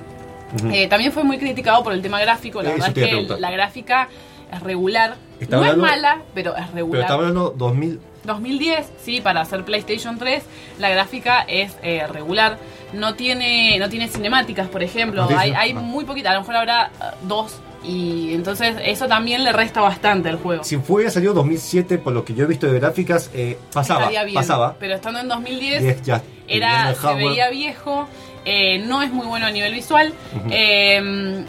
Eh, 0.72 0.88
también 0.88 1.12
fue 1.12 1.24
muy 1.24 1.40
criticado 1.40 1.84
por 1.84 1.94
el 1.94 2.02
tema 2.04 2.20
gráfico, 2.22 2.62
la 2.62 2.70
Eso 2.70 2.78
verdad 2.78 2.98
es 2.98 3.28
que 3.28 3.40
la 3.40 3.50
gráfica 3.52 4.08
es 4.54 4.62
regular. 4.62 5.16
Está 5.40 5.56
no 5.58 5.64
hablando- 5.64 5.86
es 5.86 5.92
mala, 5.92 6.22
pero 6.36 6.52
es 6.56 6.64
Pero 6.66 6.76
regular. 6.76 7.02
está 7.02 7.14
hablando 7.16 7.54
2000. 7.58 8.00
2010, 8.24 8.92
sí, 9.02 9.22
para 9.22 9.42
hacer 9.42 9.66
PlayStation 9.66 10.20
3, 10.20 10.44
la 10.78 10.90
gráfica 10.90 11.42
es 11.48 11.76
eh, 11.82 12.06
regular. 12.06 12.60
No 12.94 13.16
tiene, 13.16 13.80
no 13.80 13.90
tiene 13.90 14.08
cinemáticas, 14.08 14.68
por 14.68 14.84
ejemplo. 14.84 15.26
No 15.28 15.38
hay 15.40 15.52
hay 15.52 15.74
no. 15.74 15.82
muy 15.82 16.06
poquita, 16.06 16.30
a 16.30 16.34
lo 16.36 16.42
mejor 16.42 16.56
habrá 16.58 16.92
eh, 17.02 17.16
dos. 17.24 17.60
Y 17.84 18.34
entonces 18.34 18.76
eso 18.84 19.08
también 19.08 19.44
le 19.44 19.54
resta 19.54 19.82
bastante 19.82 20.30
al 20.30 20.38
juego. 20.38 20.64
Si 20.64 20.78
fuera 20.78 21.10
salido 21.10 21.34
2007, 21.34 21.98
por 21.98 22.14
lo 22.14 22.26
que 22.26 22.34
yo 22.34 22.44
he 22.44 22.48
visto 22.48 22.68
de 22.68 22.80
gráficas, 22.80 23.32
eh, 23.34 23.58
pasaba. 23.74 24.10
Bien, 24.10 24.34
Pasaba. 24.34 24.76
Pero 24.80 24.96
estando 24.96 25.20
en 25.20 25.28
2010, 25.30 25.84
Y 25.84 25.88
es 25.88 26.02
ya, 26.02 26.22
era, 26.48 26.94
se 26.94 27.14
veía 27.16 27.50
viejo, 27.50 28.08
eh, 28.46 28.80
no 28.80 29.02
es 29.02 29.12
muy 29.12 29.26
bueno 29.28 29.46
a 29.46 29.52
nivel 29.52 29.74
visual. 29.74 30.14
eh, 30.52 31.46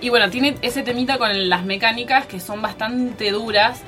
y 0.00 0.10
bueno, 0.10 0.28
tiene 0.28 0.54
ese 0.60 0.82
temita 0.82 1.16
con 1.16 1.48
las 1.48 1.64
mecánicas 1.64 2.26
que 2.26 2.38
son 2.38 2.60
bastante 2.60 3.30
duras. 3.30 3.82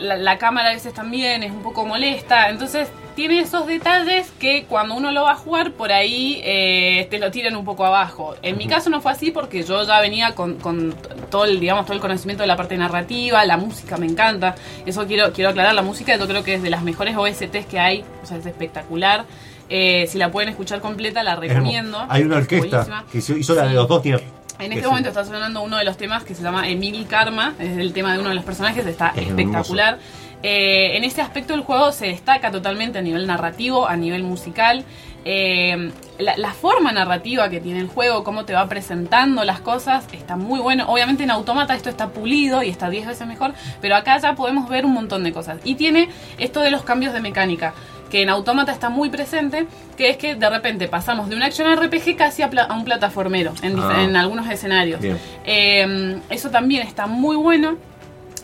La, 0.00 0.16
la 0.16 0.38
cámara 0.38 0.70
a 0.70 0.72
veces 0.72 0.92
también 0.94 1.42
es 1.42 1.52
un 1.52 1.62
poco 1.62 1.86
molesta. 1.86 2.48
Entonces 2.50 2.88
tiene 3.14 3.40
esos 3.40 3.66
detalles 3.66 4.30
que 4.38 4.64
cuando 4.64 4.94
uno 4.94 5.10
lo 5.10 5.24
va 5.24 5.32
a 5.32 5.36
jugar 5.36 5.72
por 5.72 5.92
ahí 5.92 6.40
eh, 6.44 7.06
te 7.10 7.18
lo 7.18 7.30
tiran 7.30 7.56
un 7.56 7.64
poco 7.64 7.84
abajo. 7.84 8.34
En 8.42 8.56
mi 8.56 8.66
caso 8.66 8.88
no 8.90 9.00
fue 9.00 9.12
así 9.12 9.30
porque 9.30 9.62
yo 9.62 9.84
ya 9.84 10.00
venía 10.00 10.34
con, 10.34 10.54
con 10.56 10.94
todo 11.30 11.44
el 11.44 11.60
digamos 11.60 11.84
todo 11.86 11.94
el 11.94 12.00
conocimiento 12.00 12.42
de 12.42 12.46
la 12.46 12.56
parte 12.56 12.76
narrativa, 12.76 13.44
la 13.44 13.56
música 13.56 13.96
me 13.96 14.06
encanta. 14.06 14.54
Eso 14.86 15.06
quiero 15.06 15.32
quiero 15.32 15.50
aclarar, 15.50 15.74
la 15.74 15.82
música 15.82 16.16
yo 16.16 16.26
creo 16.26 16.42
que 16.44 16.54
es 16.54 16.62
de 16.62 16.70
las 16.70 16.82
mejores 16.82 17.16
OSTs 17.16 17.66
que 17.66 17.78
hay, 17.78 18.04
o 18.22 18.26
sea, 18.26 18.38
es 18.38 18.46
espectacular. 18.46 19.24
Eh, 19.68 20.06
si 20.08 20.18
la 20.18 20.32
pueden 20.32 20.48
escuchar 20.48 20.80
completa 20.80 21.22
la 21.22 21.36
recomiendo. 21.36 22.04
Hay 22.08 22.22
una 22.22 22.38
Es 22.38 22.42
orquesta 22.42 23.04
que 23.10 23.18
hizo 23.18 23.36
hizo 23.36 23.54
la 23.54 23.66
de 23.66 23.74
los 23.74 23.86
dos 23.86 24.02
tier. 24.02 24.39
En 24.60 24.72
este 24.72 24.80
es- 24.84 24.86
momento 24.86 25.08
está 25.08 25.24
sonando 25.24 25.62
uno 25.62 25.76
de 25.78 25.84
los 25.84 25.96
temas 25.96 26.24
que 26.24 26.34
se 26.34 26.42
llama 26.42 26.68
Emil 26.68 27.06
Karma, 27.06 27.54
es 27.58 27.78
el 27.78 27.92
tema 27.92 28.12
de 28.12 28.20
uno 28.20 28.28
de 28.30 28.34
los 28.34 28.44
personajes, 28.44 28.86
está 28.86 29.12
Es 29.16 29.26
espectacular. 29.28 29.98
Eh, 30.42 30.96
en 30.96 31.04
ese 31.04 31.20
aspecto 31.20 31.52
el 31.54 31.60
juego 31.60 31.92
se 31.92 32.06
destaca 32.06 32.50
totalmente 32.50 32.98
a 32.98 33.02
nivel 33.02 33.26
narrativo, 33.26 33.86
a 33.86 33.96
nivel 33.96 34.22
musical. 34.22 34.84
Eh, 35.26 35.92
la, 36.18 36.34
la 36.38 36.52
forma 36.54 36.92
narrativa 36.92 37.50
que 37.50 37.60
tiene 37.60 37.80
el 37.80 37.88
juego, 37.88 38.24
cómo 38.24 38.46
te 38.46 38.54
va 38.54 38.66
presentando 38.66 39.44
las 39.44 39.60
cosas, 39.60 40.06
está 40.12 40.36
muy 40.36 40.58
bueno. 40.60 40.86
Obviamente 40.88 41.24
en 41.24 41.30
Automata 41.30 41.74
esto 41.74 41.90
está 41.90 42.08
pulido 42.08 42.62
y 42.62 42.70
está 42.70 42.88
10 42.88 43.06
veces 43.06 43.26
mejor, 43.28 43.52
pero 43.82 43.96
acá 43.96 44.16
ya 44.18 44.34
podemos 44.34 44.66
ver 44.70 44.86
un 44.86 44.94
montón 44.94 45.22
de 45.24 45.32
cosas. 45.34 45.58
Y 45.62 45.74
tiene 45.74 46.08
esto 46.38 46.60
de 46.62 46.70
los 46.70 46.82
cambios 46.84 47.12
de 47.12 47.20
mecánica, 47.20 47.74
que 48.10 48.22
en 48.22 48.28
Automata 48.28 48.72
está 48.72 48.90
muy 48.90 49.08
presente, 49.08 49.66
que 49.96 50.10
es 50.10 50.16
que 50.16 50.34
de 50.34 50.50
repente 50.50 50.88
pasamos 50.88 51.28
de 51.28 51.36
un 51.36 51.42
action 51.42 51.66
RPG 51.74 52.16
casi 52.16 52.42
a, 52.42 52.50
pla- 52.50 52.64
a 52.64 52.74
un 52.74 52.84
plataformero 52.84 53.52
en, 53.62 53.78
Ah. 53.78 54.02
en 54.02 54.16
algunos 54.16 54.48
escenarios. 54.50 55.00
Eh, 55.46 56.20
eso 56.28 56.50
también 56.50 56.86
está 56.86 57.06
muy 57.06 57.36
bueno. 57.36 57.76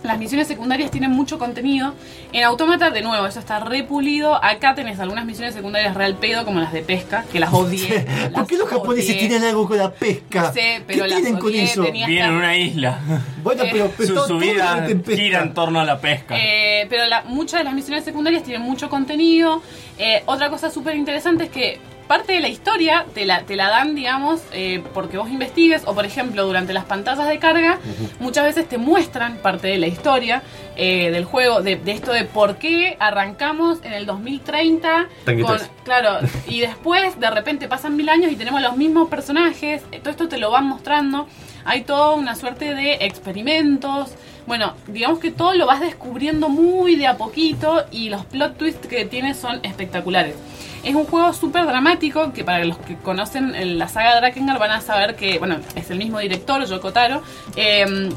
Las 0.07 0.19
misiones 0.19 0.47
secundarias 0.49 0.91
tienen 0.91 1.11
mucho 1.11 1.39
contenido. 1.39 1.95
En 2.33 2.45
Autómata, 2.45 2.91
de 2.91 3.03
nuevo, 3.03 3.27
eso 3.27 3.41
está 3.41 3.61
repulido. 3.61 4.43
Acá 4.43 4.75
tenés 4.75 4.99
algunas 5.01 5.25
misiones 5.27 5.55
secundarias 5.55 5.95
real 5.95 6.17
pedo, 6.17 6.45
como 6.45 6.61
las 6.61 6.73
de 6.73 6.83
pesca, 6.83 7.25
que 7.33 7.41
las 7.41 7.53
odié. 7.53 8.07
¿Por 8.35 8.47
qué 8.47 8.57
los 8.57 8.69
japoneses 8.69 9.11
odié. 9.11 9.29
tienen 9.29 9.45
algo 9.49 9.67
con 9.67 9.79
la 9.79 9.91
pesca? 9.93 10.43
No 10.43 10.53
sé, 10.53 10.83
pero 10.87 11.05
¿Qué 11.05 11.09
las 11.11 11.21
tienen 11.23 11.41
con 11.41 11.55
eso? 11.55 11.85
tenía 11.85 12.07
Viene 12.07 12.21
en 12.23 12.27
hasta- 12.35 12.39
una 12.39 12.57
isla. 12.57 12.99
Bueno, 13.43 13.63
Eh, 13.65 13.69
pero, 13.73 13.91
pero 13.97 14.27
Su, 14.27 14.39
vida 14.39 14.87
gira 15.07 15.43
en 15.43 15.55
torno 15.55 15.81
a 15.81 15.85
la 15.85 16.01
pesca. 16.01 16.37
Eh, 16.39 16.87
pero 16.89 17.07
la- 17.07 17.23
muchas 17.23 17.61
de 17.61 17.65
las 17.65 17.75
misiones 17.75 18.05
secundarias 18.05 18.43
tienen 18.43 18.63
mucho 18.63 18.89
contenido. 18.89 19.63
Eh, 19.99 20.23
otra 20.27 20.51
cosa 20.51 20.71
súper 20.71 20.97
interesante 20.97 21.45
es 21.45 21.51
que 21.51 21.79
parte 22.07 22.33
de 22.33 22.41
la 22.41 22.49
historia 22.49 23.07
te 23.15 23.25
la, 23.25 23.43
te 23.43 23.57
la 23.57 23.69
dan, 23.69 23.95
digamos, 23.95 24.43
eh, 24.53 24.83
porque 24.95 25.19
vos 25.19 25.29
investigues, 25.31 25.83
o 25.87 25.95
por 25.95 26.05
ejemplo, 26.05 26.47
durante 26.47 26.73
las 26.73 26.85
pantallas 26.85 27.27
de 27.27 27.39
carga, 27.39 27.79
muchas 28.21 28.45
veces 28.45 28.69
te 28.69 28.79
muestran 28.79 29.37
parte 29.39 29.69
de 29.69 29.79
la 29.79 29.87
historia 29.87 30.43
eh, 30.77 31.11
del 31.11 31.25
juego, 31.25 31.63
de, 31.63 31.77
de 31.77 31.93
esto 31.93 32.13
de 32.13 32.25
por 32.25 32.57
qué 32.57 32.97
arrancamos 33.01 33.79
en 33.83 33.93
el 33.93 34.07
2030 34.07 35.09
Tanque 35.25 35.43
con. 35.43 35.59
Claro, 35.85 36.19
y 36.49 36.61
después 36.61 37.19
de 37.19 37.31
repente 37.31 37.69
pasan 37.69 37.97
mil 37.97 38.09
años 38.09 38.33
y 38.33 38.37
tenemos 38.37 38.61
los 38.63 38.77
mismos 38.77 39.09
personajes, 39.09 39.83
todo 40.03 40.11
esto 40.11 40.29
te 40.29 40.39
lo 40.39 40.51
van 40.51 40.67
mostrando, 40.67 41.27
hay 41.65 41.83
toda 41.83 42.13
una 42.13 42.37
suerte 42.37 42.75
de 42.75 42.99
experimentos, 43.01 44.15
bueno, 44.47 44.75
digamos 44.87 45.19
que 45.19 45.33
todo 45.33 45.55
lo 45.55 45.67
vas 45.67 45.81
descubriendo 45.81 46.49
muy 46.49 46.95
de 46.95 47.09
a 47.09 47.17
poquito 47.17 47.85
y 47.91 48.09
los 48.11 48.25
plot 48.27 48.57
twists 48.57 48.87
que 48.87 49.05
tiene 49.05 49.35
son 49.35 49.59
espectaculares. 49.65 50.37
Es 50.87 50.95
un 50.95 51.05
juego 51.05 51.33
súper 51.33 51.67
dramático 51.67 52.33
que 52.33 52.45
para 52.45 52.65
los 52.65 52.79
que 52.79 52.95
conocen 52.95 53.77
la 53.77 53.89
saga 53.89 54.15
Drakengard 54.21 54.61
van 54.61 54.71
a 54.71 54.81
saber 54.81 55.17
que, 55.17 55.39
bueno, 55.41 55.57
es 55.75 55.91
el 55.91 55.99
mismo 55.99 56.21
director, 56.21 56.65
Yoko 56.65 56.93
Taro. 56.93 57.23
eh, 57.57 58.09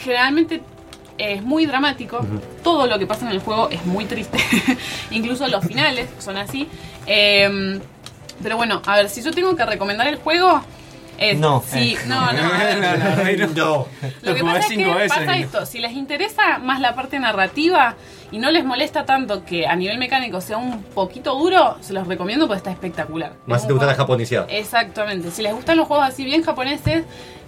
generalmente 0.00 0.62
es 1.18 1.42
muy 1.42 1.66
dramático. 1.66 2.24
Todo 2.62 2.86
lo 2.86 3.00
que 3.00 3.06
pasa 3.06 3.26
en 3.26 3.32
el 3.32 3.40
juego 3.40 3.68
es 3.68 3.84
muy 3.84 4.04
triste. 4.04 4.38
Incluso 5.10 5.48
los 5.48 5.64
finales 5.64 6.08
son 6.20 6.36
así. 6.36 6.68
Eh, 7.06 7.80
pero 8.40 8.56
bueno, 8.56 8.80
a 8.86 8.96
ver, 8.96 9.08
si 9.08 9.20
yo 9.20 9.32
tengo 9.32 9.56
que 9.56 9.64
recomendar 9.64 10.06
el 10.06 10.16
juego. 10.16 10.62
Es, 11.18 11.38
No. 11.38 11.62
Sí, 11.66 11.96
no, 12.06 12.32
no. 12.32 12.42
No, 12.42 12.48
no, 12.48 12.96
no, 12.96 13.46
no. 13.46 13.54
No. 13.54 13.86
Lo 14.22 14.34
que 14.34 14.42
pasa 14.42 14.58
es 14.60 14.68
que 14.68 14.84
pasa 15.08 15.36
esto, 15.36 15.66
si 15.66 15.78
les 15.78 15.92
interesa 15.92 16.58
más 16.58 16.80
la 16.80 16.94
parte 16.94 17.18
narrativa 17.18 17.94
y 18.32 18.38
no 18.38 18.50
les 18.50 18.64
molesta 18.64 19.04
tanto 19.04 19.44
que 19.44 19.66
a 19.66 19.76
nivel 19.76 19.98
mecánico 19.98 20.40
sea 20.40 20.56
un 20.58 20.82
poquito 20.82 21.36
duro, 21.38 21.76
se 21.80 21.92
los 21.92 22.06
recomiendo 22.06 22.46
porque 22.46 22.58
está 22.58 22.70
espectacular. 22.72 23.34
Más 23.46 23.58
Es 23.58 23.62
si 23.62 23.66
te 23.68 23.72
gusta 23.74 23.86
la 23.86 23.92
juego- 23.94 24.04
japoneseada. 24.08 24.46
Exactamente, 24.50 25.30
si 25.30 25.42
les 25.42 25.54
gustan 25.54 25.76
los 25.76 25.86
juegos 25.86 26.06
así 26.08 26.24
bien 26.24 26.42
japoneses, 26.42 27.04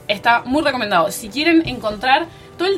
está 0.06 0.42
muy 0.44 0.62
recomendado. 0.62 1.10
Si 1.10 1.28
quieren 1.28 1.66
encontrar 1.68 2.26
toda 2.56 2.70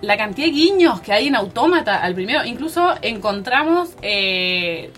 la 0.00 0.16
cantidad 0.16 0.46
de 0.46 0.52
guiños 0.52 1.00
que 1.00 1.12
hay 1.12 1.26
en 1.26 1.34
Autómata 1.36 1.96
al 2.02 2.14
primero, 2.14 2.44
incluso 2.44 2.94
encontramos... 3.02 3.90
eh, 4.02 4.90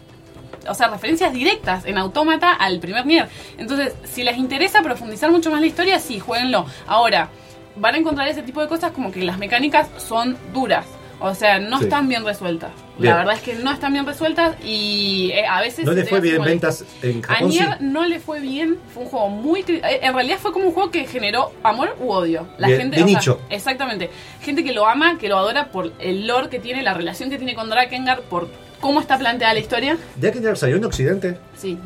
o 0.68 0.74
sea, 0.74 0.88
referencias 0.88 1.32
directas 1.32 1.84
en 1.86 1.98
Autómata 1.98 2.52
al 2.52 2.78
primer 2.80 3.06
Nier. 3.06 3.28
Entonces, 3.58 3.94
si 4.04 4.22
les 4.22 4.36
interesa 4.36 4.82
profundizar 4.82 5.30
mucho 5.30 5.50
más 5.50 5.60
la 5.60 5.66
historia, 5.66 5.98
sí, 5.98 6.18
jueguenlo. 6.18 6.66
Ahora, 6.86 7.28
van 7.76 7.94
a 7.94 7.98
encontrar 7.98 8.28
ese 8.28 8.42
tipo 8.42 8.60
de 8.60 8.68
cosas 8.68 8.92
como 8.92 9.10
que 9.10 9.22
las 9.24 9.38
mecánicas 9.38 9.88
son 9.98 10.36
duras. 10.52 10.84
O 11.24 11.36
sea, 11.36 11.60
no 11.60 11.78
Sí. 11.78 11.84
están 11.84 12.08
bien 12.08 12.24
resueltas. 12.24 12.72
Bien. 12.98 13.12
La 13.12 13.18
verdad 13.18 13.34
es 13.36 13.42
que 13.42 13.54
no 13.54 13.70
están 13.70 13.92
bien 13.92 14.04
resueltas 14.04 14.56
y 14.64 15.30
eh, 15.32 15.46
a 15.46 15.60
veces... 15.60 15.84
¿No 15.84 15.92
le 15.92 16.04
fue 16.04 16.20
bien 16.20 16.34
en 16.36 16.42
ventas 16.42 16.84
en 17.00 17.22
A 17.24 17.34
Japón? 17.34 17.52
Sí. 17.52 17.58
Nier 17.60 17.80
no 17.80 18.04
le 18.06 18.18
fue 18.18 18.40
bien, 18.40 18.76
fue 18.92 19.04
un 19.04 19.08
juego 19.08 19.28
muy... 19.28 19.60
eh, 19.68 20.00
En 20.02 20.14
realidad 20.14 20.38
fue 20.38 20.52
como 20.52 20.66
un 20.66 20.72
juego 20.72 20.90
que 20.90 21.06
generó 21.06 21.52
amor 21.62 21.96
u 22.00 22.10
odio. 22.10 22.48
La 22.58 22.66
gente, 22.66 22.96
de 22.96 22.96
sea, 22.96 23.06
nicho. 23.06 23.40
exactamente. 23.50 24.10
Gente 24.42 24.64
que 24.64 24.72
lo 24.72 24.84
ama, 24.88 25.16
que 25.16 25.28
lo 25.28 25.38
adora 25.38 25.68
por 25.70 25.92
el 26.00 26.26
lore 26.26 26.48
que 26.48 26.58
tiene, 26.58 26.82
la 26.82 26.92
relación 26.92 27.30
que 27.30 27.36
tiene 27.38 27.54
con 27.54 27.70
Drakengard, 27.70 28.22
por 28.22 28.48
cómo 28.82 29.00
está 29.00 29.16
planteada 29.16 29.54
la 29.54 29.60
historia. 29.60 29.96
Drakengard 30.16 30.56
salió 30.56 30.76
en 30.76 30.84
Occidente 30.84 31.38
Sí, 31.56 31.78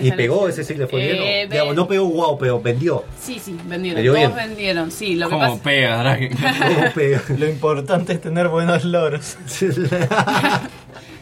y 0.00 0.12
pegó, 0.12 0.48
ese 0.48 0.64
sí 0.64 0.74
le 0.74 0.86
fue 0.86 1.00
bien. 1.02 1.16
Eh, 1.18 1.72
¿no? 1.74 1.86
Pegó 1.86 2.06
wow, 2.06 2.38
pero 2.38 2.58
vendió. 2.62 3.04
Sí, 3.20 3.38
sí, 3.38 3.58
vendieron. 3.66 4.02
Todos 4.02 4.16
bien. 4.16 4.34
vendieron, 4.34 4.90
sí. 4.90 5.16
Lo 5.16 5.26
que 5.28 5.34
¿Cómo 5.34 5.48
pasa... 5.50 5.62
pega, 5.62 5.96
Draken? 5.98 6.30
No 6.40 6.92
pegó. 6.94 7.20
Lo 7.36 7.48
importante 7.48 8.12
es 8.14 8.20
tener 8.22 8.48
buenos 8.48 8.84
loros. 8.84 9.36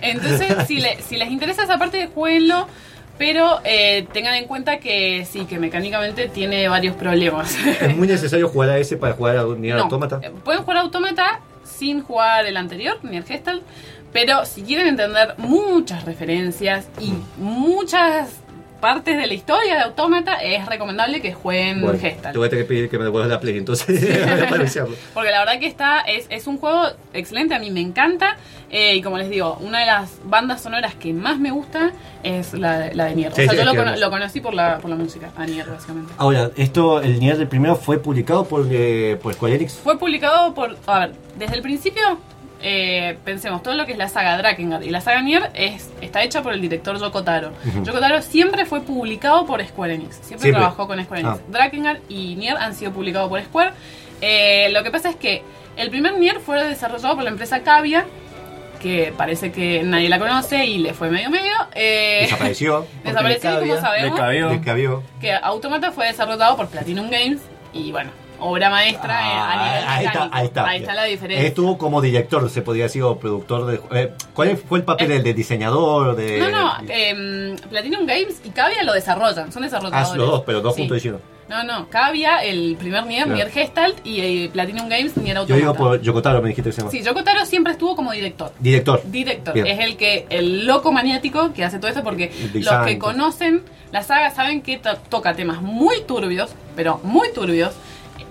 Entonces, 0.01 0.55
si, 0.67 0.81
le- 0.81 1.01
si 1.03 1.17
les 1.17 1.31
interesa 1.31 1.65
esa 1.65 1.79
parte, 1.79 2.09
jueguenlo. 2.15 2.69
Pero 3.17 3.61
eh, 3.65 4.07
tengan 4.13 4.35
en 4.35 4.47
cuenta 4.47 4.79
que 4.81 5.25
sí, 5.25 5.45
que 5.47 5.59
mecánicamente 5.61 6.29
tiene 6.29 6.67
varios 6.69 6.97
problemas. 6.97 7.57
¿Es 7.81 7.97
muy 7.97 8.09
necesario 8.09 8.49
jugar 8.49 8.71
a 8.71 8.79
ese 8.79 8.97
para 8.97 9.15
jugar 9.15 9.37
a 9.37 9.45
Nier 9.45 9.77
No, 9.77 9.85
Automata? 9.85 10.19
eh, 10.21 10.33
Pueden 10.45 10.63
jugar 10.63 10.79
Automata 10.79 11.41
sin 11.65 12.03
jugar 12.03 12.45
el 12.45 12.57
anterior, 12.57 12.99
ni 13.05 13.17
el 13.17 13.23
Gestalt. 13.25 13.63
Pero 14.15 14.47
si 14.47 14.63
quieren 14.63 14.87
entender 14.87 15.35
muchas 15.37 16.05
referencias 16.07 16.87
y 17.01 17.13
muchas 17.37 18.31
partes 18.81 19.17
de 19.17 19.27
la 19.27 19.33
historia 19.35 19.75
de 19.77 19.81
Automata, 19.81 20.35
es 20.35 20.67
recomendable 20.67 21.21
que 21.23 21.33
jueguen 21.33 21.81
Bueno, 21.81 21.99
Gestalt. 21.99 22.33
te 22.33 22.39
voy 22.39 22.47
a 22.47 22.51
tener 22.51 22.65
que 22.67 22.69
pedir 22.69 22.91
que 22.91 22.99
me 22.99 23.05
devuelvas 23.05 23.31
la 23.31 23.41
Play, 23.41 23.57
entonces. 23.57 23.89
Porque 25.15 25.31
la 25.31 25.39
verdad 25.41 25.59
que 25.59 25.67
está 25.67 26.01
es, 26.03 26.27
es 26.29 26.47
un 26.47 26.59
juego 26.59 26.83
excelente, 27.15 27.55
a 27.55 27.59
mí 27.59 27.71
me 27.71 27.81
encanta. 27.81 28.37
eh, 28.71 28.95
y 28.95 29.01
como 29.03 29.17
les 29.19 29.31
digo, 29.31 29.57
una 29.63 29.81
de 29.81 29.87
las 29.87 30.11
bandas 30.25 30.61
sonoras 30.63 30.95
que 30.97 31.13
más 31.15 31.39
me 31.39 31.51
gusta 31.51 31.93
es 32.23 32.53
la, 32.53 32.91
la 32.93 33.07
de 33.07 33.15
Nier. 33.15 33.33
Sí, 33.35 33.41
o 33.43 33.45
sea, 33.47 33.53
sí, 33.53 33.57
yo 33.59 33.65
lo, 33.65 33.75
cono- 33.75 33.97
lo 33.97 34.11
conocí 34.11 34.41
por 34.41 34.53
la, 34.55 34.79
por 34.79 34.91
la 34.91 34.97
música, 34.97 35.31
a 35.37 35.47
Nier 35.47 35.67
básicamente. 35.67 36.13
Ahora, 36.19 36.51
esto, 36.57 37.01
el 37.01 37.19
Nier 37.21 37.39
del 37.39 37.49
primero 37.49 37.77
fue 37.77 37.99
publicado 37.99 38.45
por, 38.45 38.67
eh, 38.71 39.19
por 39.23 39.33
Square 39.35 39.55
Enix. 39.57 39.73
Fue 39.75 39.99
publicado 39.99 40.53
por. 40.55 40.77
A 40.87 40.99
ver, 41.01 41.15
desde 41.39 41.57
el 41.57 41.63
principio, 41.63 42.03
eh, 42.67 43.19
pensemos, 43.27 43.63
todo 43.63 43.75
lo 43.75 43.85
que 43.85 43.93
es 43.93 43.99
la 43.99 44.09
saga 44.09 44.39
Drakengard 44.39 44.83
y 44.83 44.89
la 44.89 45.03
saga 45.03 45.21
Nier 45.21 45.51
es, 45.53 45.91
está 46.01 46.23
hecha 46.23 46.43
por 46.43 46.55
el 46.55 46.63
director 46.63 46.99
Yoko 46.99 47.23
Taro. 47.23 47.53
Yoko 47.83 48.01
Taro 48.01 48.23
siempre 48.23 48.65
fue 48.65 48.81
publicado 48.81 49.45
por 49.45 49.63
Square 49.63 49.95
Enix. 49.95 50.15
Siempre, 50.17 50.39
Siempre. 50.39 50.53
trabajó 50.53 50.87
con 50.87 51.05
Square 51.05 51.21
Enix. 51.21 51.39
Ah. 51.41 51.43
Drakengard 51.51 51.99
y 52.09 52.37
Nier 52.37 52.57
han 52.57 52.75
sido 52.75 52.91
publicados 52.93 53.29
por 53.29 53.43
Square. 53.43 53.73
Eh, 54.23 54.69
lo 54.73 54.83
que 54.83 54.91
pasa 54.91 55.11
es 55.11 55.17
que 55.17 55.43
el 55.77 55.91
primer 55.91 56.19
Nier 56.19 56.41
fue 56.41 56.65
desarrollado 56.65 57.15
por 57.17 57.25
la 57.25 57.31
empresa 57.31 57.61
Cavia. 57.63 58.07
Que 58.81 59.13
parece 59.17 59.53
que 59.53 59.83
nadie 59.83 60.09
la 60.09 60.19
conoce 60.19 60.65
y 60.67 60.79
le 60.79 60.95
fue 60.95 61.11
medio 61.11 61.29
medio. 61.31 61.53
Eh, 61.75 62.21
Desapareció. 62.23 62.87
desapareció 63.05 63.65
y 63.65 63.69
como 63.69 63.81
sabemos 63.81 64.19
cabió. 64.19 64.49
Le 64.51 64.61
cabió. 64.63 65.03
que 65.21 65.33
Automata 65.33 65.93
fue 65.93 66.07
desarrollado 66.07 66.57
por 66.57 66.69
Platinum 66.69 67.11
Games 67.11 67.41
y 67.75 67.93
bueno, 67.93 68.11
obra 68.47 68.71
maestra 68.71 69.15
eh, 69.21 69.33
a 69.35 69.65
nivel 69.65 69.85
Ah, 69.89 69.95
ahí 69.97 70.07
está, 70.07 70.29
ahí 70.33 70.47
está. 70.47 70.67
Ahí 70.69 70.81
está 70.81 70.95
la 70.95 71.05
diferencia. 71.05 71.47
Estuvo 71.47 71.79
como 71.79 72.01
director, 72.01 72.49
se 72.51 72.63
podría 72.63 72.85
decir, 72.85 73.03
o 73.03 73.19
productor 73.19 73.67
de. 73.67 73.81
eh, 73.93 74.13
¿Cuál 74.35 74.57
fue 74.57 74.79
el 74.79 74.85
papel 74.85 75.11
Eh, 75.13 75.21
de 75.23 75.35
diseñador? 75.35 76.17
De, 76.17 76.39
No, 76.39 76.51
no, 76.51 76.73
em, 76.89 77.57
Platinum 77.57 78.07
Games 78.07 78.41
y 78.45 78.51
Cavia 78.51 78.83
lo 78.83 78.93
desarrollan, 78.93 79.51
son 79.53 79.63
Ah, 79.63 79.67
desarrolladores. 79.67 80.17
los 80.17 80.31
dos, 80.31 80.43
pero 80.45 80.61
dos 80.61 80.75
Sí. 80.75 80.83
juntos 80.83 80.99
hicieron. 80.99 81.21
No, 81.47 81.63
no, 81.63 81.91
Cavia, 81.91 82.43
el 82.43 82.75
primer 82.79 83.05
Nier, 83.05 83.25
Claro. 83.25 83.37
Nier 83.37 83.51
Gestalt 83.51 83.99
y 84.07 84.21
eh, 84.21 84.51
Platinum 84.51 84.89
Games, 84.89 85.15
Nier 85.19 85.35
Yo 85.37 85.41
Automata. 85.43 85.61
digo 85.61 85.75
por 85.75 86.01
Yokotaro, 86.01 86.41
me 86.41 86.49
dijiste 86.49 86.71
que 86.71 86.73
se 86.73 86.81
llama. 86.81 86.91
Sí, 86.91 87.03
Yoko 87.03 87.23
Taro 87.23 87.45
siempre 87.45 87.75
estuvo 87.75 87.95
como 87.95 88.13
director. 88.13 88.53
Director. 88.59 89.03
Director, 89.05 89.53
Bien. 89.53 89.67
es 89.67 89.79
el 89.81 89.99
que 89.99 90.27
el 90.31 90.67
loco 90.67 90.91
maniático 90.91 91.53
que 91.53 91.63
hace 91.63 91.79
todo 91.79 91.89
esto 91.89 92.03
porque 92.03 92.33
los 92.55 92.87
que 92.87 92.95
todo. 92.97 93.11
conocen 93.13 93.63
la 93.93 94.03
saga 94.03 94.31
saben 94.31 94.63
que 94.63 94.79
to- 94.79 94.97
toca 95.11 95.35
temas 95.35 95.61
muy 95.61 96.01
turbios, 96.05 96.51
pero 96.77 96.99
muy 97.05 97.31
turbios, 97.35 97.75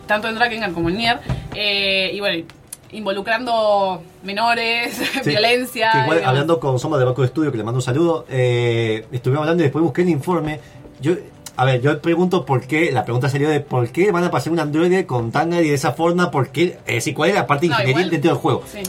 tanto 0.08 0.28
en 0.28 0.36
Drakengard 0.36 0.74
como 0.74 0.90
en 0.90 0.98
Nier, 0.98 1.20
eh, 1.56 2.12
y 2.14 2.20
bueno, 2.20 2.46
involucrando 2.92 4.02
menores, 4.24 4.96
Sí. 5.24 5.30
violencia. 5.30 5.92
Igual, 6.04 6.24
hablando 6.26 6.60
con 6.60 6.80
Soma 6.80 6.98
de 6.98 7.06
Banco 7.06 7.22
de 7.22 7.28
Estudio, 7.28 7.52
que 7.52 7.58
le 7.58 7.64
mando 7.64 7.78
un 7.80 7.82
saludo, 7.84 8.26
eh, 8.30 9.06
estuvimos 9.12 9.42
hablando 9.44 9.64
y 9.64 9.66
después 9.66 9.84
busqué 9.84 10.02
el 10.04 10.10
informe. 10.10 10.60
Yo, 11.02 11.14
a 11.56 11.66
ver, 11.66 11.82
yo 11.82 12.00
pregunto 12.02 12.46
por 12.46 12.66
qué, 12.66 12.92
la 12.92 13.04
pregunta 13.04 13.30
sería 13.30 13.50
de 13.50 13.60
por 13.60 13.90
qué 13.90 14.12
van 14.12 14.24
a 14.24 14.32
pasar 14.32 14.52
un 14.54 14.60
androide 14.60 15.06
con 15.06 15.32
tanga 15.32 15.62
y 15.62 15.68
de 15.70 15.74
esa 15.76 15.92
forma, 15.94 16.32
por 16.32 16.50
qué, 16.50 16.78
es 16.86 16.96
decir, 16.96 17.14
cuál 17.14 17.30
es 17.30 17.36
la 17.36 17.46
parte 17.48 17.68
No, 17.68 17.74
ingenieril 17.74 18.00
igual- 18.02 18.10
dentro 18.12 18.32
del 18.32 18.40
juego. 18.40 18.64
Sí. 18.72 18.80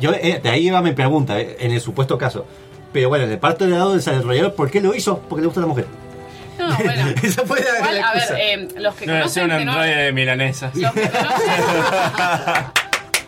Yo, 0.00 0.12
eh, 0.12 0.40
de 0.42 0.48
ahí 0.50 0.70
va 0.70 0.80
mi 0.82 0.92
pregunta, 0.92 1.40
eh, 1.40 1.56
en 1.60 1.72
el 1.72 1.80
supuesto 1.80 2.16
caso. 2.18 2.44
Pero 2.92 3.08
bueno, 3.08 3.24
en 3.24 3.32
el 3.32 3.38
parte 3.38 3.64
del 3.66 3.74
lado 3.74 3.90
del 3.90 3.98
desarrollador, 3.98 4.54
¿por 4.54 4.70
qué 4.70 4.80
lo 4.80 4.94
hizo? 4.94 5.18
Porque 5.28 5.40
le 5.42 5.46
gusta 5.46 5.60
la 5.60 5.66
mujer. 5.66 5.86
No, 6.58 6.76
bueno. 6.84 7.14
Esa 7.22 7.42
fue 7.44 7.60
la, 7.60 7.78
Igual, 7.78 7.94
la 7.98 8.08
a 8.08 8.14
ver, 8.14 8.22
eh, 8.38 8.68
los 8.78 8.94
que 8.94 9.06
No, 9.06 9.14
es 9.14 9.20
conocen, 9.20 9.50
un 9.52 9.58
que 9.58 9.64
no- 9.64 9.80
de 9.80 10.12
milanesa. 10.12 10.70
los 10.74 10.92
que 10.92 11.08
conocen, 11.08 11.48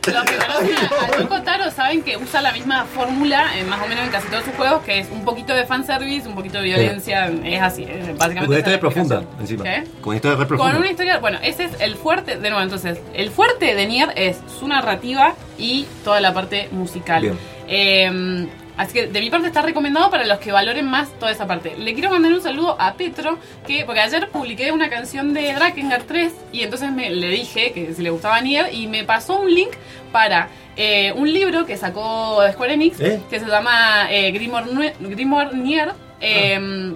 los 0.14 0.24
que 0.24 0.36
conocen 0.36 0.76
a, 0.76 1.18
Yoko 1.20 1.42
Taro 1.42 1.70
saben 1.70 2.02
que 2.02 2.16
usa 2.16 2.40
la 2.40 2.52
misma 2.52 2.86
fórmula, 2.86 3.50
más 3.68 3.80
o 3.82 3.86
menos 3.86 4.04
en 4.04 4.10
casi 4.10 4.28
todos 4.28 4.44
sus 4.44 4.54
juegos, 4.54 4.82
que 4.82 5.00
es 5.00 5.08
un 5.10 5.24
poquito 5.24 5.54
de 5.54 5.64
fanservice, 5.66 6.26
un 6.26 6.34
poquito 6.34 6.58
de 6.58 6.64
violencia, 6.64 7.26
es 7.44 7.60
así, 7.60 7.84
es 7.84 8.06
básicamente. 8.16 8.38
Con 8.40 8.48
una 8.48 8.58
historia 8.58 8.80
profunda, 8.80 9.22
encima. 9.38 9.64
¿Qué? 9.64 9.84
Con 10.00 10.08
una 10.10 10.16
historia 10.16 10.36
re 10.38 10.46
profunda. 10.46 10.72
Con 10.72 10.80
una 10.80 10.90
historia, 10.90 11.18
bueno, 11.18 11.38
ese 11.42 11.64
es 11.64 11.72
el 11.80 11.96
fuerte, 11.96 12.36
de 12.38 12.48
nuevo, 12.50 12.62
entonces, 12.62 12.98
el 13.14 13.30
fuerte 13.30 13.74
de 13.74 13.86
Nier 13.86 14.12
es 14.16 14.38
su 14.58 14.66
narrativa 14.66 15.34
y 15.58 15.86
toda 16.02 16.20
la 16.20 16.32
parte 16.32 16.68
musical. 16.72 17.20
Bien. 17.22 17.38
Eh, 17.68 18.48
Así 18.76 18.92
que 18.94 19.06
de 19.06 19.20
mi 19.20 19.30
parte 19.30 19.48
está 19.48 19.62
recomendado 19.62 20.10
para 20.10 20.26
los 20.26 20.38
que 20.38 20.52
valoren 20.52 20.86
más 20.88 21.10
toda 21.18 21.32
esa 21.32 21.46
parte. 21.46 21.76
Le 21.76 21.92
quiero 21.94 22.10
mandar 22.10 22.32
un 22.32 22.40
saludo 22.40 22.76
a 22.78 22.94
Petro, 22.94 23.38
que 23.66 23.84
porque 23.84 24.00
ayer 24.00 24.28
publiqué 24.30 24.72
una 24.72 24.88
canción 24.88 25.34
de 25.34 25.52
Drakengard 25.52 26.04
3 26.04 26.32
y 26.52 26.62
entonces 26.62 26.90
me, 26.90 27.10
le 27.10 27.28
dije 27.28 27.72
que 27.72 27.92
si 27.94 28.02
le 28.02 28.10
gustaba 28.10 28.40
Nier 28.40 28.72
y 28.72 28.86
me 28.86 29.04
pasó 29.04 29.38
un 29.40 29.52
link 29.54 29.70
para 30.12 30.48
eh, 30.76 31.12
un 31.14 31.32
libro 31.32 31.66
que 31.66 31.76
sacó 31.76 32.40
Square 32.52 32.74
Enix 32.74 33.00
¿Eh? 33.00 33.20
que 33.28 33.38
se 33.40 33.46
llama 33.46 34.06
eh, 34.10 34.30
Grimoire 34.32 35.54
Nier. 35.54 35.92
eh, 36.20 36.94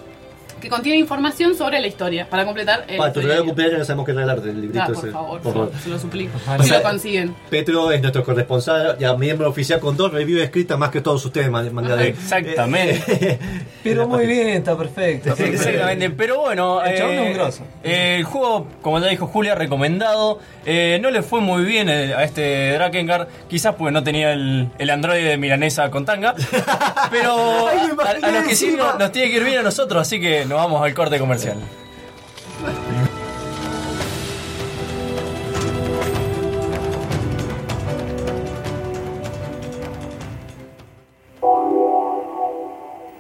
Que 0.65 0.71
contiene 0.71 0.99
información 0.99 1.55
sobre 1.55 1.81
la 1.81 1.87
historia 1.87 2.29
para 2.29 2.45
completar 2.45 2.85
el 2.89 2.97
Para 2.97 3.13
tu 3.13 3.21
regalo 3.21 3.35
de 3.35 3.41
libro. 3.41 3.47
cumpleaños 3.55 3.79
ya 3.81 3.85
sabemos 3.85 4.07
que 4.07 4.13
regalarte 4.15 4.49
el 4.51 4.61
librito 4.63 4.83
Ah, 4.83 4.89
ese. 4.91 5.01
por 5.03 5.13
favor, 5.13 5.41
Por 5.41 5.53
favor. 5.53 5.73
se 5.83 5.89
lo 5.91 5.99
suplico. 5.99 6.39
Si 6.63 6.71
lo 6.71 6.83
consiguen. 6.83 7.35
Petro 7.51 7.93
es 7.93 8.01
nuestro 8.01 8.25
corresponsal, 8.25 8.97
ya 8.99 9.15
miembro 9.15 9.49
oficial 9.49 9.79
con 9.81 9.97
dos 9.97 10.13
reviews 10.13 10.43
escritas 10.43 10.79
más 10.79 10.91
que 10.91 11.01
todos 11.01 11.25
ustedes 11.25 11.51
man- 11.51 11.73
mandaron. 11.75 12.03
Exactamente. 12.05 13.39
Pero 13.85 14.09
muy 14.09 14.27
bien, 14.27 14.49
está 14.49 14.77
perfecto. 14.77 15.35
Exactamente, 15.39 16.09
pero 16.11 16.41
bueno, 16.41 16.83
El 16.83 16.97
chabón 16.97 17.15
es 17.15 17.21
un 17.21 17.33
grosso. 17.35 17.63
eh, 17.83 18.17
el 18.19 18.25
juego, 18.25 18.67
como 18.81 18.99
ya 18.99 19.09
dijo 19.09 19.27
Julia, 19.27 19.55
recomendado. 19.55 20.39
Eh, 20.65 20.99
no 21.03 21.11
le 21.11 21.23
fue 21.23 21.41
muy 21.43 21.65
bien 21.65 21.91
eh, 21.91 22.15
a 22.15 22.25
este 22.25 22.73
Drakengard, 22.73 23.29
quizás 23.49 23.75
porque 23.75 23.93
no 23.93 24.03
tenía 24.03 24.33
el, 24.33 24.71
el 24.79 24.89
androide 24.91 25.29
de 25.29 25.37
milanesa 25.37 25.91
con 25.91 26.07
tanga. 26.07 26.35
Pero 27.11 27.69
Ay, 27.69 27.77
me 27.95 28.03
a, 28.03 28.07
a 28.13 28.19
imaginé 28.19 28.33
los 28.33 28.49
que 28.49 28.55
sí 28.57 28.67
encima. 28.69 28.97
nos 28.99 29.13
tiene 29.13 29.31
que 29.31 29.37
ir 29.37 29.45
bien 29.45 29.59
a 29.59 29.63
nosotros, 29.63 30.01
así 30.01 30.19
que 30.19 30.47
vamos 30.57 30.83
al 30.83 30.95
corte 30.95 31.19
comercial. 31.19 31.59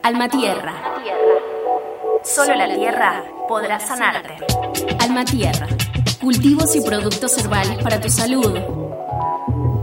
Alma 0.02 0.28
Tierra. 0.28 0.74
Solo 2.23 2.55
la 2.55 2.74
tierra 2.74 3.24
podrá 3.48 3.81
sanarte. 3.81 4.36
Alma 4.98 5.24
Tierra. 5.24 5.66
Cultivos 6.20 6.77
y 6.77 6.82
productos 6.82 7.39
herbales 7.39 7.82
para 7.82 8.01
tu 8.01 8.11
salud. 8.11 8.84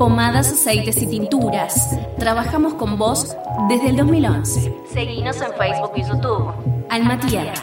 Pomadas, 0.01 0.51
aceites 0.51 0.99
y 0.99 1.05
tinturas. 1.05 1.95
Trabajamos 2.17 2.73
con 2.73 2.97
vos 2.97 3.37
desde 3.69 3.89
el 3.89 3.97
2011. 3.97 4.73
Seguinos 4.91 5.39
en 5.41 5.53
Facebook 5.53 5.91
y 5.95 6.01
YouTube. 6.01 6.87
Alma 6.89 7.19
Tierra. 7.19 7.53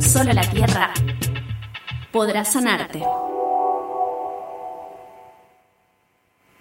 Solo 0.00 0.32
la 0.32 0.48
tierra 0.48 0.94
podrá 2.10 2.46
sanarte. 2.46 3.02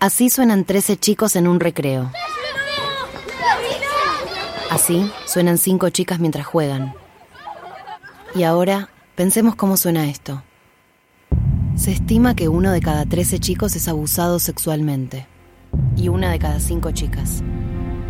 Así 0.01 0.29
suenan 0.29 0.65
13 0.65 0.97
chicos 0.97 1.37
en 1.37 1.47
un 1.47 1.61
recreo. 1.61 2.11
Así 4.69 5.09
suenan 5.25 5.57
5 5.57 5.89
chicas 5.91 6.19
mientras 6.19 6.45
juegan. 6.45 6.95
Y 8.35 8.43
ahora, 8.43 8.89
pensemos 9.15 9.55
cómo 9.55 9.77
suena 9.77 10.09
esto. 10.09 10.43
Se 11.75 11.91
estima 11.91 12.35
que 12.35 12.49
uno 12.49 12.71
de 12.71 12.81
cada 12.81 13.03
13 13.05 13.39
chicos 13.39 13.75
es 13.75 13.87
abusado 13.87 14.37
sexualmente. 14.37 15.25
Y 15.97 16.07
una 16.07 16.31
de 16.31 16.37
cada 16.37 16.59
5 16.59 16.91
chicas. 16.91 17.41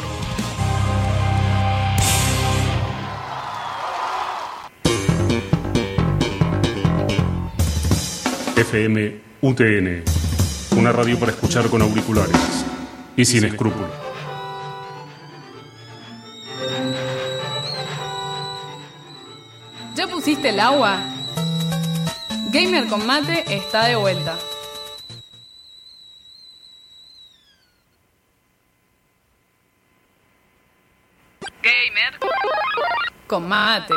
FM 8.56 9.20
UTN, 9.42 10.04
una 10.78 10.94
radio 10.94 11.20
para 11.20 11.34
escuchar 11.34 11.70
con 11.70 11.82
auriculares 11.82 12.66
y 13.18 13.26
sin 13.26 13.44
escrúpulos. 13.44 14.05
Pusiste 20.26 20.50
el 20.50 20.60
agua? 20.60 20.98
Gamer 22.50 22.88
con 22.88 23.06
mate 23.06 23.44
está 23.48 23.86
de 23.86 23.96
vuelta. 23.96 24.36
Gamer 31.62 32.20
con 33.28 33.48
mate. 33.48 33.94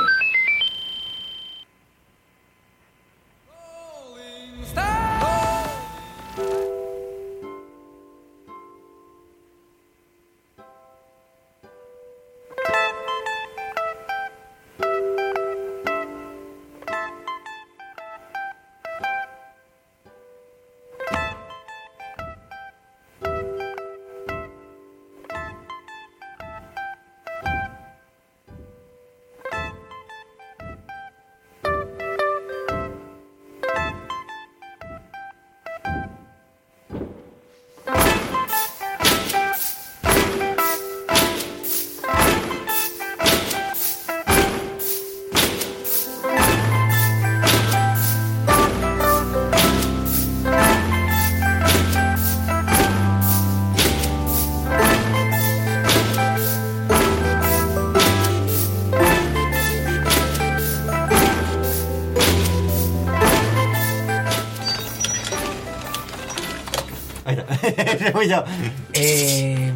yo. 68.31 68.45
Eh, 68.93 69.73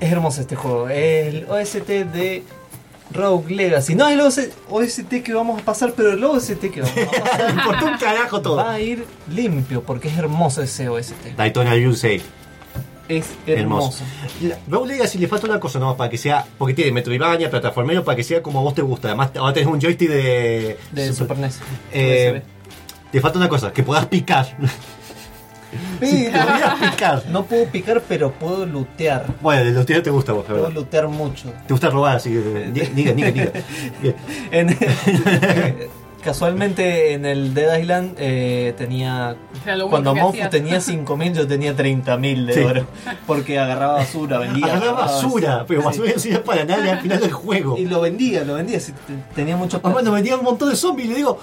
es 0.00 0.12
hermoso 0.12 0.40
este 0.40 0.56
juego. 0.56 0.88
El 0.88 1.46
OST 1.48 1.86
de 1.88 2.42
Rogue 3.12 3.54
Legacy. 3.54 3.94
No 3.94 4.06
es 4.08 4.14
el 4.14 4.20
OS- 4.20 4.50
OST 4.70 5.22
que 5.22 5.34
vamos 5.34 5.60
a 5.60 5.64
pasar, 5.64 5.92
pero 5.96 6.12
el 6.12 6.22
OST 6.24 6.70
que 6.70 6.80
vamos 6.80 6.96
a 6.96 7.10
pasar. 7.22 7.50
Importa 7.56 7.84
un 7.84 7.98
carajo 7.98 8.40
todo. 8.40 8.56
Va 8.56 8.72
a 8.72 8.80
ir 8.80 9.04
limpio 9.32 9.82
porque 9.82 10.08
es 10.08 10.16
hermoso 10.16 10.62
ese 10.62 10.88
OST. 10.88 11.36
Daytona 11.36 11.74
USA. 11.74 12.10
Es 13.08 13.26
hermoso. 13.44 14.04
Rogue 14.68 14.86
Legacy 14.94 15.18
le 15.18 15.26
falta 15.26 15.48
una 15.48 15.58
cosa 15.58 15.80
nomás 15.80 15.96
para 15.96 16.08
que 16.08 16.16
sea. 16.16 16.46
Porque 16.56 16.74
tiene 16.74 16.92
Metroidvania, 16.92 17.50
plataformero, 17.50 18.04
para 18.04 18.14
que 18.14 18.22
sea 18.22 18.40
como 18.40 18.60
a 18.60 18.62
vos 18.62 18.72
te 18.74 18.82
gusta. 18.82 19.08
Además, 19.08 19.30
ahora 19.36 19.52
tenés 19.52 19.68
un 19.68 19.80
joystick 19.80 20.08
de. 20.08 20.78
De 20.92 21.12
Super 21.12 21.36
NES. 21.36 21.58
Eh, 21.92 22.40
Te 23.10 23.20
falta 23.20 23.38
una 23.38 23.48
cosa, 23.48 23.72
que 23.72 23.82
puedas 23.82 24.06
picar. 24.06 24.56
Sí, 26.00 26.28
picar. 26.90 27.22
No 27.30 27.44
puedo 27.44 27.66
picar, 27.66 28.02
pero 28.08 28.32
puedo 28.32 28.66
lootear. 28.66 29.26
Bueno, 29.40 29.62
tíos 29.86 30.02
te 30.02 30.10
gusta 30.10 30.32
vos, 30.32 30.42
la 30.44 30.48
Puedo 30.48 30.62
verdad. 30.64 30.74
lootear 30.74 31.08
mucho. 31.08 31.52
Te 31.66 31.72
gusta 31.74 31.90
robar, 31.90 32.16
así 32.16 32.30
que. 32.30 32.70
di- 32.72 32.80
Diga, 32.80 33.12
diga, 33.12 33.30
diga. 33.30 33.52
En- 34.50 34.76
casualmente 36.22 37.12
en 37.12 37.24
el 37.24 37.54
Dead 37.54 37.78
Island 37.78 38.14
eh, 38.18 38.74
tenía. 38.78 39.36
Cuando 39.90 40.14
que 40.14 40.20
Mofu 40.20 40.38
tenía 40.50 40.78
5.000, 40.78 41.32
yo 41.34 41.46
tenía 41.46 41.74
30.000 41.76 42.46
de 42.46 42.54
Sí. 42.54 42.60
oro. 42.60 42.86
Porque 43.26 43.58
agarraba 43.58 43.94
basura, 43.94 44.38
vendía. 44.38 44.66
Agarrar 44.66 44.94
basura, 44.94 45.64
pero 45.66 45.80
Sí. 45.80 45.86
basura 45.86 46.12
no 46.14 46.18
sirve 46.20 46.38
para 46.38 46.64
nada 46.64 46.92
al 46.92 47.00
final 47.00 47.20
del 47.20 47.32
juego. 47.32 47.76
Y 47.78 47.86
lo 47.86 48.00
vendía, 48.00 48.44
lo 48.44 48.54
vendía. 48.54 48.78
tenía 49.34 49.56
mucho 49.56 49.80
Ah, 49.82 49.88
bueno, 49.88 50.12
vendía 50.12 50.36
un 50.36 50.44
montón 50.44 50.70
de 50.70 50.76
zombies 50.76 51.06
y 51.08 51.10
le 51.10 51.16
digo, 51.16 51.38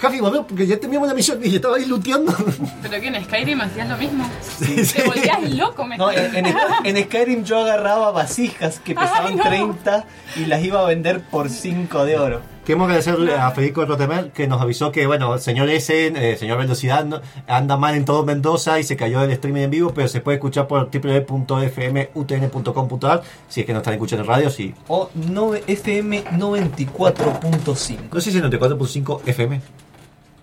Javi, 0.00 0.20
volvemos 0.20 0.46
porque 0.46 0.66
ya 0.66 0.78
teníamos 0.78 1.08
la 1.08 1.14
misión 1.14 1.38
y 1.42 1.54
estaba 1.54 1.76
ahí 1.76 1.84
looteando. 1.86 2.34
¿Pero 2.82 3.00
qué? 3.00 3.06
¿En 3.08 3.24
Skyrim 3.24 3.60
hacías 3.60 3.88
lo 3.88 3.96
mismo? 3.96 4.28
Te 4.58 5.02
volvías 5.04 5.50
loco, 5.54 5.84
me 5.84 5.96
No, 5.96 6.10
en, 6.10 6.34
en- 6.46 6.54
en 6.84 7.04
Skyrim 7.04 7.44
yo 7.44 7.58
agarraba 7.58 8.10
vasijas 8.12 8.80
que 8.80 8.94
pesaban 8.96 9.26
Ay, 9.32 9.36
no. 9.36 9.42
30 9.44 10.04
y 10.36 10.46
las 10.46 10.62
iba 10.64 10.80
a 10.80 10.84
vender 10.84 11.20
por 11.20 11.48
5 11.50 12.04
de 12.04 12.18
oro. 12.18 12.51
Queremos 12.64 12.84
agradecerle 12.86 13.34
a 13.34 13.50
Federico 13.50 13.84
Rotemer 13.84 14.30
que 14.30 14.46
nos 14.46 14.60
avisó 14.60 14.92
que, 14.92 15.04
bueno, 15.08 15.36
señor 15.38 15.68
S, 15.68 16.06
eh, 16.06 16.36
señor 16.36 16.58
Velocidad, 16.58 17.04
no- 17.04 17.20
anda 17.48 17.76
mal 17.76 17.96
en 17.96 18.04
todo 18.04 18.24
Mendoza 18.24 18.78
y 18.78 18.84
se 18.84 18.96
cayó 18.96 19.18
del 19.20 19.32
streaming 19.32 19.62
en 19.62 19.70
vivo, 19.70 19.92
pero 19.92 20.06
se 20.06 20.20
puede 20.20 20.36
escuchar 20.36 20.68
por 20.68 20.88
www.fmutn.com.ar 20.88 23.22
si 23.48 23.60
es 23.62 23.66
que 23.66 23.72
no 23.72 23.80
están 23.80 23.94
escuchando 23.94 24.22
en 24.22 24.28
radio, 24.28 24.48
sí. 24.48 24.72
O 24.86 25.10
no, 25.14 25.56
FM 25.56 26.22
94.5. 26.24 27.98
No 28.12 28.20
sé 28.20 28.30
si 28.30 28.38
es 28.38 28.44
94.5 28.44 29.22
FM. 29.26 29.60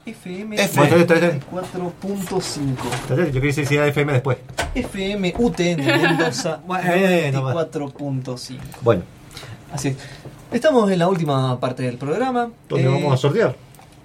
FM 0.05 0.55
F. 0.55 0.77
Bueno, 0.77 0.95
está 0.97 1.13
bien, 1.13 1.39
94.5. 1.51 2.75
Yo 3.09 3.15
quería 3.15 3.41
decir 3.41 3.65
si 3.65 3.75
era 3.75 3.87
FM 3.87 4.11
después. 4.11 4.37
FM 4.75 5.33
UTN 5.37 5.85
Mendoza 5.85 6.59
Bueno, 6.67 6.83
94.5. 6.89 8.57
Bueno, 8.81 9.03
Así 9.71 9.87
es. 9.89 9.95
Estamos 10.51 10.91
en 10.91 10.99
la 10.99 11.07
última 11.07 11.59
parte 11.59 11.83
del 11.83 11.97
programa. 11.97 12.49
¿dónde 12.67 12.85
Eh, 12.85 12.89
vamos 12.89 13.13
a 13.13 13.17
sortear? 13.17 13.55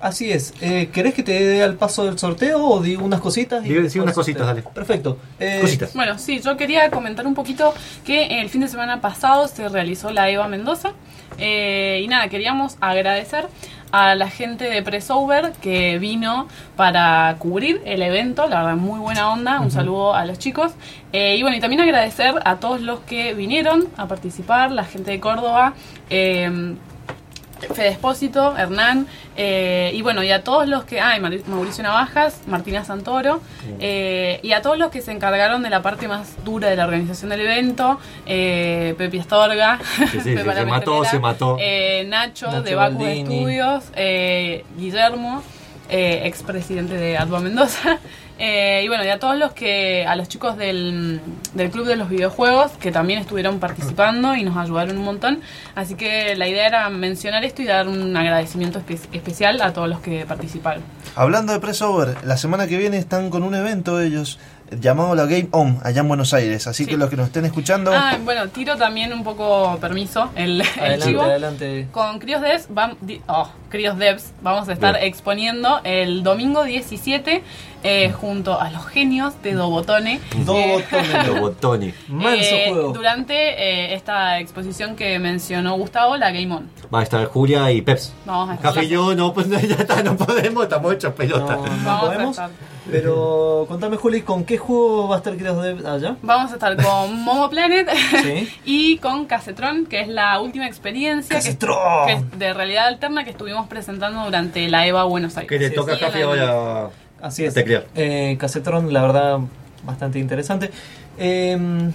Así 0.00 0.30
es. 0.30 0.52
Eh, 0.60 0.90
¿Querés 0.92 1.14
que 1.14 1.22
te 1.22 1.32
dé 1.32 1.62
al 1.62 1.76
paso 1.76 2.04
del 2.04 2.18
sorteo 2.18 2.62
o 2.62 2.82
digo 2.82 3.02
unas 3.02 3.20
cositas? 3.20 3.64
y 3.64 3.88
sí, 3.88 3.98
unas 3.98 4.14
cositas, 4.14 4.46
dale. 4.46 4.62
Perfecto. 4.62 5.16
Eh, 5.40 5.60
Cositas. 5.62 5.94
Bueno, 5.94 6.18
sí, 6.18 6.40
yo 6.44 6.58
quería 6.58 6.90
comentar 6.90 7.26
un 7.26 7.34
poquito 7.34 7.72
que 8.04 8.40
el 8.42 8.50
fin 8.50 8.60
de 8.60 8.68
semana 8.68 9.00
pasado 9.00 9.48
se 9.48 9.66
realizó 9.70 10.10
la 10.10 10.28
EVA 10.28 10.46
Mendoza. 10.48 10.92
Eh, 11.38 12.02
y 12.04 12.08
nada, 12.08 12.28
queríamos 12.28 12.76
agradecer 12.80 13.46
a 13.92 14.14
la 14.14 14.28
gente 14.28 14.64
de 14.64 14.82
Pressover 14.82 15.52
que 15.60 15.98
vino 15.98 16.48
para 16.76 17.36
cubrir 17.38 17.80
el 17.84 18.02
evento, 18.02 18.48
la 18.48 18.62
verdad 18.62 18.76
muy 18.76 18.98
buena 18.98 19.30
onda, 19.30 19.60
un 19.60 19.70
saludo 19.70 20.14
a 20.14 20.24
los 20.24 20.38
chicos. 20.38 20.72
Eh, 21.12 21.36
y 21.36 21.42
bueno, 21.42 21.56
y 21.56 21.60
también 21.60 21.80
agradecer 21.80 22.34
a 22.44 22.56
todos 22.56 22.80
los 22.80 23.00
que 23.00 23.34
vinieron 23.34 23.88
a 23.96 24.06
participar, 24.06 24.72
la 24.72 24.84
gente 24.84 25.10
de 25.10 25.20
Córdoba. 25.20 25.74
eh, 26.10 26.74
Fede 27.72 27.88
Espósito, 27.88 28.56
Hernán, 28.56 29.06
eh, 29.36 29.90
y 29.94 30.02
bueno, 30.02 30.22
y 30.22 30.30
a 30.30 30.42
todos 30.44 30.66
los 30.68 30.84
que. 30.84 31.00
Ah, 31.00 31.16
y 31.16 31.20
Mauri- 31.20 31.44
Mauricio 31.46 31.82
Navajas, 31.82 32.40
Martina 32.46 32.84
Santoro, 32.84 33.40
eh, 33.80 34.40
y 34.42 34.52
a 34.52 34.62
todos 34.62 34.78
los 34.78 34.90
que 34.90 35.00
se 35.02 35.12
encargaron 35.12 35.62
de 35.62 35.70
la 35.70 35.82
parte 35.82 36.08
más 36.08 36.42
dura 36.44 36.68
de 36.68 36.76
la 36.76 36.84
organización 36.84 37.30
del 37.30 37.40
evento, 37.42 37.98
eh, 38.26 38.94
Pepi 38.98 39.18
Astorga, 39.18 39.78
Sí, 40.12 40.20
se 40.20 40.64
mató, 40.64 41.04
se 41.04 41.18
mató. 41.18 41.56
eh, 41.60 42.04
Nacho, 42.08 42.46
Nacho 42.46 42.62
de 42.62 42.74
Bacu. 42.74 43.04
Estudios, 43.04 43.84
eh, 43.94 44.64
Guillermo, 44.76 45.42
eh, 45.88 46.22
expresidente 46.24 46.94
de 46.94 47.16
Adva 47.18 47.40
Mendoza. 47.40 47.98
Eh, 48.38 48.82
y 48.84 48.88
bueno, 48.88 49.04
y 49.04 49.08
a 49.08 49.18
todos 49.18 49.36
los 49.36 49.52
que, 49.52 50.04
a 50.06 50.16
los 50.16 50.28
chicos 50.28 50.56
del, 50.56 51.20
del 51.54 51.70
Club 51.70 51.86
de 51.86 51.96
los 51.96 52.08
Videojuegos, 52.08 52.72
que 52.72 52.90
también 52.92 53.20
estuvieron 53.20 53.60
participando 53.60 54.34
y 54.34 54.42
nos 54.42 54.56
ayudaron 54.56 54.98
un 54.98 55.04
montón. 55.04 55.40
Así 55.74 55.94
que 55.94 56.34
la 56.36 56.48
idea 56.48 56.66
era 56.66 56.90
mencionar 56.90 57.44
esto 57.44 57.62
y 57.62 57.66
dar 57.66 57.86
un 57.88 58.16
agradecimiento 58.16 58.80
espe- 58.80 58.98
especial 59.12 59.60
a 59.62 59.72
todos 59.72 59.88
los 59.88 60.00
que 60.00 60.24
participaron. 60.26 60.82
Hablando 61.16 61.52
de 61.52 61.60
Pressover, 61.60 62.16
la 62.24 62.36
semana 62.36 62.66
que 62.66 62.76
viene 62.76 62.98
están 62.98 63.30
con 63.30 63.42
un 63.44 63.54
evento 63.54 64.00
ellos 64.00 64.38
llamado 64.80 65.14
la 65.14 65.26
Game 65.26 65.48
On 65.52 65.78
allá 65.84 66.00
en 66.00 66.08
Buenos 66.08 66.34
Aires. 66.34 66.66
Así 66.66 66.86
que 66.86 66.96
los 66.96 67.08
que 67.10 67.16
nos 67.16 67.26
estén 67.26 67.44
escuchando, 67.44 67.92
Ah, 67.94 68.16
bueno, 68.24 68.48
tiro 68.48 68.76
también 68.76 69.12
un 69.12 69.22
poco 69.22 69.78
permiso 69.80 70.30
el, 70.34 70.62
el 70.62 70.66
Adelante, 70.80 71.04
chivo. 71.06 71.22
adelante. 71.22 71.86
Con 71.92 72.18
Crios 72.18 72.40
Devs, 72.40 72.68
vam- 72.70 72.96
di- 73.00 73.20
oh, 73.28 73.48
Crios 73.68 73.96
Devs 73.98 74.32
vamos 74.42 74.68
a 74.68 74.72
estar 74.72 74.94
Bien. 74.94 75.06
exponiendo 75.06 75.80
el 75.84 76.24
domingo 76.24 76.64
17 76.64 77.42
eh, 77.84 78.10
junto 78.12 78.58
a 78.60 78.70
los 78.70 78.86
genios 78.86 79.40
de 79.42 79.52
Dobotone. 79.52 80.20
Dobotone. 80.44 81.24
Dobotone. 81.26 81.94
Manso 82.08 82.54
Eh, 82.54 82.66
juego. 82.70 82.92
durante 82.94 83.34
eh, 83.34 83.94
esta 83.94 84.40
exposición 84.40 84.96
que 84.96 85.18
mencionó 85.18 85.74
Gustavo, 85.76 86.16
la 86.16 86.30
Game 86.32 86.52
On. 86.52 86.68
Va 86.92 87.00
a 87.00 87.02
estar 87.02 87.24
Julia 87.26 87.70
y 87.70 87.82
Peps. 87.82 88.12
Vamos 88.24 88.50
a 88.50 88.54
estar. 88.54 88.72
Café 88.74 88.86
y 88.86 88.88
yo, 88.88 89.14
no, 89.14 89.32
pues 89.34 89.48
ya 89.68 89.76
está, 89.76 90.02
no 90.02 90.16
podemos, 90.16 90.64
estamos 90.64 90.94
hechos 90.94 91.12
pelota. 91.12 91.56
No, 91.56 91.66
no 91.66 91.84
Vamos 91.84 91.86
a 91.86 92.00
podemos. 92.06 92.30
estar. 92.30 92.50
Pero 92.90 93.64
contame, 93.66 93.96
Juli, 93.96 94.20
¿con 94.22 94.44
qué 94.44 94.58
juego 94.58 95.08
va 95.08 95.16
a 95.16 95.18
estar 95.18 95.34
Creos 95.36 95.62
de 95.62 95.88
allá? 95.88 96.16
Vamos 96.22 96.50
a 96.52 96.54
estar 96.54 96.76
con 96.82 97.18
Momo 97.24 97.48
Planet 97.48 97.88
Sí. 98.22 98.48
y 98.64 98.96
con 98.98 99.24
Casetron, 99.26 99.86
que 99.86 100.00
es 100.00 100.08
la 100.08 100.38
última 100.40 100.66
experiencia 100.66 101.38
que, 101.40 101.56
de 102.36 102.52
realidad 102.52 102.86
alterna 102.86 103.24
que 103.24 103.30
estuvimos 103.30 103.68
presentando 103.68 104.24
durante 104.24 104.68
la 104.68 104.86
EVA 104.86 105.04
Buenos 105.04 105.36
Aires. 105.36 105.48
Que 105.48 105.58
le 105.58 105.68
Sí, 105.70 105.74
toca 105.74 105.92
a 105.92 105.96
sí, 105.96 106.00
Café 106.04 106.22
ahora. 106.24 106.88
Así 107.24 107.44
es. 107.44 107.54
Teclear. 107.54 107.86
Eh, 107.94 108.36
Casetron, 108.38 108.92
la 108.92 109.00
verdad, 109.02 109.38
bastante 109.84 110.18
interesante. 110.18 110.70
Eh, 111.18 111.90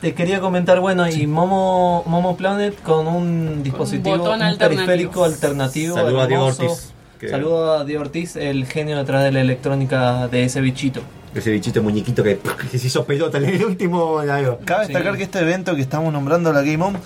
te 0.00 0.14
quería 0.14 0.40
comentar, 0.40 0.78
bueno, 0.80 1.08
y 1.08 1.26
Momo, 1.26 2.04
Momo 2.06 2.36
Planet 2.36 2.80
con 2.82 3.06
un 3.08 3.62
dispositivo, 3.62 4.16
botón 4.18 4.36
un 4.36 4.42
alternativo. 4.42 4.86
periférico 4.86 5.24
alternativo. 5.24 5.94
Saludo 5.96 6.20
a 6.20 6.26
Diego. 6.26 6.44
Ortiz. 6.46 6.92
que- 7.18 7.28
Saludo 7.30 7.72
a 7.78 7.84
Diego 7.84 8.02
Ortiz, 8.02 8.36
el 8.36 8.66
genio 8.66 8.96
detrás 8.98 9.24
de 9.24 9.32
la 9.32 9.40
electrónica 9.40 10.28
de 10.28 10.44
ese 10.44 10.60
bichito. 10.60 11.00
Ese 11.34 11.50
bichito 11.50 11.82
muñequito 11.82 12.22
que, 12.22 12.38
que 12.70 12.78
se 12.78 12.86
hizo 12.86 13.04
pelota 13.04 13.38
en 13.38 13.46
el 13.46 13.64
último. 13.64 14.18
algo. 14.20 14.60
cabe 14.64 14.86
Sí. 14.86 14.92
destacar 14.92 15.16
que 15.16 15.24
este 15.24 15.40
evento 15.40 15.74
que 15.74 15.82
estamos 15.82 16.12
nombrando, 16.12 16.52
la 16.52 16.62
Game 16.62 16.82
On, 16.84 16.96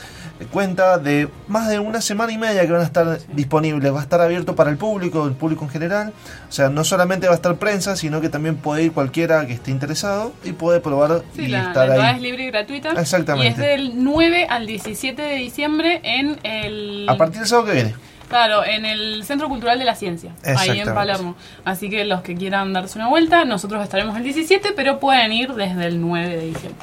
cuenta 0.47 0.99
de 0.99 1.29
más 1.49 1.69
de 1.69 1.79
una 1.79 2.01
semana 2.01 2.33
y 2.33 2.39
media 2.39 2.65
que 2.67 2.73
van 2.73 2.81
a 2.81 2.85
estar 2.85 3.19
disponibles. 3.33 3.93
Va 3.93 4.01
a 4.01 4.03
estar 4.03 4.21
abierto 4.21 4.55
para 4.55 4.71
el 4.71 4.77
público, 4.77 5.27
el 5.27 5.35
público 5.35 5.65
en 5.65 5.71
general. 5.71 6.13
O 6.49 6.53
sea, 6.53 6.69
no 6.69 6.85
solamente 6.85 7.27
va 7.27 7.33
a 7.33 7.37
estar 7.37 7.57
prensa, 7.57 7.97
sino 7.97 8.21
que 8.21 8.29
también 8.29 8.57
puede 8.57 8.85
ir 8.85 8.93
cualquiera 8.93 9.47
que 9.47 9.53
esté 9.55 9.71
interesado 9.71 10.33
y 10.45 10.53
puede 10.53 10.81
probar 10.81 11.23
Sí, 11.35 11.43
y 11.43 11.49
la, 11.49 11.63
la 11.63 11.69
estar 11.69 11.85
entrada 11.89 12.11
ahí. 12.11 12.17
es 12.17 12.23
libre 12.23 12.45
y 12.45 12.47
gratuita. 12.51 12.91
Exactamente. 13.01 13.49
Y 13.49 13.51
es 13.51 13.57
del 13.57 14.05
9 14.05 14.47
al 14.49 14.67
17 14.67 15.21
de 15.23 15.35
diciembre 15.37 16.01
en 16.05 16.39
el. 16.45 17.07
A 17.09 17.17
partir 17.17 17.39
del 17.41 17.49
sábado 17.49 17.67
que 17.69 17.75
viene. 17.75 17.95
Claro, 18.29 18.65
en 18.65 18.87
el 18.87 19.25
Centro 19.25 19.47
Cultural 19.51 19.79
de 19.79 19.85
la 19.85 19.95
Ciencia, 19.95 20.33
ahí 20.57 20.81
en. 20.81 20.95
Palermo. 20.95 21.37
Así 21.67 21.91
que 21.91 22.07
los 22.07 22.23
que 22.23 22.35
quieran 22.35 22.73
darse 22.73 22.99
una 22.99 23.09
vuelta, 23.09 23.45
nosotros 23.45 23.83
estaremos 23.83 24.17
el 24.17 24.23
17, 24.25 24.73
pero 24.75 24.99
pueden 24.99 25.33
ir 25.33 25.53
desde 25.53 25.87
el 25.87 26.01
9 26.01 26.29
de 26.37 26.47
diciembre. 26.47 26.81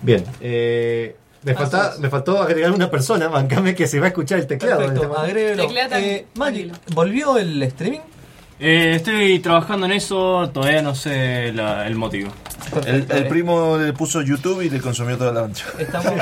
Bien, 0.00 0.24
eh, 0.40 1.14
me, 1.44 1.54
falta, 1.54 1.94
me 2.00 2.08
faltó 2.10 2.40
agregar 2.42 2.72
una 2.72 2.90
persona, 2.90 3.28
bancame 3.28 3.74
que 3.74 3.86
se 3.86 3.98
va 4.00 4.06
a 4.06 4.08
escuchar 4.08 4.38
el 4.38 4.46
teclado. 4.46 4.78
Perfecto, 4.78 5.02
Este- 5.64 5.88
tan- 5.88 6.02
Eh, 6.02 6.26
Magic, 6.36 6.66
tranquilo. 6.72 6.74
¿volvió 6.94 7.36
el 7.38 7.62
streaming? 7.62 8.00
Eh, 8.64 8.92
estoy 8.94 9.40
trabajando 9.40 9.86
en 9.86 9.92
eso, 9.92 10.48
todavía 10.54 10.82
no 10.82 10.94
sé 10.94 11.52
la- 11.52 11.84
el 11.88 11.96
motivo. 11.96 12.30
El, 12.86 13.26
primo 13.26 13.76
le 13.76 13.92
puso 13.92 14.22
YouTube 14.22 14.62
y 14.62 14.70
le 14.70 14.80
consumió 14.80 15.18
toda 15.18 15.32
la 15.32 15.40
ancha. 15.44 15.66
Estamos, 15.78 16.12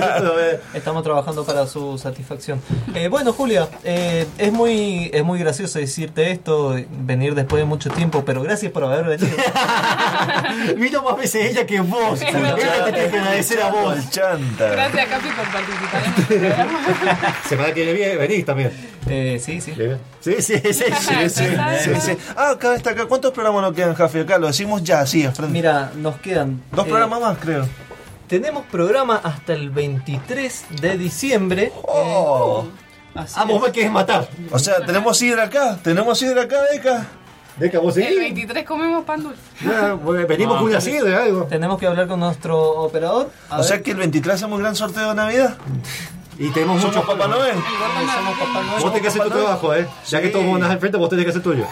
estamos 0.74 1.02
trabajando 1.02 1.44
para 1.44 1.66
su 1.66 1.98
satisfacción. 1.98 2.60
Eh, 2.94 3.08
bueno, 3.08 3.32
Julia, 3.32 3.68
eh, 3.84 4.24
es 4.38 4.52
muy 4.52 5.10
es 5.12 5.24
muy 5.24 5.38
gracioso 5.40 5.78
decirte 5.78 6.30
esto, 6.30 6.76
venir 7.00 7.34
después 7.34 7.60
de 7.60 7.66
mucho 7.66 7.90
tiempo, 7.90 8.24
pero 8.24 8.40
gracias 8.42 8.72
por 8.72 8.84
haber 8.84 9.18
venido. 9.18 9.36
Vino 10.76 11.02
más 11.02 11.16
veces 11.18 11.50
ella 11.50 11.66
que 11.66 11.80
vos. 11.80 12.22
Ella 12.22 12.84
te 12.84 12.92
tiene 12.92 13.10
que 13.10 13.18
agradecer 13.18 13.60
a 13.62 13.70
vos. 13.70 13.96
El 13.96 14.08
chanta. 14.10 14.68
Gracias, 14.70 15.06
Capi, 15.08 15.28
por 15.28 15.52
participar 15.52 16.04
en 16.04 16.10
este 16.10 16.38
programa. 16.38 17.42
Semana 17.48 17.74
que 17.74 17.92
viene 17.92 18.16
venís 18.16 18.44
también. 18.46 18.70
Eh, 19.08 19.40
sí, 19.44 19.60
sí. 19.60 19.74
Sí, 20.20 20.34
sí, 20.40 20.54
sí. 20.62 20.72
sí, 20.72 21.28
Sí, 21.28 21.44
sí. 22.00 22.16
Ah, 22.36 22.50
acá 22.50 22.74
está 22.74 22.90
acá. 22.90 23.06
¿Cuántos 23.06 23.32
programas 23.32 23.62
nos 23.62 23.72
quedan, 23.74 23.94
Jafi? 23.94 24.20
Acá 24.20 24.38
lo 24.38 24.46
decimos 24.48 24.82
ya, 24.82 25.04
sí, 25.06 25.24
a 25.24 25.32
frente. 25.32 25.52
Mira, 25.52 25.90
nos 25.96 26.16
quedan 26.16 26.62
Dos 26.72 26.86
eh, 26.86 26.88
programas 26.88 27.20
más, 27.20 27.38
creo. 27.38 27.66
Tenemos 28.28 28.64
programa 28.66 29.20
hasta 29.22 29.52
el 29.54 29.70
23 29.70 30.64
de 30.80 30.96
diciembre. 30.98 31.72
Oh. 31.82 32.64
Eh, 32.66 32.70
así 33.16 33.34
Ah, 33.36 33.44
vos 33.44 33.60
me 33.62 33.72
querés 33.72 33.90
matar. 33.90 34.28
O 34.52 34.58
sea, 34.58 34.84
tenemos 34.86 35.18
sidra 35.18 35.44
acá. 35.44 35.78
Tenemos 35.82 36.18
sidra 36.18 36.42
acá, 36.42 36.58
Deca. 36.72 37.06
Deca, 37.56 37.78
vos 37.80 37.96
El 37.96 38.04
seguís. 38.04 38.20
23 38.20 38.64
comemos 38.64 39.04
pan 39.04 39.22
dulce. 39.22 39.40
Ya, 39.64 39.94
bueno, 39.94 40.26
Venimos 40.26 40.58
con 40.58 40.66
una 40.68 40.80
sidra, 40.80 41.24
algo. 41.24 41.44
Tenemos 41.44 41.78
que 41.78 41.86
hablar 41.86 42.06
con 42.06 42.20
nuestro 42.20 42.58
operador. 42.82 43.30
A 43.50 43.56
O 43.56 43.58
ver. 43.58 43.66
sea 43.66 43.82
que 43.82 43.90
el 43.90 43.96
23 43.96 44.36
hacemos 44.36 44.56
un 44.56 44.62
gran 44.62 44.76
sorteo 44.76 45.08
de 45.10 45.14
Navidad. 45.16 45.56
Y 46.40 46.48
tenemos 46.50 46.80
Somos 46.80 46.96
mucho 46.96 47.06
Papá 47.06 47.28
Noel. 47.28 47.54
somos 47.54 48.38
Papá 48.38 48.62
Noel. 48.62 48.80
Vos 48.82 48.92
tenés 48.92 49.02
que 49.02 49.08
hacer 49.08 49.22
tu 49.22 49.30
trabajo, 49.30 49.74
eh. 49.74 49.86
Ya 50.08 50.20
que 50.22 50.28
todos 50.30 50.50
van 50.50 50.64
al 50.64 50.78
frente, 50.80 50.96
vos 50.96 51.08
tenés 51.10 51.24
que 51.26 51.30
hacer 51.30 51.42
tuyo. 51.42 51.66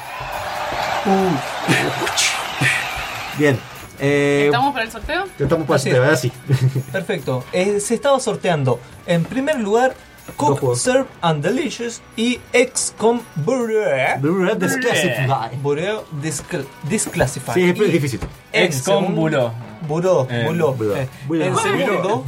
Bien. 3.39 3.59
Eh, 4.01 4.45
¿Estamos 4.47 4.73
para 4.73 4.85
el 4.85 4.93
sorteo? 4.93 5.25
estamos 5.39 5.67
para 5.67 5.81
el 5.83 5.89
es. 5.89 5.95
ahora 5.99 6.17
sí. 6.17 6.31
Perfecto. 6.93 7.45
Eh, 7.53 7.81
se 7.81 7.95
estaba 7.95 8.21
sorteando 8.21 8.79
en 9.07 9.25
primer 9.25 9.59
lugar 9.59 9.95
Cook, 10.37 10.77
Serve 10.77 11.07
and 11.23 11.43
Delicious 11.43 12.01
y 12.17 12.39
XCOM 12.53 13.21
Bureau. 13.37 14.21
Bureau 14.21 14.55
Disclassified. 14.55 15.59
Bureau 15.63 16.05
Discl- 16.23 16.67
Disclassified. 16.85 17.55
Sí, 17.55 17.65
es 17.71 17.93
difícil. 17.93 18.21
XCOM 18.53 19.05
segundo- 19.07 19.21
Bureau. 19.21 19.53
Bureau. 19.89 20.27
Bureau. 20.27 20.75
Bureau. 20.75 20.97
Eh, 20.97 21.09
Bureau. 21.27 21.49
En 21.49 21.57
segundo, 21.57 22.25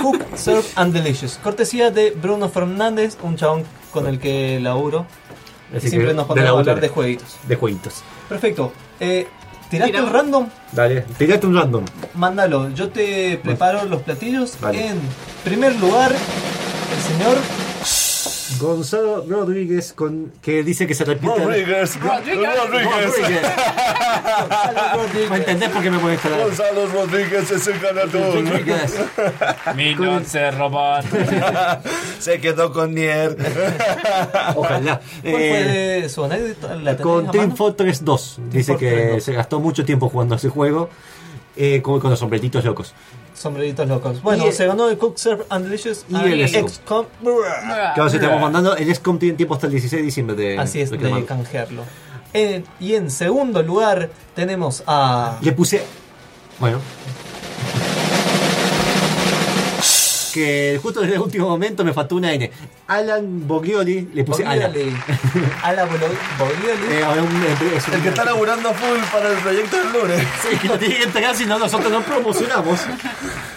Cook, 0.00 0.22
Serve 0.36 0.64
and 0.76 0.92
Delicious. 0.92 1.38
Cortesía 1.42 1.90
de 1.90 2.10
Bruno 2.10 2.48
Fernández, 2.48 3.16
un 3.22 3.36
chabón 3.36 3.64
con 3.92 4.06
el 4.06 4.18
que 4.18 4.60
laburo. 4.60 5.06
Así 5.76 5.90
Siempre 5.90 6.10
que, 6.10 6.14
nos 6.14 6.24
de 6.24 6.28
ponemos 6.28 6.56
a 6.56 6.58
hablar 6.60 6.80
de 6.80 6.88
jueguitos. 6.88 7.36
De 7.46 7.56
jueguitos. 7.56 8.02
Perfecto. 8.28 8.72
Eh, 9.00 9.26
¿Tiraste 9.68 9.92
Tira. 9.92 10.04
un 10.04 10.12
random? 10.12 10.48
Dale, 10.72 11.02
tirate 11.18 11.46
un 11.46 11.54
random. 11.54 11.84
Mándalo. 12.14 12.70
Yo 12.70 12.88
te 12.88 13.38
preparo 13.42 13.84
los 13.84 14.00
platillos. 14.02 14.56
Vale. 14.60 14.88
En 14.88 14.98
primer 15.44 15.76
lugar, 15.76 16.10
el 16.12 17.18
señor 17.18 17.36
Gonzalo 18.60 19.24
Rodríguez, 19.28 19.92
con, 19.92 20.32
que 20.42 20.62
dice 20.62 20.86
que 20.86 20.94
se 20.94 21.04
repite. 21.04 21.32
Rodríguez. 21.44 21.98
Rodríguez. 22.00 22.48
Rodríguez. 24.94 25.30
¿Me 25.30 25.36
entendés 25.36 25.68
por 25.70 25.82
qué 25.82 25.90
me 25.90 25.98
molesta 25.98 26.28
la 26.30 26.38
Gonzalo 26.44 26.86
Rodríguez 26.86 27.50
es 27.50 27.66
el 27.66 27.78
ganador. 27.80 28.34
Rodríguez. 28.34 28.94
Mi 29.76 29.94
noche 29.94 30.50
robot. 30.52 31.04
Se 32.18 32.40
quedó 32.40 32.72
con 32.72 32.94
Nier. 32.94 33.36
Ojalá. 34.56 35.00
¿Cuál 35.22 35.34
Eh, 35.42 35.98
fue 36.00 36.08
su 36.08 36.24
anécdota? 36.24 36.74
¿La 36.76 36.90
tenés 36.96 37.00
con 37.02 37.30
Team? 37.30 37.56
Fortress 37.56 38.04
2. 38.04 38.38
Dice 38.50 38.72
Fortress 38.72 38.92
que 38.94 39.10
2. 39.14 39.22
se 39.24 39.32
gastó 39.32 39.60
mucho 39.60 39.84
tiempo 39.84 40.08
jugando 40.08 40.34
a 40.34 40.38
ese 40.38 40.48
juego. 40.48 40.88
eh, 41.60 41.82
con, 41.82 41.98
con 41.98 42.10
los 42.10 42.18
sombreritos 42.20 42.64
locos. 42.64 42.94
Sombreritos 43.38 43.88
locos. 43.88 44.20
Bueno, 44.22 44.50
se 44.50 44.66
ganó 44.66 44.88
el 44.88 44.98
Cook 44.98 45.16
Serve 45.18 45.44
and 45.48 45.66
Delicious 45.66 46.04
Y 46.08 46.16
el 46.16 46.48
XCOM. 46.48 47.06
Claro, 47.94 48.10
si 48.10 48.16
estamos 48.16 48.40
mandando, 48.40 48.76
el 48.76 48.94
XCOM 48.94 49.18
tiene 49.18 49.36
tiempo 49.36 49.54
hasta 49.54 49.66
el 49.66 49.72
16 49.72 50.00
de 50.02 50.04
diciembre 50.04 50.36
de 50.36 50.58
Así 50.58 50.80
es, 50.80 50.90
de 50.90 51.24
canjearlo. 51.24 51.84
En- 52.32 52.64
y 52.80 52.94
en 52.94 53.10
segundo 53.10 53.62
lugar 53.62 54.10
tenemos 54.34 54.82
a... 54.86 55.38
Le 55.40 55.52
puse. 55.52 55.82
Bueno. 56.60 56.78
Que 60.38 60.78
justo 60.80 61.02
en 61.02 61.12
el 61.12 61.18
último 61.18 61.48
momento 61.48 61.84
me 61.84 61.92
faltó 61.92 62.14
una 62.14 62.32
N. 62.32 62.48
Alan 62.86 63.46
Boglioli, 63.48 64.10
le 64.14 64.22
puse 64.22 64.44
Alan. 64.46 64.70
Boglioli. 64.72 64.96
Ala 65.64 65.84
Bolo- 65.84 66.06
Boglioli. 66.38 66.94
Eh, 66.94 67.02
ahora 67.04 67.22
un- 67.22 67.76
es 67.76 67.88
un- 67.88 67.94
El 67.94 68.02
que 68.02 68.08
está 68.10 68.24
laburando 68.24 68.72
full 68.72 68.98
para 69.12 69.32
el 69.32 69.38
proyecto 69.38 69.76
del 69.78 69.92
lunes. 69.92 70.26
Sí, 70.42 70.56
que 70.58 70.68
lo 70.68 70.78
tiene 70.78 70.96
que 70.96 71.02
entregar 71.02 71.34
si 71.34 71.44
no 71.44 71.58
nosotros 71.58 71.90
no 71.90 72.02
promocionamos. 72.02 72.78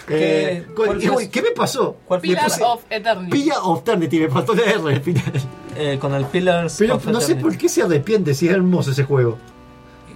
Eh, 0.09 0.65
¿Qué- 0.67 0.73
con- 0.73 0.85
cuál 0.87 1.03
y, 1.03 1.07
fue 1.07 1.15
uy, 1.17 1.25
su- 1.25 1.31
¿Qué 1.31 1.41
me 1.43 1.51
pasó? 1.51 1.97
¿Cuál 2.05 2.19
fue 2.19 2.29
Le 2.29 2.33
Pillar 2.35 2.49
puse 2.49 2.63
of 2.63 2.81
Eternity. 2.89 3.31
Pilla 3.31 3.59
of 3.61 3.79
Eternity, 3.81 4.19
me 4.21 4.29
faltó 4.29 4.55
la 4.55 4.63
R 4.63 4.93
al 4.95 5.01
final. 5.01 5.31
eh, 5.77 5.97
con 6.01 6.13
el 6.15 6.25
Pillars 6.25 6.75
Pero 6.79 6.95
of 6.95 7.05
no 7.05 7.19
sé 7.21 7.33
Eternity. 7.33 7.43
por 7.43 7.57
qué 7.57 7.69
se 7.69 7.83
arrepiente 7.83 8.33
si 8.33 8.47
es 8.47 8.53
hermoso 8.53 8.89
ese 8.91 9.03
juego. 9.03 9.37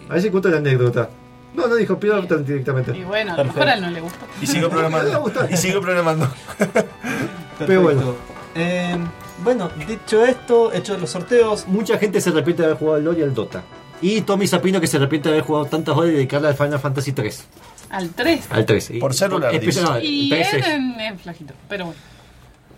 A 0.09 0.13
ver 0.13 0.21
si 0.23 0.29
cuento 0.31 0.49
la 0.49 0.57
anécdota. 0.57 1.09
No, 1.56 1.68
no 1.68 1.76
dijo 1.76 1.94
of 1.94 2.03
Eternity 2.03 2.52
directamente. 2.52 2.98
Y 2.98 3.03
bueno, 3.03 3.34
a 3.34 3.38
lo 3.38 3.45
mejor 3.45 3.68
a 3.68 3.73
él 3.76 3.82
no 3.82 3.90
le 3.90 4.02
gustó. 4.02 4.26
Y 4.41 4.48
sigo 4.48 4.69
programando. 4.69 5.32
Y 5.49 5.57
sigo 5.57 5.82
programando. 5.82 6.27
Pero 7.60 7.82
bueno. 7.82 8.15
Eh, 8.56 8.95
bueno, 9.44 9.69
dicho 9.88 10.23
esto, 10.26 10.72
hecho 10.73 10.98
los 10.98 11.10
sorteos, 11.10 11.68
Mucha 11.68 11.98
gente 11.98 12.22
se 12.22 12.30
arrepiente 12.30 12.61
de 12.64 12.68
haber 12.68 12.77
jugado 12.80 12.98
al 12.98 13.03
LoL 13.06 13.19
y 13.19 13.23
al 13.23 13.34
Dota. 13.34 13.64
Y 14.02 14.22
Tommy 14.22 14.48
Sapino 14.48 14.80
que 14.82 14.88
se 14.88 14.98
arrepiente 14.98 15.30
de 15.30 15.36
haber 15.36 15.45
jugado 15.45 15.65
tantas 15.65 15.95
horas 15.98 16.11
y 16.11 16.15
dedicarle 16.15 16.49
al 16.49 16.56
Final 16.56 16.80
Fantasy 16.80 17.11
3. 17.14 17.45
Al 17.90 18.10
3. 18.10 18.45
Al 18.49 18.65
3. 18.65 18.91
Por 18.99 19.14
celular, 19.14 19.53
Especial- 19.53 19.86
no, 19.86 19.99
Y 19.99 20.23
el 20.23 20.30
3 20.30 20.53
es- 20.53 20.65
es 20.68 21.22
flajito, 21.22 21.53
pero 21.69 21.86
bueno. 21.86 21.99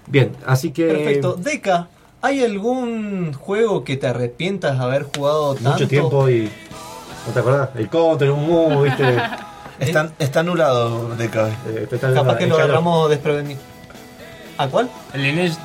Bien, 0.08 0.32
así 0.46 0.72
que. 0.72 0.88
perfecto. 0.88 1.34
Deca, 1.36 1.90
¿hay 2.22 2.44
algún 2.44 3.34
juego 3.34 3.84
que 3.84 3.98
te 3.98 4.08
arrepientas 4.08 4.78
de 4.78 4.84
haber 4.84 5.04
jugado 5.04 5.56
tanto? 5.56 5.72
Mucho 5.72 5.88
tiempo 5.88 6.30
y. 6.30 6.50
¿No 7.28 7.34
te 7.34 7.40
acordás? 7.40 7.70
El 7.76 7.90
Counter, 7.90 8.32
un 8.32 8.46
Mu, 8.48 8.82
viste. 8.84 9.04
Está, 9.80 10.10
está 10.18 10.40
anulado 10.40 11.16
de 11.16 11.30
cabeza. 11.30 11.56
Eh, 11.68 11.88
está- 11.92 12.12
Capaz 12.12 12.38
que 12.38 12.48
lo 12.48 12.56
Halo. 12.56 12.64
agarramos 12.64 13.10
desprevenido. 13.12 13.60
¿A 14.58 14.68
cuál? 14.70 14.90
El 15.14 15.22
Lineage. 15.22 15.56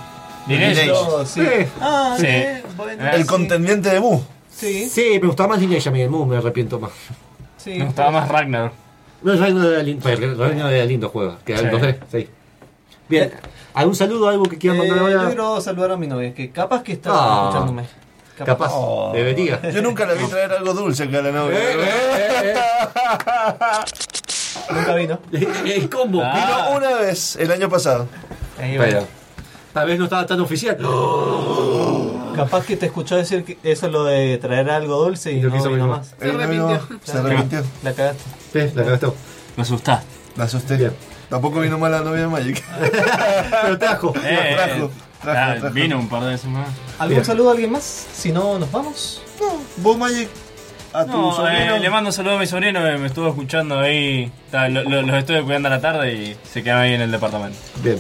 Lineage. 0.46 0.82
Lineage. 0.84 0.90
No, 0.92 1.24
sí. 1.24 1.40
Sí. 1.40 1.66
Ah, 1.80 2.14
Sí. 2.20 2.26
Bueno, 2.76 3.08
El 3.10 3.22
sí. 3.22 3.26
contendiente 3.26 3.88
de 3.88 3.98
Bu. 4.00 4.22
Sí, 4.54 4.86
Sí, 4.90 5.18
me 5.18 5.28
gustaba 5.28 5.48
más 5.50 5.60
Lineage 5.60 5.88
a 5.88 5.92
mí, 5.92 6.02
el 6.02 6.10
Mu 6.10 6.26
me 6.26 6.36
arrepiento 6.36 6.78
más. 6.78 6.90
sí. 7.56 7.70
Me 7.78 7.86
gustaba 7.86 8.10
más 8.10 8.28
Ragnar. 8.28 8.72
No, 9.22 9.32
el 9.32 9.38
Reino 9.38 9.66
era 9.66 9.82
lindo, 9.82 10.06
el 10.10 10.36
Reino 10.38 10.68
era 10.68 10.84
lindo 10.84 11.08
juego, 11.08 11.36
que 11.46 11.52
era 11.54 11.62
el 11.62 11.70
Sí. 11.70 11.76
2D, 11.76 11.98
sí. 12.12 12.28
Bien, 13.08 13.32
¿algún 13.72 13.94
saludo, 13.94 14.28
algo 14.28 14.44
que 14.44 14.58
quieran 14.58 14.76
Eh, 14.76 14.88
mandar 14.88 14.98
yo 14.98 15.16
ahora? 15.16 15.26
quiero 15.28 15.60
saludar 15.62 15.92
a 15.92 15.96
mi 15.96 16.06
novia, 16.06 16.34
que 16.34 16.50
capaz 16.50 16.82
que 16.82 16.92
está 16.92 17.10
Ah. 17.14 17.44
escuchándome. 17.48 17.84
Capaz, 18.44 18.70
Oh. 18.72 19.12
debería. 19.14 19.60
Yo 19.70 19.82
nunca 19.82 20.06
le 20.06 20.14
vi 20.14 20.24
traer 20.26 20.52
algo 20.52 20.72
dulce 20.74 21.08
que 21.08 21.16
a 21.16 21.22
la 21.22 21.30
novia. 21.32 21.58
Eh, 21.60 22.54
Nunca 24.70 24.94
vino. 24.94 25.18
el 25.66 25.88
combo. 25.90 26.22
Ah. 26.24 26.34
Vino 26.34 26.76
una 26.78 26.94
vez, 27.00 27.36
el 27.36 27.50
año 27.52 27.68
pasado. 27.68 28.06
Ahí 28.60 28.76
va. 28.76 28.84
Pero, 28.84 29.06
tal 29.72 29.86
vez 29.88 29.98
no 29.98 30.04
estaba 30.04 30.26
tan 30.26 30.40
oficial. 30.40 30.76
Capaz 32.36 32.64
que 32.64 32.76
te 32.76 32.86
escuchó 32.86 33.16
decir 33.16 33.44
que 33.44 33.58
eso 33.62 33.88
lo 33.88 34.04
de 34.04 34.38
traer 34.38 34.70
algo 34.70 34.96
dulce 35.04 35.32
y 35.32 35.40
no 35.40 35.52
quiso 35.52 35.68
vino 35.70 35.86
más. 35.86 36.14
Se 36.18 36.28
Eh, 36.28 36.32
arrepintió. 36.32 36.80
Se 37.04 37.18
arrepintió. 37.18 37.62
La 37.82 37.92
cagaste. 37.92 38.22
Sí, 38.52 38.58
la 38.74 38.84
cagaste. 38.84 39.06
Me 39.56 39.62
asustaste. 39.62 40.06
La 40.36 40.44
asusté. 40.44 40.76
Bien. 40.76 40.92
Tampoco 41.28 41.60
vino 41.60 41.78
mal 41.78 41.92
la 41.92 42.00
novia 42.00 42.22
de 42.22 42.28
Magic. 42.28 42.62
Pero 43.62 43.78
trajo. 43.78 44.14
Eh, 44.24 44.52
trajo, 44.56 44.90
eh, 45.24 45.60
ah. 45.62 45.68
Vino 45.72 45.98
un 45.98 46.08
par 46.08 46.22
de 46.24 46.30
veces 46.30 46.46
más. 46.46 46.68
¿Algún 46.98 47.16
Bien. 47.16 47.24
saludo 47.24 47.48
a 47.50 47.52
alguien 47.52 47.72
más? 47.72 48.06
Si 48.14 48.32
no, 48.32 48.58
nos 48.58 48.70
vamos. 48.70 49.22
Vos 49.78 49.96
Magic. 49.96 50.28
A 50.94 51.06
tu 51.06 51.12
No, 51.12 51.34
sobrino. 51.34 51.76
eh, 51.76 51.80
le 51.80 51.88
mando 51.88 52.08
un 52.10 52.12
saludo 52.12 52.36
a 52.36 52.38
mi 52.38 52.46
sobrino 52.46 52.84
que 52.84 52.98
me 52.98 53.06
estuvo 53.06 53.28
escuchando 53.28 53.78
ahí. 53.80 54.30
Está, 54.44 54.68
lo- 54.68 54.82
lo- 54.84 55.00
los 55.00 55.16
estuve 55.16 55.42
cuidando 55.42 55.68
a 55.68 55.70
la 55.70 55.80
tarde 55.80 56.12
y 56.12 56.36
se 56.52 56.62
quedaron 56.62 56.82
ahí 56.82 56.92
en 56.92 57.00
el 57.00 57.10
departamento. 57.10 57.56
Bien. 57.82 57.98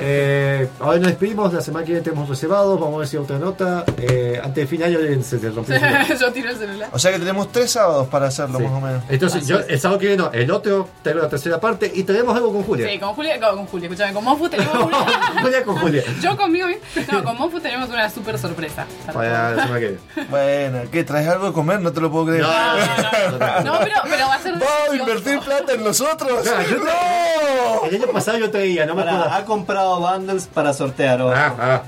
Eh, 0.00 0.68
ahora 0.80 0.98
nos 0.98 1.08
despedimos, 1.08 1.52
la 1.52 1.60
semana 1.60 1.84
que 1.84 1.92
viene 1.92 2.04
tenemos 2.04 2.28
reservados, 2.28 2.78
vamos 2.78 2.94
a 2.96 2.98
ver 2.98 3.08
si 3.08 3.16
hay 3.16 3.22
otra 3.22 3.38
nota. 3.38 3.84
Eh, 3.96 4.40
antes 4.42 4.54
de 4.64 4.66
fin 4.66 4.78
de 4.78 4.84
año 4.86 4.98
se 5.22 5.38
te 5.38 5.50
rompió 5.50 5.74
el 5.74 5.80
celular. 5.80 6.18
Yo 6.20 6.32
tiro 6.32 6.50
el 6.50 6.56
celular. 6.56 6.88
O 6.92 6.98
sea 6.98 7.12
que 7.12 7.18
tenemos 7.18 7.50
tres 7.50 7.72
sábados 7.72 8.06
para 8.08 8.26
hacerlo, 8.28 8.58
Sí. 8.58 8.64
más 8.64 8.72
o 8.72 8.80
menos. 8.80 9.02
Entonces, 9.08 9.46
yo, 9.46 9.58
el 9.60 9.80
sábado 9.80 9.98
que 9.98 10.06
viene, 10.06 10.22
no, 10.22 10.32
el 10.32 10.50
otro, 10.50 10.88
tengo 11.02 11.18
la 11.20 11.28
tercera 11.28 11.58
parte 11.60 11.90
y 11.94 12.02
tenemos 12.04 12.36
algo 12.36 12.52
con 12.52 12.62
Julia. 12.62 12.88
Sí, 12.88 12.98
con 12.98 13.14
Julia, 13.14 13.40
con, 13.40 13.56
con 13.56 13.66
Julia, 13.66 13.88
escúchame, 13.88 14.12
con 14.14 14.24
Mofu 14.24 14.48
tenemos 14.48 14.74
una... 14.86 15.42
Julia 15.42 15.64
con 15.64 15.76
Julia. 15.78 16.02
Yo 16.22 16.36
conmigo, 16.36 16.66
no, 17.12 17.24
con 17.24 17.36
Mofu 17.36 17.60
tenemos 17.60 17.88
una 17.88 18.08
super 18.10 18.38
sorpresa. 18.38 18.86
Para 19.12 19.50
la 19.54 19.62
semana 19.64 19.80
que 19.80 19.88
viene. 20.14 20.28
Bueno, 20.30 20.78
¿qué? 20.92 21.04
¿Traes 21.04 21.28
algo 21.28 21.46
de 21.46 21.52
comer? 21.52 21.80
No 21.80 21.92
te 21.92 22.00
lo 22.00 22.10
puedo 22.10 22.26
creer. 22.26 22.42
No, 22.42 23.78
pero, 23.80 23.94
pero 24.04 24.26
va 24.28 24.34
a 24.34 24.38
ser 24.42 24.54
¡Va 24.54 24.92
a 24.92 24.96
invertir 24.96 25.40
plata 25.40 25.72
en 25.74 25.84
nosotros! 25.84 26.42
Claro, 26.42 26.62
yo 26.70 26.76
¡No! 26.78 27.86
El 27.88 27.94
año 28.02 28.12
pasado 28.12 28.38
yo 28.38 28.50
traía, 28.50 28.86
no 28.86 28.94
me 28.94 29.02
acuerdo. 29.02 29.24
ha 29.30 29.44
comprado 29.44 29.87
bundles 29.96 30.46
para 30.52 30.72
sortear. 30.72 31.20
ojo. 31.22 31.32
Ah, 31.34 31.54
ah. 31.58 31.82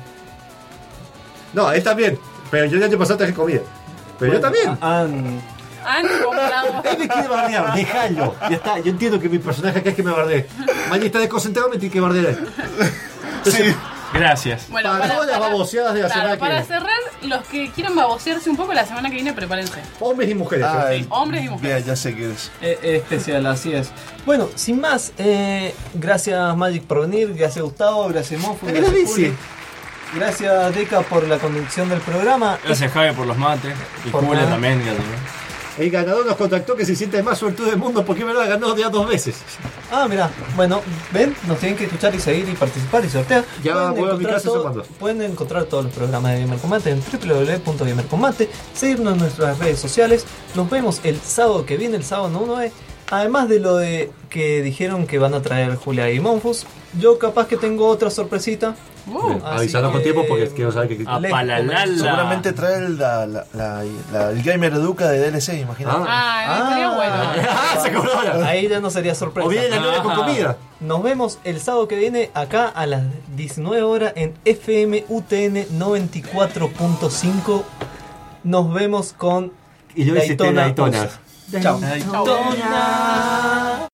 No, 1.52 1.70
él 1.72 1.82
también. 1.82 2.18
Pero 2.51 2.66
yo 2.66 2.77
el 2.78 2.82
año 2.85 2.98
pasado 2.98 3.18
traje 3.18 3.35
comida. 3.35 3.60
Pero 4.18 4.35
yo 4.35 4.40
también. 4.40 4.77
Han- 4.81 5.40
Han 5.85 6.06
comprado... 6.24 6.82
Él 6.85 6.98
me 6.98 7.09
quiere 7.09 7.28
bardear, 7.28 7.74
déjalo. 7.74 8.35
Ya 8.51 8.56
está, 8.56 8.78
yo 8.81 8.90
entiendo 8.90 9.18
que 9.18 9.28
mi 9.28 9.39
personaje 9.39 9.78
acá 9.78 9.90
es 9.90 9.97
que 9.97 10.02
me 10.02 10.10
bardee. 10.12 10.47
Mañana 10.89 11.06
está 11.06 11.18
desconcentrado, 11.20 11.68
me 11.70 11.78
tiene 11.78 11.93
que 11.93 12.01
bardear. 12.01 12.36
Sí. 13.44 13.74
Gracias. 14.12 14.69
Bueno, 14.69 14.91
Para 14.99 15.15
todas 15.15 15.28
las 15.31 15.39
baboseadas 15.41 15.95
de 15.95 16.03
la 16.03 16.07
claro, 16.09 16.20
semana 16.23 16.35
que 16.35 16.41
para 16.41 16.55
viene. 16.55 16.66
cerrar, 16.66 16.99
los 17.23 17.47
que 17.47 17.70
quieran 17.70 17.95
babosearse 17.95 18.51
un 18.51 18.57
poco 18.57 18.73
la 18.73 18.85
semana 18.85 19.09
que 19.09 19.15
viene, 19.15 19.32
prepárense. 19.32 19.81
Hombres 20.01 20.31
y 20.31 20.35
mujeres. 20.35 20.66
Ay, 20.66 21.07
Hombres 21.11 21.45
y 21.45 21.49
mujeres. 21.49 21.85
ya, 21.85 21.93
ya 21.93 21.97
sé 21.97 22.15
qué 22.16 22.31
es. 22.32 22.51
eh, 22.61 22.78
eh, 22.82 22.97
especial, 22.97 23.47
así 23.47 23.73
es. 23.73 23.91
Bueno, 24.27 24.49
sin 24.57 24.81
más, 24.81 25.12
eh, 25.19 25.74
gracias 25.95 26.57
Magic 26.57 26.82
por 26.85 27.03
venir, 27.03 27.32
gracias 27.35 27.65
Gustavo, 27.65 28.09
gracias 28.09 28.41
Mofu, 28.41 28.66
¿Qué 28.66 28.73
gracias? 28.73 29.11
Juli. 29.11 29.35
Gracias 30.15 30.74
Deca 30.74 31.03
por 31.03 31.23
la 31.28 31.39
conducción 31.39 31.89
del 31.89 32.01
programa. 32.01 32.59
Gracias 32.65 32.91
Javi 32.93 33.12
por 33.15 33.27
los 33.27 33.39
mates. 33.39 33.74
Y 34.05 34.11
nada. 34.11 34.51
también. 34.51 34.81
que 34.81 34.87
también. 34.87 35.41
El 35.81 35.90
ganador 35.90 36.27
nos 36.27 36.36
contactó 36.36 36.77
que 36.77 36.85
se 36.85 36.94
siente 36.94 37.23
más 37.23 37.39
suertudo 37.39 37.69
del 37.69 37.78
mundo 37.78 38.05
porque 38.05 38.23
me 38.23 38.35
lo 38.35 38.40
ganó 38.40 38.77
ya 38.77 38.90
dos 38.90 39.09
veces. 39.09 39.36
Ah, 39.90 40.07
mira, 40.07 40.31
bueno, 40.55 40.82
ven, 41.11 41.35
nos 41.48 41.59
tienen 41.59 41.78
que 41.78 41.85
escuchar 41.85 42.15
y 42.15 42.20
seguir 42.20 42.47
y 42.51 42.52
participar 42.52 43.02
y 43.02 43.09
sortear. 43.09 43.47
Ya 43.65 43.73
Pueden 43.73 43.94
vuelvo 43.94 44.15
a 44.15 44.19
mi 44.19 44.24
casa 44.27 44.44
todo-. 44.44 44.82
Pueden 44.98 45.23
encontrar 45.23 45.65
todos 45.65 45.85
los 45.85 45.93
programas 45.94 46.35
de 46.35 46.40
Gamer 46.43 46.59
Combate 46.59 46.90
en 46.90 47.01
www.gamercombate, 47.01 48.51
seguirnos 48.74 49.15
en 49.15 49.20
nuestras 49.20 49.59
redes 49.59 49.78
sociales. 49.78 50.27
Nos 50.55 50.69
vemos 50.69 51.01
el 51.02 51.19
sábado 51.19 51.65
que 51.65 51.78
viene, 51.78 51.97
el 51.97 52.05
sábado 52.05 52.31
9. 52.44 52.73
Además 53.11 53.49
de 53.49 53.59
lo 53.61 53.77
de 53.77 54.11
que 54.28 54.62
dijeron 54.62 55.07
que 55.07 55.19
van 55.19 55.35
a 55.35 55.43
traer 55.43 55.74
Julia 55.74 56.11
y 56.12 56.20
Monfus, 56.20 56.65
yo 56.99 57.19
capaz 57.19 57.49
que 57.49 57.57
tengo 57.57 57.89
otra 57.89 58.09
sorpresita. 58.11 58.77
Avisanos 59.45 59.91
con 59.91 60.03
tiempo 60.03 60.24
porque 60.28 60.47
quiero 60.49 60.70
saber 60.70 60.97
que. 60.97 61.05
Ah. 61.07 61.19
Seguramente 61.97 62.53
trae 62.53 62.89
la, 62.91 63.27
la- 63.27 63.47
la- 63.55 63.82
la- 64.12 64.31
el 64.31 64.43
Gamer 64.43 64.73
Educa 64.74 65.09
de 65.09 65.19
DLC, 65.31 65.55
imagínate. 65.61 65.99
Ah, 66.07 66.59
estaría 66.62 66.91
bueno. 66.95 67.15
¡Ah! 67.51 67.78
Se 67.82 67.93
cobró. 67.93 68.12
Ahí 68.45 68.69
ya 68.69 68.78
no 68.78 68.91
sería 68.91 69.15
sorpresa. 69.16 69.47
O 69.47 69.51
viene 69.51 69.69
la 69.70 69.81
nueve 69.81 69.99
con 70.03 70.12
Ajá. 70.12 70.20
comida. 70.24 70.57
Nos 70.81 71.03
vemos 71.03 71.39
el 71.45 71.61
sábado 71.61 71.89
que 71.89 71.97
viene 71.97 72.31
acá 72.35 72.69
a 72.69 72.87
las 72.87 73.03
19 73.35 73.82
horas 73.82 74.12
en 74.15 74.35
FM 74.45 75.05
UTN 75.09 75.66
94.5. 75.78 77.65
Nos 78.45 78.73
vemos 78.73 79.12
con 79.12 79.53
Y 79.95 80.05
yo 80.05 80.15
hice 80.16 80.37
Daytona 80.37 81.11
Daytonas. 81.51 82.02
Chao. 82.05 82.24
Daytona. 82.24 82.55
Daytona. 82.55 83.90